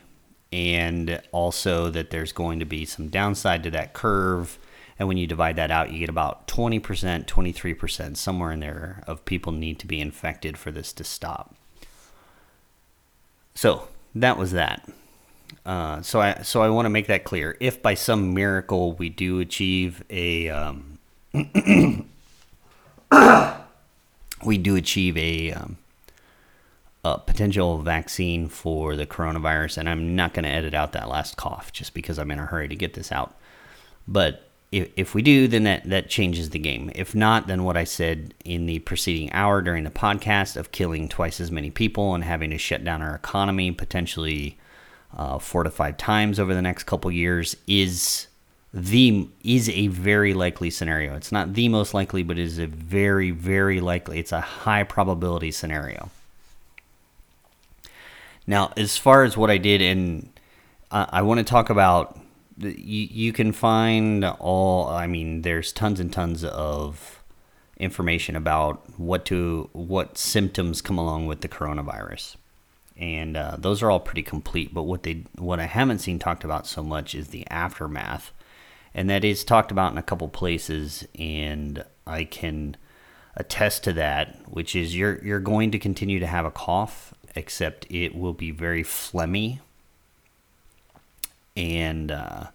and 0.53 1.21
also 1.33 1.91
that 1.91 2.11
there's 2.11 2.33
going 2.33 2.59
to 2.59 2.65
be 2.65 2.85
some 2.85 3.09
downside 3.09 3.63
to 3.65 3.71
that 3.71 3.93
curve. 3.93 4.59
And 4.99 5.07
when 5.07 5.17
you 5.17 5.27
divide 5.27 5.57
that 5.57 5.71
out, 5.71 5.93
you 5.93 5.99
get 6.01 6.09
about 6.09 6.49
20%, 6.49 7.27
23%, 7.27 8.17
somewhere 8.17 8.53
in 8.53 8.61
there, 8.61 9.03
of 9.07 9.25
people 9.25 9.53
need 9.53 9.79
to 9.79 9.87
be 9.87 10.01
infected 10.01 10.59
for 10.59 10.71
this 10.71 10.93
to 10.95 11.05
stop. 11.05 11.55
So 13.55 13.89
that 14.15 14.37
was 14.37 14.53
that. 14.53 14.89
Uh, 15.65 16.03
so 16.03 16.21
I 16.21 16.43
so 16.43 16.63
I 16.63 16.69
want 16.69 16.87
to 16.87 16.91
make 16.91 17.07
that 17.07 17.25
clear. 17.25 17.57
If 17.59 17.83
by 17.83 17.95
some 17.95 18.35
miracle 18.35 18.93
we 18.93 19.09
do 19.09 19.41
achieve 19.41 20.05
a 20.11 20.49
um, 20.51 20.99
we 24.45 24.59
do 24.59 24.77
achieve 24.77 25.17
a, 25.17 25.53
um, 25.53 25.79
a 27.05 27.19
potential 27.19 27.79
vaccine 27.79 28.49
for 28.49 28.97
the 28.97 29.07
coronavirus, 29.07 29.79
and 29.79 29.89
I'm 29.89 30.17
not 30.17 30.35
going 30.35 30.45
to 30.45 30.51
edit 30.51 30.75
out 30.75 30.93
that 30.93 31.09
last 31.09 31.37
cough 31.37 31.73
just 31.73 31.95
because 31.95 32.19
I'm 32.19 32.31
in 32.31 32.39
a 32.39 32.47
hurry 32.47 32.69
to 32.69 32.77
get 32.77 32.95
this 32.95 33.13
out. 33.13 33.37
But 34.07 34.49
if, 34.73 34.91
if 34.97 35.15
we 35.15 35.23
do, 35.23 35.49
then 35.49 35.65
that, 35.65 35.85
that 35.89 36.09
changes 36.09 36.51
the 36.51 36.59
game. 36.59 36.91
If 36.95 37.15
not, 37.15 37.47
then 37.47 37.65
what 37.65 37.77
I 37.77 37.85
said 37.85 38.35
in 38.45 38.67
the 38.67 38.81
preceding 38.81 39.33
hour 39.33 39.63
during 39.63 39.85
the 39.85 39.91
podcast 39.91 40.57
of 40.57 40.73
killing 40.73 41.09
twice 41.09 41.41
as 41.41 41.51
many 41.51 41.71
people 41.71 42.15
and 42.15 42.25
having 42.25 42.51
to 42.51 42.59
shut 42.59 42.85
down 42.85 43.01
our 43.01 43.15
economy 43.15 43.71
potentially 43.73 44.59
uh, 45.17 45.39
four 45.39 45.63
to 45.63 45.71
five 45.71 45.97
times 45.97 46.39
over 46.39 46.55
the 46.55 46.63
next 46.63 46.85
couple 46.85 47.11
years 47.11 47.57
is 47.67 48.27
the 48.75 49.27
is 49.43 49.71
a 49.71 49.87
very 49.87 50.35
likely 50.35 50.69
scenario. 50.69 51.15
It's 51.15 51.33
not 51.33 51.55
the 51.55 51.69
most 51.69 51.95
likely, 51.95 52.23
but 52.23 52.39
it 52.39 52.43
is 52.43 52.59
a 52.59 52.67
very 52.67 53.31
very 53.31 53.81
likely. 53.81 54.19
It's 54.19 54.33
a 54.33 54.43
high 54.43 54.85
probability 54.85 55.51
scenario. 55.51 56.11
Now, 58.49 58.73
as 58.79 58.97
far 58.97 59.25
as 59.25 59.37
what 59.37 59.51
I 59.51 59.59
did, 59.59 59.83
and 59.83 60.31
uh, 60.91 61.05
I 61.11 61.21
want 61.21 61.37
to 61.37 61.45
talk 61.45 61.69
about 61.69 62.19
you, 62.57 62.73
you 63.11 63.33
can 63.33 63.53
find 63.53 64.25
all 64.25 64.89
i 64.89 65.07
mean 65.07 65.43
there's 65.43 65.71
tons 65.71 66.01
and 66.01 66.13
tons 66.13 66.43
of 66.43 67.23
information 67.77 68.35
about 68.35 68.83
what 68.99 69.25
to 69.27 69.71
what 69.73 70.19
symptoms 70.19 70.83
come 70.83 70.99
along 70.99 71.27
with 71.27 71.43
the 71.43 71.49
coronavirus. 71.49 72.35
And 72.97 73.37
uh, 73.37 73.55
those 73.57 73.81
are 73.83 73.91
all 73.91 74.01
pretty 74.01 74.23
complete 74.23 74.75
but 74.75 74.85
what 74.85 75.03
they 75.03 75.25
what 75.37 75.61
i 75.61 75.67
haven't 75.67 76.01
seen 76.01 76.19
talked 76.19 76.43
about 76.43 76.67
so 76.67 76.83
much 76.83 77.15
is 77.15 77.29
the 77.29 77.47
aftermath. 77.49 78.33
And 78.95 79.09
that 79.11 79.25
is 79.25 79.45
talked 79.45 79.71
about 79.71 79.93
in 79.93 79.99
a 79.99 80.03
couple 80.03 80.29
places 80.29 81.07
and 81.19 81.85
i 82.07 82.25
can 82.25 82.79
attest 83.37 83.85
to 83.85 83.93
that 83.93 84.41
which 84.49 84.75
is 84.75 84.97
you're 84.97 85.23
you're 85.23 85.39
going 85.39 85.71
to 85.71 85.79
continue 85.79 86.19
to 86.19 86.27
have 86.27 86.47
a 86.47 86.51
cough 86.51 87.15
except 87.39 87.87
it 87.89 88.15
will 88.15 88.33
be 88.33 88.51
very 88.51 88.83
phlegmy 88.83 89.61
and 91.57 92.11
uh, 92.11 92.47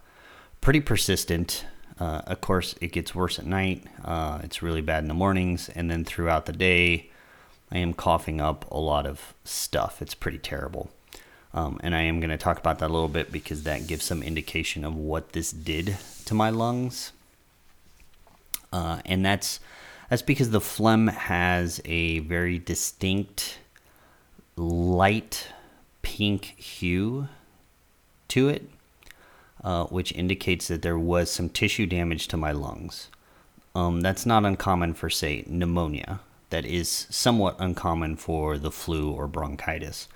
pretty 0.61 0.81
persistent. 0.81 1.65
Uh, 1.99 2.21
of 2.27 2.41
course, 2.41 2.75
it 2.81 2.91
gets 2.91 3.15
worse 3.15 3.39
at 3.39 3.45
night. 3.45 3.83
Uh, 4.03 4.39
it's 4.43 4.61
really 4.61 4.81
bad 4.81 5.03
in 5.03 5.07
the 5.07 5.13
mornings, 5.13 5.69
and 5.69 5.89
then 5.89 6.03
throughout 6.03 6.45
the 6.45 6.53
day, 6.53 7.09
I 7.71 7.77
am 7.77 7.93
coughing 7.93 8.41
up 8.41 8.69
a 8.69 8.79
lot 8.79 9.05
of 9.05 9.33
stuff. 9.43 10.01
It's 10.01 10.13
pretty 10.13 10.37
terrible. 10.37 10.91
Um, 11.53 11.79
and 11.83 11.95
I 11.95 12.01
am 12.01 12.19
going 12.19 12.31
to 12.31 12.37
talk 12.37 12.59
about 12.59 12.79
that 12.79 12.89
a 12.89 12.93
little 12.93 13.07
bit 13.07 13.31
because 13.31 13.63
that 13.63 13.87
gives 13.87 14.03
some 14.03 14.23
indication 14.23 14.83
of 14.83 14.95
what 14.95 15.33
this 15.33 15.51
did 15.51 15.97
to 16.25 16.33
my 16.33 16.49
lungs. 16.49 17.13
Uh, 18.71 18.99
and 19.05 19.23
that's 19.23 19.59
that's 20.09 20.23
because 20.23 20.49
the 20.49 20.61
phlegm 20.61 21.07
has 21.07 21.79
a 21.85 22.19
very 22.19 22.57
distinct 22.57 23.59
light 24.55 25.47
pink 26.01 26.45
hue 26.57 27.27
to 28.27 28.49
it 28.49 28.69
uh, 29.63 29.85
which 29.85 30.11
indicates 30.11 30.67
that 30.67 30.81
there 30.81 30.99
was 30.99 31.31
some 31.31 31.49
tissue 31.49 31.85
damage 31.85 32.27
to 32.27 32.37
my 32.37 32.51
lungs. 32.51 33.09
Um, 33.75 34.01
that's 34.01 34.25
not 34.25 34.45
uncommon 34.45 34.93
for, 34.93 35.09
say, 35.09 35.43
pneumonia. 35.47 36.19
That 36.49 36.65
is 36.65 37.07
somewhat 37.09 37.55
uncommon 37.59 38.17
for 38.17 38.57
the 38.57 38.71
flu 38.71 39.11
or 39.11 39.27
bronchitis. 39.27 40.07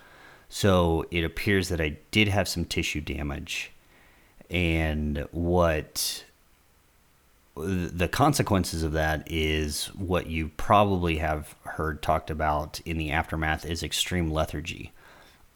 So 0.49 1.05
it 1.09 1.23
appears 1.23 1.69
that 1.69 1.81
I 1.81 1.97
did 2.11 2.27
have 2.27 2.47
some 2.47 2.65
tissue 2.65 3.01
damage. 3.01 3.71
And 4.49 5.27
what 5.31 6.23
the 7.63 8.07
consequences 8.07 8.83
of 8.83 8.93
that 8.93 9.23
is 9.27 9.85
what 9.95 10.27
you 10.27 10.49
probably 10.57 11.17
have 11.17 11.55
heard 11.63 12.01
talked 12.01 12.29
about 12.29 12.79
in 12.85 12.97
the 12.97 13.11
aftermath 13.11 13.65
is 13.65 13.83
extreme 13.83 14.29
lethargy. 14.29 14.91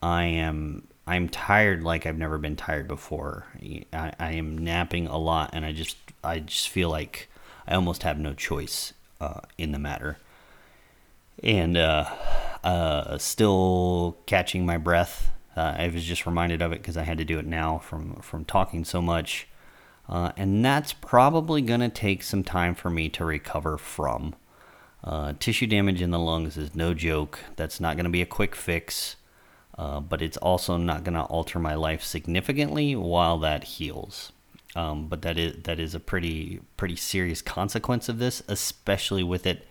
I 0.01 0.23
am 0.23 0.87
I'm 1.07 1.29
tired 1.29 1.83
like 1.83 2.05
I've 2.05 2.17
never 2.17 2.37
been 2.37 2.55
tired 2.55 2.87
before. 2.87 3.45
I, 3.91 4.13
I 4.19 4.31
am 4.33 4.57
napping 4.57 5.07
a 5.07 5.17
lot, 5.17 5.49
and 5.53 5.65
I 5.65 5.71
just 5.71 5.97
I 6.23 6.39
just 6.39 6.69
feel 6.69 6.89
like 6.89 7.29
I 7.67 7.75
almost 7.75 8.03
have 8.03 8.19
no 8.19 8.33
choice 8.33 8.93
uh, 9.19 9.41
in 9.57 9.71
the 9.71 9.79
matter. 9.79 10.17
And 11.43 11.75
uh, 11.75 12.09
uh, 12.63 13.17
still 13.17 14.17
catching 14.25 14.65
my 14.65 14.77
breath. 14.77 15.31
Uh, 15.55 15.75
I 15.77 15.87
was 15.89 16.03
just 16.03 16.25
reminded 16.25 16.61
of 16.61 16.71
it 16.71 16.79
because 16.81 16.97
I 16.97 17.03
had 17.03 17.17
to 17.17 17.25
do 17.25 17.39
it 17.39 17.45
now 17.45 17.79
from 17.79 18.15
from 18.21 18.45
talking 18.45 18.85
so 18.85 19.01
much, 19.01 19.47
uh, 20.11 20.31
and 20.37 20.63
that's 20.63 20.93
probably 20.93 21.61
gonna 21.61 21.89
take 21.89 22.21
some 22.21 22.43
time 22.43 22.75
for 22.75 22.89
me 22.89 23.09
to 23.09 23.25
recover 23.25 23.77
from. 23.77 24.35
Uh, 25.03 25.33
tissue 25.39 25.65
damage 25.65 26.01
in 26.01 26.11
the 26.11 26.19
lungs 26.19 26.57
is 26.57 26.75
no 26.75 26.93
joke. 26.93 27.39
That's 27.55 27.79
not 27.79 27.97
gonna 27.97 28.09
be 28.09 28.21
a 28.21 28.27
quick 28.27 28.55
fix. 28.55 29.15
Uh, 29.77 29.99
but 29.99 30.21
it's 30.21 30.37
also 30.37 30.77
not 30.77 31.03
going 31.03 31.15
to 31.15 31.23
alter 31.23 31.57
my 31.57 31.73
life 31.73 32.03
significantly 32.03 32.95
while 32.95 33.39
that 33.39 33.63
heals. 33.63 34.31
Um, 34.75 35.07
but 35.07 35.21
that 35.23 35.37
is 35.37 35.63
that 35.63 35.79
is 35.79 35.95
a 35.95 35.99
pretty 35.99 36.61
pretty 36.77 36.95
serious 36.95 37.41
consequence 37.41 38.07
of 38.07 38.19
this, 38.19 38.41
especially 38.47 39.23
with 39.23 39.45
it 39.45 39.67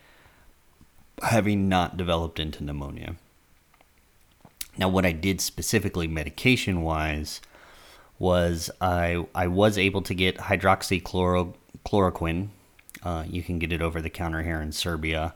having 1.22 1.68
not 1.68 1.96
developed 1.96 2.40
into 2.40 2.64
pneumonia. 2.64 3.16
Now, 4.76 4.88
what 4.88 5.06
I 5.06 5.12
did 5.12 5.40
specifically 5.40 6.06
medication 6.06 6.82
wise 6.82 7.40
was 8.20 8.70
I 8.80 9.26
I 9.34 9.48
was 9.48 9.76
able 9.76 10.02
to 10.02 10.14
get 10.14 10.36
hydroxychloroquine. 10.36 12.48
Uh, 13.02 13.24
you 13.26 13.42
can 13.42 13.58
get 13.58 13.72
it 13.72 13.82
over 13.82 14.00
the 14.00 14.10
counter 14.10 14.44
here 14.44 14.60
in 14.60 14.70
Serbia. 14.70 15.34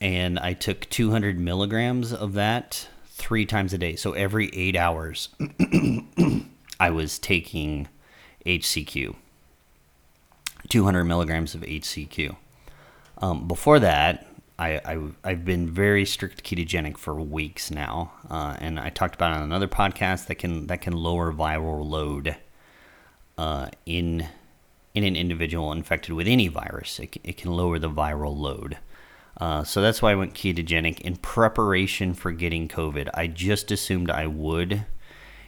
And 0.00 0.38
I 0.38 0.52
took 0.52 0.88
200 0.88 1.38
milligrams 1.38 2.12
of 2.12 2.34
that 2.34 2.88
three 3.06 3.44
times 3.44 3.72
a 3.72 3.78
day. 3.78 3.96
So 3.96 4.12
every 4.12 4.50
eight 4.52 4.76
hours, 4.76 5.30
I 6.78 6.90
was 6.90 7.18
taking 7.18 7.88
HCQ, 8.44 9.16
200 10.68 11.04
milligrams 11.04 11.54
of 11.54 11.62
HCQ. 11.62 12.36
Um, 13.18 13.48
before 13.48 13.80
that, 13.80 14.26
I, 14.58 14.80
I, 15.22 15.30
have 15.30 15.44
been 15.44 15.68
very 15.68 16.06
strict 16.06 16.42
ketogenic 16.42 16.96
for 16.96 17.14
weeks 17.20 17.70
now, 17.70 18.12
uh, 18.30 18.56
and 18.58 18.80
I 18.80 18.88
talked 18.88 19.14
about 19.14 19.32
on 19.32 19.42
another 19.42 19.68
podcast 19.68 20.26
that 20.26 20.36
can 20.36 20.66
that 20.68 20.80
can 20.80 20.94
lower 20.94 21.30
viral 21.30 21.86
load 21.86 22.36
uh, 23.36 23.68
in 23.84 24.26
in 24.94 25.04
an 25.04 25.14
individual 25.14 25.72
infected 25.72 26.14
with 26.14 26.26
any 26.26 26.48
virus. 26.48 26.98
It, 26.98 27.18
it 27.22 27.36
can 27.36 27.52
lower 27.52 27.78
the 27.78 27.90
viral 27.90 28.34
load. 28.34 28.78
Uh, 29.38 29.62
so 29.62 29.82
that's 29.82 30.00
why 30.00 30.12
I 30.12 30.14
went 30.14 30.32
ketogenic 30.32 31.00
in 31.00 31.16
preparation 31.16 32.14
for 32.14 32.32
getting 32.32 32.66
COVID. 32.66 33.10
I 33.12 33.26
just 33.26 33.70
assumed 33.70 34.10
I 34.10 34.26
would. 34.26 34.86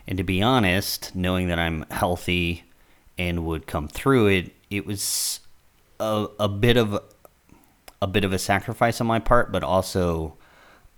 And 0.07 0.19
to 0.19 0.25
be 0.25 0.43
honest, 0.43 1.15
knowing 1.17 1.49
that 1.49 1.59
I'm 1.59 1.87
healthy 1.91 2.65
and 3.17 3.47
would 3.47 3.67
come 3.67 3.89
through 3.89 4.27
it, 4.27 4.55
it 4.69 4.85
was 4.85 5.41
a, 5.99 6.27
a 6.39 6.49
bit 6.49 6.77
of 6.77 7.03
a 8.01 8.07
bit 8.07 8.25
of 8.25 8.33
a 8.33 8.39
sacrifice 8.39 9.01
on 9.01 9.07
my 9.07 9.19
part, 9.19 9.51
but 9.53 9.63
also 9.63 10.37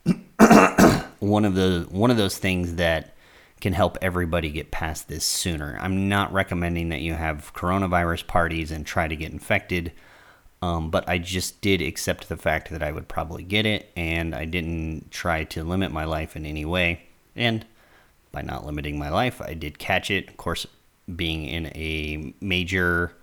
one 1.19 1.45
of 1.45 1.55
the 1.55 1.87
one 1.91 2.11
of 2.11 2.17
those 2.17 2.39
things 2.39 2.75
that 2.77 3.15
can 3.61 3.73
help 3.73 3.99
everybody 4.01 4.51
get 4.51 4.71
past 4.71 5.09
this 5.09 5.25
sooner. 5.25 5.77
I'm 5.81 6.09
not 6.09 6.33
recommending 6.33 6.89
that 6.89 7.03
you 7.03 7.15
have 7.15 7.53
coronavirus 7.55 8.27
parties 8.27 8.71
and 8.71 8.87
try 8.87 9.07
to 9.07 9.17
get 9.17 9.33
infected. 9.33 9.93
Um, 10.63 10.91
but 10.91 11.09
I 11.09 11.19
just 11.19 11.61
did 11.63 11.81
accept 11.81 12.29
the 12.29 12.37
fact 12.37 12.71
that 12.71 12.83
I 12.83 12.93
would 12.93 13.09
probably 13.09 13.43
get 13.43 13.65
it, 13.65 13.91
and 13.97 14.35
I 14.35 14.45
didn't 14.45 15.11
try 15.11 15.45
to 15.45 15.65
limit 15.65 15.91
my 15.91 16.05
life 16.05 16.37
in 16.37 16.45
any 16.45 16.67
way. 16.67 17.03
And 17.35 17.65
by 18.31 18.43
not 18.43 18.67
limiting 18.67 18.99
my 18.99 19.09
life, 19.09 19.41
I 19.41 19.55
did 19.55 19.79
catch 19.79 20.11
it. 20.11 20.29
Of 20.29 20.37
course, 20.37 20.67
being 21.17 21.47
in 21.47 21.67
a 21.69 22.35
major 22.41 23.17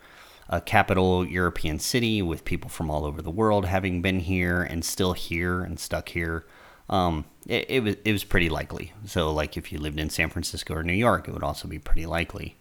uh, 0.50 0.60
capital 0.62 1.26
European 1.26 1.80
city 1.80 2.22
with 2.22 2.46
people 2.46 2.70
from 2.70 2.90
all 2.90 3.06
over 3.06 3.22
the 3.22 3.32
world 3.32 3.66
having 3.66 4.02
been 4.02 4.22
here 4.22 4.62
and 4.62 4.84
still 4.84 5.14
here 5.14 5.62
and 5.62 5.80
stuck 5.80 6.10
here, 6.10 6.46
um, 6.90 7.26
it, 7.48 7.66
it, 7.70 7.84
was 7.84 7.96
it 8.06 8.12
was 8.12 8.24
pretty 8.24 8.50
likely. 8.50 8.94
So, 9.06 9.32
like 9.32 9.58
if 9.58 9.72
you 9.72 9.80
lived 9.80 10.00
in 10.00 10.10
San 10.10 10.30
Francisco 10.30 10.76
or 10.76 10.84
New 10.84 10.94
York, 10.94 11.28
it 11.28 11.34
would 11.34 11.44
also 11.44 11.68
be 11.68 11.80
pretty 11.80 12.06
likely. 12.06 12.58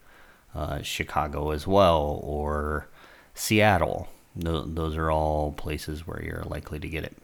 Uh, 0.54 0.80
Chicago 0.80 1.50
as 1.50 1.66
well, 1.66 2.18
or 2.22 2.88
Seattle 3.34 4.08
those 4.36 4.96
are 4.96 5.10
all 5.10 5.52
places 5.52 6.06
where 6.06 6.22
you're 6.22 6.44
likely 6.44 6.78
to 6.78 6.88
get 6.88 7.04
it. 7.04 7.16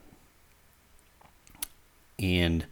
And 2.18 2.66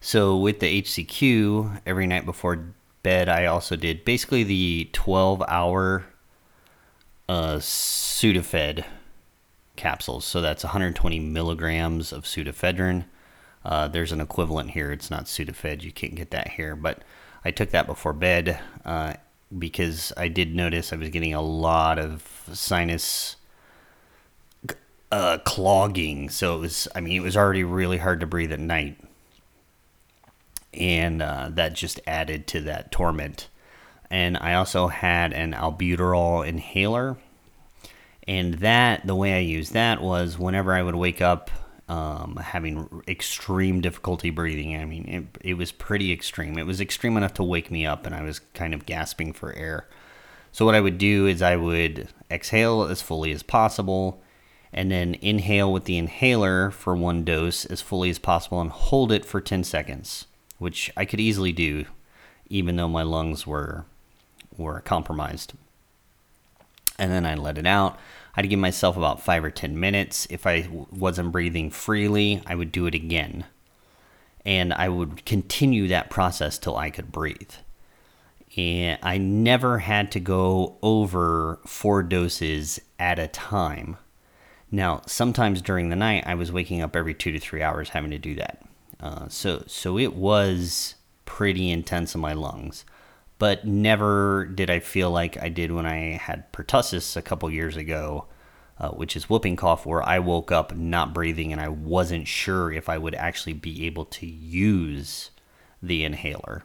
so 0.00 0.36
with 0.36 0.60
the 0.60 0.82
HCQ, 0.82 1.80
every 1.86 2.06
night 2.06 2.26
before 2.26 2.74
bed, 3.02 3.28
I 3.28 3.46
also 3.46 3.76
did 3.76 4.04
basically 4.04 4.44
the 4.44 4.90
12 4.92 5.42
hour 5.48 6.06
uh, 7.28 7.56
Sudafed 7.56 8.84
capsules. 9.76 10.24
So 10.24 10.40
that's 10.40 10.64
120 10.64 11.20
milligrams 11.20 12.12
of 12.12 12.24
pseudoephedrine. 12.24 13.04
Uh, 13.64 13.88
there's 13.88 14.12
an 14.12 14.20
equivalent 14.20 14.70
here. 14.70 14.92
It's 14.92 15.10
not 15.10 15.24
Sudafed. 15.24 15.82
You 15.82 15.92
can't 15.92 16.14
get 16.14 16.30
that 16.30 16.52
here. 16.52 16.76
But 16.76 17.02
I 17.44 17.50
took 17.50 17.70
that 17.70 17.86
before 17.86 18.12
bed 18.12 18.58
uh, 18.84 19.14
because 19.56 20.12
I 20.16 20.28
did 20.28 20.54
notice 20.54 20.92
I 20.92 20.96
was 20.96 21.10
getting 21.10 21.34
a 21.34 21.42
lot 21.42 21.98
of 21.98 22.48
sinus 22.52 23.36
uh, 25.12 25.38
clogging. 25.44 26.28
So 26.28 26.56
it 26.56 26.60
was, 26.60 26.88
I 26.94 27.00
mean, 27.00 27.16
it 27.16 27.24
was 27.24 27.36
already 27.36 27.64
really 27.64 27.98
hard 27.98 28.20
to 28.20 28.26
breathe 28.26 28.52
at 28.52 28.60
night. 28.60 28.98
And 30.74 31.22
uh, 31.22 31.48
that 31.52 31.74
just 31.74 32.00
added 32.06 32.46
to 32.48 32.60
that 32.62 32.92
torment. 32.92 33.48
And 34.10 34.36
I 34.36 34.54
also 34.54 34.88
had 34.88 35.32
an 35.32 35.52
albuterol 35.52 36.46
inhaler. 36.46 37.16
And 38.28 38.54
that, 38.54 39.06
the 39.06 39.14
way 39.14 39.34
I 39.34 39.40
used 39.40 39.72
that 39.72 40.00
was 40.00 40.38
whenever 40.38 40.72
I 40.72 40.82
would 40.82 40.94
wake 40.94 41.20
up 41.20 41.50
um, 41.88 42.36
having 42.36 43.02
extreme 43.06 43.80
difficulty 43.80 44.30
breathing. 44.30 44.76
I 44.76 44.84
mean, 44.84 45.08
it, 45.08 45.50
it 45.50 45.54
was 45.54 45.70
pretty 45.70 46.12
extreme. 46.12 46.58
It 46.58 46.66
was 46.66 46.80
extreme 46.80 47.16
enough 47.16 47.34
to 47.34 47.44
wake 47.44 47.70
me 47.70 47.86
up, 47.86 48.06
and 48.06 48.14
I 48.14 48.22
was 48.22 48.40
kind 48.54 48.74
of 48.74 48.86
gasping 48.86 49.32
for 49.32 49.52
air. 49.52 49.88
So, 50.50 50.64
what 50.64 50.74
I 50.74 50.80
would 50.80 50.98
do 50.98 51.26
is 51.26 51.42
I 51.42 51.54
would 51.54 52.08
exhale 52.28 52.82
as 52.82 53.02
fully 53.02 53.30
as 53.30 53.44
possible 53.44 54.20
and 54.72 54.90
then 54.90 55.14
inhale 55.22 55.72
with 55.72 55.84
the 55.84 55.96
inhaler 55.96 56.72
for 56.72 56.96
one 56.96 57.22
dose 57.22 57.64
as 57.66 57.80
fully 57.80 58.10
as 58.10 58.18
possible 58.18 58.60
and 58.60 58.70
hold 58.70 59.12
it 59.12 59.24
for 59.24 59.40
10 59.40 59.62
seconds, 59.62 60.26
which 60.58 60.90
I 60.96 61.04
could 61.04 61.20
easily 61.20 61.52
do 61.52 61.86
even 62.48 62.76
though 62.76 62.88
my 62.88 63.02
lungs 63.02 63.46
were 63.46 63.86
were 64.56 64.80
compromised. 64.80 65.54
And 66.98 67.12
then 67.12 67.26
I 67.26 67.34
let 67.34 67.58
it 67.58 67.66
out. 67.66 67.98
I'd 68.36 68.48
give 68.48 68.58
myself 68.58 68.96
about 68.96 69.22
5 69.22 69.44
or 69.44 69.50
10 69.50 69.78
minutes. 69.78 70.26
If 70.30 70.46
I 70.46 70.68
wasn't 70.90 71.32
breathing 71.32 71.70
freely, 71.70 72.42
I 72.46 72.54
would 72.54 72.72
do 72.72 72.86
it 72.86 72.94
again. 72.94 73.44
And 74.44 74.72
I 74.72 74.88
would 74.88 75.24
continue 75.24 75.88
that 75.88 76.10
process 76.10 76.58
till 76.58 76.76
I 76.76 76.90
could 76.90 77.12
breathe. 77.12 77.52
And 78.56 78.98
I 79.02 79.18
never 79.18 79.80
had 79.80 80.12
to 80.12 80.20
go 80.20 80.76
over 80.82 81.58
four 81.66 82.02
doses 82.02 82.80
at 82.98 83.18
a 83.18 83.28
time 83.28 83.98
now, 84.70 85.02
sometimes 85.06 85.62
during 85.62 85.88
the 85.88 85.96
night, 85.96 86.24
I 86.26 86.34
was 86.34 86.50
waking 86.50 86.82
up 86.82 86.96
every 86.96 87.14
two 87.14 87.32
to 87.32 87.38
three 87.38 87.62
hours 87.62 87.90
having 87.90 88.10
to 88.10 88.18
do 88.18 88.34
that. 88.36 88.62
Uh, 88.98 89.28
so, 89.28 89.62
so 89.66 89.98
it 89.98 90.14
was 90.14 90.96
pretty 91.24 91.70
intense 91.70 92.14
in 92.14 92.20
my 92.20 92.32
lungs, 92.32 92.84
but 93.38 93.66
never 93.66 94.46
did 94.46 94.70
I 94.70 94.80
feel 94.80 95.10
like 95.10 95.40
I 95.42 95.48
did 95.48 95.72
when 95.72 95.86
I 95.86 96.12
had 96.12 96.52
pertussis 96.52 97.16
a 97.16 97.22
couple 97.22 97.50
years 97.50 97.76
ago, 97.76 98.26
uh, 98.78 98.90
which 98.90 99.16
is 99.16 99.28
whooping 99.28 99.56
cough, 99.56 99.86
where 99.86 100.02
I 100.02 100.18
woke 100.18 100.50
up 100.50 100.74
not 100.74 101.14
breathing 101.14 101.52
and 101.52 101.60
I 101.60 101.68
wasn't 101.68 102.28
sure 102.28 102.72
if 102.72 102.88
I 102.88 102.98
would 102.98 103.14
actually 103.14 103.54
be 103.54 103.86
able 103.86 104.06
to 104.06 104.26
use 104.26 105.30
the 105.82 106.04
inhaler. 106.04 106.64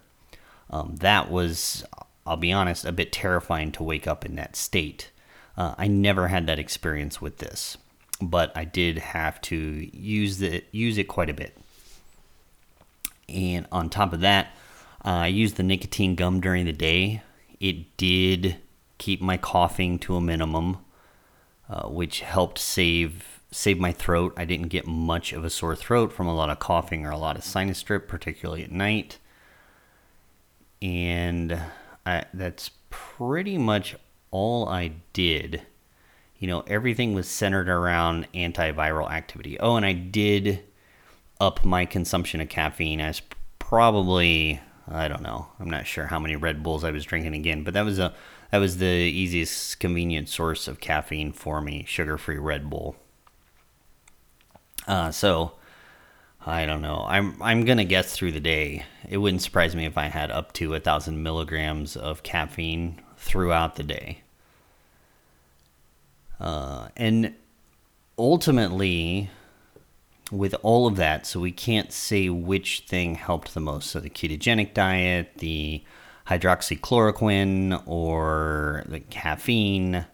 Um, 0.70 0.96
that 0.98 1.30
was, 1.30 1.84
I'll 2.26 2.38
be 2.38 2.52
honest, 2.52 2.86
a 2.86 2.92
bit 2.92 3.12
terrifying 3.12 3.72
to 3.74 3.84
wake 3.84 4.08
up 4.08 4.26
in 4.26 4.36
that 4.36 4.56
state. 4.56 5.12
Uh, 5.58 5.76
I 5.78 5.88
never 5.88 6.30
had 6.30 6.48
that 6.48 6.60
experience 6.60 7.22
with 7.22 7.40
this 7.40 7.78
but 8.22 8.52
I 8.56 8.66
did 8.66 9.00
have 9.00 9.42
to 9.42 9.56
use 9.56 10.38
the 10.38 10.64
use 10.72 10.98
it 10.98 11.06
quite 11.06 11.30
a 11.30 11.34
bit. 11.34 11.58
And 13.28 13.66
on 13.72 13.90
top 13.90 14.14
of 14.14 14.22
that, 14.22 14.56
uh, 15.06 15.10
I 15.10 15.28
used 15.28 15.56
the 15.56 15.64
nicotine 15.64 16.16
gum 16.16 16.42
during 16.42 16.66
the 16.66 16.74
day. 16.74 17.24
It 17.60 17.98
did 17.98 18.58
keep 18.98 19.22
my 19.22 19.38
coughing 19.38 20.00
to 20.00 20.16
a 20.16 20.22
minimum, 20.22 20.78
uh, 21.70 21.88
which 21.88 22.22
helped 22.22 22.60
save 22.60 23.40
save 23.54 23.80
my 23.80 23.92
throat. 23.92 24.34
I 24.38 24.46
didn't 24.46 24.70
get 24.70 24.88
much 24.88 25.34
of 25.34 25.44
a 25.44 25.50
sore 25.50 25.76
throat 25.76 26.14
from 26.14 26.28
a 26.28 26.34
lot 26.34 26.50
of 26.50 26.60
coughing 26.60 27.06
or 27.06 27.12
a 27.12 27.18
lot 27.18 27.36
of 27.36 27.44
sinus 27.44 27.84
drip, 27.84 28.08
particularly 28.08 28.64
at 28.64 28.72
night. 28.72 29.20
And 30.82 31.60
I, 32.06 32.26
that's 32.34 32.72
pretty 32.90 33.58
much 33.58 33.96
all 34.32 34.70
I 34.70 34.94
did 35.12 35.64
you 36.42 36.48
know, 36.48 36.64
everything 36.66 37.14
was 37.14 37.28
centered 37.28 37.70
around 37.70 38.28
antiviral 38.34 39.12
activity. 39.12 39.60
Oh, 39.60 39.76
and 39.76 39.86
I 39.86 39.94
did 39.94 40.64
up 41.40 41.64
my 41.64 41.86
consumption 41.86 42.42
of 42.42 42.50
caffeine. 42.50 43.00
I 43.00 43.10
was 43.10 43.22
probably, 43.60 44.60
I 44.92 45.08
don't 45.08 45.22
know, 45.22 45.48
I'm 45.60 45.70
not 45.70 45.88
sure 45.88 46.08
how 46.08 46.20
many 46.20 46.36
Red 46.36 46.64
Bulls 46.64 46.84
I 46.84 46.92
was 46.92 47.06
drinking 47.06 47.34
again, 47.34 47.64
but 47.64 47.74
that 47.74 47.86
was 47.86 48.00
a 48.00 48.14
that 48.52 48.58
was 48.58 48.78
the 48.78 48.86
easiest 48.86 49.80
convenient 49.80 50.28
source 50.28 50.68
of 50.68 50.82
caffeine 50.82 51.32
for 51.32 51.62
me, 51.62 51.86
sugar-free 51.88 52.38
Red 52.38 52.70
Bull. 52.70 52.98
Uh, 54.88 55.12
so 55.12 55.54
I 56.46 56.66
don't 56.66 56.82
know. 56.82 57.06
I'm 57.08 57.42
I'm 57.42 57.66
gonna 57.66 57.86
guess 57.86 58.14
through 58.14 58.34
the 58.34 58.40
day. 58.40 58.86
It 59.08 59.18
wouldn't 59.18 59.42
surprise 59.42 59.76
me 59.76 59.86
if 59.86 59.98
I 59.98 60.08
had 60.08 60.32
up 60.32 60.54
to 60.54 60.74
a 60.74 60.80
thousand 60.80 61.24
milligrams 61.24 61.96
of 61.96 62.24
caffeine 62.24 63.00
throughout 63.18 63.76
the 63.76 63.84
day. 63.84 64.22
Uh, 66.40 66.88
and 66.98 67.36
ultimately, 68.18 69.30
with 70.32 70.56
all 70.64 70.88
of 70.88 70.96
that, 70.96 71.26
so 71.26 71.40
we 71.40 71.52
can't 71.52 71.92
say 71.92 72.30
which 72.30 72.86
thing 72.88 73.16
helped 73.16 73.54
the 73.54 73.60
most. 73.60 73.92
So 73.92 74.00
the 74.00 74.10
ketogenic 74.10 74.74
diet, 74.74 75.34
the 75.38 75.84
hydroxychloroquine, 76.28 77.84
or 77.86 78.84
the 78.88 79.02
caffeine, 79.02 80.06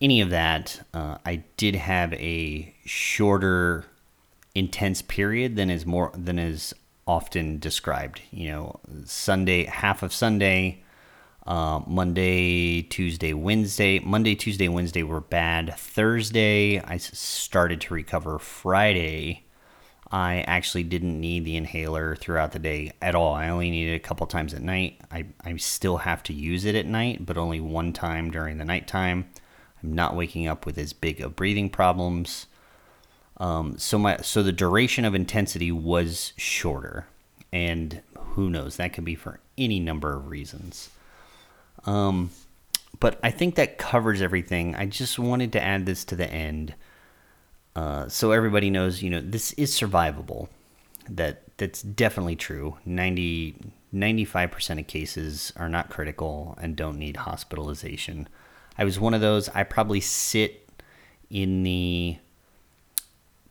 any 0.00 0.20
of 0.20 0.30
that, 0.30 0.80
uh, 0.94 1.18
I 1.26 1.44
did 1.56 1.74
have 1.74 2.12
a 2.14 2.74
shorter, 2.84 3.84
intense 4.54 5.02
period 5.02 5.56
than 5.56 5.70
is 5.70 5.84
more 5.84 6.12
than 6.14 6.38
is 6.38 6.74
often 7.06 7.58
described. 7.58 8.22
You 8.30 8.50
know, 8.50 8.80
Sunday, 9.04 9.64
half 9.64 10.02
of 10.02 10.12
Sunday, 10.12 10.82
uh, 11.46 11.80
Monday, 11.86 12.82
Tuesday, 12.82 13.32
Wednesday. 13.32 13.98
Monday, 13.98 14.34
Tuesday, 14.34 14.68
Wednesday 14.68 15.02
were 15.02 15.20
bad. 15.20 15.74
Thursday, 15.76 16.80
I 16.80 16.98
started 16.98 17.80
to 17.82 17.94
recover. 17.94 18.38
Friday, 18.38 19.47
I 20.10 20.40
actually 20.46 20.84
didn't 20.84 21.20
need 21.20 21.44
the 21.44 21.56
inhaler 21.56 22.16
throughout 22.16 22.52
the 22.52 22.58
day 22.58 22.92
at 23.02 23.14
all. 23.14 23.34
I 23.34 23.48
only 23.48 23.70
needed 23.70 23.94
a 23.94 23.98
couple 23.98 24.26
times 24.26 24.54
at 24.54 24.62
night. 24.62 25.00
I, 25.10 25.26
I 25.44 25.56
still 25.56 25.98
have 25.98 26.22
to 26.24 26.32
use 26.32 26.64
it 26.64 26.74
at 26.74 26.86
night, 26.86 27.26
but 27.26 27.36
only 27.36 27.60
one 27.60 27.92
time 27.92 28.30
during 28.30 28.56
the 28.56 28.64
nighttime. 28.64 29.28
I'm 29.82 29.92
not 29.92 30.16
waking 30.16 30.48
up 30.48 30.64
with 30.64 30.78
as 30.78 30.92
big 30.92 31.20
of 31.20 31.36
breathing 31.36 31.68
problems. 31.68 32.46
Um, 33.36 33.78
so 33.78 33.98
my 33.98 34.16
so 34.18 34.42
the 34.42 34.50
duration 34.50 35.04
of 35.04 35.14
intensity 35.14 35.70
was 35.70 36.32
shorter, 36.36 37.06
and 37.52 38.02
who 38.18 38.50
knows 38.50 38.76
that 38.76 38.92
could 38.92 39.04
be 39.04 39.14
for 39.14 39.40
any 39.56 39.78
number 39.78 40.14
of 40.14 40.28
reasons. 40.28 40.90
Um, 41.86 42.30
but 42.98 43.18
I 43.22 43.30
think 43.30 43.54
that 43.54 43.78
covers 43.78 44.20
everything. 44.20 44.74
I 44.74 44.86
just 44.86 45.18
wanted 45.18 45.52
to 45.52 45.62
add 45.62 45.86
this 45.86 46.04
to 46.06 46.16
the 46.16 46.28
end, 46.28 46.74
uh, 47.78 48.08
so 48.08 48.32
everybody 48.32 48.70
knows. 48.70 49.02
You 49.04 49.10
know, 49.10 49.20
this 49.20 49.52
is 49.52 49.70
survivable. 49.70 50.48
That 51.08 51.42
that's 51.58 51.80
definitely 51.80 52.34
true. 52.34 52.76
90 52.84 53.54
95% 53.94 54.80
of 54.80 54.86
cases 54.86 55.52
are 55.56 55.68
not 55.68 55.88
critical 55.88 56.58
and 56.60 56.74
don't 56.76 56.98
need 56.98 57.18
hospitalization. 57.18 58.28
I 58.76 58.84
was 58.84 58.98
one 58.98 59.14
of 59.14 59.20
those. 59.20 59.48
I 59.50 59.62
probably 59.62 60.00
sit 60.00 60.68
in 61.30 61.62
the 61.62 62.18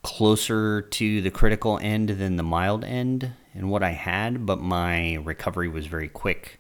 closer 0.04 0.82
to 0.82 1.22
the 1.22 1.32
critical 1.32 1.80
end 1.82 2.10
than 2.10 2.36
the 2.36 2.44
mild 2.44 2.84
end 2.84 3.32
in 3.56 3.70
what 3.70 3.82
I 3.82 3.92
had, 3.92 4.46
but 4.46 4.60
my 4.60 5.16
recovery 5.16 5.70
was 5.70 5.88
very 5.88 6.10
quick. 6.10 6.60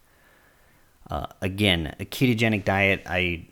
Uh, 1.10 1.28
again, 1.42 1.96
a 2.00 2.06
ketogenic 2.06 2.64
diet, 2.64 3.04
I 3.06 3.46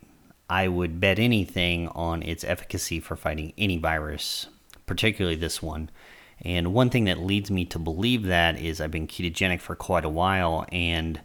I 0.48 0.68
would 0.68 1.00
bet 1.00 1.18
anything 1.18 1.88
on 1.88 2.22
its 2.22 2.44
efficacy 2.44 3.00
for 3.00 3.16
fighting 3.16 3.52
any 3.58 3.78
virus, 3.78 4.46
particularly 4.86 5.36
this 5.36 5.60
one. 5.60 5.90
And 6.40 6.74
one 6.74 6.90
thing 6.90 7.04
that 7.04 7.18
leads 7.18 7.50
me 7.50 7.64
to 7.66 7.78
believe 7.78 8.24
that 8.24 8.58
is 8.58 8.80
I've 8.80 8.90
been 8.90 9.06
ketogenic 9.06 9.60
for 9.60 9.74
quite 9.74 10.04
a 10.04 10.10
while, 10.10 10.66
and 10.70 11.20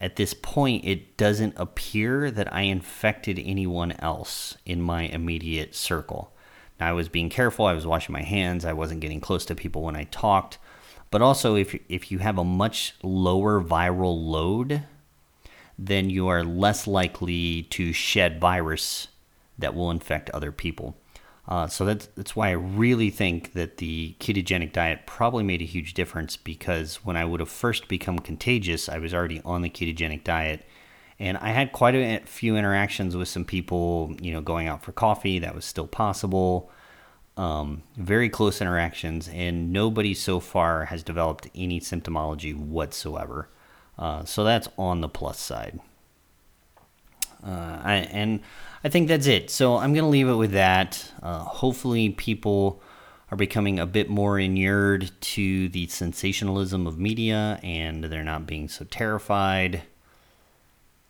at 0.00 0.16
this 0.16 0.34
point, 0.34 0.84
it 0.84 1.16
doesn't 1.16 1.54
appear 1.56 2.30
that 2.30 2.52
I 2.52 2.62
infected 2.62 3.40
anyone 3.42 3.92
else 3.92 4.56
in 4.64 4.80
my 4.80 5.02
immediate 5.02 5.74
circle. 5.74 6.32
Now, 6.78 6.90
I 6.90 6.92
was 6.92 7.08
being 7.08 7.30
careful, 7.30 7.66
I 7.66 7.72
was 7.72 7.86
washing 7.86 8.12
my 8.12 8.22
hands, 8.22 8.64
I 8.64 8.72
wasn't 8.72 9.00
getting 9.00 9.20
close 9.20 9.44
to 9.46 9.54
people 9.54 9.82
when 9.82 9.96
I 9.96 10.04
talked. 10.04 10.58
But 11.10 11.22
also, 11.22 11.56
if, 11.56 11.76
if 11.88 12.12
you 12.12 12.18
have 12.18 12.38
a 12.38 12.44
much 12.44 12.94
lower 13.02 13.62
viral 13.62 14.24
load, 14.24 14.84
then 15.78 16.10
you 16.10 16.26
are 16.28 16.42
less 16.42 16.86
likely 16.86 17.62
to 17.64 17.92
shed 17.92 18.40
virus 18.40 19.08
that 19.58 19.74
will 19.74 19.90
infect 19.90 20.30
other 20.30 20.50
people. 20.50 20.96
Uh, 21.46 21.66
so 21.66 21.84
that's 21.86 22.06
that's 22.08 22.36
why 22.36 22.48
I 22.48 22.52
really 22.52 23.08
think 23.08 23.54
that 23.54 23.78
the 23.78 24.14
ketogenic 24.20 24.72
diet 24.72 25.06
probably 25.06 25.42
made 25.42 25.62
a 25.62 25.64
huge 25.64 25.94
difference 25.94 26.36
because 26.36 26.96
when 26.96 27.16
I 27.16 27.24
would 27.24 27.40
have 27.40 27.48
first 27.48 27.88
become 27.88 28.18
contagious, 28.18 28.88
I 28.88 28.98
was 28.98 29.14
already 29.14 29.40
on 29.46 29.62
the 29.62 29.70
ketogenic 29.70 30.24
diet, 30.24 30.66
and 31.18 31.38
I 31.38 31.50
had 31.50 31.72
quite 31.72 31.94
a 31.94 32.20
few 32.26 32.56
interactions 32.56 33.16
with 33.16 33.28
some 33.28 33.46
people. 33.46 34.14
You 34.20 34.32
know, 34.32 34.42
going 34.42 34.68
out 34.68 34.82
for 34.82 34.92
coffee 34.92 35.38
that 35.38 35.54
was 35.54 35.64
still 35.64 35.86
possible. 35.86 36.70
Um, 37.38 37.82
very 37.96 38.28
close 38.28 38.60
interactions, 38.60 39.28
and 39.28 39.72
nobody 39.72 40.12
so 40.12 40.40
far 40.40 40.86
has 40.86 41.02
developed 41.02 41.48
any 41.54 41.80
symptomology 41.80 42.54
whatsoever. 42.54 43.48
Uh, 43.98 44.24
so 44.24 44.44
that's 44.44 44.68
on 44.78 45.00
the 45.00 45.08
plus 45.08 45.38
side. 45.38 45.80
Uh, 47.44 47.80
I, 47.82 47.94
and 48.10 48.40
I 48.84 48.88
think 48.88 49.08
that's 49.08 49.26
it. 49.26 49.50
So 49.50 49.76
I'm 49.76 49.92
going 49.92 50.04
to 50.04 50.10
leave 50.10 50.28
it 50.28 50.34
with 50.34 50.52
that. 50.52 51.12
Uh, 51.22 51.40
hopefully, 51.40 52.10
people 52.10 52.80
are 53.30 53.36
becoming 53.36 53.78
a 53.78 53.86
bit 53.86 54.08
more 54.08 54.38
inured 54.38 55.10
to 55.20 55.68
the 55.68 55.86
sensationalism 55.88 56.86
of 56.86 56.98
media 56.98 57.60
and 57.62 58.04
they're 58.04 58.24
not 58.24 58.46
being 58.46 58.68
so 58.68 58.84
terrified. 58.86 59.82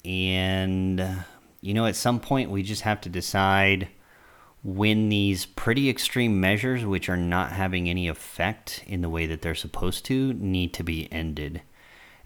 And, 0.05 1.25
you 1.61 1.75
know, 1.75 1.87
at 1.87 1.97
some 1.97 2.19
point, 2.19 2.51
we 2.51 2.63
just 2.63 2.83
have 2.83 3.01
to 3.03 3.09
decide 3.09 3.89
when 4.65 5.09
these 5.09 5.47
pretty 5.47 5.89
extreme 5.89 6.41
measures, 6.41 6.85
which 6.85 7.09
are 7.09 7.17
not 7.17 7.53
having 7.53 7.89
any 7.89 8.09
effect 8.09 8.83
in 8.87 9.01
the 9.01 9.09
way 9.09 9.27
that 9.27 9.43
they're 9.43 9.55
supposed 9.55 10.05
to, 10.07 10.33
need 10.35 10.75
to 10.75 10.83
be 10.83 11.11
ended. 11.13 11.63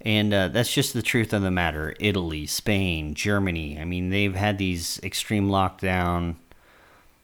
And 0.04 0.34
uh, 0.34 0.48
that's 0.48 0.72
just 0.72 0.94
the 0.94 1.02
truth 1.02 1.32
of 1.32 1.42
the 1.42 1.50
matter. 1.50 1.94
Italy, 2.00 2.46
Spain, 2.46 3.14
Germany, 3.14 3.78
I 3.78 3.84
mean, 3.84 4.10
they've 4.10 4.34
had 4.34 4.58
these 4.58 4.98
extreme 5.02 5.48
lockdown 5.48 6.36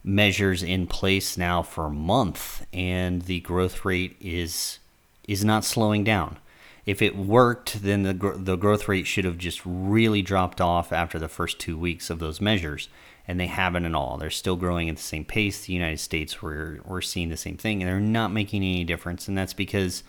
measures 0.04 0.62
in 0.62 0.86
place 0.86 1.36
now 1.36 1.62
for 1.62 1.86
a 1.86 1.90
month, 1.90 2.64
and 2.72 3.22
the 3.22 3.40
growth 3.40 3.84
rate 3.84 4.16
is 4.20 4.78
is 5.26 5.44
not 5.44 5.64
slowing 5.64 6.04
down. 6.04 6.38
If 6.86 7.02
it 7.02 7.16
worked, 7.16 7.82
then 7.82 8.04
the 8.04 8.14
the 8.36 8.56
growth 8.56 8.88
rate 8.88 9.06
should 9.06 9.24
have 9.24 9.38
just 9.38 9.60
really 9.64 10.22
dropped 10.22 10.60
off 10.60 10.92
after 10.92 11.18
the 11.18 11.28
first 11.28 11.58
two 11.58 11.76
weeks 11.76 12.10
of 12.10 12.20
those 12.20 12.40
measures, 12.40 12.88
and 13.26 13.40
they 13.40 13.48
haven't 13.48 13.84
at 13.84 13.94
all. 13.94 14.16
They're 14.16 14.30
still 14.30 14.56
growing 14.56 14.88
at 14.88 14.96
the 14.96 15.02
same 15.02 15.24
pace. 15.24 15.66
The 15.66 15.72
United 15.72 15.98
States, 15.98 16.40
we're 16.40 16.78
we're 16.84 17.00
seeing 17.00 17.28
the 17.28 17.36
same 17.36 17.56
thing, 17.56 17.82
and 17.82 17.90
they're 17.90 18.00
not 18.00 18.32
making 18.32 18.62
any 18.62 18.84
difference, 18.84 19.26
and 19.26 19.36
that's 19.36 19.52
because 19.52 20.04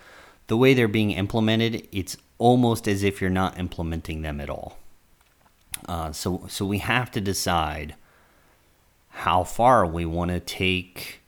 the 0.50 0.58
way 0.58 0.74
they're 0.74 0.88
being 0.88 1.12
implemented, 1.12 1.88
it's 1.92 2.18
almost 2.40 2.88
as 2.88 3.04
if 3.04 3.22
you're 3.22 3.30
not 3.30 3.58
implementing 3.58 4.24
them 4.24 4.42
at 4.42 4.50
all. 4.50 4.80
Uh, 5.88 6.12
so, 6.12 6.44
so 6.50 6.66
we 6.66 6.80
have 6.80 7.12
to 7.12 7.22
decide 7.22 7.96
how 9.10 9.44
far 9.44 9.86
we 9.86 10.06
want 10.06 10.32
to 10.32 10.40
take 10.40 11.22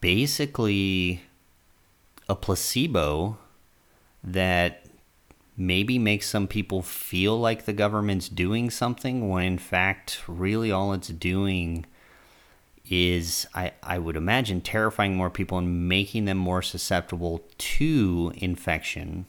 basically 0.00 1.22
a 2.28 2.34
placebo 2.34 3.38
that 4.22 4.84
maybe 5.56 5.98
makes 5.98 6.28
some 6.28 6.46
people 6.46 6.82
feel 6.82 7.38
like 7.38 7.64
the 7.64 7.72
government's 7.72 8.28
doing 8.28 8.68
something 8.68 9.30
when 9.30 9.44
in 9.44 9.58
fact 9.58 10.20
really 10.26 10.70
all 10.70 10.92
it's 10.92 11.08
doing 11.08 11.86
is 12.88 13.46
I, 13.54 13.72
I 13.82 13.98
would 13.98 14.16
imagine 14.16 14.60
terrifying 14.60 15.16
more 15.16 15.30
people 15.30 15.58
and 15.58 15.88
making 15.88 16.26
them 16.26 16.36
more 16.36 16.62
susceptible 16.62 17.42
to 17.56 18.32
infection 18.36 19.26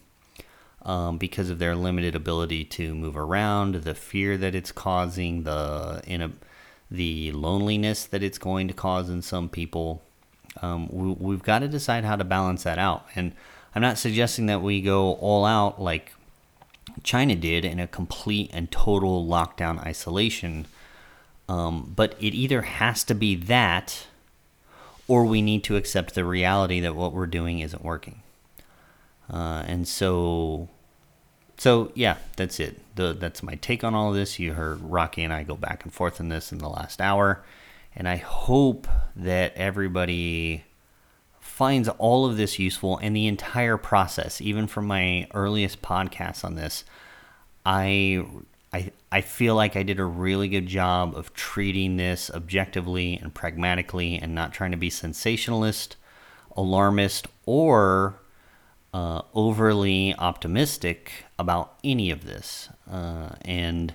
um, 0.81 1.17
because 1.17 1.49
of 1.49 1.57
their 1.59 1.75
limited 1.75 2.15
ability 2.15 2.65
to 2.65 2.93
move 2.93 3.17
around, 3.17 3.75
the 3.75 3.95
fear 3.95 4.37
that 4.37 4.53
it's 4.53 4.71
causing, 4.71 5.43
the 5.43 6.01
in 6.05 6.21
a, 6.21 6.31
the 6.91 7.31
loneliness 7.31 8.05
that 8.05 8.21
it's 8.21 8.37
going 8.37 8.67
to 8.67 8.73
cause 8.73 9.09
in 9.09 9.21
some 9.21 9.49
people. 9.49 10.03
Um, 10.61 10.87
we, 10.89 11.11
we've 11.11 11.43
got 11.43 11.59
to 11.59 11.67
decide 11.67 12.05
how 12.05 12.15
to 12.15 12.23
balance 12.23 12.63
that 12.63 12.77
out. 12.77 13.05
And 13.15 13.33
I'm 13.73 13.81
not 13.81 13.97
suggesting 13.97 14.45
that 14.45 14.61
we 14.61 14.81
go 14.81 15.13
all 15.13 15.45
out 15.45 15.81
like 15.81 16.13
China 17.03 17.35
did 17.35 17.65
in 17.65 17.79
a 17.79 17.87
complete 17.87 18.51
and 18.53 18.71
total 18.71 19.25
lockdown 19.25 19.83
isolation 19.83 20.67
um, 21.47 21.93
but 21.95 22.15
it 22.19 22.33
either 22.33 22.63
has 22.63 23.03
to 23.05 23.15
be 23.15 23.35
that, 23.35 24.07
or 25.07 25.25
we 25.25 25.41
need 25.41 25.63
to 25.65 25.75
accept 25.75 26.15
the 26.15 26.25
reality 26.25 26.79
that 26.79 26.95
what 26.95 27.13
we're 27.13 27.27
doing 27.27 27.59
isn't 27.59 27.83
working. 27.83 28.21
Uh, 29.31 29.63
and 29.67 29.87
so, 29.87 30.67
so 31.57 31.91
yeah, 31.95 32.17
that's 32.35 32.59
it. 32.59 32.79
The, 32.95 33.13
that's 33.13 33.43
my 33.43 33.55
take 33.55 33.83
on 33.83 33.93
all 33.93 34.09
of 34.09 34.15
this. 34.15 34.39
You 34.39 34.53
heard 34.53 34.81
Rocky 34.81 35.23
and 35.23 35.33
I 35.33 35.43
go 35.43 35.55
back 35.55 35.83
and 35.83 35.93
forth 35.93 36.19
in 36.19 36.29
this 36.29 36.51
in 36.51 36.57
the 36.57 36.69
last 36.69 37.01
hour, 37.01 37.43
and 37.95 38.07
I 38.07 38.17
hope 38.17 38.87
that 39.15 39.53
everybody 39.55 40.63
finds 41.39 41.87
all 41.87 42.25
of 42.25 42.35
this 42.35 42.59
useful 42.59 42.97
and 42.97 43.15
the 43.15 43.27
entire 43.27 43.77
process, 43.77 44.41
even 44.41 44.67
from 44.67 44.87
my 44.87 45.27
earliest 45.33 45.81
podcasts 45.81 46.43
on 46.43 46.55
this. 46.55 46.83
I 47.65 48.25
I, 48.75 48.91
I 49.09 49.21
feel 49.21 49.55
like 49.55 49.77
I 49.77 49.83
did 49.83 50.01
a 50.01 50.05
really 50.05 50.49
good 50.49 50.67
job 50.67 51.15
of 51.15 51.33
treating 51.33 51.95
this 51.95 52.29
objectively 52.29 53.17
and 53.21 53.33
pragmatically 53.33 54.17
and 54.17 54.35
not 54.35 54.51
trying 54.51 54.71
to 54.71 54.77
be 54.77 54.89
sensationalist, 54.89 55.95
alarmist, 56.57 57.25
or 57.45 58.19
uh, 58.93 59.21
overly 59.33 60.13
optimistic 60.17 61.25
about 61.39 61.75
any 61.85 62.11
of 62.11 62.25
this. 62.25 62.67
Uh, 62.91 63.29
and 63.43 63.93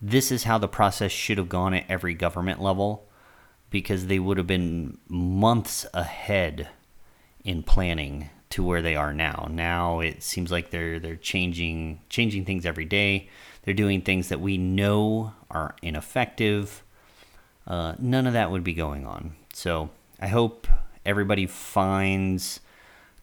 this 0.00 0.32
is 0.32 0.44
how 0.44 0.56
the 0.56 0.68
process 0.68 1.12
should 1.12 1.36
have 1.36 1.50
gone 1.50 1.74
at 1.74 1.84
every 1.90 2.14
government 2.14 2.62
level 2.62 3.06
because 3.68 4.06
they 4.06 4.18
would 4.18 4.38
have 4.38 4.46
been 4.46 4.96
months 5.06 5.84
ahead 5.92 6.70
in 7.44 7.62
planning 7.62 8.30
to 8.48 8.62
where 8.62 8.80
they 8.80 8.96
are 8.96 9.12
now. 9.12 9.48
Now 9.50 10.00
it 10.00 10.22
seems 10.22 10.50
like 10.50 10.70
they're 10.70 11.00
they're 11.00 11.16
changing 11.16 12.00
changing 12.08 12.44
things 12.44 12.64
every 12.64 12.84
day. 12.84 13.28
They're 13.64 13.74
doing 13.74 14.02
things 14.02 14.28
that 14.28 14.40
we 14.40 14.58
know 14.58 15.32
are 15.50 15.74
ineffective. 15.82 16.82
Uh, 17.66 17.94
none 17.98 18.26
of 18.26 18.34
that 18.34 18.50
would 18.50 18.64
be 18.64 18.74
going 18.74 19.06
on. 19.06 19.36
So 19.52 19.90
I 20.20 20.28
hope 20.28 20.66
everybody 21.04 21.46
finds 21.46 22.60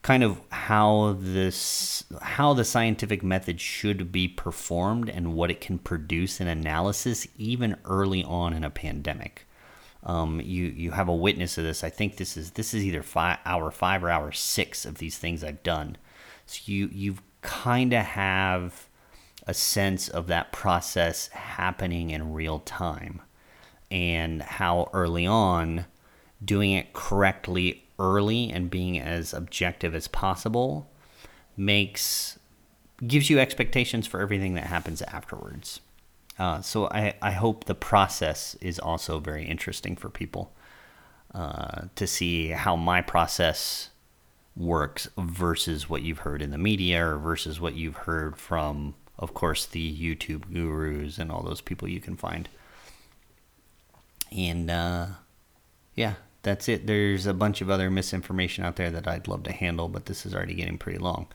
kind 0.02 0.24
of 0.24 0.42
how 0.50 1.16
this 1.20 2.04
how 2.22 2.54
the 2.54 2.66
scientific 2.66 3.22
method 3.22 3.62
should 3.62 4.12
be 4.12 4.28
performed 4.28 5.10
and 5.10 5.36
what 5.36 5.52
it 5.52 5.62
can 5.62 5.78
produce 5.78 6.42
in 6.42 6.48
analysis 6.48 7.28
even 7.38 7.76
early 7.86 8.24
on 8.24 8.54
in 8.54 8.64
a 8.64 8.70
pandemic. 8.70 9.48
Um, 10.04 10.42
you 10.42 10.66
you 10.66 10.92
have 10.92 11.08
a 11.08 11.16
witness 11.16 11.60
of 11.60 11.64
this. 11.64 11.84
I 11.84 11.90
think 11.90 12.18
this 12.18 12.36
is 12.36 12.52
this 12.52 12.74
is 12.74 12.84
either 12.84 13.04
five, 13.04 13.38
hour 13.46 13.70
five 13.70 14.04
or 14.04 14.10
hour 14.10 14.32
six 14.32 14.86
of 14.86 14.98
these 14.98 15.20
things 15.20 15.44
I've 15.44 15.62
done. 15.62 15.98
So 16.48 16.62
you 16.66 16.90
you've 16.92 17.22
kind 17.42 17.94
of 17.94 18.04
have 18.04 18.88
a 19.48 19.54
sense 19.54 20.08
of 20.08 20.28
that 20.28 20.52
process 20.52 21.28
happening 21.30 22.12
in 22.12 22.34
real 22.34 22.60
time 22.60 23.22
and 23.90 24.42
how 24.42 24.90
early 24.94 25.26
on 25.26 25.86
doing 26.44 26.72
it 26.72 26.94
correctly 26.94 27.84
early 28.00 28.52
and 28.52 28.70
being 28.70 29.00
as 29.00 29.34
objective 29.34 29.94
as 29.94 30.08
possible 30.08 30.90
makes 31.56 32.40
gives 33.06 33.30
you 33.30 33.40
expectations 33.40 34.08
for 34.08 34.20
everything 34.20 34.54
that 34.54 34.66
happens 34.66 35.02
afterwards. 35.04 35.80
Uh, 36.38 36.62
so 36.62 36.88
I, 36.90 37.16
I 37.22 37.32
hope 37.32 37.66
the 37.66 37.76
process 37.76 38.56
is 38.62 38.80
also 38.80 39.20
very 39.20 39.46
interesting 39.46 39.96
for 39.96 40.10
people 40.10 40.54
uh, 41.34 41.84
to 41.96 42.08
see 42.08 42.50
how 42.50 42.76
my 42.76 43.02
process 43.02 43.90
works 44.56 45.08
versus 45.18 45.90
what 45.90 46.02
you've 46.02 46.20
heard 46.20 46.42
in 46.42 46.52
the 46.52 46.58
media 46.58 47.06
or 47.06 47.18
versus 47.18 47.60
what 47.60 47.74
you've 47.76 47.98
heard 47.98 48.38
from 48.38 48.96
of 49.22 49.34
course, 49.34 49.66
the 49.66 49.96
YouTube 49.96 50.52
gurus 50.52 51.18
and 51.18 51.32
all 51.32 51.44
those 51.44 51.62
people 51.62 51.88
you 51.88 52.02
can 52.02 52.18
find. 52.18 52.50
And 54.36 54.70
uh, 54.70 55.06
yeah, 55.96 56.16
that's 56.42 56.68
it. 56.68 56.88
There's 56.88 57.28
a 57.28 57.34
bunch 57.34 57.62
of 57.62 57.70
other 57.70 57.92
misinformation 57.92 58.66
out 58.66 58.76
there 58.76 58.90
that 58.90 59.08
I'd 59.08 59.28
love 59.28 59.44
to 59.44 59.52
handle, 59.52 59.88
but 59.88 60.08
this 60.08 60.26
is 60.26 60.34
already 60.34 60.56
getting 60.56 60.78
pretty 60.78 60.98
long. 60.98 61.28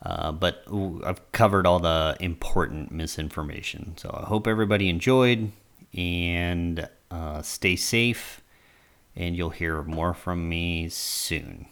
Uh, 0.00 0.32
but 0.32 0.64
I've 1.04 1.32
covered 1.32 1.66
all 1.66 1.78
the 1.78 2.16
important 2.20 2.90
misinformation. 2.92 3.94
So 3.96 4.16
I 4.22 4.26
hope 4.26 4.46
everybody 4.46 4.88
enjoyed 4.88 5.52
and 5.94 6.88
uh, 7.10 7.42
stay 7.42 7.76
safe. 7.76 8.40
And 9.14 9.36
you'll 9.36 9.50
hear 9.50 9.82
more 9.82 10.14
from 10.14 10.48
me 10.48 10.88
soon. 10.88 11.66